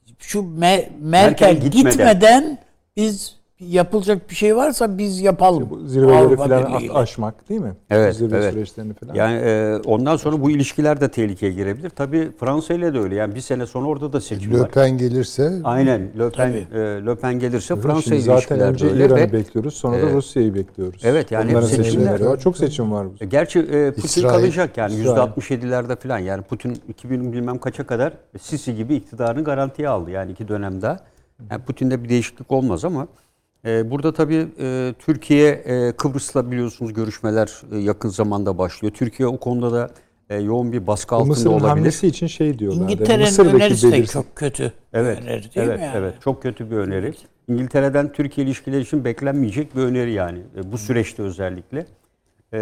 de 0.08 0.12
şu 0.18 0.38
Me- 0.38 0.88
Merkel, 1.00 1.60
gitmeden. 1.60 1.90
gitmeden. 1.90 2.58
biz 2.96 3.39
yapılacak 3.60 4.30
bir 4.30 4.34
şey 4.34 4.56
varsa 4.56 4.98
biz 4.98 5.20
yapalım. 5.20 5.66
Bu 5.70 5.80
zirveleri 5.86 6.16
Avrupa 6.16 6.44
falan 6.48 6.64
Birliği'yle. 6.74 6.92
aşmak 6.92 7.48
değil 7.48 7.60
mi? 7.60 7.72
Evet, 7.90 8.16
Zirve 8.16 8.36
evet. 8.36 8.52
süreçlerini 8.52 8.94
falan. 8.94 9.14
Yani 9.14 9.36
e, 9.36 9.76
ondan 9.84 10.16
sonra 10.16 10.40
bu 10.42 10.50
ilişkiler 10.50 11.00
de 11.00 11.08
tehlikeye 11.10 11.52
girebilir. 11.52 11.90
Tabii 11.90 12.30
Fransa 12.40 12.74
ile 12.74 12.94
de 12.94 12.98
öyle. 12.98 13.14
Yani 13.14 13.34
bir 13.34 13.40
sene 13.40 13.66
sonra 13.66 13.86
orada 13.86 14.12
da 14.12 14.20
seçim 14.20 14.54
var. 14.54 14.58
Le 14.66 14.70
Pen 14.70 14.98
gelirse 14.98 15.52
Aynen. 15.64 16.00
Le 16.18 16.30
Pen, 16.30 16.52
Tabii. 16.52 16.78
e, 16.78 17.06
Le 17.06 17.14
Pen 17.14 17.38
gelirse 17.38 17.66
Şimdi 17.66 17.80
Fransa 17.80 18.14
ile 18.14 18.20
zaten 18.22 18.60
önce 18.60 18.92
İran'ı 18.92 19.32
bekliyoruz, 19.32 19.74
sonra 19.74 19.96
da 19.96 20.00
Evet. 20.00 20.14
Rusya'yı 20.14 20.54
bekliyoruz. 20.54 21.00
Evet, 21.04 21.30
yani 21.30 21.50
Onların 21.52 21.66
seçimler- 21.68 22.20
var. 22.26 22.40
Çok 22.40 22.56
seçim 22.56 22.92
var. 22.92 23.06
bu. 23.06 23.24
E, 23.24 23.26
Gerçi 23.26 23.58
e, 23.58 23.90
Putin 23.92 24.02
İsrail. 24.06 24.28
kalacak 24.34 24.76
yani 24.76 24.94
İsrail. 24.94 25.16
%67'lerde 25.30 25.96
falan. 25.96 26.18
Yani 26.18 26.42
Putin 26.42 26.78
2000 26.88 27.32
bilmem 27.32 27.58
kaça 27.58 27.86
kadar 27.86 28.12
Sisi 28.40 28.74
gibi 28.74 28.94
iktidarını 28.94 29.44
garantiye 29.44 29.88
aldı. 29.88 30.10
Yani 30.10 30.32
iki 30.32 30.48
dönemde. 30.48 30.96
Yani 31.50 31.62
Putin'de 31.62 32.04
bir 32.04 32.08
değişiklik 32.08 32.52
olmaz 32.52 32.84
ama 32.84 33.02
e, 33.02 33.06
burada 33.64 34.12
tabii 34.12 34.46
e, 34.60 34.94
Türkiye 34.98 35.48
e, 35.50 35.92
Kıbrıs'la 35.92 36.50
biliyorsunuz 36.50 36.92
görüşmeler 36.92 37.50
e, 37.72 37.78
yakın 37.78 38.08
zamanda 38.08 38.58
başlıyor. 38.58 38.94
Türkiye 38.94 39.28
o 39.28 39.38
konuda 39.38 39.72
da 39.72 39.90
yoğun 40.36 40.72
bir 40.72 40.86
baskı 40.86 41.14
altında 41.14 41.28
Mısır'ın 41.28 41.50
olabilir. 41.52 41.68
hamlesi 41.68 42.06
için 42.06 42.26
şey 42.26 42.58
diyorlar. 42.58 42.82
İngiltere'nin 42.84 43.54
önerisi 43.54 43.92
de 43.92 43.96
belirsiz- 43.96 44.12
çok 44.12 44.36
kötü 44.36 44.72
Evet, 44.92 45.18
bir 45.18 45.22
öneri 45.26 45.42
değil 45.42 45.52
evet, 45.68 45.78
mi 45.78 45.84
yani? 45.84 45.96
evet. 45.98 46.14
Çok 46.24 46.42
kötü 46.42 46.70
bir 46.70 46.76
öneri. 46.76 47.12
İngiltere'den 47.48 48.12
Türkiye 48.12 48.46
ilişkileri 48.46 48.80
için 48.82 49.04
beklenmeyecek 49.04 49.76
bir 49.76 49.80
öneri 49.82 50.12
yani. 50.12 50.38
Bu 50.64 50.78
süreçte 50.78 51.22
özellikle. 51.22 51.86
E, 52.54 52.58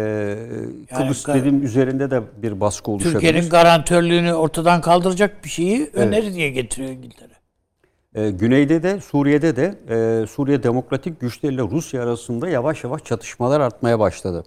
Kıbrıs 0.97 1.25
gar- 1.25 1.33
dediğim 1.39 1.63
üzerinde 1.63 2.11
de 2.11 2.21
bir 2.41 2.59
baskı 2.59 2.91
oluşabilir. 2.91 3.13
Türkiye'nin 3.13 3.49
garantörlüğünü 3.49 4.33
ortadan 4.33 4.81
kaldıracak 4.81 5.43
bir 5.43 5.49
şeyi 5.49 5.89
öneri 5.93 6.33
diye 6.33 6.49
getiriyor 6.49 6.91
İngiltere. 6.91 7.33
E, 8.15 8.29
güneyde 8.29 8.83
de 8.83 9.01
Suriye'de 9.01 9.55
de 9.55 9.75
e, 9.89 10.27
Suriye 10.27 10.63
Demokratik 10.63 11.19
Güçleri 11.19 11.53
ile 11.53 11.61
Rusya 11.61 12.03
arasında 12.03 12.49
yavaş 12.49 12.83
yavaş 12.83 13.03
çatışmalar 13.03 13.59
artmaya 13.59 13.99
başladı. 13.99 14.43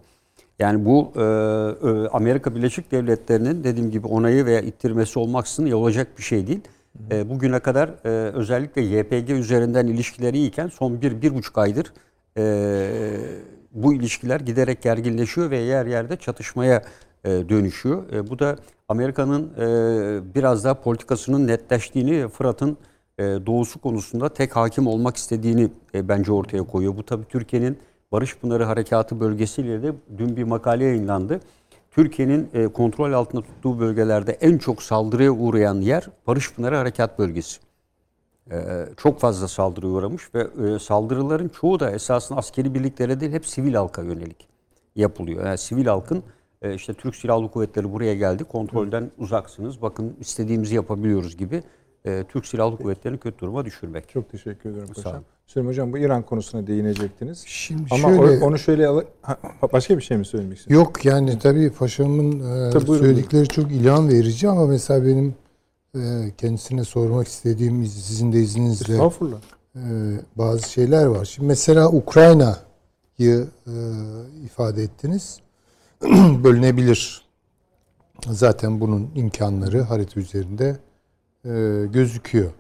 Yani 0.58 0.84
bu 0.84 1.12
e, 1.16 1.20
e, 1.20 2.08
Amerika 2.08 2.54
Birleşik 2.54 2.92
Devletleri'nin 2.92 3.64
dediğim 3.64 3.90
gibi 3.90 4.06
onayı 4.06 4.46
veya 4.46 4.60
ittirmesi 4.60 5.18
olmaksızın 5.18 5.70
olacak 5.70 6.08
bir 6.18 6.22
şey 6.22 6.46
değil. 6.46 6.60
E, 7.10 7.30
bugüne 7.30 7.58
kadar 7.60 7.88
e, 8.04 8.08
özellikle 8.32 8.82
YPG 8.82 9.30
üzerinden 9.30 9.86
ilişkileri 9.86 10.38
iyiyken 10.38 10.68
son 10.68 11.02
bir, 11.02 11.22
bir 11.22 11.34
buçuk 11.34 11.58
aydır 11.58 11.92
e, 12.38 12.44
bu 13.72 13.94
ilişkiler 13.94 14.40
giderek 14.40 14.82
gerginleşiyor 14.82 15.50
ve 15.50 15.58
yer 15.58 15.86
yerde 15.86 16.16
çatışmaya 16.16 16.82
e, 17.24 17.30
dönüşüyor. 17.30 18.12
E, 18.12 18.30
bu 18.30 18.38
da 18.38 18.56
Amerika'nın 18.88 19.52
e, 19.58 20.34
biraz 20.34 20.64
daha 20.64 20.74
politikasının 20.74 21.46
netleştiğini 21.46 22.28
Fırat'ın 22.28 22.76
doğusu 23.46 23.80
konusunda 23.80 24.28
tek 24.28 24.56
hakim 24.56 24.86
olmak 24.86 25.16
istediğini 25.16 25.68
e, 25.94 26.08
bence 26.08 26.32
ortaya 26.32 26.62
koyuyor. 26.62 26.96
Bu 26.96 27.02
tabii 27.02 27.24
Türkiye'nin 27.24 27.78
Barış 28.12 28.36
Pınarı 28.36 28.64
Harekatı 28.64 29.20
bölgesiyle 29.20 29.82
de 29.82 29.92
dün 30.18 30.36
bir 30.36 30.44
makale 30.44 30.84
yayınlandı. 30.84 31.40
Türkiye'nin 31.90 32.48
e, 32.54 32.68
kontrol 32.68 33.12
altında 33.12 33.42
tuttuğu 33.42 33.80
bölgelerde 33.80 34.32
en 34.32 34.58
çok 34.58 34.82
saldırıya 34.82 35.32
uğrayan 35.32 35.80
yer 35.80 36.06
Barış 36.26 36.52
Pınarı 36.52 36.76
Harekat 36.76 37.18
Bölgesi. 37.18 37.60
E, 38.50 38.86
çok 38.96 39.20
fazla 39.20 39.48
saldırıya 39.48 39.92
uğramış 39.92 40.34
ve 40.34 40.46
e, 40.66 40.78
saldırıların 40.78 41.48
çoğu 41.48 41.80
da 41.80 41.90
esasında 41.90 42.38
askeri 42.38 42.74
birliklere 42.74 43.20
değil 43.20 43.32
hep 43.32 43.46
sivil 43.46 43.74
halka 43.74 44.02
yönelik 44.02 44.48
yapılıyor. 44.96 45.46
Yani 45.46 45.58
sivil 45.58 45.86
halkın 45.86 46.22
e, 46.62 46.74
işte 46.74 46.94
Türk 46.94 47.16
Silahlı 47.16 47.50
Kuvvetleri 47.50 47.92
buraya 47.92 48.14
geldi 48.14 48.44
kontrolden 48.44 49.10
uzaksınız 49.18 49.82
bakın 49.82 50.16
istediğimizi 50.20 50.74
yapabiliyoruz 50.74 51.36
gibi 51.36 51.62
e, 52.06 52.24
Türk 52.28 52.46
Silahlı 52.46 52.76
Kuvvetleri'ni 52.76 53.18
kötü 53.18 53.38
duruma 53.38 53.64
düşürmek. 53.64 54.08
Çok 54.08 54.30
teşekkür 54.32 54.70
ederim 54.70 54.88
Sağ 54.96 55.02
paşam. 55.02 55.22
Süleyman 55.46 55.70
Hocam 55.70 55.92
bu 55.92 55.98
İran 55.98 56.22
konusuna 56.22 56.66
değinecektiniz. 56.66 57.44
şimdi 57.46 57.82
Ama 57.90 58.08
şöyle 58.08 58.44
onu 58.44 58.58
şöyle 58.58 58.86
al- 58.86 59.04
ha, 59.22 59.38
başka 59.72 59.96
bir 59.98 60.02
şey 60.02 60.16
mi 60.16 60.24
söylemek 60.24 60.58
istiyorsunuz? 60.58 60.88
yok 60.88 61.04
yani 61.04 61.38
tabii 61.38 61.70
paşamın 61.70 62.32
e, 62.66 62.70
Tabii, 62.70 62.86
buyurun, 62.86 63.04
söyledikleri 63.06 63.48
çok 63.48 63.72
ilham 63.72 64.08
verici 64.08 64.48
ama 64.48 64.66
mesela 64.66 65.06
benim 65.06 65.34
e, 65.96 66.00
kendisine 66.38 66.84
sormak 66.84 67.28
istediğim 67.28 67.86
sizin 67.86 68.32
de 68.32 68.38
izninizle 68.40 68.92
Estağfurullah. 68.94 69.38
e, 69.76 69.80
bazı 70.36 70.70
şeyler 70.70 71.06
var. 71.06 71.24
Şimdi 71.24 71.48
mesela 71.48 71.88
Ukrayna'yı 71.90 73.46
e, 73.66 73.72
ifade 74.44 74.82
ettiniz. 74.82 75.40
Bölünebilir. 76.44 77.22
Zaten 78.30 78.80
bunun 78.80 79.10
imkanları 79.14 79.82
harita 79.82 80.20
üzerinde 80.20 80.76
e, 81.44 81.50
gözüküyor. 81.92 82.52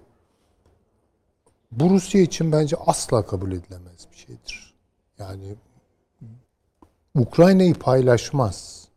Bu 1.72 1.90
Rusya 1.90 2.20
için 2.20 2.52
bence 2.52 2.76
asla 2.86 3.26
kabul 3.26 3.52
edilemez 3.52 4.06
bir 4.12 4.16
şeydir. 4.16 4.74
Yani 5.18 5.54
Ukrayna'yı 7.14 7.74
paylaşmaz. 7.74 8.88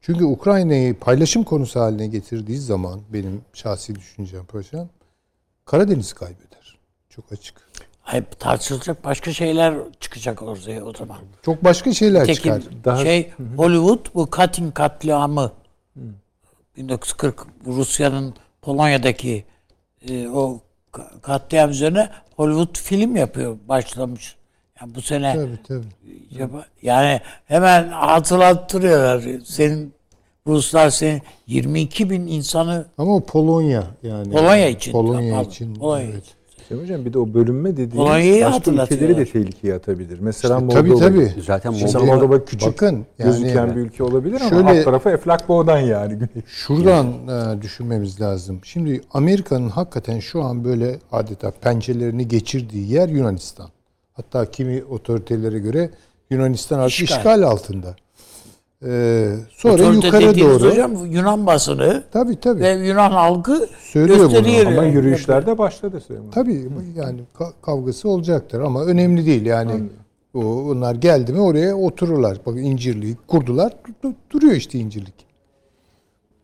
Çünkü 0.00 0.24
Ukrayna'yı 0.24 0.98
paylaşım 0.98 1.44
konusu 1.44 1.80
haline 1.80 2.06
getirdiği 2.06 2.58
zaman 2.58 3.00
benim 3.12 3.44
şahsi 3.52 3.94
düşüncem 3.94 4.44
paşam 4.44 4.88
Karadeniz 5.64 6.12
kaybeder. 6.12 6.78
Çok 7.08 7.32
açık. 7.32 7.68
Hep 8.02 8.40
tartışılacak 8.40 9.04
başka 9.04 9.32
şeyler 9.32 9.74
çıkacak 10.00 10.42
ortaya 10.42 10.84
o 10.84 10.92
zaman. 10.92 11.18
Çok 11.42 11.64
başka 11.64 11.92
şeyler 11.92 12.26
Tekin 12.26 12.34
çıkar. 12.34 12.62
Daha- 12.84 13.02
şey 13.02 13.32
Hollywood 13.56 14.14
bu 14.14 14.30
Katyn 14.30 14.70
katliamı 14.70 15.52
1940 16.76 17.46
bu 17.64 17.76
Rusya'nın 17.76 18.34
Polonya'daki 18.62 19.44
e, 20.08 20.28
o 20.28 20.60
ka- 20.92 21.20
katliam 21.22 21.70
üzerine 21.70 22.08
Hollywood 22.36 22.78
film 22.78 23.16
yapıyor 23.16 23.58
başlamış. 23.68 24.36
Yani 24.80 24.94
bu 24.94 25.02
sene 25.02 25.34
Tabii 25.34 25.58
tabii. 25.68 25.86
yapa- 26.38 26.64
yani 26.82 27.20
hemen 27.46 27.88
hatırlattırıyorlar. 27.88 29.24
Senin 29.44 29.94
Ruslar 30.46 30.90
senin 30.90 31.22
22 31.46 32.10
bin 32.10 32.26
insanı 32.26 32.86
Ama 32.98 33.16
o 33.16 33.20
Polonya 33.24 33.84
yani. 34.02 34.30
Polonya 34.32 34.68
için. 34.68 34.92
Polonya 34.92 35.34
Pardon, 35.34 35.50
için. 35.50 35.74
Polonya 35.74 36.04
evet. 36.04 36.24
için. 36.26 36.34
Süleyman 36.68 36.84
Hocam 36.84 37.04
bir 37.04 37.12
de 37.12 37.18
o 37.18 37.34
bölünme 37.34 37.72
dediğimiz 37.72 37.96
Polonya'yı 37.96 38.44
başka 38.44 38.70
ülkeleri 38.70 39.16
de 39.16 39.24
tehlikeye 39.24 39.74
atabilir. 39.74 40.18
Mesela 40.20 40.54
İşte 40.54 40.64
Moldova. 40.64 40.80
tabii 40.80 40.98
tabii. 40.98 41.42
Zaten 41.42 41.72
Moldova 41.72 42.04
Moldova 42.04 42.44
küçük 42.44 42.68
Bakın 42.72 43.06
yani 43.18 43.30
gözüken 43.30 43.76
bir 43.76 43.80
ülke 43.80 44.04
olabilir 44.04 44.40
ama 44.40 44.50
Şöyle- 44.50 44.68
alt 44.80 44.84
tarafı 44.84 45.10
Eflak 45.10 45.48
Boğdan 45.48 45.78
yani. 45.78 46.18
Şuradan 46.46 47.06
e, 47.06 47.62
düşünmemiz 47.62 48.20
lazım. 48.20 48.60
Şimdi 48.64 49.00
Amerika'nın 49.12 49.68
hakikaten 49.68 50.20
şu 50.20 50.42
an 50.42 50.64
böyle 50.64 50.98
adeta 51.12 51.50
pençelerini 51.50 52.28
geçirdiği 52.28 52.92
yer 52.92 53.08
Yunanistan. 53.08 53.68
Hatta 54.12 54.50
kimi 54.50 54.84
otoritelere 54.90 55.58
göre 55.58 55.90
Yunanistan 56.30 56.78
artık 56.78 57.00
İşgal. 57.00 57.16
işgal, 57.16 57.42
altında. 57.42 57.96
Ee, 58.86 59.32
sonra 59.50 59.72
Otorite 59.74 60.06
yukarı 60.06 60.38
doğru. 60.40 60.70
hocam 60.70 61.06
Yunan 61.06 61.46
basını 61.46 62.02
Tabii 62.12 62.40
tabii. 62.40 62.60
ve 62.60 62.70
Yunan 62.70 63.10
halkı 63.10 63.68
Söylüyor 63.82 64.18
bunu 64.18 64.28
gösteriyor. 64.30 64.66
Ama 64.66 64.82
yani. 64.84 64.94
yürüyüşlerde 64.94 65.58
başladı 65.58 66.00
Süleyman. 66.06 66.30
Tabii 66.30 66.68
yani 66.96 67.20
ka- 67.38 67.52
kavgası 67.62 68.08
olacaktır 68.08 68.60
ama 68.60 68.84
önemli 68.84 69.26
değil 69.26 69.46
yani. 69.46 69.72
O, 70.34 70.40
onlar 70.40 70.94
geldi 70.94 71.32
mi 71.32 71.40
oraya 71.40 71.76
otururlar. 71.76 72.38
Bak 72.46 72.56
incirliği 72.58 73.16
kurdular. 73.26 73.72
du- 74.04 74.14
duruyor 74.30 74.52
işte 74.54 74.78
incirlik. 74.78 75.14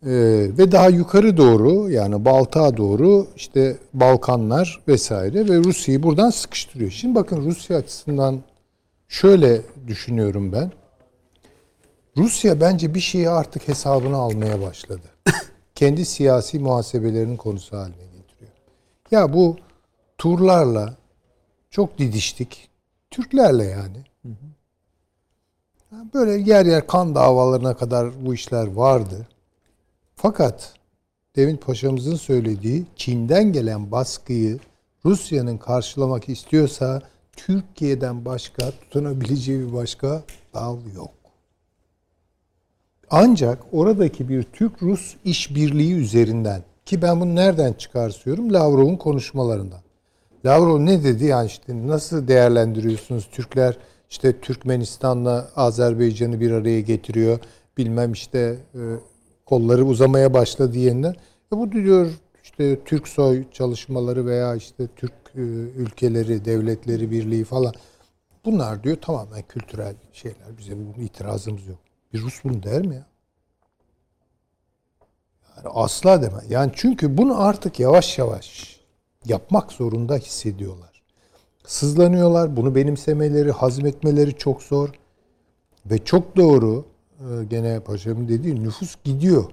Ee, 0.07 0.11
ve 0.59 0.73
daha 0.73 0.89
yukarı 0.89 1.37
doğru 1.37 1.91
yani 1.91 2.25
Baltık'a 2.25 2.77
doğru 2.77 3.27
işte 3.37 3.77
Balkanlar 3.95 4.81
vesaire 4.89 5.49
ve 5.49 5.57
Rusya'yı 5.59 6.03
buradan 6.03 6.31
sıkıştırıyor. 6.31 6.91
Şimdi 6.91 7.15
bakın 7.15 7.45
Rusya 7.45 7.77
açısından 7.77 8.39
şöyle 9.09 9.61
düşünüyorum 9.87 10.53
ben. 10.53 10.71
Rusya 12.17 12.61
bence 12.61 12.95
bir 12.95 13.01
şeyi 13.01 13.31
artık 13.31 13.69
hesabına 13.69 14.17
almaya 14.17 14.63
başladı. 14.63 15.11
Kendi 15.75 16.05
siyasi 16.05 16.59
muhasebelerinin 16.59 17.37
konusu 17.37 17.77
haline 17.77 17.97
getiriyor. 17.97 18.53
Ya 19.11 19.33
bu 19.33 19.57
turlarla 20.19 20.95
çok 21.71 21.99
didiştik. 21.99 22.69
Türklerle 23.11 23.65
yani. 23.65 24.05
Ya 25.93 25.99
Böyle 26.15 26.51
yer 26.51 26.67
yer 26.67 26.87
kan 26.87 27.15
davalarına 27.15 27.77
kadar 27.77 28.27
bu 28.27 28.35
işler 28.35 28.67
vardı. 28.67 29.29
Fakat 30.17 30.75
Demin 31.37 31.57
Paşa'mızın 31.57 32.17
söylediği 32.17 32.87
Çin'den 32.97 33.53
gelen 33.53 33.91
baskıyı 33.91 34.59
Rusya'nın 35.05 35.59
karşılamak 35.59 36.29
istiyorsa 36.29 37.03
Türkiye'den 37.37 38.25
başka 38.25 38.71
tutunabileceği 38.71 39.61
bir 39.61 39.73
başka 39.73 40.23
dal 40.55 40.79
yok. 40.95 41.24
Ancak 43.11 43.59
oradaki 43.73 44.29
bir 44.29 44.43
Türk-Rus 44.43 45.15
işbirliği 45.25 45.95
üzerinden 45.95 46.63
ki 46.87 47.03
ben 47.03 47.21
bunu 47.21 47.35
nereden 47.35 47.73
çıkarsıyorum? 47.73 48.53
Lavrov'un 48.53 48.97
konuşmalarından. 48.97 49.81
Lavrov 50.47 50.87
ne 50.87 51.05
dedi? 51.05 51.25
Yani 51.25 51.47
işte 51.47 51.87
nasıl 51.89 52.29
değerlendiriyorsunuz? 52.29 53.29
Türkler 53.33 53.79
işte 54.11 54.41
Türkmenistan'la 54.41 55.49
Azerbaycan'ı 55.57 56.41
bir 56.41 56.51
araya 56.51 56.81
getiriyor. 56.81 57.39
Bilmem 57.79 58.13
işte 58.13 58.57
e, 58.75 58.81
kolları 59.47 59.85
uzamaya 59.85 60.35
başladı 60.35 60.79
yeniden. 60.79 61.15
E 61.53 61.57
bu 61.57 61.73
diyor 61.73 62.11
işte 62.43 62.85
Türk 62.85 63.09
soy 63.09 63.45
çalışmaları 63.53 64.27
veya 64.27 64.55
işte 64.55 64.87
Türk 64.97 65.13
e, 65.35 65.41
ülkeleri, 65.77 66.45
devletleri 66.45 67.11
birliği 67.11 67.45
falan. 67.45 67.75
Bunlar 68.45 68.85
diyor 68.85 68.97
tamamen 68.97 69.43
kültürel 69.43 69.95
şeyler. 70.13 70.59
Bize 70.59 70.73
bunun 70.77 71.07
itirazımız 71.07 71.67
yok. 71.67 71.79
Bir 72.15 72.21
Rus 72.21 72.45
bunu 72.45 72.63
der 72.63 72.87
mi 72.87 72.95
ya? 72.95 73.07
Yani 75.57 75.69
asla 75.75 76.23
deme. 76.23 76.41
Yani 76.49 76.73
çünkü 76.75 77.19
bunu 77.19 77.43
artık 77.43 77.81
yavaş 77.81 78.19
yavaş 78.19 78.81
yapmak 79.25 79.73
zorunda 79.73 80.17
hissediyorlar. 80.17 81.03
Sızlanıyorlar. 81.67 82.57
Bunu 82.57 82.75
benimsemeleri, 82.75 83.53
hazmetmeleri 83.53 84.35
çok 84.37 84.63
zor. 84.63 84.89
Ve 85.87 86.05
çok 86.05 86.37
doğru 86.37 86.85
e, 87.21 87.45
gene 87.45 87.81
paşamın 87.81 88.29
dediği 88.29 88.63
nüfus 88.63 88.97
gidiyor. 89.05 89.45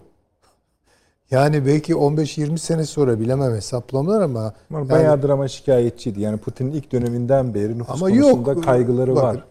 Yani 1.32 1.66
belki 1.66 1.94
15-20 1.94 2.58
sene 2.58 2.86
sonra 2.86 3.20
bilemem 3.20 3.56
hesaplamalar 3.56 4.22
ama 4.22 4.54
Ama 4.70 4.80
yani- 4.80 4.90
bayağıdır 4.90 5.30
ama 5.30 5.48
şikayetçiydi. 5.48 6.22
Yani 6.22 6.38
Putin'in 6.38 6.72
ilk 6.72 6.92
döneminden 6.92 7.54
beri 7.54 7.78
nüfus 7.78 8.02
ama 8.02 8.10
konusunda 8.10 8.52
yok 8.52 8.64
kaygıları 8.64 9.16
Bak, 9.16 9.24
var. 9.24 9.44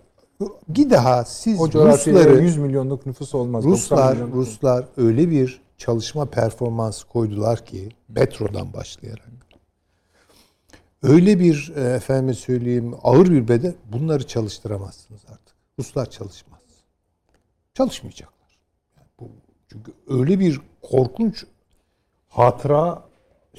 Bir 0.69 0.91
daha 0.91 1.25
siz 1.25 1.61
O 1.61 1.67
Rusları 1.73 2.43
100 2.43 2.57
milyonluk 2.57 3.07
nüfus 3.07 3.35
olmaz. 3.35 3.65
90 3.65 3.73
Ruslar 3.73 4.13
milyonluk. 4.13 4.35
Ruslar 4.37 4.85
öyle 4.97 5.31
bir 5.31 5.61
çalışma 5.79 6.27
performansı 6.27 7.07
koydular 7.07 7.65
ki 7.67 7.89
petrodan 8.15 8.73
başlayarak. 8.73 9.31
Öyle 11.03 11.41
bir 11.41 11.73
e, 11.77 11.81
efendim 11.95 12.35
söyleyeyim 12.35 12.95
ağır 13.03 13.31
bir 13.31 13.49
bedel 13.49 13.75
bunları 13.93 14.27
çalıştıramazsınız 14.27 15.21
artık. 15.33 15.57
Ruslar 15.79 16.11
çalışmaz. 16.11 16.61
Çalışmayacaklar. 17.75 18.59
Yani 18.97 19.07
bu, 19.21 19.29
çünkü 19.69 19.93
öyle 20.09 20.39
bir 20.41 20.61
korkunç 20.83 21.45
hatıra 22.29 23.03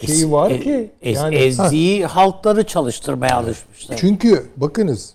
şeyi 0.05 0.31
var 0.31 0.51
E- 0.51 0.59
ki 0.59 0.91
ez- 1.01 1.17
yani 1.17 1.35
ezdiği 1.35 2.05
halkları 2.05 2.63
çalıştırmaya 2.67 3.35
alışmışlar. 3.37 3.97
çünkü 3.97 4.49
bakınız 4.57 5.13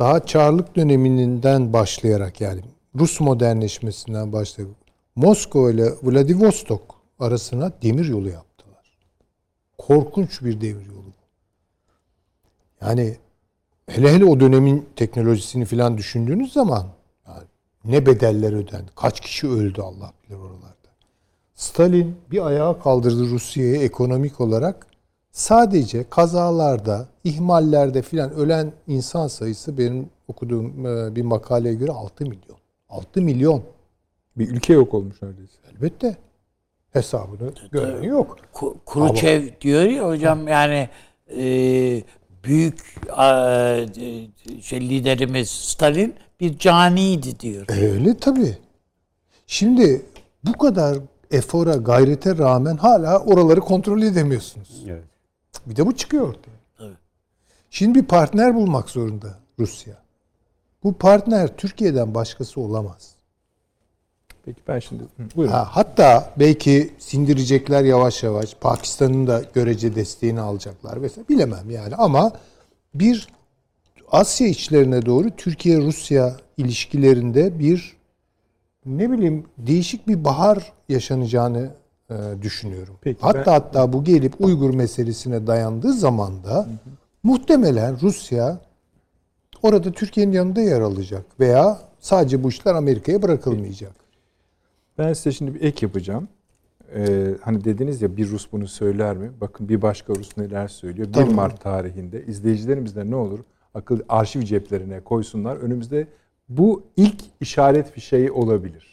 daha 0.00 0.26
Çarlık 0.26 0.76
döneminden 0.76 1.72
başlayarak 1.72 2.40
yani 2.40 2.60
Rus 2.94 3.20
modernleşmesinden 3.20 4.32
başlayarak 4.32 4.76
Moskova 5.16 5.70
ile 5.70 5.92
Vladivostok 6.02 6.94
arasına 7.18 7.72
demir 7.82 8.04
yolu 8.04 8.28
yaptılar. 8.28 8.98
Korkunç 9.78 10.42
bir 10.42 10.60
demir 10.60 10.86
yolu. 10.86 11.12
Yani 12.80 13.16
hele 13.86 14.12
hele 14.12 14.24
o 14.24 14.40
dönemin 14.40 14.88
teknolojisini 14.96 15.64
falan 15.64 15.98
düşündüğünüz 15.98 16.52
zaman 16.52 16.86
yani 17.26 17.44
ne 17.84 18.06
bedeller 18.06 18.52
ödendi. 18.52 18.90
Kaç 18.96 19.20
kişi 19.20 19.48
öldü 19.48 19.82
Allah 19.82 20.12
bilir 20.24 20.38
oralarda. 20.38 20.90
Stalin 21.54 22.16
bir 22.30 22.46
ayağa 22.46 22.78
kaldırdı 22.78 23.30
Rusya'yı 23.30 23.80
ekonomik 23.82 24.40
olarak. 24.40 24.86
Sadece 25.32 26.04
kazalarda, 26.10 27.08
ihmallerde 27.24 28.02
filan 28.02 28.32
ölen 28.32 28.72
insan 28.86 29.28
sayısı 29.28 29.78
benim 29.78 30.10
okuduğum 30.28 30.86
e, 30.86 31.16
bir 31.16 31.22
makaleye 31.22 31.74
göre 31.74 31.92
6 31.92 32.24
milyon. 32.24 32.56
6 32.88 33.22
milyon. 33.22 33.62
Bir 34.36 34.48
ülke 34.48 34.72
yok 34.72 34.94
olmuş 34.94 35.22
neredeyse. 35.22 35.52
Elbette. 35.72 36.16
Hesabını 36.92 37.52
gören 37.72 38.02
yok. 38.02 38.36
Ku- 38.54 38.74
Khrushchev 38.86 39.42
diyor 39.60 39.82
ya 39.82 40.08
hocam 40.08 40.48
yani 40.48 40.88
e, 41.36 41.42
büyük 42.44 42.80
e, 43.08 43.86
şey, 44.62 44.80
liderimiz 44.80 45.50
Stalin 45.50 46.14
bir 46.40 46.58
caniydi 46.58 47.40
diyor. 47.40 47.66
Öyle 47.68 48.16
tabii. 48.16 48.58
Şimdi 49.46 50.02
bu 50.44 50.52
kadar 50.52 50.98
efora, 51.30 51.74
gayrete 51.74 52.38
rağmen 52.38 52.76
hala 52.76 53.18
oraları 53.18 53.60
kontrol 53.60 54.02
edemiyorsunuz. 54.02 54.84
Evet. 54.88 55.09
Bir 55.66 55.76
de 55.76 55.86
bu 55.86 55.96
çıkıyor 55.96 56.28
ortaya. 56.28 56.60
Tabii. 56.78 56.96
Şimdi 57.70 57.98
bir 57.98 58.06
partner 58.06 58.54
bulmak 58.54 58.90
zorunda 58.90 59.38
Rusya. 59.58 59.94
Bu 60.84 60.92
partner 60.92 61.56
Türkiye'den 61.56 62.14
başkası 62.14 62.60
olamaz. 62.60 63.14
Peki 64.44 64.60
ben 64.68 64.78
şimdi... 64.78 65.02
Buyurun. 65.36 65.52
Ha, 65.52 65.68
hatta 65.70 66.34
belki 66.38 66.94
sindirecekler 66.98 67.84
yavaş 67.84 68.22
yavaş. 68.22 68.54
Pakistan'ın 68.54 69.26
da 69.26 69.42
görece 69.54 69.94
desteğini 69.94 70.40
alacaklar 70.40 71.02
vesaire. 71.02 71.28
Bilemem 71.28 71.70
yani 71.70 71.94
ama 71.94 72.32
bir 72.94 73.28
Asya 74.10 74.46
içlerine 74.46 75.06
doğru 75.06 75.30
Türkiye-Rusya 75.30 76.36
ilişkilerinde 76.56 77.58
bir 77.58 77.96
ne 78.86 79.10
bileyim 79.10 79.46
değişik 79.58 80.08
bir 80.08 80.24
bahar 80.24 80.72
yaşanacağını 80.88 81.70
düşünüyorum. 82.42 82.94
Peki, 83.00 83.18
hatta 83.20 83.46
ben- 83.46 83.52
hatta 83.52 83.92
bu 83.92 84.04
gelip 84.04 84.40
Uygur 84.40 84.74
meselesine 84.74 85.46
dayandığı 85.46 85.92
zaman 85.92 86.44
da 86.44 86.68
muhtemelen 87.22 88.00
Rusya 88.02 88.60
orada 89.62 89.92
Türkiye'nin 89.92 90.32
yanında 90.32 90.60
yer 90.60 90.80
alacak 90.80 91.24
veya 91.40 91.78
sadece 92.00 92.42
bu 92.42 92.48
işler 92.48 92.74
Amerika'ya 92.74 93.22
bırakılmayacak. 93.22 93.92
Ben 94.98 95.12
size 95.12 95.32
şimdi 95.32 95.54
bir 95.54 95.60
ek 95.60 95.86
yapacağım. 95.86 96.28
Ee, 96.94 97.34
hani 97.42 97.64
dediniz 97.64 98.02
ya 98.02 98.16
bir 98.16 98.30
Rus 98.30 98.52
bunu 98.52 98.68
söyler 98.68 99.16
mi? 99.16 99.30
Bakın 99.40 99.68
bir 99.68 99.82
başka 99.82 100.14
Rus 100.14 100.36
neler 100.36 100.68
söylüyor. 100.68 101.08
1 101.08 101.12
Tamam. 101.12 101.34
Mart 101.34 101.60
tarihinde 101.60 102.26
izleyicilerimiz 102.26 102.96
de 102.96 103.10
ne 103.10 103.16
olur 103.16 103.38
akıl 103.74 104.00
arşiv 104.08 104.42
ceplerine 104.42 105.00
koysunlar. 105.00 105.56
Önümüzde 105.56 106.06
bu 106.48 106.82
ilk 106.96 107.20
işaret 107.40 107.90
fişeği 107.90 108.32
olabilir. 108.32 108.89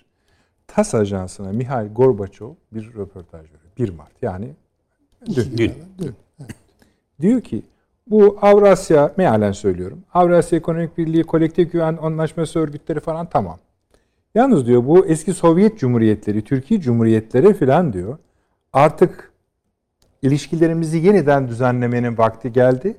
TAS 0.68 0.96
ajansına 0.96 1.52
Mihail 1.52 1.94
Gorbaçov 1.94 2.54
bir 2.72 2.94
röportaj 2.94 3.42
veriyor. 3.42 3.72
1 3.78 3.90
Mart 3.90 4.12
yani 4.22 4.50
dün. 5.36 5.58
Dün. 5.58 6.16
Diyor 7.22 7.42
ki 7.42 7.62
bu 8.08 8.38
Avrasya 8.42 9.14
mealen 9.18 9.52
söylüyorum. 9.52 10.04
Avrasya 10.14 10.60
Ekonomik 10.60 10.98
Birliği, 10.98 11.24
Kolektif 11.24 11.72
Güven 11.72 11.98
Anlaşması 12.02 12.60
örgütleri 12.60 13.00
falan 13.00 13.26
tamam. 13.26 13.60
Yalnız 14.36 14.68
diyor 14.68 14.86
bu 14.86 15.06
eski 15.06 15.34
Sovyet 15.34 15.80
Cumhuriyetleri, 15.80 16.44
Türkiye 16.44 16.82
Cumhuriyetleri 16.82 17.54
falan 17.54 17.94
diyor. 17.94 18.18
Artık 18.74 19.32
ilişkilerimizi 20.22 20.98
yeniden 20.98 21.48
düzenlemenin 21.48 22.18
vakti 22.18 22.52
geldi. 22.52 22.98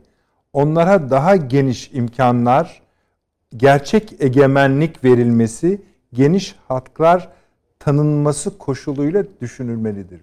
Onlara 0.53 1.11
daha 1.11 1.37
geniş 1.37 1.91
imkanlar, 1.93 2.83
gerçek 3.57 4.17
egemenlik 4.21 5.05
verilmesi, 5.05 5.83
geniş 6.13 6.57
haklar 6.69 7.29
tanınması 7.93 8.59
koşuluyla 8.59 9.25
düşünülmelidir 9.41 10.09
diyor. 10.11 10.21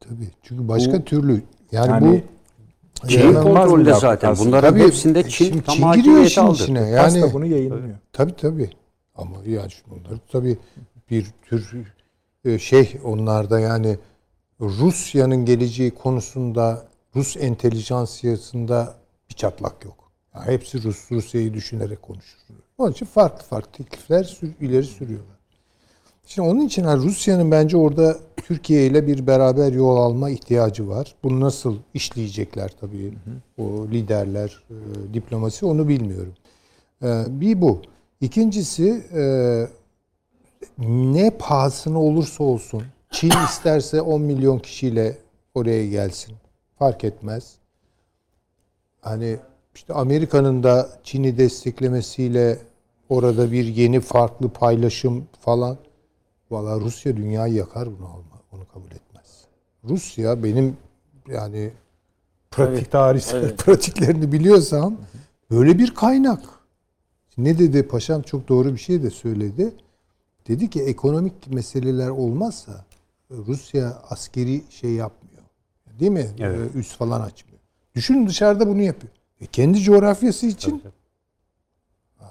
Tabii. 0.00 0.28
Çünkü 0.42 0.68
başka 0.68 0.92
Bu- 0.92 1.04
türlü 1.04 1.42
yani, 1.72 1.90
Yani 1.90 2.22
bu 3.04 3.08
Çin 3.08 3.28
bir 3.30 3.34
kontrolde 3.34 3.94
zaten. 3.94 4.36
Bunların 4.38 4.70
Tabii, 4.74 4.82
hepsinde 4.86 5.22
Çin 5.22 5.44
şimdi 5.44 5.62
tam 5.62 5.74
Çin 5.76 5.92
giriyor 5.92 6.20
işin 6.22 6.40
aldı. 6.40 6.54
içine. 6.62 6.88
Yani 6.90 7.32
bunu 7.32 7.46
yayınlıyor. 7.46 7.96
tabii 8.12 8.36
tabii. 8.36 8.70
Ama 9.14 9.36
yani 9.46 9.70
bunlar 9.90 10.18
tabii 10.32 10.58
bir 11.10 11.26
tür 11.42 11.76
e, 12.44 12.58
şey 12.58 13.00
onlarda 13.04 13.60
yani 13.60 13.98
Rusya'nın 14.60 15.44
geleceği 15.44 15.90
konusunda 15.90 16.86
Rus 17.16 17.36
entelijansiyasında 17.36 18.94
bir 19.30 19.34
çatlak 19.34 19.84
yok. 19.84 20.10
Yani 20.34 20.46
hepsi 20.46 20.82
Rus, 20.82 21.12
Rusya'yı 21.12 21.54
düşünerek 21.54 22.02
konuşur. 22.02 22.38
Onun 22.78 22.92
için 22.92 23.06
farklı 23.06 23.44
farklı 23.44 23.72
teklifler 23.72 24.24
sür- 24.24 24.54
ileri 24.60 24.84
sürüyorlar. 24.84 25.39
Şimdi 26.34 26.48
onun 26.48 26.60
için 26.60 26.84
Rusya'nın 26.84 27.50
bence 27.50 27.76
orada 27.76 28.16
Türkiye 28.36 28.86
ile 28.86 29.06
bir 29.06 29.26
beraber 29.26 29.72
yol 29.72 29.96
alma 29.96 30.30
ihtiyacı 30.30 30.88
var. 30.88 31.14
Bunu 31.22 31.40
nasıl 31.40 31.76
işleyecekler 31.94 32.74
tabii 32.80 33.14
o 33.58 33.88
liderler, 33.88 34.62
e, 34.70 35.14
diplomasi 35.14 35.66
onu 35.66 35.88
bilmiyorum. 35.88 36.34
E, 37.02 37.24
bir 37.28 37.60
bu. 37.60 37.82
İkincisi 38.20 39.04
e, 39.14 39.22
ne 40.88 41.30
pahasına 41.30 42.00
olursa 42.00 42.44
olsun 42.44 42.82
Çin 43.10 43.32
isterse 43.48 44.00
10 44.00 44.22
milyon 44.22 44.58
kişiyle 44.58 45.18
oraya 45.54 45.86
gelsin. 45.86 46.34
Fark 46.78 47.04
etmez. 47.04 47.54
Hani 49.00 49.36
işte 49.74 49.94
Amerika'nın 49.94 50.62
da 50.62 50.90
Çin'i 51.04 51.38
desteklemesiyle 51.38 52.58
orada 53.08 53.52
bir 53.52 53.64
yeni 53.64 54.00
farklı 54.00 54.48
paylaşım 54.48 55.26
falan. 55.40 55.78
Valla 56.50 56.80
Rusya 56.80 57.16
dünyayı 57.16 57.54
yakar 57.54 57.88
bunu 57.98 58.06
alma. 58.06 58.40
Onu 58.52 58.68
kabul 58.68 58.90
etmez. 58.90 59.44
Rusya 59.84 60.42
benim 60.42 60.76
yani 61.28 61.72
pratik 62.50 62.92
tarihsel 62.92 63.56
pratiklerini 63.56 64.32
biliyorsam 64.32 64.96
böyle 65.50 65.78
bir 65.78 65.94
kaynak. 65.94 66.40
Ne 67.38 67.58
dedi 67.58 67.88
paşam 67.88 68.22
çok 68.22 68.48
doğru 68.48 68.72
bir 68.74 68.78
şey 68.78 69.02
de 69.02 69.10
söyledi. 69.10 69.74
Dedi 70.48 70.70
ki 70.70 70.82
ekonomik 70.82 71.46
meseleler 71.52 72.08
olmazsa 72.08 72.84
Rusya 73.30 74.02
askeri 74.10 74.62
şey 74.70 74.90
yapmıyor. 74.90 75.44
Değil 76.00 76.12
mi? 76.12 76.30
Evet. 76.38 76.74
Ee, 76.74 76.78
Üs 76.78 76.88
falan 76.96 77.20
açmıyor. 77.20 77.60
Düşünün 77.94 78.26
dışarıda 78.26 78.68
bunu 78.68 78.82
yapıyor. 78.82 79.12
E 79.40 79.46
kendi 79.46 79.80
coğrafyası 79.80 80.46
için. 80.46 80.82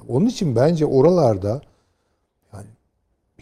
Onun 0.07 0.25
için 0.25 0.55
bence 0.55 0.85
oralarda 0.85 1.61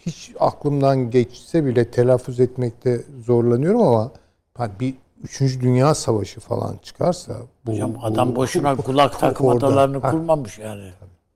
hiç 0.06 0.32
aklımdan 0.40 1.10
geçse 1.10 1.66
bile 1.66 1.90
telaffuz 1.90 2.40
etmekte 2.40 3.00
zorlanıyorum 3.26 3.82
ama 3.82 4.12
hani 4.54 4.72
bir 4.80 4.94
Üçüncü 5.22 5.60
Dünya 5.60 5.94
Savaşı 5.94 6.40
falan 6.40 6.76
çıkarsa 6.82 7.36
bu, 7.66 7.72
Hocam 7.72 7.94
bu- 7.94 8.04
adam 8.06 8.36
boşuna 8.36 8.76
kulak 8.82 9.12
çok 9.12 9.20
takım 9.20 9.46
orada. 9.46 9.66
adalarını 9.66 9.98
Ha. 9.98 10.10
kurmamış 10.10 10.58
yani. 10.58 10.90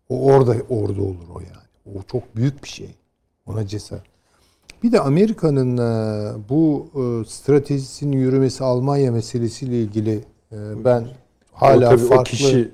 O 0.09 0.25
orada 0.25 0.51
orada 0.71 1.03
olur 1.03 1.29
o 1.35 1.41
yani. 1.41 1.97
O 1.99 2.03
çok 2.13 2.37
büyük 2.37 2.65
bir 2.65 2.69
şey. 2.69 2.91
Ona 3.47 3.67
cesaret. 3.67 4.03
Bir 4.83 4.93
de 4.93 5.01
Amerika'nın 5.01 5.77
e, 5.79 6.33
bu 6.49 6.87
e, 6.95 7.29
stratejisinin 7.29 8.17
yürümesi 8.17 8.65
Almanya 8.65 9.13
meselesiyle 9.13 9.81
ilgili 9.83 10.25
e, 10.53 10.85
ben 10.85 11.07
hala 11.53 11.87
o, 11.87 11.91
tabii 11.91 12.01
farklı 12.03 12.21
o 12.21 12.25
kişi 12.25 12.71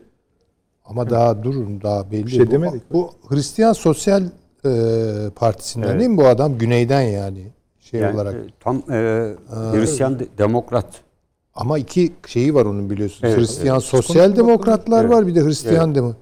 ama 0.84 1.10
daha 1.10 1.42
durun 1.42 1.80
daha 1.82 2.10
belli. 2.10 2.26
Bir 2.26 2.30
şey 2.30 2.46
bu, 2.46 2.50
demedik. 2.50 2.82
bu 2.92 3.10
Hristiyan 3.28 3.72
Sosyal 3.72 4.22
e, 4.70 5.30
Partisi'nden 5.30 5.88
Evet. 5.88 6.00
değil 6.00 6.10
mi 6.10 6.16
bu 6.16 6.26
adam? 6.26 6.58
Güneyden 6.58 7.00
yani 7.02 7.42
şey 7.80 8.00
Yani, 8.00 8.14
olarak. 8.16 8.34
e, 8.34 8.38
tam 8.60 8.76
e, 8.76 9.34
Hristiyan 9.72 10.18
de- 10.18 10.26
demokrat. 10.38 10.86
Ama 11.54 11.78
iki 11.78 12.12
şeyi 12.26 12.54
var 12.54 12.66
onun 12.66 12.90
biliyorsunuz. 12.90 13.24
Evet, 13.24 13.38
Hristiyan 13.38 13.76
evet. 13.76 13.84
Sosyal 13.84 14.36
Demokratlar 14.36 15.04
bakalım. 15.04 15.10
var 15.22 15.26
bir 15.26 15.34
de 15.34 15.44
Hristiyan 15.44 15.94
Demo. 15.94 16.12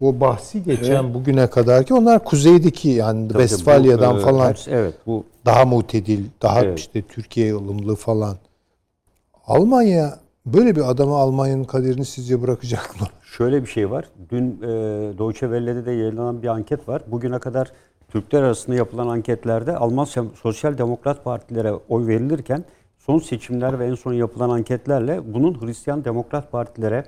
O 0.00 0.20
bahsi 0.20 0.62
geçen 0.62 1.14
bugüne 1.14 1.46
kadar 1.46 1.84
ki 1.84 1.94
onlar 1.94 2.24
kuzeydeki 2.24 2.88
yani 2.88 3.28
Tabii, 3.28 3.42
Westfalya'dan 3.42 4.16
bu, 4.16 4.18
e, 4.20 4.22
falan 4.22 4.48
hepsi- 4.48 4.70
evet 4.70 4.94
bu 5.06 5.24
daha 5.46 5.64
mutedil, 5.64 6.24
daha 6.42 6.60
Evet. 6.64 6.78
işte 6.78 7.02
Türkiye 7.02 7.54
ılımlı 7.54 7.94
falan. 7.96 8.36
Almanya 9.46 10.18
böyle 10.46 10.76
bir 10.76 10.90
adama 10.90 11.18
Almanya'nın 11.18 11.64
kaderini 11.64 12.04
sizce 12.04 12.42
bırakacak 12.42 13.00
mı? 13.00 13.06
Şöyle 13.38 13.62
bir 13.62 13.66
şey 13.66 13.90
var. 13.90 14.04
Dün 14.30 14.62
e, 14.62 14.68
Deutsche 15.18 15.46
Welle'de 15.46 15.86
de 15.86 15.92
yayınlanan 15.92 16.42
bir 16.42 16.48
anket 16.48 16.88
var. 16.88 17.02
Bugüne 17.06 17.38
kadar 17.38 17.72
Türkler 18.08 18.42
arasında 18.42 18.76
yapılan 18.76 19.08
anketlerde 19.08 19.76
Alman 19.76 20.04
Sosyal 20.42 20.78
Demokrat 20.78 21.24
Partilere 21.24 21.72
oy 21.72 22.06
verilirken 22.06 22.64
son 22.98 23.18
seçimler 23.18 23.78
ve 23.78 23.86
en 23.86 23.94
son 23.94 24.12
yapılan 24.12 24.50
anketlerle 24.50 25.34
bunun 25.34 25.62
Hristiyan 25.62 26.04
Demokrat 26.04 26.52
Partilere 26.52 27.04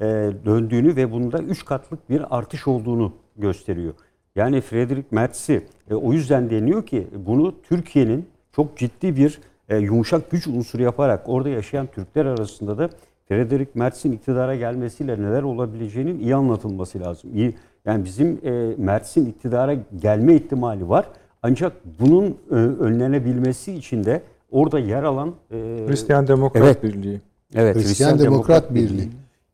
e, 0.00 0.04
döndüğünü 0.44 0.96
ve 0.96 1.12
bunda 1.12 1.38
3 1.38 1.64
katlık 1.64 2.10
bir 2.10 2.38
artış 2.38 2.68
olduğunu 2.68 3.12
gösteriyor. 3.36 3.94
Yani 4.36 4.60
Friedrich 4.60 5.06
Merz'i 5.10 5.66
e, 5.90 5.94
o 5.94 6.12
yüzden 6.12 6.50
deniyor 6.50 6.86
ki 6.86 7.08
bunu 7.26 7.54
Türkiye'nin 7.62 8.28
çok 8.52 8.76
ciddi 8.76 9.16
bir 9.16 9.40
e, 9.68 9.78
yumuşak 9.78 10.30
güç 10.30 10.46
unsuru 10.46 10.82
yaparak 10.82 11.28
orada 11.28 11.48
yaşayan 11.48 11.86
Türkler 11.86 12.26
arasında 12.26 12.78
da 12.78 12.90
Friedrich 13.28 13.68
Merz'in 13.74 14.12
iktidara 14.12 14.56
gelmesiyle 14.56 15.22
neler 15.22 15.42
olabileceğinin 15.42 16.20
iyi 16.20 16.34
anlatılması 16.34 17.00
lazım. 17.00 17.30
İyi, 17.34 17.54
yani 17.84 18.04
bizim 18.04 18.40
e, 18.44 18.50
Merz'in 18.78 19.26
iktidara 19.26 19.76
gelme 20.02 20.34
ihtimali 20.34 20.88
var. 20.88 21.06
Ancak 21.42 21.72
bunun 22.00 22.38
e, 22.50 22.54
önlenebilmesi 22.54 23.74
için 23.74 24.04
de 24.04 24.22
orada 24.50 24.78
yer 24.78 25.02
alan 25.02 25.34
e, 25.50 25.54
Hristiyan 25.88 26.28
Demokrat 26.28 26.62
Evet. 26.62 26.82
Birliği, 26.82 27.20
evet, 27.54 27.76
Hristiyan, 27.76 28.18
Demokrat, 28.18 28.74
Birliği. 28.74 29.08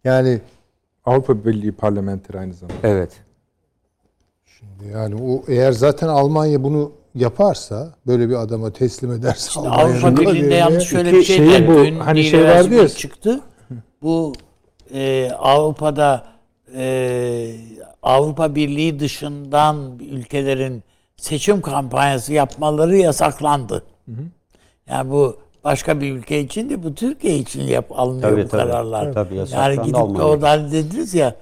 Yani 0.05 0.41
Avrupa 1.05 1.45
Birliği 1.45 1.73
parlamenteri 1.73 2.39
aynı 2.39 2.55
zamanda. 2.55 2.79
Evet. 2.83 3.11
yani 4.93 5.15
o 5.23 5.43
eğer 5.49 5.73
zaten 5.73 6.09
Almanya 6.09 6.63
bunu 6.63 6.93
yaparsa 7.15 7.95
böyle 8.07 8.29
bir 8.29 8.35
adama 8.35 8.71
teslim 8.73 9.13
ederse 9.13 9.61
Avrupa 9.61 9.77
Almanya'nın 9.77 10.17
Birliği'nde 10.17 10.55
yalnız 10.55 10.83
şöyle 10.83 11.13
bir 11.13 11.23
şey 11.23 11.37
şeyi 11.37 11.51
der. 11.51 11.69
bu, 11.69 11.75
Dün 11.75 11.97
hani 11.97 12.19
bir 12.19 12.25
şey 12.25 12.45
vardı 12.45 12.75
ya- 12.75 12.89
çıktı. 12.89 13.41
Bu 14.03 14.33
e, 14.95 15.31
Avrupa'da 15.39 16.27
e, 16.75 17.57
Avrupa 18.03 18.55
Birliği 18.55 19.01
dışından 19.01 19.99
ülkelerin 19.99 20.83
seçim 21.17 21.61
kampanyası 21.61 22.33
yapmaları 22.33 22.97
yasaklandı. 22.97 23.83
Yani 24.89 25.11
bu 25.11 25.37
başka 25.65 26.01
bir 26.01 26.13
ülke 26.13 26.41
için 26.41 26.71
de 26.71 26.83
bu 26.83 26.95
Türkiye 26.95 27.39
için 27.39 27.63
yap 27.63 27.87
alınıyor 27.91 28.31
Tabii, 28.31 28.45
bu 28.45 28.49
tabii. 28.49 28.63
kararlar. 28.63 29.13
Tabii, 29.13 29.35
yasaklandı 29.35 29.75
yani 29.77 29.87
gidip 29.87 30.19
de 30.19 30.23
oradan 30.23 30.73
dediniz 30.73 31.15
ya 31.15 31.35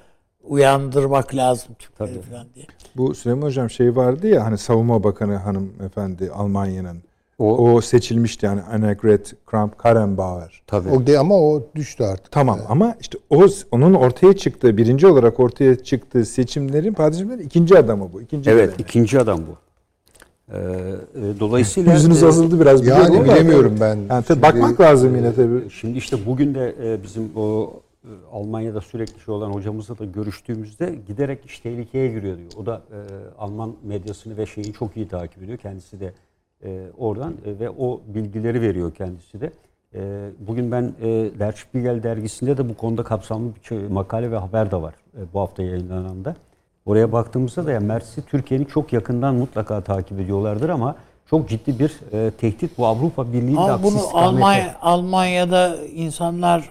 uyandırmak 0.43 1.35
lazım 1.35 1.75
Türkleri 1.79 2.15
Tabii. 2.15 2.23
falan 2.23 2.47
diye. 2.55 2.67
Bu 2.97 3.15
Süleyman 3.15 3.47
Hocam 3.47 3.71
şey 3.71 3.97
vardı 3.97 4.29
ya 4.29 4.45
hani 4.45 4.59
Savunma 4.59 5.05
Bakanı 5.05 5.37
hanımefendi 5.37 6.31
Almanya'nın. 6.31 7.03
O, 7.39 7.73
O 7.73 7.81
seçilmişti 7.81 8.47
yani 8.47 8.63
Annegret 8.63 9.35
Kramp-Karrenbauer. 9.47 10.63
tabii. 10.67 10.89
O 10.89 11.07
de, 11.07 11.19
ama 11.19 11.35
o 11.35 11.63
düştü 11.75 12.05
artık. 12.05 12.33
Tamam 12.33 12.61
ama 12.69 12.95
işte 13.01 13.19
o 13.31 13.47
onun 13.71 13.95
ortaya 13.95 14.37
çıktığı 14.37 14.77
birinci 14.77 15.07
olarak 15.07 15.41
ortaya 15.41 15.77
çıktığı 15.85 16.25
seçimlerin 16.25 16.93
padişahların 16.95 17.39
ikinci 17.43 17.79
adamı 17.79 18.13
bu. 18.13 18.21
ikinci 18.21 18.51
evet, 18.51 18.69
dönemi. 18.69 18.83
ikinci 18.83 19.21
adam 19.21 19.41
bu. 19.47 19.57
Ee, 20.53 20.57
e, 20.57 21.41
dolayısıyla 21.41 21.93
Yüzünüz 21.93 22.23
e, 22.23 22.27
asıldı 22.27 22.61
biraz. 22.61 22.87
Yani 22.87 23.19
ama- 23.19 23.25
bilemiyorum 23.25 23.77
ben. 23.81 23.97
Yani 23.97 24.09
tabii 24.09 24.25
Şimdi- 24.27 24.43
bakmak 24.43 24.81
lazım 24.81 25.17
yine 25.17 25.35
tabii. 25.35 25.71
Şimdi 25.71 25.99
işte 25.99 26.17
bugün 26.27 26.55
de 26.55 26.75
e, 26.85 27.03
bizim 27.03 27.31
o 27.37 27.73
e, 28.05 28.09
Almanya'da 28.33 28.81
sürekli 28.81 29.21
şey 29.25 29.35
olan 29.35 29.51
hocamızla 29.51 29.99
da 29.99 30.05
görüştüğümüzde 30.05 30.95
giderek 31.07 31.45
iş 31.47 31.59
tehlikeye 31.61 32.09
giriyor 32.09 32.37
diyor. 32.37 32.51
O 32.63 32.67
da 32.67 32.83
e, 32.93 32.99
Alman 33.39 33.73
medyasını 33.85 34.37
ve 34.37 34.47
şeyi 34.47 34.73
çok 34.73 34.97
iyi 34.97 35.09
takip 35.09 35.43
ediyor. 35.43 35.59
Kendisi 35.59 36.01
de 36.01 36.13
e, 36.65 36.87
oradan 36.99 37.33
e, 37.47 37.59
ve 37.61 37.71
o 37.71 38.01
bilgileri 38.07 38.61
veriyor 38.63 38.95
kendisi 38.95 39.41
de. 39.41 39.51
E, 39.95 40.01
bugün 40.39 40.73
ben 40.73 40.83
e, 41.03 41.07
Der 41.39 41.53
Spiegel 41.53 42.03
dergisinde 42.03 42.57
de 42.59 42.69
bu 42.69 42.77
konuda 42.77 43.03
kapsamlı 43.05 43.53
bir 43.71 43.89
makale 43.89 44.31
ve 44.31 44.37
haber 44.37 44.71
de 44.71 44.77
var 44.83 44.95
e, 45.17 45.21
bu 45.35 45.41
hafta 45.41 45.63
yayınlanan 45.63 46.25
da. 46.25 46.37
Oraya 46.87 47.13
baktığımızda 47.13 47.67
da 47.67 47.73
ya 47.73 47.81
Mersi 47.81 48.23
Türkiye'nin 48.27 48.65
çok 48.65 48.93
yakından 48.93 49.35
mutlaka 49.35 49.81
takip 49.81 50.21
ediyorlardır 50.21 50.69
ama 50.69 50.97
çok 51.31 51.49
ciddi 51.49 51.79
bir 51.79 52.01
e, 52.13 52.31
tehdit 52.31 52.79
bu 52.79 52.87
Avrupa 52.87 53.33
Birliği'nin 53.33 53.57
de 53.57 53.61
Ama 53.61 53.73
aksi 53.73 53.85
bunu. 53.85 54.01
Almanya, 54.13 54.77
Almanya'da 54.81 55.77
insanlar 55.95 56.71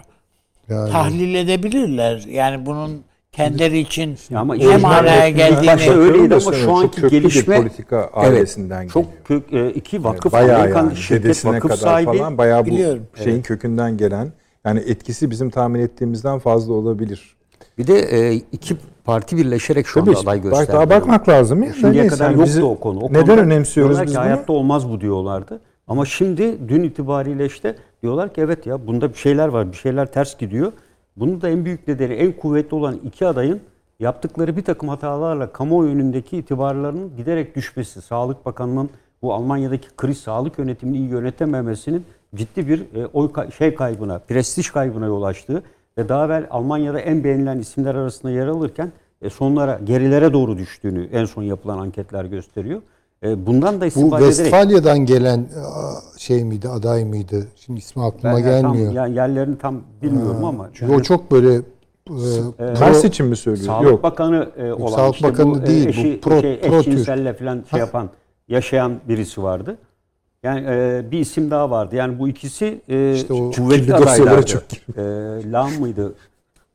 Yani- 0.70 0.92
tahlil 0.92 1.36
edebilirler. 1.36 2.18
Yani 2.30 2.66
bunun 2.66 3.04
kendileri 3.38 3.80
için 3.80 4.18
Ya 4.30 4.40
ama 4.40 4.56
hem 4.56 4.86
araya 4.86 5.28
ilk 5.28 5.38
başta 5.38 5.62
geldiğini 5.62 5.96
öyleydi 5.96 6.34
ama 6.34 6.44
Çok 6.44 6.56
şu 6.56 6.76
anki 6.76 7.04
bir 7.04 7.10
gelişme 7.10 7.58
politika 7.62 8.10
ailesinden 8.14 8.88
çok 8.88 9.06
geliyor. 9.28 9.44
kök, 9.50 9.54
e, 9.54 9.72
iki 9.72 10.04
vakıf 10.04 10.34
bayağı 10.34 10.60
Amerikan 10.60 10.84
yani 10.84 10.96
şirket 10.96 11.46
vakıf 11.46 11.62
kadar 11.62 11.76
sahibi 11.76 12.18
falan 12.18 12.38
bayağı 12.38 12.62
bu 12.62 12.66
Biliyorum. 12.66 13.04
şeyin 13.24 13.42
kökünden 13.42 13.98
gelen 13.98 14.32
yani 14.66 14.80
etkisi 14.80 15.32
bizim 15.32 15.50
tahmin 15.50 15.80
ettiğimizden 15.80 16.40
fazla 16.40 16.74
olabilir. 16.74 17.36
bir 17.78 17.88
de 17.88 18.00
e, 18.00 18.34
iki 18.34 18.78
parti 19.06 19.38
birleşerek 19.38 19.88
şu 19.88 20.00
Tabii 20.00 20.10
anda 20.10 20.20
aday 20.20 20.38
bak, 20.38 20.44
gösterdi. 20.44 20.72
daha 20.72 20.90
bakmak 20.90 21.30
lazım 21.30 21.64
ya. 21.64 21.74
Şimdiye 21.74 22.04
Neyse, 22.04 22.16
kadar 22.16 22.26
yani 22.26 22.34
yoktu 22.34 22.46
bizi 22.50 22.64
o 22.64 22.80
konu. 22.80 23.00
O 23.00 23.14
neden 23.14 23.40
önemsiyoruz 23.40 24.02
biz 24.02 24.12
bunu? 24.16 24.20
hayatta 24.22 24.54
olmaz 24.54 24.90
bu 24.90 25.02
diyorlardı. 25.02 25.62
Ama 25.88 26.06
şimdi 26.06 26.70
dün 26.70 26.84
itibariyle 26.84 27.46
işte 27.46 27.76
diyorlar 28.04 28.34
ki 28.34 28.42
evet 28.42 28.66
ya 28.68 28.88
bunda 28.88 29.10
bir 29.10 29.18
şeyler 29.18 29.48
var, 29.48 29.72
bir 29.72 29.78
şeyler 29.78 30.12
ters 30.12 30.38
gidiyor. 30.38 30.72
Bunu 31.18 31.42
da 31.42 31.50
en 31.50 31.66
büyük 31.66 31.88
nedeni, 31.88 32.14
en 32.14 32.32
kuvvetli 32.32 32.76
olan 32.76 32.96
iki 33.06 33.28
adayın 33.28 33.62
yaptıkları 34.00 34.58
bir 34.58 34.64
takım 34.64 34.90
hatalarla 34.90 35.52
kamuoyu 35.52 35.90
önündeki 35.90 36.38
itibarlarının 36.38 37.16
giderek 37.18 37.56
düşmesi, 37.56 38.02
Sağlık 38.02 38.46
Bakanı'nın 38.46 38.90
bu 39.22 39.34
Almanya'daki 39.34 39.88
kriz 39.98 40.18
sağlık 40.18 40.60
yönetimini 40.60 40.98
iyi 40.98 41.10
yönetememesinin 41.10 42.06
ciddi 42.36 42.68
bir 42.68 42.80
e, 42.96 43.06
oy 43.06 43.32
kay- 43.32 43.52
şey 43.52 43.76
kaybına, 43.76 44.20
prestij 44.20 44.70
kaybına 44.70 45.06
yol 45.06 45.24
açtığı 45.24 45.64
ve 45.98 46.10
daha 46.10 46.26
evvel 46.26 46.48
Almanya'da 46.50 47.00
en 47.00 47.24
beğenilen 47.24 47.60
isimler 47.60 47.96
arasında 47.96 48.32
yer 48.32 48.48
alırken 48.48 48.92
e, 49.22 49.30
sonlara, 49.30 49.80
gerilere 49.84 50.34
doğru 50.34 50.58
düştüğünü 50.58 51.10
en 51.12 51.26
son 51.26 51.44
yapılan 51.44 51.78
anketler 51.78 52.26
gösteriyor. 52.26 52.82
E, 53.24 53.46
bundan 53.46 53.76
da 53.82 53.86
Bu 53.86 53.88
istifade 53.88 54.24
ederek 54.24 54.36
Westfalya'dan 54.36 55.00
gelen 55.00 55.40
aa, 55.40 56.18
şey 56.18 56.44
miydi, 56.44 56.70
aday 56.70 57.06
mıydı? 57.06 57.48
Şimdi 57.56 57.80
ismi 57.80 58.04
aklıma 58.04 58.38
ben 58.38 58.40
yani 58.40 58.62
tam- 58.62 58.74
gelmiyor. 58.74 58.94
yani 58.94 59.16
yerlerini 59.16 59.58
tam 59.58 59.82
bilmiyorum 60.02 60.44
ama 60.44 60.70
Çünkü 60.74 60.92
yani 60.92 61.02
o 61.02 61.04
çok 61.04 61.32
böyle 61.32 61.54
e, 61.56 62.80
Mers 62.80 63.04
için 63.04 63.26
mi 63.26 63.36
söylüyor? 63.36 63.68
Sağlık 63.68 63.92
Yok. 63.92 64.04
Bakanı 64.04 64.50
e, 64.58 64.72
olan 64.74 64.96
Sağlık 64.96 65.16
işte 65.16 65.28
Bakanı 65.28 65.54
bu, 65.54 65.58
e, 65.58 65.68
değil, 65.68 65.86
bu 65.86 65.90
eşi, 65.90 66.20
pro- 66.24 66.42
şey, 66.42 66.60
pro 66.60 66.80
eşcinselle 66.80 67.34
falan 67.34 67.64
şey 67.70 67.80
yapan, 67.80 68.10
yaşayan 68.48 68.94
birisi 69.08 69.44
vardı. 69.44 69.78
Yani 70.44 70.66
e, 70.70 71.06
bir 71.12 71.20
isim 71.20 71.52
daha 71.52 71.72
vardı. 71.72 71.96
Yani 71.96 72.20
bu 72.20 72.28
ikisi 72.30 72.82
e, 72.90 73.14
İşte 73.16 73.34
o 73.34 73.52
kuvvetli 73.52 73.96
adaylardı. 73.96 74.46
çok 74.46 74.64
E, 74.98 75.02
Lam 75.52 75.74
mıydı? 75.74 76.14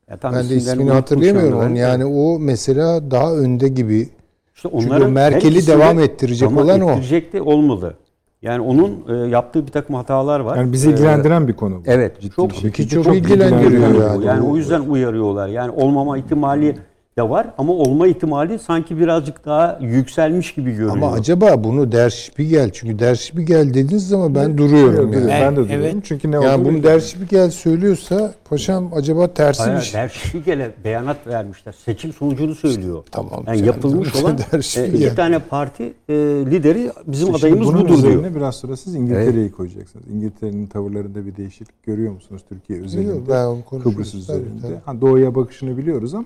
Ya 0.09 0.17
tam 0.17 0.33
ben 0.33 0.49
de 0.49 0.55
ismini 0.55 0.91
hatırlayamıyorum. 0.91 1.59
Onun 1.59 1.75
Yani 1.75 2.05
o 2.05 2.39
mesela 2.39 3.11
daha 3.11 3.35
önde 3.35 3.67
gibi. 3.67 4.09
İşte 4.55 4.69
Çünkü 4.71 4.85
onların 4.87 5.11
Merkel'i 5.11 5.67
devam 5.67 5.99
ettirecek 5.99 6.51
olan 6.51 6.81
o. 6.81 6.91
ettirecek 6.91 7.33
de 7.33 7.41
olmadı. 7.41 7.97
Yani 8.41 8.61
onun 8.61 9.05
e, 9.09 9.29
yaptığı 9.29 9.67
bir 9.67 9.71
takım 9.71 9.95
hatalar 9.95 10.39
var. 10.39 10.57
Yani 10.57 10.73
bizi 10.73 10.89
E, 10.89 10.91
ilgilendiren 10.91 11.47
bir 11.47 11.53
konu 11.53 11.75
bu. 11.75 11.81
Evet. 11.85 12.21
Ciddi 12.21 12.35
çok, 12.35 12.53
şekilde. 12.53 12.89
çok 12.89 13.03
Çok 13.03 13.15
ilgilendiriyor 13.15 14.09
yani. 14.09 14.25
Yani 14.25 14.47
o 14.47 14.57
yüzden 14.57 14.81
uyarıyorlar. 14.81 15.47
Yani 15.47 15.71
olmama 15.71 16.17
ihtimali 16.17 16.77
de 17.17 17.29
var 17.29 17.47
ama 17.57 17.73
olma 17.73 18.07
ihtimali 18.07 18.59
sanki 18.59 18.99
birazcık 18.99 19.45
daha 19.45 19.79
yükselmiş 19.81 20.53
gibi 20.53 20.71
görünüyor. 20.71 20.91
Ama 20.97 21.11
acaba 21.11 21.63
bunu 21.63 21.91
Der 21.91 22.09
Spiegel 22.09 22.69
çünkü 22.73 22.99
Der 22.99 23.15
Spiegel 23.15 23.69
dediğiniz 23.69 24.07
zaman 24.07 24.35
ben 24.35 24.57
duruyorum 24.57 25.13
Evet, 25.13 25.19
yani. 25.21 25.27
Ben, 25.29 25.41
Ben- 25.41 25.51
de 25.51 25.55
duruyorum. 25.55 25.85
evet. 25.85 25.95
Çünkü 26.03 26.31
ne 26.31 26.35
Yani 26.35 26.65
bunu 26.65 26.83
Der 26.83 26.99
Spiegel 26.99 27.49
söylüyorsa 27.51 28.33
paşam 28.49 28.93
acaba 28.93 29.33
tersi 29.33 29.63
bir 29.63 29.67
Hayır, 29.67 29.81
şey. 29.81 30.01
Der 30.01 30.09
Spiegel'e 30.09 30.71
beyanat 30.83 31.27
vermişler. 31.27 31.75
Seçim 31.85 32.13
sonucunu 32.13 32.55
söylüyor. 32.55 33.03
Tamam 33.11 33.43
Yani 33.47 33.57
canım, 33.57 33.65
yapılmış 33.65 34.15
olan 34.23 34.37
Der 34.37 34.83
e, 34.83 34.87
iki 34.87 35.15
tane 35.15 35.39
parti 35.39 35.93
e, 36.09 36.13
lideri 36.51 36.91
bizim 37.07 37.25
Şimdi 37.27 37.37
adayımız 37.39 37.67
bunun 37.67 37.81
budur 37.89 38.03
diyor. 38.03 38.35
biraz 38.35 38.55
sonra 38.55 38.77
siz 38.77 38.95
İngiltere'yi 38.95 39.51
koyacaksınız. 39.51 40.05
İngiltere'nin 40.07 40.67
tavırlarında 40.67 41.25
bir 41.25 41.35
değişiklik 41.35 41.83
görüyor 41.83 42.13
musunuz 42.13 42.41
Türkiye 42.49 42.79
Yok, 42.79 42.87
üzerinde? 42.87 43.29
ben 43.29 43.45
onu 43.45 43.63
konuşuruz. 43.65 43.93
Kıbrıs 43.95 44.11
Tabii, 44.11 44.21
üzerinde. 44.21 44.61
tabii. 44.61 44.75
Ha, 44.85 45.01
doğuya 45.01 45.35
bakışını 45.35 45.77
biliyoruz 45.77 46.13
ama 46.13 46.25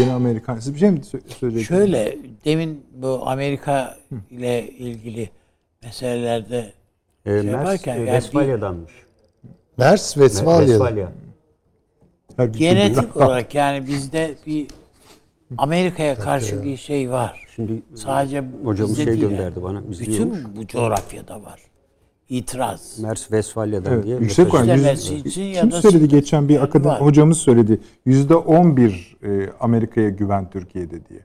yeni 0.00 0.12
Amerikan... 0.16 0.58
Siz 0.58 0.74
bir 0.74 0.78
şey 0.78 0.90
mi 0.90 0.98
sö- 0.98 1.28
söyleyeceksiniz? 1.38 1.66
Şöyle 1.68 2.18
demin 2.44 2.86
bu 2.94 3.22
Amerika 3.28 3.96
ile 4.30 4.68
ilgili 4.68 5.30
meselelerde 5.82 6.72
E, 7.26 7.30
şey 7.30 7.42
Mers 7.42 7.46
yaparken 7.46 7.96
e, 7.96 8.04
Westfalya'danmış. 8.04 8.92
Mers 9.78 10.12
Westfalya'da. 10.14 10.66
Westfalya. 10.66 11.12
Her 12.36 12.54
bir 12.54 12.58
genetik 12.58 13.12
şey 13.14 13.22
olarak 13.22 13.54
yani 13.54 13.86
bizde 13.86 14.34
bir 14.46 14.66
Amerika'ya 15.58 16.14
karşı 16.14 16.64
bir 16.64 16.76
şey 16.76 17.10
var. 17.10 17.46
Şimdi 17.56 17.82
Sadece 17.94 18.44
hocamız 18.64 18.98
bizde 18.98 19.04
şey 19.04 19.20
gönderdi 19.20 19.42
yani. 19.42 19.62
bana. 19.62 19.82
Bütün 19.90 20.56
bu 20.56 20.66
coğrafyada 20.66 21.42
var. 21.42 21.60
İtiraz. 22.28 22.98
Mers 22.98 23.20
Westfalya'dan 23.20 23.92
Evet, 23.92 24.04
diye. 24.04 24.16
yüksek 24.16 24.54
oran. 24.54 24.64
Yüz- 24.76 25.10
için 25.12 25.42
ya 25.42 25.60
Kim 25.60 25.70
da 25.70 25.82
söyledi 25.82 26.08
geçen 26.08 26.48
bir 26.48 26.54
yani 26.54 26.64
akademi 26.64 26.88
var. 26.92 27.00
hocamız 27.00 27.38
söyledi. 27.38 27.80
Yüzde 28.06 28.34
on 28.34 28.76
bir 28.76 29.16
e, 29.22 29.50
Amerika'ya 29.60 30.08
güven 30.08 30.50
Türkiye'de 30.50 31.06
diye. 31.08 31.20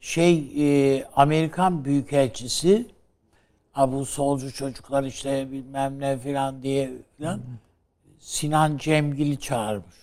Şey 0.00 0.52
e, 0.58 1.04
Amerikan 1.16 1.84
Büyükelçisi 1.84 2.86
ha 3.72 3.92
bu 3.92 4.06
solcu 4.06 4.52
çocuklar 4.52 5.04
işte 5.04 5.48
bilmem 5.52 6.00
ne 6.00 6.18
filan 6.18 6.62
diye 6.62 6.90
filan 7.16 7.40
Sinan 8.18 8.76
Cemgil'i 8.78 9.38
çağırmış. 9.40 9.96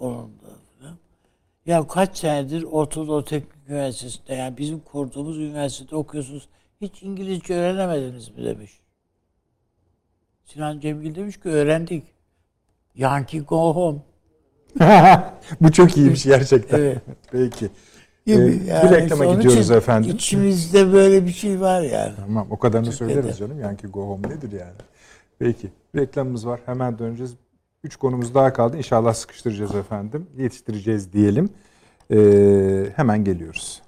Onun 0.00 0.24
da. 0.28 0.52
Ya 1.66 1.86
kaç 1.86 2.16
senedir 2.18 2.62
Ortadoğu 2.62 3.24
Teknik 3.24 3.68
Üniversitesi'nde 3.68 4.34
yani 4.34 4.56
bizim 4.58 4.80
kurduğumuz 4.80 5.38
üniversitede 5.38 5.96
okuyorsunuz. 5.96 6.48
Hiç 6.80 7.02
İngilizce 7.02 7.54
öğrenemediniz 7.54 8.28
mi 8.28 8.44
demiş. 8.44 8.72
Sinan 10.52 10.80
Cemgil 10.80 11.14
demiş 11.14 11.40
ki 11.40 11.48
öğrendik. 11.48 12.04
Yankee 12.94 13.40
go 13.40 13.74
home. 13.74 13.98
Bu 15.60 15.72
çok 15.72 15.96
iyiymiş 15.96 16.24
gerçekten. 16.24 16.78
Evet. 16.78 16.98
Peki. 17.32 17.70
Gibi 18.26 18.40
Ee, 18.66 18.70
yani. 18.72 18.90
bir 18.90 18.96
reklama 18.96 19.24
gidiyoruz 19.34 19.70
efendim. 19.70 20.10
İçimizde 20.10 20.92
böyle 20.92 21.26
bir 21.26 21.32
şey 21.32 21.60
var 21.60 21.80
yani. 21.82 22.12
Tamam 22.16 22.46
o 22.50 22.58
kadarını 22.58 22.92
söyleriz 22.92 23.18
ederim. 23.24 23.36
canım. 23.38 23.60
Yankee 23.60 23.90
Go 23.90 24.08
Home 24.08 24.28
nedir 24.28 24.52
yani? 24.52 24.72
Peki. 25.38 25.68
Reklamımız 25.96 26.46
var. 26.46 26.60
Hemen 26.66 26.98
döneceğiz. 26.98 27.34
Üç 27.84 27.96
konumuz 27.96 28.34
daha 28.34 28.52
kaldı. 28.52 28.76
İnşallah 28.76 29.14
sıkıştıracağız 29.14 29.74
efendim. 29.74 30.26
Yetiştireceğiz 30.38 31.12
diyelim. 31.12 31.50
Ee, 32.10 32.86
hemen 32.96 33.24
geliyoruz. 33.24 33.81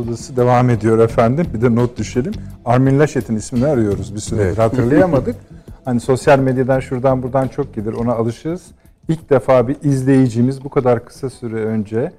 Odası 0.00 0.36
devam 0.36 0.70
ediyor 0.70 0.98
efendim. 0.98 1.46
Bir 1.54 1.60
de 1.60 1.74
not 1.74 1.98
düşelim. 1.98 2.32
Armin 2.64 2.98
Laschet'in 2.98 3.36
ismini 3.36 3.66
arıyoruz 3.66 4.14
bir 4.14 4.20
süredir. 4.20 4.56
Hatırlayamadık. 4.56 5.36
Hani 5.84 6.00
sosyal 6.00 6.38
medyadan 6.38 6.80
şuradan 6.80 7.22
buradan 7.22 7.48
çok 7.48 7.74
gelir. 7.74 7.92
Ona 7.92 8.12
alışırız. 8.12 8.62
İlk 9.08 9.30
defa 9.30 9.68
bir 9.68 9.76
izleyicimiz 9.82 10.64
bu 10.64 10.68
kadar 10.68 11.04
kısa 11.04 11.30
süre 11.30 11.64
önce 11.64 12.12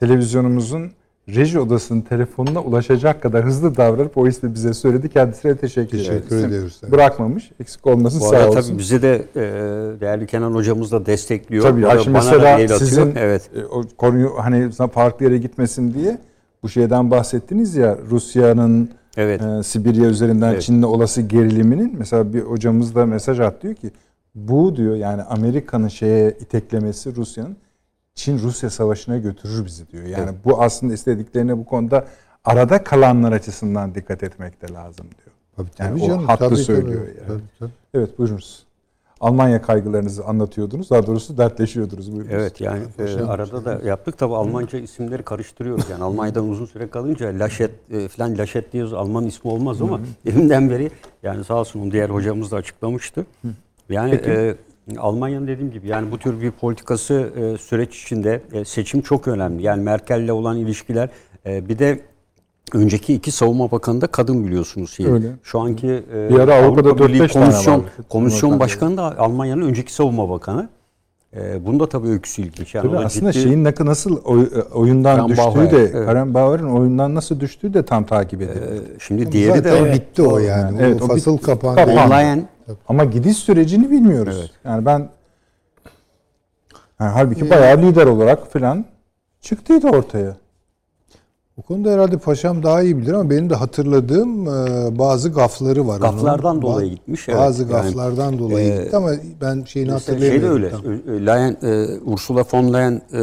televizyonumuzun 0.00 0.90
reji 1.28 1.60
odasının 1.60 2.00
telefonuna 2.00 2.60
ulaşacak 2.60 3.22
kadar 3.22 3.44
hızlı 3.44 3.76
davranıp 3.76 4.18
o 4.18 4.28
ismi 4.28 4.54
bize 4.54 4.74
söyledi. 4.74 5.08
Kendisine 5.08 5.56
teşekkür, 5.56 5.98
Teşekkür 5.98 6.46
ediyoruz. 6.46 6.80
Evet. 6.82 6.92
Bırakmamış. 6.92 7.50
Eksik 7.60 7.86
olmasın 7.86 8.20
Bu 8.20 8.24
sağ 8.24 8.48
olsun. 8.48 8.60
tabii 8.60 8.78
bizi 8.78 9.02
de 9.02 9.14
e, 9.36 9.40
değerli 10.00 10.26
Kenan 10.26 10.52
hocamız 10.54 10.92
da 10.92 11.06
destekliyor. 11.06 11.62
Tabii 11.62 11.82
Bana- 11.82 11.92
ya 11.94 11.98
şimdi 12.00 12.18
bana 12.18 12.24
da 12.24 12.30
mesela 12.32 12.54
atıyor. 12.54 12.78
sizin 12.78 13.14
evet. 13.16 13.50
e, 13.56 13.64
o 13.64 13.82
konuyu 13.98 14.32
hani 14.38 14.70
farklı 14.92 15.24
yere 15.24 15.38
gitmesin 15.38 15.94
diye 15.94 16.18
bu 16.66 16.70
şeyden 16.70 17.10
bahsettiniz 17.10 17.76
ya 17.76 17.98
Rusya'nın 18.10 18.90
Evet. 19.16 19.42
e, 19.42 19.62
Sibirya 19.62 20.04
üzerinden 20.08 20.52
Evet. 20.52 20.62
Çin'le 20.62 20.82
olası 20.82 21.22
geriliminin 21.22 21.94
mesela 21.98 22.32
bir 22.32 22.40
hocamız 22.40 22.94
da 22.94 23.06
mesaj 23.06 23.40
at 23.40 23.62
diyor 23.62 23.74
ki 23.74 23.90
bu 24.34 24.76
diyor 24.76 24.94
yani 24.96 25.22
Amerika'nın 25.22 25.88
şeye 25.88 26.30
iteklemesi 26.30 27.16
Rusya'nın 27.16 27.56
Çin 28.14 28.38
Rusya 28.38 28.70
savaşına 28.70 29.18
götürür 29.18 29.66
bizi 29.66 29.88
diyor. 29.88 30.04
Yani 30.04 30.30
bu 30.44 30.62
aslında 30.62 30.94
istediklerine 30.94 31.58
bu 31.58 31.64
konuda 31.64 32.04
arada 32.44 32.84
kalanlar 32.84 33.32
açısından 33.32 33.94
dikkat 33.94 34.22
etmek 34.22 34.62
de 34.62 34.72
lazım 34.72 35.06
diyor. 35.06 35.36
Tabii, 35.56 35.68
Yani 35.78 35.90
tabii 36.00 36.04
o 36.04 36.06
canım, 36.08 36.26
haklı 36.26 36.46
tabii, 36.48 36.56
söylüyor 36.56 37.00
tabii, 37.06 37.16
yani. 37.18 37.26
tabii, 37.28 37.42
tabii. 37.58 37.70
Evet 37.94 38.18
buyurunuz. 38.18 38.65
Almanya 39.20 39.62
kaygılarınızı 39.62 40.24
anlatıyordunuz. 40.24 40.90
Daha 40.90 41.06
doğrusu 41.06 41.38
dertleşiyordunuz. 41.38 42.12
Buyurunuz. 42.12 42.34
Evet 42.34 42.60
yani 42.60 42.82
e, 42.98 43.22
arada 43.22 43.64
da 43.64 43.88
yaptık 43.88 44.18
tabi 44.18 44.34
Almanca 44.34 44.78
isimleri 44.78 45.22
karıştırıyoruz. 45.22 45.90
Yani 45.90 46.04
Almanya'dan 46.04 46.48
uzun 46.48 46.66
süre 46.66 46.90
kalınca 46.90 47.38
Laşet 47.38 47.70
e, 47.90 48.08
falan 48.08 48.38
Laşet 48.38 48.72
diyoruz 48.72 48.92
Alman 48.92 49.26
ismi 49.26 49.50
olmaz 49.50 49.82
ama 49.82 50.00
elimden 50.26 50.70
beri 50.70 50.90
yani 51.22 51.44
sağ 51.44 51.54
olsun 51.54 51.90
diğer 51.90 52.10
hocamız 52.10 52.52
da 52.52 52.56
açıklamıştı. 52.56 53.26
Yani 53.90 54.14
e, 54.14 54.56
Almanya'nın 54.98 55.46
dediğim 55.46 55.70
gibi 55.72 55.88
yani 55.88 56.10
bu 56.10 56.18
tür 56.18 56.40
bir 56.40 56.50
politikası 56.50 57.14
e, 57.36 57.58
süreç 57.58 58.02
içinde 58.02 58.42
e, 58.52 58.64
seçim 58.64 59.02
çok 59.02 59.28
önemli. 59.28 59.62
Yani 59.62 59.82
Merkel'le 59.82 60.30
olan 60.30 60.56
ilişkiler 60.56 61.08
e, 61.46 61.68
bir 61.68 61.78
de 61.78 62.00
önceki 62.72 63.14
iki 63.14 63.30
savunma 63.30 63.70
bakanı 63.70 64.00
da 64.00 64.06
kadın 64.06 64.46
biliyorsunuz. 64.46 64.96
Yani. 64.98 65.12
Öyle. 65.12 65.26
Şu 65.42 65.60
anki 65.60 66.04
e, 66.14 66.28
Bir 66.30 66.38
ara 66.38 66.54
Avrupa'da 66.54 66.88
Avrupa 66.88 67.08
Birliği 67.08 67.22
4-5 67.22 67.32
tane 67.32 67.44
komisyon, 67.44 67.84
komisyon 68.08 68.60
başkanı 68.60 68.96
da 68.96 69.18
Almanya'nın 69.18 69.62
önceki 69.62 69.92
savunma 69.92 70.30
bakanı. 70.30 70.68
E, 71.36 71.66
bunda 71.66 71.88
tabii 71.88 72.08
öyküsü 72.08 72.42
ilginç. 72.42 72.74
Yani 72.74 72.86
Tabii 72.90 73.04
aslında 73.04 73.30
ciddi- 73.32 73.42
şeyin 73.42 73.64
nasıl 73.64 74.16
oy- 74.24 74.50
e, 74.54 74.62
oyundan 74.62 75.16
Karen 75.16 75.28
düştüğü 75.28 75.44
Bauer, 75.44 75.70
de 75.70 75.76
evet. 75.78 76.06
Karen 76.06 76.34
Bauer'ın 76.34 76.70
oyundan 76.70 77.14
nasıl 77.14 77.40
düştüğü 77.40 77.74
de 77.74 77.84
tam 77.84 78.04
takip 78.06 78.42
edildi. 78.42 78.82
E, 78.96 78.98
şimdi 79.00 79.32
diğeri 79.32 79.64
de 79.64 79.70
Zaten 79.70 79.92
bitti 79.92 80.22
o 80.22 80.38
yani. 80.38 80.62
Yani 80.62 80.82
evet, 80.82 81.02
o 81.02 81.06
fasıl 81.06 81.38
kapandı. 81.38 81.76
Kapandı. 81.76 82.44
Ama 82.88 83.04
gidiş 83.04 83.36
sürecini 83.36 83.90
bilmiyoruz. 83.90 84.36
Evet. 84.40 84.50
Yani 84.64 84.86
ben 84.86 85.08
yani 87.00 87.10
halbuki 87.10 87.50
bayağı 87.50 87.78
lider 87.82 88.06
olarak 88.06 88.52
falan 88.52 88.84
çıktıydı 89.40 89.88
ortaya. 89.88 90.36
O 91.56 91.62
konuda 91.62 91.90
herhalde 91.92 92.18
paşam 92.18 92.62
daha 92.62 92.82
iyi 92.82 92.98
bilir 92.98 93.12
ama 93.12 93.30
benim 93.30 93.50
de 93.50 93.54
hatırladığım 93.54 94.48
e, 94.48 94.98
bazı 94.98 95.32
gafları 95.32 95.86
var. 95.88 96.00
Gaflardan 96.00 96.52
onun. 96.52 96.62
dolayı 96.62 96.90
gitmiş, 96.90 97.28
evet. 97.28 97.38
Bazı 97.38 97.62
Yani, 97.62 97.72
gaflardan 97.72 98.38
dolayı 98.38 98.72
e, 98.72 98.84
gitti 98.84 98.96
ama 98.96 99.10
ben 99.40 99.64
şeyini 99.64 99.90
Mesela 99.92 100.18
şey 100.18 100.28
de 100.42 100.46
hatırlayamıyorum. 100.46 100.84
öyle. 100.90 101.02
tam. 101.04 101.26
Leyen, 101.26 101.56
e, 101.62 101.98
Ursula 102.04 102.44
von 102.52 102.72
Leyen 102.74 103.02
e, 103.12 103.20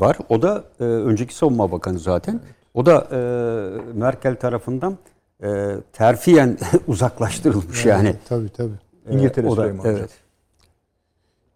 var. 0.00 0.18
O 0.28 0.42
da 0.42 0.64
e, 0.80 0.84
önceki 0.84 1.34
savunma 1.36 1.72
bakanı 1.72 1.98
zaten. 1.98 2.40
O 2.74 2.86
da 2.86 3.06
e, 3.12 3.18
Merkel 3.98 4.36
tarafından 4.36 4.96
e, 5.42 5.76
terfiyen 5.92 6.58
uzaklaştırılmış 6.88 7.84
yani. 7.86 8.14
Tabii 8.28 8.48
tabii. 8.48 8.72
İngiltere 9.10 9.46
E, 9.46 9.50
o 9.50 9.56
da- 9.56 9.60
Süleyman. 9.62 9.86
Evet. 9.86 10.10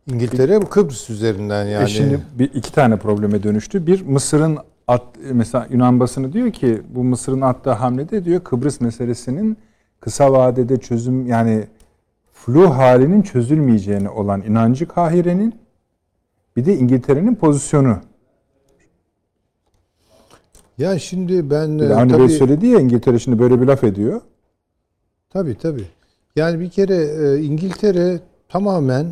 İngiltere 0.06 0.60
Kıbrıs 0.60 1.10
üzerinden 1.10 1.64
yani. 1.64 1.84
E 1.84 1.88
şimdi 1.88 2.20
bir, 2.38 2.54
iki 2.54 2.72
tane 2.72 2.96
probleme 2.96 3.42
dönüştü. 3.42 3.86
Bir 3.86 4.02
Mısır'ın 4.06 4.58
at, 4.90 5.02
mesela 5.32 5.66
Yunan 5.70 6.00
basını 6.00 6.32
diyor 6.32 6.52
ki 6.52 6.82
bu 6.88 7.04
Mısır'ın 7.04 7.40
attığı 7.40 7.70
hamlede 7.70 8.24
diyor 8.24 8.40
Kıbrıs 8.44 8.80
meselesinin 8.80 9.56
kısa 10.00 10.32
vadede 10.32 10.76
çözüm 10.76 11.26
yani 11.26 11.64
flu 12.32 12.70
halinin 12.70 13.22
çözülmeyeceğine 13.22 14.10
olan 14.10 14.42
inancı 14.42 14.88
Kahire'nin 14.88 15.54
bir 16.56 16.66
de 16.66 16.76
İngiltere'nin 16.76 17.34
pozisyonu. 17.34 17.98
ya 20.78 20.98
şimdi 20.98 21.50
ben 21.50 21.78
Bir 21.78 21.90
e, 21.90 21.94
Avni 21.94 22.12
Bey 22.12 22.18
tabii, 22.18 22.28
söyledi 22.32 22.66
ya 22.66 22.80
İngiltere 22.80 23.18
şimdi 23.18 23.38
böyle 23.38 23.60
bir 23.60 23.66
laf 23.66 23.84
ediyor. 23.84 24.20
tabii 25.30 25.58
tabii. 25.58 25.84
Yani 26.36 26.60
bir 26.60 26.70
kere 26.70 26.96
e, 26.96 27.42
İngiltere 27.42 28.20
tamamen 28.48 29.06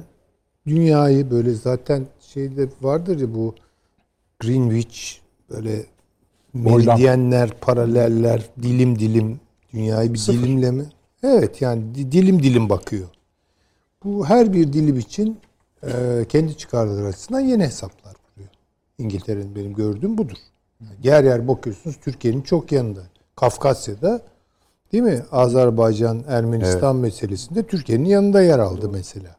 dünyayı 0.67 1.31
böyle 1.31 1.53
zaten 1.53 2.07
şeyde 2.21 2.69
vardır 2.83 3.21
ya 3.21 3.35
bu 3.35 3.55
Greenwich 4.41 5.28
böyle 5.51 5.87
meridyenler, 6.55 7.51
paraleller, 7.61 8.43
dilim 8.63 8.99
dilim 8.99 9.41
dünyayı 9.73 10.13
bir 10.15 10.19
Sıfır. 10.19 10.39
dilimle 10.43 10.71
mi? 10.71 10.85
Evet 11.23 11.63
yani 11.63 11.95
di- 11.95 12.13
dilim 12.13 12.43
dilim 12.43 12.69
bakıyor. 12.69 13.09
Bu 14.05 14.27
her 14.27 14.53
bir 14.53 14.73
dilim 14.73 14.99
için 14.99 15.39
e, 15.83 15.91
kendi 16.29 16.57
çıkarları 16.57 17.07
açısından 17.07 17.41
yeni 17.41 17.63
hesaplar 17.65 18.15
kuruyor. 18.15 18.51
İngiltere'nin 18.99 19.55
benim 19.55 19.75
gördüğüm 19.75 20.19
budur. 20.19 20.37
Yer 21.03 21.25
yer 21.25 21.49
bakıyorsunuz 21.49 21.97
Türkiye'nin 22.05 22.43
çok 22.43 22.73
yanında. 22.73 23.01
Kafkasya'da 23.37 24.21
değil 24.93 25.05
mi? 25.05 25.23
Azerbaycan, 25.33 26.25
Ermenistan 26.29 26.97
meselesinde 26.97 27.63
Türkiye'nin 27.63 28.05
yanında 28.05 28.43
yer 28.43 28.59
aldı 28.59 28.89
mesela. 28.89 29.37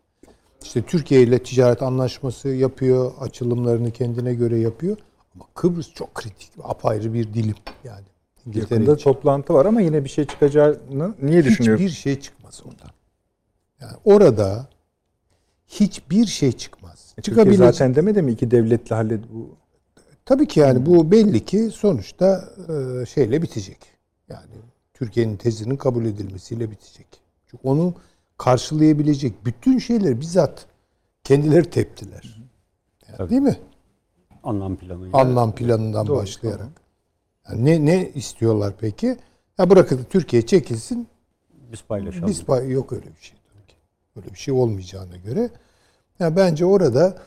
İşte 0.64 0.81
Türkiye 0.81 1.22
ile 1.22 1.44
ticaret 1.44 1.84
anlaşması 1.84 2.49
yapıyor, 2.49 3.11
açılımlarını 3.19 3.91
kendine 3.91 4.34
göre 4.34 4.60
yapıyor. 4.60 4.98
Ama 5.40 5.49
Kıbrıs 5.53 5.94
çok 5.94 6.16
kritik, 6.16 6.52
apayrı 6.64 7.14
bir 7.14 7.34
dilim 7.34 7.56
yani. 7.84 8.06
İngiltere 8.45 8.80
Yakında 8.80 8.95
için. 8.95 9.03
toplantı 9.03 9.53
var 9.53 9.66
ama 9.66 9.82
yine 9.82 10.03
bir 10.03 10.10
şey 10.10 10.26
çıkacağını 10.26 11.16
niye 11.22 11.44
düşünüyorum? 11.44 11.86
Hiçbir 11.86 11.98
şey 11.98 12.20
çıkmaz 12.20 12.61
oradan. 12.66 12.90
Yani 13.82 13.94
orada 14.06 14.68
hiçbir 15.68 16.26
şey 16.26 16.52
çıkmaz. 16.52 17.14
Türkiye 17.16 17.36
Çıkabilecek. 17.36 17.66
zaten 17.66 17.95
demedi 17.95 18.22
mi 18.22 18.32
iki 18.32 18.52
devletli 18.52 18.95
hallet 18.95 19.20
bu 19.34 19.57
Tabii 20.26 20.48
ki 20.48 20.60
yani 20.60 20.86
bu 20.86 21.11
belli 21.11 21.45
ki 21.45 21.70
sonuçta 21.74 22.49
e, 22.70 23.06
şeyle 23.06 23.41
bitecek. 23.41 23.78
Yani 24.30 24.56
Türkiye'nin 24.94 25.38
tezinin 25.38 25.78
kabul 25.78 26.06
edilmesiyle 26.06 26.72
bitecek. 26.72 27.07
Çünkü 27.48 27.68
onu 27.68 27.94
karşılayabilecek 28.38 29.45
bütün 29.45 29.78
şeyleri 29.78 30.22
bizzat 30.22 30.66
kendileri 31.24 31.70
teptiler. 31.70 32.41
Yani 33.07 33.30
değil 33.30 33.41
mi? 33.41 33.60
Anlam 34.50 34.76
planı. 34.76 35.10
Anlam 35.14 35.56
planından 35.56 36.08
Doğru, 36.08 36.18
başlayarak. 36.18 36.82
Yani 37.50 37.66
ne 37.66 37.86
ne 37.86 38.10
istiyorlar 38.10 38.74
peki? 38.80 39.18
Ya 39.58 39.70
bırakın 39.70 40.06
Türkiye 40.10 40.46
çekilsin. 40.46 41.08
Biz 41.72 41.82
paylaşalım. 41.84 42.28
Biz 42.28 42.44
pay- 42.44 42.72
yok 42.72 42.94
öyle 42.94 43.06
bir 43.06 43.22
şey 43.22 43.38
tabii 43.54 43.68
ki. 43.68 43.76
Öyle 44.16 44.34
bir 44.34 44.40
şey 44.40 44.54
olmayacağına 44.54 45.18
göre. 45.18 45.50
Ya 46.20 46.36
bence 46.36 46.66
orada 46.66 47.18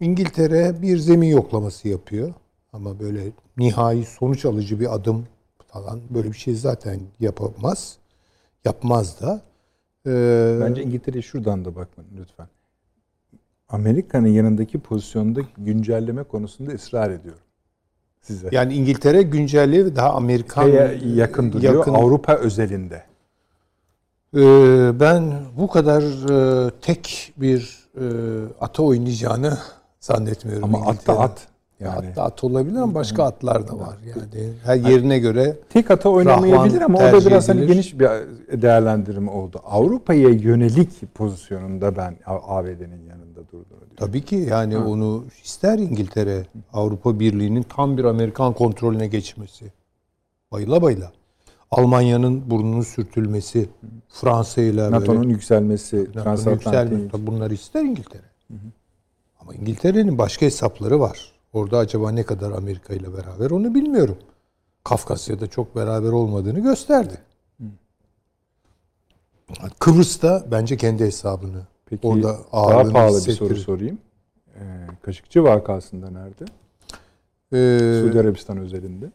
İngiltere 0.00 0.82
bir 0.82 0.98
zemin 0.98 1.28
yoklaması 1.28 1.88
yapıyor. 1.88 2.34
Ama 2.72 3.00
böyle 3.00 3.32
nihai 3.56 4.04
sonuç 4.04 4.44
alıcı 4.44 4.80
bir 4.80 4.94
adım 4.94 5.26
falan 5.66 6.00
böyle 6.10 6.28
bir 6.28 6.36
şey 6.36 6.54
zaten 6.54 7.00
yapamaz. 7.20 7.98
Yapmaz 8.64 9.20
da. 9.20 9.42
Ee, 10.06 10.58
Bence 10.60 10.82
İngiltere'ye 10.82 11.22
şuradan 11.22 11.64
da 11.64 11.76
bakın 11.76 12.04
lütfen. 12.18 12.48
Amerika'nın 13.68 14.28
yanındaki 14.28 14.78
pozisyonda 14.78 15.40
güncelleme 15.58 16.22
konusunda 16.22 16.72
ısrar 16.72 17.10
ediyorum 17.10 17.42
size. 18.22 18.48
yani 18.52 18.74
İngiltere 18.74 19.22
güncelliği 19.22 19.96
daha 19.96 20.10
Amerikan 20.12 20.64
Şeye 20.66 21.00
yakın 21.14 21.52
duruyor 21.52 21.74
yakın- 21.74 21.94
Avrupa 21.94 22.34
özelinde. 22.36 23.02
Ee, 24.36 24.40
ben 25.00 25.32
bu 25.58 25.68
kadar 25.68 26.02
e, 26.02 26.70
tek 26.82 27.32
bir 27.36 27.88
e, 28.00 28.04
ata 28.60 28.82
oynayacağını 28.82 29.58
zannetmiyorum. 30.00 30.64
Ama 30.64 30.86
at 30.86 31.06
da 31.06 31.18
at. 31.18 31.48
Ya 31.80 31.88
Yani 31.88 32.08
at 32.08 32.16
da 32.16 32.22
at 32.22 32.44
olabilir 32.44 32.76
ama 32.76 32.94
başka 32.94 33.24
atlar 33.24 33.68
da 33.68 33.78
var 33.78 33.98
yani. 34.06 34.52
Her 34.64 34.76
yerine 34.76 35.18
göre 35.18 35.56
tek 35.68 35.90
ata 35.90 36.08
oynamayabilir 36.08 36.80
ama 36.80 36.98
orada 36.98 37.10
tercih 37.10 37.26
biraz 37.26 37.48
hani 37.48 37.66
geniş 37.66 37.98
bir 37.98 38.08
değerlendirme 38.62 39.30
oldu. 39.30 39.60
Avrupa'ya 39.64 40.28
yönelik 40.28 41.14
pozisyonunda 41.14 41.96
ben 41.96 42.16
ABD'nin 42.26 43.06
yanında 43.08 43.46
durduğunu 43.46 43.68
diyorum. 43.68 43.96
tabii 43.96 44.22
ki 44.24 44.36
yani 44.36 44.78
onu 44.78 45.24
ister 45.44 45.78
İngiltere 45.78 46.46
Avrupa 46.72 47.20
Birliği'nin 47.20 47.62
tam 47.62 47.98
bir 47.98 48.04
Amerikan 48.04 48.52
kontrolüne 48.52 49.06
geçmesi. 49.06 49.72
Bayıla 50.52 50.82
bayıla. 50.82 51.12
Almanya'nın 51.70 52.50
burnunun 52.50 52.82
sürtülmesi, 52.82 53.68
Fransa 54.08 54.60
ile 54.60 54.76
böyle 54.76 54.90
NATO'nun 54.90 55.28
yükselmesi, 55.28 55.96
NATO'nun 55.96 56.22
transatlantik 56.22 56.66
yükselmesi. 56.66 57.08
Tabii 57.12 57.26
Bunları 57.26 57.54
ister 57.54 57.82
İngiltere. 57.82 58.22
Ama 59.40 59.54
İngiltere'nin 59.54 60.18
başka 60.18 60.46
hesapları 60.46 61.00
var. 61.00 61.37
Orada 61.52 61.78
acaba 61.78 62.10
ne 62.10 62.22
kadar 62.22 62.50
Amerika 62.52 62.94
ile 62.94 63.12
beraber 63.12 63.50
onu 63.50 63.74
bilmiyorum. 63.74 64.18
Kafkasya'da 64.84 65.46
çok 65.46 65.76
beraber 65.76 66.08
olmadığını 66.08 66.60
gösterdi. 66.60 67.18
Kıbrıs'ta 69.78 70.46
bence 70.50 70.76
kendi 70.76 71.04
hesabını. 71.04 71.62
Peki 71.86 72.06
Orada 72.06 72.38
daha 72.52 72.84
pahalı 72.84 73.26
bir 73.26 73.32
soru 73.32 73.56
sorayım. 73.56 73.98
Ee, 74.54 74.86
Kaşıkçı 75.02 75.44
vakasında 75.44 76.10
nerede? 76.10 76.44
Ee, 77.52 78.00
Suudi 78.00 78.20
Arabistan 78.20 78.58
özelinde. 78.58 79.12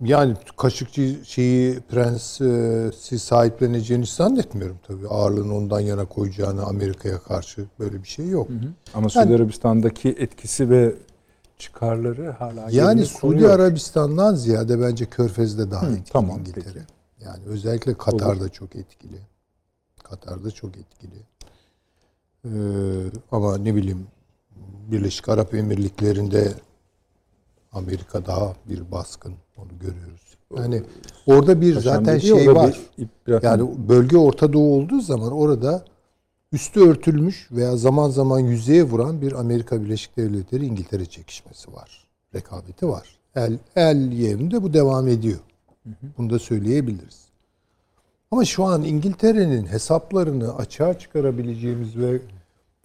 yani 0.00 0.34
Kaşıkçı 0.56 1.16
şeyi 1.24 1.80
prensi 1.80 3.18
sahipleneceğini 3.18 4.06
zannetmiyorum 4.06 4.78
tabii. 4.86 5.08
Ağırlığını 5.08 5.56
ondan 5.56 5.80
yana 5.80 6.04
koyacağını 6.04 6.64
Amerika'ya 6.64 7.18
karşı 7.18 7.64
böyle 7.78 8.02
bir 8.02 8.08
şey 8.08 8.28
yok. 8.28 8.48
Ama 8.94 9.08
Suudi 9.08 9.34
Arabistan'daki 9.34 10.08
etkisi 10.08 10.70
ve 10.70 10.94
çıkarları 11.60 12.30
hala 12.30 12.66
Yani 12.70 13.06
Suudi 13.06 13.20
koruyor. 13.20 13.50
Arabistan'dan 13.50 14.34
ziyade 14.34 14.80
bence 14.80 15.06
Körfez'de 15.06 15.70
daha 15.70 15.86
etkili 15.86 16.12
tamam, 16.12 16.38
İngiltere. 16.38 16.64
peki. 16.64 16.86
Yani 17.24 17.44
özellikle 17.46 17.94
Katar'da 17.94 18.48
çok 18.48 18.76
etkili. 18.76 19.18
Katar'da 20.02 20.50
çok 20.50 20.70
etkili. 20.76 21.22
Ee, 22.44 22.50
ama 23.32 23.58
ne 23.58 23.74
bileyim 23.74 24.06
Birleşik 24.90 25.28
Arap 25.28 25.54
Emirlikleri'nde 25.54 26.52
Amerika 27.72 28.26
daha 28.26 28.54
bir 28.68 28.92
baskın. 28.92 29.34
Onu 29.56 29.68
görüyoruz. 29.80 30.36
Yani 30.56 30.82
orada 31.26 31.60
bir 31.60 31.74
Paşam 31.74 31.94
zaten 31.94 32.18
şey 32.18 32.38
bir 32.38 32.46
var. 32.46 32.80
Yani 33.42 33.88
bölge 33.88 34.18
Orta 34.18 34.52
Doğu 34.52 34.74
olduğu 34.74 35.00
zaman 35.00 35.32
orada 35.32 35.84
üstü 36.52 36.80
örtülmüş 36.80 37.48
veya 37.52 37.76
zaman 37.76 38.10
zaman 38.10 38.38
yüzeye 38.38 38.82
vuran 38.82 39.22
bir 39.22 39.32
Amerika 39.32 39.82
Birleşik 39.84 40.16
Devletleri 40.16 40.66
İngiltere 40.66 41.06
çekişmesi 41.06 41.72
var. 41.72 42.04
Rekabeti 42.34 42.88
var. 42.88 43.18
El, 43.36 43.58
el 43.76 44.12
yerinde 44.12 44.62
bu 44.62 44.72
devam 44.72 45.08
ediyor. 45.08 45.38
Bunu 46.18 46.30
da 46.30 46.38
söyleyebiliriz. 46.38 47.20
Ama 48.30 48.44
şu 48.44 48.64
an 48.64 48.82
İngiltere'nin 48.84 49.66
hesaplarını 49.66 50.56
açığa 50.56 50.98
çıkarabileceğimiz 50.98 51.96
ve 51.96 52.20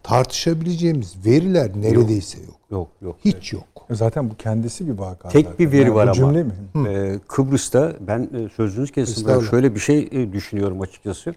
tartışabileceğimiz 0.03 1.25
veriler 1.25 1.71
neredeyse 1.75 2.37
yok. 2.41 2.59
Yok 2.71 2.87
yok. 3.01 3.15
Hiç 3.25 3.53
yok. 3.53 3.63
Zaten 3.91 4.29
bu 4.29 4.35
kendisi 4.37 4.87
bir 4.87 4.93
vaka. 4.99 5.29
Tek 5.29 5.45
zaten. 5.45 5.59
bir 5.59 5.71
veri 5.71 5.81
Yani 5.81 5.95
var 5.95 6.07
bu 6.07 6.09
ama. 6.09 6.13
cümle 6.13 6.43
mi? 6.43 6.53
Ee, 6.89 7.19
Kıbrıs'ta 7.27 7.93
ben 7.99 8.29
e, 8.33 8.49
sözünüz 8.55 8.91
kesin 8.91 9.39
şöyle 9.41 9.75
bir 9.75 9.79
şey 9.79 10.09
e, 10.11 10.33
düşünüyorum 10.33 10.81
açıkçası. 10.81 11.35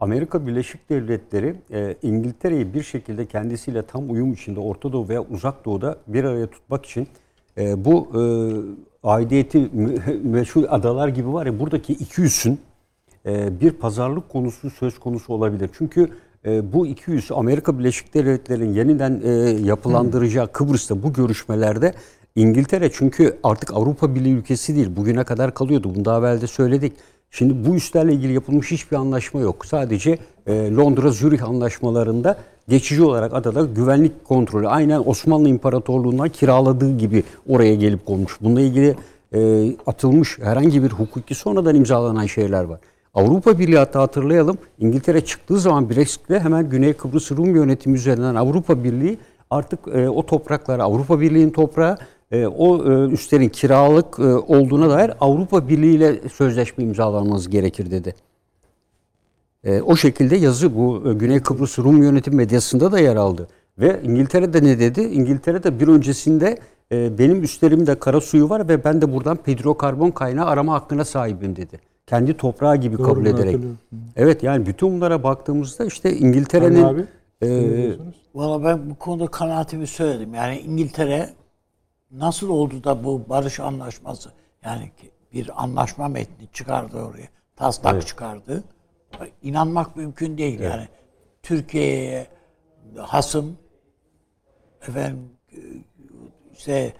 Amerika 0.00 0.46
Birleşik 0.46 0.90
Devletleri 0.90 1.54
e, 1.72 1.96
İngiltere'yi 2.02 2.74
bir 2.74 2.82
şekilde 2.82 3.26
kendisiyle 3.26 3.82
tam 3.82 4.10
uyum 4.10 4.32
içinde 4.32 4.60
Orta 4.60 4.92
Doğu 4.92 5.08
veya 5.08 5.22
Uzak 5.22 5.64
Doğu'da 5.64 5.96
bir 6.06 6.24
araya 6.24 6.46
tutmak 6.46 6.86
için 6.86 7.08
e, 7.58 7.84
bu 7.84 8.08
e, 8.14 8.22
aidiyeti 9.02 9.58
meşhur 10.22 10.64
adalar 10.68 11.08
gibi 11.08 11.32
var 11.32 11.46
ya 11.46 11.60
buradaki 11.60 11.92
iki 11.92 12.22
üssün 12.22 12.60
e, 13.26 13.60
bir 13.60 13.70
pazarlık 13.70 14.28
konusu 14.28 14.70
söz 14.70 14.98
konusu 14.98 15.32
olabilir. 15.32 15.70
Çünkü 15.72 16.08
e, 16.46 16.72
bu 16.72 16.86
iki 16.86 17.10
üs 17.10 17.30
Amerika 17.30 17.78
Birleşik 17.78 18.14
Devletleri'nin 18.14 18.74
yeniden 18.74 19.20
e, 19.24 19.30
yapılandıracağı 19.66 20.52
Kıbrıs'ta 20.52 21.02
bu 21.02 21.12
görüşmelerde 21.12 21.94
İngiltere 22.36 22.90
çünkü 22.92 23.38
artık 23.42 23.74
Avrupa 23.74 24.14
Birliği 24.14 24.34
ülkesi 24.34 24.76
değil. 24.76 24.96
Bugüne 24.96 25.24
kadar 25.24 25.54
kalıyordu. 25.54 25.94
Bunu 25.94 26.04
daha 26.04 26.18
evvel 26.18 26.40
de 26.40 26.46
söyledik. 26.46 26.92
Şimdi 27.30 27.68
bu 27.68 27.74
üslerle 27.74 28.12
ilgili 28.12 28.32
yapılmış 28.32 28.70
hiçbir 28.70 28.96
anlaşma 28.96 29.40
yok. 29.40 29.66
Sadece 29.66 30.18
e, 30.46 30.74
Londra-Zürih 30.74 31.48
anlaşmalarında 31.48 32.36
geçici 32.68 33.02
olarak 33.02 33.34
adada 33.34 33.64
güvenlik 33.64 34.24
kontrolü 34.24 34.68
aynen 34.68 35.02
Osmanlı 35.06 35.48
İmparatorluğu'ndan 35.48 36.28
kiraladığı 36.28 36.98
gibi 36.98 37.24
oraya 37.48 37.74
gelip 37.74 38.06
konmuş. 38.06 38.36
Bununla 38.40 38.60
ilgili 38.60 38.96
e, 39.34 39.70
atılmış 39.86 40.38
herhangi 40.38 40.82
bir 40.82 40.90
hukuki 40.90 41.34
sonradan 41.34 41.74
imzalanan 41.74 42.26
şeyler 42.26 42.64
var. 42.64 42.80
Avrupa 43.14 43.58
Birliği 43.58 43.78
hatta 43.78 44.00
hatırlayalım 44.00 44.58
İngiltere 44.78 45.24
çıktığı 45.24 45.58
zaman 45.58 45.90
Brexit'le 45.90 46.30
hemen 46.30 46.68
Güney 46.68 46.92
Kıbrıs 46.92 47.32
Rum 47.32 47.56
yönetimi 47.56 47.96
üzerinden 47.96 48.34
Avrupa 48.34 48.84
Birliği 48.84 49.18
artık 49.50 49.80
e, 49.94 50.08
o 50.08 50.26
topraklara 50.26 50.82
Avrupa 50.82 51.20
Birliği'nin 51.20 51.50
toprağı 51.50 51.98
e, 52.30 52.46
o 52.46 52.92
e, 52.92 53.08
üstlerin 53.08 53.48
kiralık 53.48 54.18
e, 54.18 54.22
olduğuna 54.22 54.90
dair 54.90 55.12
Avrupa 55.20 55.68
Birliği 55.68 55.96
ile 55.96 56.28
sözleşme 56.28 56.84
imzalanması 56.84 57.50
gerekir 57.50 57.90
dedi. 57.90 58.14
E, 59.64 59.80
o 59.82 59.96
şekilde 59.96 60.36
yazı 60.36 60.76
bu 60.76 61.02
e, 61.10 61.12
Güney 61.12 61.40
Kıbrıs 61.40 61.78
Rum 61.78 62.02
yönetim 62.02 62.34
medyasında 62.34 62.92
da 62.92 63.00
yer 63.00 63.16
aldı. 63.16 63.48
Ve 63.78 64.00
İngiltere'de 64.04 64.64
ne 64.64 64.78
dedi? 64.78 65.00
İngiltere'de 65.00 65.80
bir 65.80 65.88
öncesinde 65.88 66.58
e, 66.92 67.18
benim 67.18 67.42
üstlerimde 67.42 67.94
kara 67.94 68.20
suyu 68.20 68.50
var 68.50 68.68
ve 68.68 68.84
ben 68.84 69.02
de 69.02 69.12
buradan 69.12 69.36
petrokarbon 69.36 70.10
kaynağı 70.10 70.46
arama 70.46 70.74
hakkına 70.74 71.04
sahibim 71.04 71.56
dedi. 71.56 71.80
Kendi 72.06 72.36
toprağı 72.36 72.76
gibi 72.76 72.98
Doğru, 72.98 73.06
kabul 73.06 73.26
ederek. 73.26 73.56
Evet 74.16 74.42
yani 74.42 74.66
bütün 74.66 74.92
bunlara 74.92 75.22
baktığımızda 75.22 75.84
işte 75.84 76.16
İngiltere'nin 76.16 76.82
abi, 76.82 77.04
e? 77.42 77.92
Valla 78.34 78.64
ben 78.64 78.90
bu 78.90 78.94
konuda 78.94 79.26
kanaatimi 79.26 79.86
söyledim. 79.86 80.34
Yani 80.34 80.58
İngiltere 80.58 81.30
nasıl 82.10 82.48
oldu 82.48 82.84
da 82.84 83.04
bu 83.04 83.28
barış 83.28 83.60
anlaşması 83.60 84.32
yani 84.64 84.92
bir 85.32 85.62
anlaşma 85.62 86.08
metni 86.08 86.48
çıkardı 86.52 87.02
oraya. 87.02 87.28
Taslak 87.56 88.06
çıkardı. 88.06 88.64
İnanmak 89.42 89.96
mümkün 89.96 90.38
değil 90.38 90.60
yani. 90.60 90.88
Türkiye'ye 91.42 92.26
hasım 92.96 93.58
efendim 94.88 95.30
e, 95.52 95.58
işte 96.52 96.92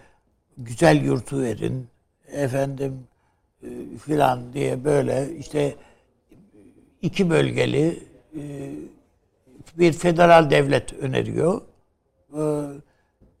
güzel 0.57 1.03
yurtu 1.03 1.41
verin 1.41 1.87
efendim 2.27 3.07
e, 3.63 3.97
filan 3.97 4.53
diye 4.53 4.83
böyle 4.83 5.35
işte 5.37 5.75
iki 7.01 7.29
bölgeli 7.29 8.03
e, 8.35 8.71
bir 9.77 9.93
federal 9.93 10.49
devlet 10.49 10.93
öneriyor. 10.93 11.61
Ee, 12.37 12.63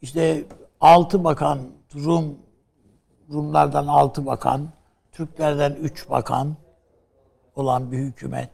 işte 0.01 0.43
altı 0.81 1.23
bakan 1.23 1.59
Rum 1.95 2.37
Rumlardan 3.33 3.87
altı 3.87 4.25
bakan, 4.25 4.69
Türklerden 5.11 5.71
üç 5.81 6.09
bakan 6.09 6.55
olan 7.55 7.91
bir 7.91 7.97
hükümet 7.97 8.49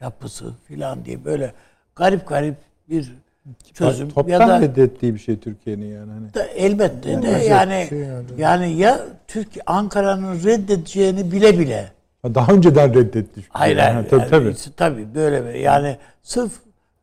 yapısı 0.00 0.54
filan 0.64 1.04
diye 1.04 1.24
böyle 1.24 1.52
garip 1.96 2.28
garip 2.28 2.56
bir 2.88 3.12
çözüm 3.74 4.10
Toptan 4.10 4.32
ya 4.32 4.48
da 4.48 4.60
reddettiği 4.60 5.14
bir 5.14 5.18
şey 5.18 5.38
Türkiye'nin 5.38 5.94
yani. 5.94 6.10
Hani. 6.12 6.34
da 6.34 6.44
elbette 6.44 7.22
de 7.22 7.28
özel 7.28 7.46
yani 7.46 7.86
şey 7.88 7.98
yani. 7.98 8.26
yani 8.38 8.72
ya 8.72 9.00
Türk 9.28 9.48
Ankara'nın 9.66 10.44
reddedeceğini 10.44 11.32
bile 11.32 11.58
bile 11.58 11.92
Daha 12.24 12.52
önceden 12.52 12.94
reddetti. 12.94 13.34
çünkü. 13.34 13.48
Hayır 13.50 13.76
Yani, 13.76 13.92
hayır. 13.92 14.08
tabii, 14.08 14.20
yani 14.20 14.30
tabii. 14.30 14.76
tabii 14.76 15.14
böyle 15.14 15.44
böyle. 15.44 15.58
Yani 15.58 15.96
sırf 16.22 16.52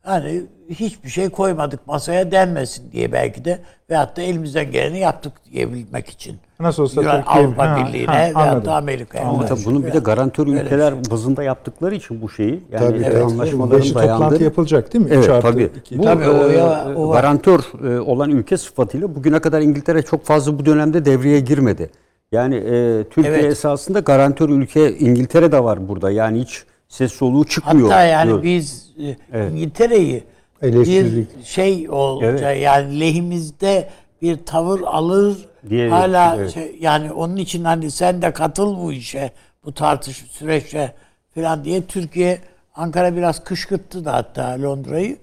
hani 0.05 0.41
hiçbir 0.69 1.09
şey 1.09 1.29
koymadık 1.29 1.87
masaya 1.87 2.31
denmesin 2.31 2.91
diye 2.91 3.11
belki 3.11 3.45
de 3.45 3.59
veyahut 3.89 4.17
da 4.17 4.21
elimizden 4.21 4.71
geleni 4.71 4.99
yaptık 4.99 5.33
diyebilmek 5.51 6.09
için. 6.09 6.35
Nasıl 6.59 6.83
olsa 6.83 7.01
Yunan- 7.01 7.23
Türkiye- 7.23 7.45
Avrupa 7.45 7.69
Ha, 7.71 7.77
Birliği'ne 7.87 8.05
ha, 8.11 8.13
veyahut 8.17 8.37
anladım. 8.37 8.65
da 8.65 8.75
Amerika'ya. 8.75 9.25
ama 9.27 9.45
tabii 9.45 9.59
bunun 9.65 9.85
bir 9.85 9.93
de 9.93 9.99
garantör 9.99 10.47
Öyle 10.47 10.61
ülkeler 10.61 10.91
şey. 10.91 11.11
bazında 11.11 11.43
yaptıkları 11.43 11.95
için 11.95 12.21
bu 12.21 12.29
şeyi 12.29 12.63
yani 12.71 12.87
Tabii, 12.87 13.03
evet. 13.05 13.23
anlaşmaların 13.23 13.79
Beşi 13.79 13.93
toplantı 13.93 14.19
dayandığı 14.19 14.43
yapılacak 14.43 14.93
değil 14.93 15.05
mi? 15.05 15.11
Evet 15.13 15.29
artı 15.29 15.51
tabii. 15.51 15.69
iki. 15.79 15.99
Bu 15.99 16.03
Tabii, 16.03 16.29
o 16.29 16.49
e, 16.49 16.55
ya- 16.57 16.87
o 16.95 17.11
garantör 17.11 17.59
e, 17.95 17.99
olan 17.99 18.29
ülke 18.29 18.57
sıfatıyla 18.57 19.15
bugüne 19.15 19.39
kadar 19.39 19.61
İngiltere 19.61 20.01
çok 20.01 20.25
fazla 20.25 20.59
bu 20.59 20.65
dönemde 20.65 21.05
devreye 21.05 21.39
girmedi. 21.39 21.89
Yani 22.31 22.55
e, 22.55 23.03
Türkiye 23.09 23.33
Evet. 23.35 23.45
esasında 23.45 23.99
garantör 23.99 24.49
ülke 24.49 24.97
İngiltere 24.97 25.51
de 25.51 25.63
var 25.63 25.87
burada. 25.87 26.11
Yani 26.11 26.39
hiç 26.41 26.63
ses 26.95 27.11
soluğu 27.11 27.45
çıkmıyor. 27.45 27.89
Hatta 27.89 28.03
yani 28.03 28.27
diyor. 28.27 28.43
biz 28.43 28.91
e, 28.99 29.15
Evet. 29.33 29.51
İngiltere'yi 29.51 30.23
bir 30.63 31.25
şey 31.43 31.89
olacak 31.89 32.39
Evet. 32.43 32.63
yani 32.63 32.99
lehimizde 32.99 33.89
bir 34.21 34.37
tavır 34.45 34.81
alır 34.81 35.45
Diye- 35.69 35.89
hala 35.89 36.35
evet. 36.35 36.53
şey, 36.53 36.77
yani 36.79 37.11
onun 37.11 37.35
için 37.35 37.63
hani 37.63 37.91
sen 37.91 38.21
de 38.21 38.31
katıl 38.31 38.77
bu 38.77 38.91
işe 38.93 39.31
bu 39.65 39.73
tartış 39.73 40.17
süreçte 40.17 40.93
falan 41.35 41.65
diye 41.65 41.85
Türkiye 41.85 42.39
Ankara 42.75 43.15
biraz 43.15 43.43
kışkırttı 43.43 44.05
da 44.05 44.13
hatta 44.13 44.61
Londra'yı 44.61 45.17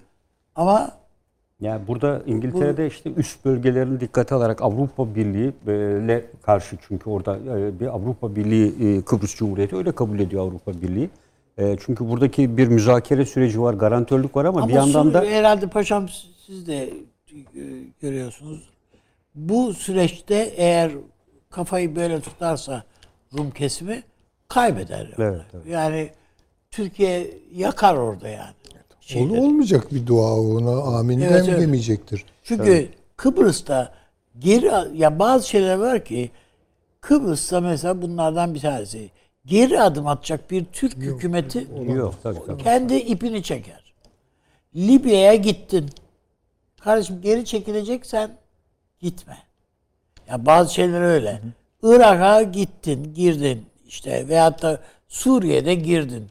ama 0.56 0.90
Yani 1.60 1.80
burada 1.88 2.22
İngiltere'de 2.26 2.86
işte 2.86 3.10
üst 3.16 3.44
bölgelerini 3.44 4.00
dikkate 4.00 4.34
alarak 4.34 4.62
Avrupa 4.62 5.14
Birliği 5.14 5.52
e, 5.68 6.22
karşı 6.42 6.76
çünkü 6.88 7.10
orada 7.10 7.36
e, 7.58 7.80
bir 7.80 7.86
Avrupa 7.86 8.36
Birliği 8.36 9.02
Kıbrıs 9.02 9.36
Cumhuriyeti 9.36 9.76
öyle 9.76 9.92
kabul 9.92 10.18
ediyor 10.18 10.42
Avrupa 10.42 10.72
Birliği. 10.82 11.10
E, 11.58 11.76
Çünkü 11.86 12.08
buradaki 12.08 12.56
bir 12.56 12.68
müzakere 12.68 13.26
süreci 13.26 13.62
var, 13.62 13.74
garantörlük 13.74 14.36
var 14.36 14.44
ama, 14.44 14.58
ama 14.58 14.68
bir 14.68 14.74
yandan 14.74 15.14
da 15.14 15.22
herhalde 15.22 15.66
paşam 15.66 16.08
siz 16.46 16.66
de 16.66 16.82
e, 16.84 17.62
görüyorsunuz. 18.02 18.68
Bu 19.34 19.74
süreçte 19.74 20.52
eğer 20.56 20.92
kafayı 21.50 21.96
böyle 21.96 22.20
tutarsa 22.20 22.84
Rum 23.38 23.50
kesimi 23.50 24.02
kaybeder. 24.48 25.10
Evet, 25.18 25.40
evet. 25.54 25.66
Yani 25.66 26.10
Türkiye 26.70 27.30
yakar 27.54 27.94
orada 27.94 28.28
yani. 28.28 28.54
Şeyleri. 29.00 29.40
olmayacak 29.40 29.94
bir 29.94 30.06
dua 30.06 30.40
ona 30.40 30.98
amin 30.98 31.20
Evet, 31.20 31.44
evet. 31.48 31.60
demeyecektir. 31.60 32.24
Çünkü 32.44 32.88
Kıbrıs'ta 33.16 33.92
geri 34.38 34.98
ya 34.98 35.18
bazı 35.18 35.48
şeyler 35.48 35.76
var 35.76 36.04
ki 36.04 36.30
Kıbrıs'ta 37.00 37.60
mesela 37.60 38.02
bunlardan 38.02 38.54
bir 38.54 38.60
tanesi. 38.60 39.10
Geri 39.46 39.80
adım 39.80 40.06
atacak 40.06 40.50
bir 40.50 40.64
Türk 40.64 40.96
hükümeti 40.96 41.66
yok 41.94 42.14
tabii 42.22 42.38
tabii. 42.46 42.62
kendi 42.62 42.94
ipini 42.94 43.42
çeker. 43.42 43.94
Libya'ya 44.76 45.34
gittin. 45.34 45.90
Kardeşim 46.80 47.20
geri 47.22 47.44
çekileceksen 47.44 48.30
gitme. 49.00 49.38
Ya 50.28 50.46
bazı 50.46 50.74
şeyler 50.74 51.00
öyle. 51.00 51.40
Irak'a 51.82 52.42
gittin, 52.42 53.14
girdin 53.14 53.66
işte 53.86 54.28
veyahut 54.28 54.62
da 54.62 54.80
Suriye'de 55.08 55.74
girdin. 55.74 56.28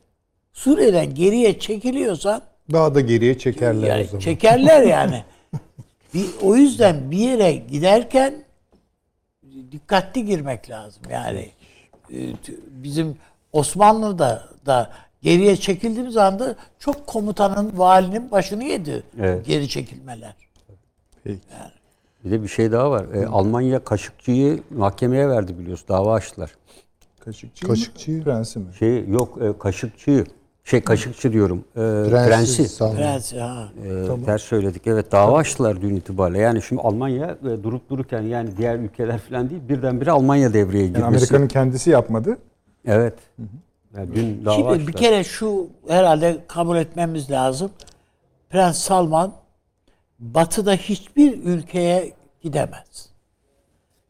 Suriye'den 0.53 1.15
geriye 1.15 1.59
çekiliyorsan 1.59 2.41
Daha 2.71 2.95
da 2.95 3.01
geriye 3.01 3.37
çekerler 3.37 3.87
yani 3.87 4.03
o 4.03 4.05
zaman. 4.05 4.19
çekerler 4.19 4.81
yani. 4.81 5.23
bir, 6.13 6.25
o 6.41 6.55
yüzden 6.55 7.11
bir 7.11 7.17
yere 7.17 7.51
giderken 7.53 8.33
dikkatli 9.71 10.25
girmek 10.25 10.69
lazım. 10.69 11.03
Yani 11.11 11.49
bizim 12.67 13.17
Osmanlı'da 13.53 14.49
da 14.65 14.89
geriye 15.21 15.55
çekildiğimiz 15.55 16.17
anda 16.17 16.55
çok 16.79 17.07
komutanın, 17.07 17.71
valinin 17.77 18.31
başını 18.31 18.63
yedi 18.63 19.03
Evet. 19.19 19.45
geri 19.45 19.69
çekilmeler. 19.69 20.33
Peki. 21.23 21.39
Bir 22.23 22.31
de 22.31 22.43
bir 22.43 22.47
şey 22.47 22.71
daha 22.71 22.91
var. 22.91 23.05
E, 23.13 23.25
Almanya 23.27 23.83
Kaşıkçı'yı 23.83 24.63
mahkemeye 24.69 25.29
verdi 25.29 25.59
biliyorsun. 25.59 25.87
Dava 25.89 26.13
açtılar. 26.13 26.55
Kaşıkçı, 27.19 27.67
Kaşıkçı. 27.67 28.11
mı? 28.11 28.23
Prensi 28.23 28.59
mi? 28.59 28.65
Şey 28.79 29.07
yok 29.07 29.37
e, 29.41 29.57
Kaşıkçı'yı 29.59 30.25
şey 30.63 30.81
Kaşıkçı 30.81 31.33
diyorum. 31.33 31.65
E, 31.75 31.79
Prensi 31.79 32.57
prensi. 32.57 32.95
Prens, 32.95 33.33
ha. 33.33 33.67
E, 34.21 34.25
Ters 34.25 34.41
söyledik. 34.41 34.81
Evet 34.87 35.11
dava 35.11 35.37
açtılar 35.37 35.81
dün 35.81 35.95
itibariyle. 35.95 36.39
Yani 36.39 36.61
şimdi 36.61 36.81
Almanya 36.81 37.37
e, 37.43 37.63
durup 37.63 37.89
dururken 37.89 38.21
yani 38.21 38.57
diğer 38.57 38.75
ülkeler 38.75 39.19
falan 39.19 39.49
değil 39.49 39.61
birdenbire 39.69 40.11
Almanya 40.11 40.53
devreye 40.53 40.83
girmesi. 40.85 41.01
Yani 41.01 41.15
Amerika'nın 41.15 41.47
kendisi 41.47 41.89
yapmadı. 41.89 42.37
Evet. 42.85 43.13
Yani 43.95 44.15
dün 44.15 44.45
dava 44.45 44.55
Şimdi 44.55 44.67
açtılar. 44.69 44.87
bir 44.87 44.93
kere 44.93 45.23
şu 45.23 45.67
herhalde 45.87 46.37
kabul 46.47 46.77
etmemiz 46.77 47.31
lazım. 47.31 47.71
Prens 48.49 48.77
Salman 48.77 49.31
batıda 50.19 50.73
hiçbir 50.73 51.43
ülkeye 51.43 52.13
gidemez. 52.41 53.09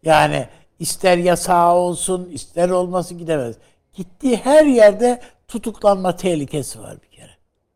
Yani 0.03 0.47
ister 0.79 1.17
yasağı 1.17 1.73
olsun, 1.73 2.29
ister 2.31 2.69
olması 2.69 3.13
gidemez. 3.13 3.55
Gittiği 3.93 4.35
her 4.37 4.65
yerde 4.65 5.21
tutuklanma 5.51 6.15
tehlikesi 6.15 6.79
var 6.79 6.97
bir 7.03 7.17
kere. 7.17 7.31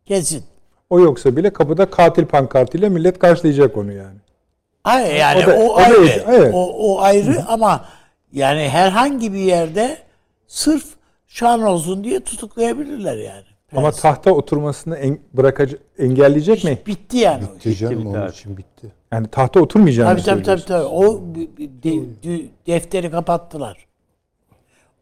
Kesin. 0.05 0.43
O 0.89 0.99
yoksa 0.99 1.35
bile 1.35 1.53
kapıda 1.53 1.89
katil 1.89 2.25
pankartıyla 2.25 2.89
millet 2.89 3.19
karşılayacak 3.19 3.77
onu 3.77 3.91
yani. 3.93 4.17
Hayır 4.83 5.15
yani 5.15 5.43
O 5.43 5.47
da- 5.47 5.55
o, 5.57 5.63
o 5.63 5.77
ayrı. 5.77 6.23
evet. 6.27 6.53
O, 6.53 6.93
o 6.93 6.99
ayrı 7.01 7.43
ama 7.47 7.85
yani 8.33 8.69
herhangi 8.69 9.33
bir 9.33 9.39
yerde 9.39 9.97
sırf 10.47 10.85
şan 11.27 11.61
olsun 11.61 12.03
diye 12.03 12.19
tutuklayabilirler 12.19 13.17
yani. 13.17 13.43
Ama 13.75 13.89
Prens. 13.89 14.01
tahta 14.01 14.31
oturmasını 14.31 14.95
en, 14.97 15.19
bırakacak, 15.33 15.79
engelleyecek 15.99 16.63
mi? 16.63 16.77
bitti 16.87 17.17
yani. 17.17 17.43
o 17.53 17.57
iş. 17.57 17.65
Bitti 17.65 17.75
canım 17.77 17.97
bitti 17.99 18.07
onun 18.17 18.27
için 18.31 18.57
bitti. 18.57 18.91
Yani 19.11 19.27
tahta 19.27 19.59
oturmayacağını 19.59 20.11
Tabii 20.11 20.23
tabii 20.23 20.43
tabii, 20.43 20.65
tabii. 20.65 20.83
O 20.85 21.21
de- 21.83 21.89
dü- 22.23 22.47
defteri 22.67 23.11
kapattılar. 23.11 23.85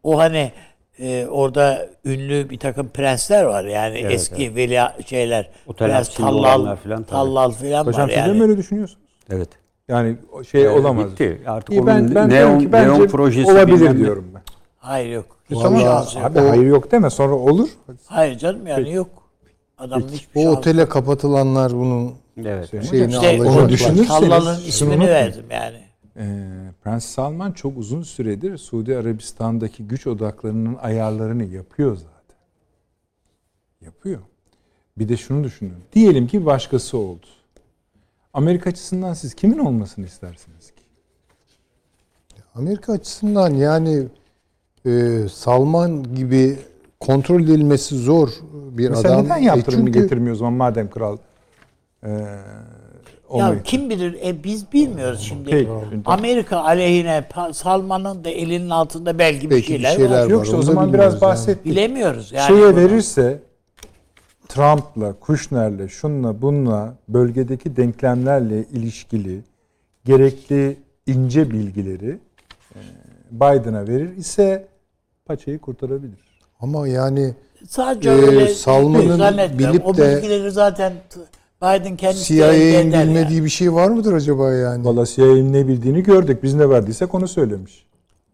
O 0.02 0.18
hani 0.18 0.52
e, 0.98 1.26
orada 1.30 1.86
ünlü 2.04 2.50
bir 2.50 2.58
takım 2.58 2.88
prensler 2.88 3.44
var 3.44 3.64
yani 3.64 3.98
Evet, 3.98 4.12
eski 4.12 4.56
veli 4.56 4.80
şeyler. 5.06 5.50
Otel 5.66 5.88
Prens 5.88 6.14
Tallal, 6.14 6.76
tabii. 6.84 7.04
Tallal 7.06 7.50
filan 7.52 7.86
Hocam 7.86 8.02
var 8.02 8.08
siz 8.08 8.16
de 8.16 8.20
yani. 8.20 8.38
mi 8.38 8.42
öyle 8.42 8.56
düşünüyorsunuz? 8.56 9.00
Evet. 9.30 9.48
Yani 9.88 10.16
o 10.32 10.44
şey 10.44 10.62
Evet, 10.62 10.78
olamaz. 10.80 11.10
Bitti. 11.10 11.40
Artık 11.46 11.70
İyi, 11.70 11.80
onun 11.80 11.86
ben, 11.86 12.14
ben 12.14 12.28
neon, 12.30 12.58
ki 12.58 12.72
bence 12.72 12.88
neon 12.88 13.06
projesi 13.08 13.52
olabilir 13.52 13.98
diyorum 13.98 14.24
ben. 14.34 14.42
Hayır 14.78 15.12
yok. 15.14 15.26
Hiç 15.50 15.58
Tamam 15.62 15.80
şansı 15.80 16.18
yok. 16.18 16.26
abi 16.26 16.38
hayır 16.38 16.66
yok 16.66 16.90
deme 16.92 17.10
sonra 17.10 17.34
olur. 17.34 17.68
Hayır 18.06 18.38
canım 18.38 18.66
yani 18.66 18.92
yok. 18.92 19.08
Adamın 19.78 20.08
hiçbir 20.08 20.40
O 20.40 20.42
şansı 20.44 20.58
otele 20.58 20.88
kapatılanlar 20.88 21.72
bunun 21.72 22.14
Evet. 22.44 22.70
şeyini 22.70 22.84
İşte 23.12 23.28
alacaklar. 23.28 23.46
onu 23.46 23.68
düşünürseniz 23.68 24.08
Tallal'ın 24.08 24.60
ismini 24.66 25.08
verdim 25.08 25.44
yani. 25.50 25.78
Ee, 26.16 26.46
Prens 26.84 27.04
Salman 27.04 27.52
çok 27.52 27.78
uzun 27.78 28.02
süredir 28.02 28.58
Suudi 28.58 28.96
Arabistan'daki 28.96 29.86
güç 29.86 30.06
odaklarının 30.06 30.74
ayarlarını 30.74 31.44
yapıyor 31.44 31.96
zaten. 31.96 32.38
Yapıyor. 33.80 34.20
Bir 34.98 35.08
de 35.08 35.16
şunu 35.16 35.44
düşünün. 35.44 35.74
Diyelim 35.92 36.26
ki 36.26 36.46
başkası 36.46 36.98
oldu. 36.98 37.26
Amerika 38.34 38.70
açısından 38.70 39.14
siz 39.14 39.34
kimin 39.34 39.58
olmasını 39.58 40.06
istersiniz 40.06 40.70
ki? 40.70 40.82
Amerika 42.54 42.92
açısından 42.92 43.54
yani 43.54 44.06
e, 44.86 45.20
Salman 45.32 46.14
gibi 46.14 46.58
kontrol 47.00 47.42
edilmesi 47.42 47.96
zor 47.96 48.28
bir 48.52 48.90
Mesela 48.90 49.14
adam. 49.14 49.24
neden 49.24 49.42
E, 49.42 49.44
yaptırımını 49.44 49.86
çünkü 49.86 50.00
getirmiyor 50.02 50.34
o 50.34 50.38
zaman 50.38 50.52
madem 50.52 50.90
kral 50.90 51.16
e, 52.04 52.26
Ya 53.34 53.62
kim 53.62 53.90
bilir 53.90 54.18
e, 54.24 54.44
biz 54.44 54.72
bilmiyoruz 54.72 55.20
şimdi. 55.20 55.50
Peki. 55.50 55.68
Amerika 56.06 56.58
aleyhine 56.58 57.24
Salman'ın 57.52 58.24
da 58.24 58.30
elinin 58.30 58.70
altında 58.70 59.18
belki 59.18 59.50
bir 59.50 59.50
Belki 59.50 59.62
bir 59.62 59.76
şeyler, 59.76 59.96
şeyler 59.96 60.24
var. 60.24 60.30
Yok 60.30 60.44
işte 60.44 60.56
o 60.56 60.62
zaman 60.62 60.92
biraz 60.92 61.12
yani. 61.12 61.20
bahsettik. 61.20 61.64
Bilemiyoruz 61.72 62.32
yani. 62.32 62.46
Şeye 62.46 62.66
bunu. 62.66 62.76
verirse 62.76 63.42
Trump'la, 64.48 65.12
Kushner'le, 65.12 65.88
şunla, 65.88 66.42
bununla 66.42 66.94
bölgedeki 67.08 67.76
denklemlerle 67.76 68.64
ilişkili 68.64 69.40
gerekli 70.04 70.76
ince 71.06 71.50
bilgileri 71.50 72.18
e, 72.74 72.80
Biden'a 73.30 73.88
verir 73.88 74.16
ise 74.16 74.68
paçayı 75.26 75.58
kurtarabilir. 75.58 76.24
Ama 76.60 76.88
yani 76.88 77.34
Sadece 77.68 78.10
Ee, 78.10 78.12
öyle 78.12 79.58
bilip 79.58 79.86
o 79.86 79.96
de 79.96 80.16
bilgileri 80.16 80.50
zaten 80.50 80.92
Biden 81.64 81.96
kendisi 81.96 82.34
CIA'nin 82.34 82.92
bilmediği 82.92 83.34
yani. 83.34 83.44
bir 83.44 83.48
şey 83.50 83.72
var 83.74 83.88
mıdır 83.88 84.12
acaba 84.12 84.52
yani? 84.52 84.84
Valla 84.84 85.06
CIA'nin 85.06 85.52
ne 85.52 85.68
bildiğini 85.68 86.02
gördük. 86.02 86.42
Biz 86.42 86.54
ne 86.54 86.70
verdiysek 86.70 87.14
onu 87.14 87.28
söylemiş. 87.28 87.84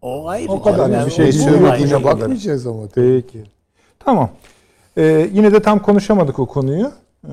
O 0.01 0.27
ayrı. 0.27 0.51
O 0.51 0.61
kadar 0.61 0.91
canım. 0.91 1.05
bir 1.05 1.11
şey 1.11 1.29
o 1.29 1.31
söylediğine 1.31 1.93
bakma. 1.93 2.11
bakmayacağız 2.11 2.67
ama. 2.67 2.81
Peki. 2.95 3.43
Tamam. 3.99 4.29
Ee, 4.97 5.29
yine 5.33 5.53
de 5.53 5.61
tam 5.61 5.79
konuşamadık 5.79 6.39
o 6.39 6.45
konuyu. 6.45 6.91
Ee, 7.27 7.29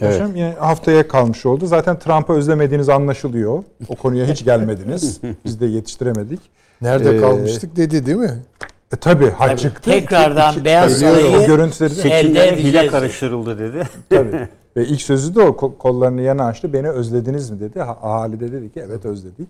paşam 0.00 0.36
yine 0.36 0.54
haftaya 0.58 1.08
kalmış 1.08 1.46
oldu. 1.46 1.66
Zaten 1.66 1.98
Trump'ı 1.98 2.32
özlemediğiniz 2.32 2.88
anlaşılıyor. 2.88 3.62
O 3.88 3.96
konuya 3.96 4.26
hiç 4.26 4.44
gelmediniz. 4.44 5.20
Biz 5.44 5.60
de 5.60 5.66
yetiştiremedik. 5.66 6.40
Nerede 6.82 7.16
Ee, 7.16 7.20
kalmıştık 7.20 7.76
dedi 7.76 8.06
değil 8.06 8.18
mi? 8.18 8.34
E, 8.92 8.96
tabii 8.96 9.30
ha 9.30 9.46
Tabii, 9.46 9.60
çıktı. 9.60 9.90
tekrardan 9.90 10.52
İki- 10.52 10.64
Beyaz 10.64 11.00
Tabii, 11.00 11.10
Sarayı 11.10 11.46
görüntüleri 11.46 11.96
de- 12.04 12.10
elde 12.10 12.56
hile 12.56 12.86
karıştırıldı 12.86 13.58
dedi. 13.58 13.82
tabii. 14.10 14.48
Ve 14.76 14.86
ilk 14.86 15.02
sözü 15.02 15.34
de 15.34 15.40
o 15.40 15.48
ko- 15.48 15.78
kollarını 15.78 16.20
yana 16.22 16.44
açtı. 16.46 16.72
Beni 16.72 16.88
özlediniz 16.90 17.50
mi 17.50 17.60
dedi. 17.60 17.80
Ha, 17.80 17.98
ahali 18.02 18.40
de 18.40 18.52
dedi 18.52 18.72
ki 18.72 18.82
evet 18.86 19.04
özledik. 19.04 19.48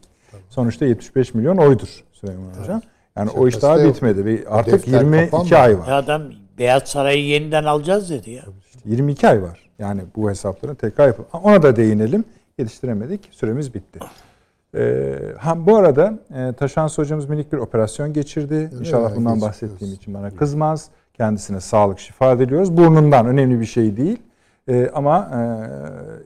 Sonuçta 0.50 0.84
75 0.84 1.34
milyon 1.34 1.56
oydur 1.56 1.88
Süleyman 2.12 2.52
Hocam. 2.62 2.82
Yani 3.16 3.30
o 3.30 3.48
iş 3.48 3.54
Şakası 3.54 3.82
daha 3.82 3.88
bitmedi. 3.88 4.24
Ve 4.24 4.44
artık 4.48 4.72
defter 4.72 5.00
22 5.00 5.30
kapanmadı. 5.30 5.56
ay 5.58 5.78
var. 5.78 5.86
Ya 5.88 5.96
adam 5.96 6.22
Beyaz 6.58 6.82
Sarayı 6.82 7.24
yeniden 7.26 7.64
alacağız 7.64 8.10
dedi 8.10 8.30
ya. 8.30 8.42
22 8.84 9.28
ay 9.28 9.42
var. 9.42 9.70
Yani 9.78 10.00
bu 10.16 10.30
hesapların 10.30 10.74
tekrar 10.74 11.06
yapıl. 11.06 11.24
Ha, 11.32 11.38
Ona 11.42 11.62
da 11.62 11.76
değinelim. 11.76 12.24
Yetiştiremedik. 12.58 13.28
Süremiz 13.32 13.74
bitti. 13.74 13.98
Ee, 14.76 15.14
ha, 15.38 15.66
bu 15.66 15.76
arada 15.76 16.18
e, 16.34 16.52
Taşans 16.52 16.98
hocamız 16.98 17.28
minik 17.28 17.52
bir 17.52 17.58
operasyon 17.58 18.12
geçirdi. 18.12 18.70
İnşallah 18.80 19.10
mi? 19.10 19.16
bundan 19.16 19.40
bahsettiğim 19.40 19.94
için 19.94 20.14
bana 20.14 20.30
kızmaz. 20.30 20.88
Kendisine 21.14 21.60
sağlık, 21.60 21.98
şifa 22.00 22.38
diliyoruz. 22.38 22.76
Burnundan 22.76 23.26
önemli 23.26 23.60
bir 23.60 23.66
şey 23.66 23.96
değil. 23.96 24.18
Ee, 24.68 24.90
ama 24.94 25.30
e, 25.34 25.40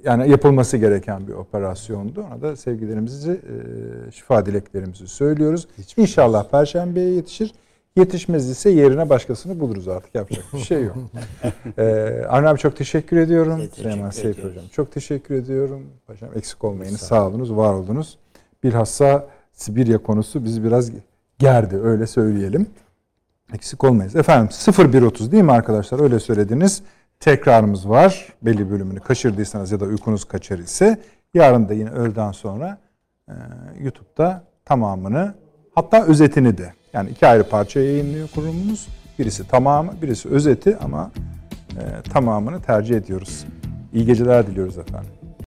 yani 0.09 0.31
yapılması 0.31 0.77
gereken 0.77 1.29
bir 1.29 1.33
operasyondu. 1.33 2.25
Ona 2.27 2.43
da 2.43 2.57
sevgilerimizi, 2.57 3.31
e, 3.31 4.11
şifa 4.11 4.47
dileklerimizi 4.47 5.07
söylüyoruz. 5.07 5.69
İnşallah 5.97 6.51
Perşembe'ye 6.51 7.15
yetişir. 7.15 7.55
Yetişmez 7.97 8.51
ise 8.51 8.71
yerine 8.71 9.09
başkasını 9.09 9.61
buluruz 9.61 9.89
artık. 9.89 10.15
Yapacak 10.15 10.45
bir 10.53 10.59
şey 10.59 10.85
yok. 10.85 10.97
ee, 11.79 12.25
Avni 12.29 12.49
abi 12.49 12.59
çok 12.59 12.77
teşekkür 12.77 13.17
ediyorum. 13.17 13.61
Süleyman 13.75 14.11
Seyfi. 14.11 14.45
Hocam 14.45 14.65
çok 14.73 14.93
teşekkür 14.93 15.35
ediyorum. 15.35 15.87
Paşam 16.07 16.29
eksik 16.37 16.65
olmayınız. 16.65 17.01
Sağ 17.01 17.27
olunuz, 17.27 17.57
var 17.57 17.73
oldunuz. 17.75 18.19
Bilhassa 18.63 19.27
Sibirya 19.53 19.99
konusu 19.99 20.45
bizi 20.45 20.65
biraz 20.65 20.91
gerdi 21.39 21.77
öyle 21.77 22.07
söyleyelim. 22.07 22.67
Eksik 23.55 23.85
olmayız. 23.85 24.17
Efendim 24.17 24.49
0130 24.79 25.33
değil 25.33 25.43
mi 25.43 25.53
arkadaşlar? 25.53 26.01
Öyle 26.01 26.21
söylediniz. 26.21 26.83
Tekrarımız 27.21 27.89
var. 27.89 28.29
Belli 28.43 28.71
bölümünü 28.71 29.01
kaçırdıysanız 29.01 29.73
ya 29.73 29.81
da 29.81 29.85
uykunuz 29.85 30.25
kaçar 30.25 30.59
ise 30.59 30.99
yarın 31.35 31.69
da 31.69 31.75
yine 31.75 31.91
öğleden 31.91 32.33
sonra 32.33 32.79
e, 33.29 33.35
YouTube'da 33.81 34.45
tamamını 34.65 35.35
hatta 35.75 36.05
özetini 36.05 36.59
de 36.59 36.73
yani 36.93 37.11
iki 37.11 37.27
ayrı 37.27 37.49
parça 37.49 37.81
yayınlıyor 37.81 38.29
kurumumuz. 38.29 38.89
Birisi 39.19 39.49
tamamı, 39.49 39.93
birisi 40.03 40.29
özeti 40.29 40.77
ama 40.77 41.11
e, 41.71 42.11
tamamını 42.11 42.63
tercih 42.63 42.97
ediyoruz. 42.97 43.45
İyi 43.93 44.07
geceler 44.07 44.47
diliyoruz 44.47 44.79
efendim. 44.79 45.20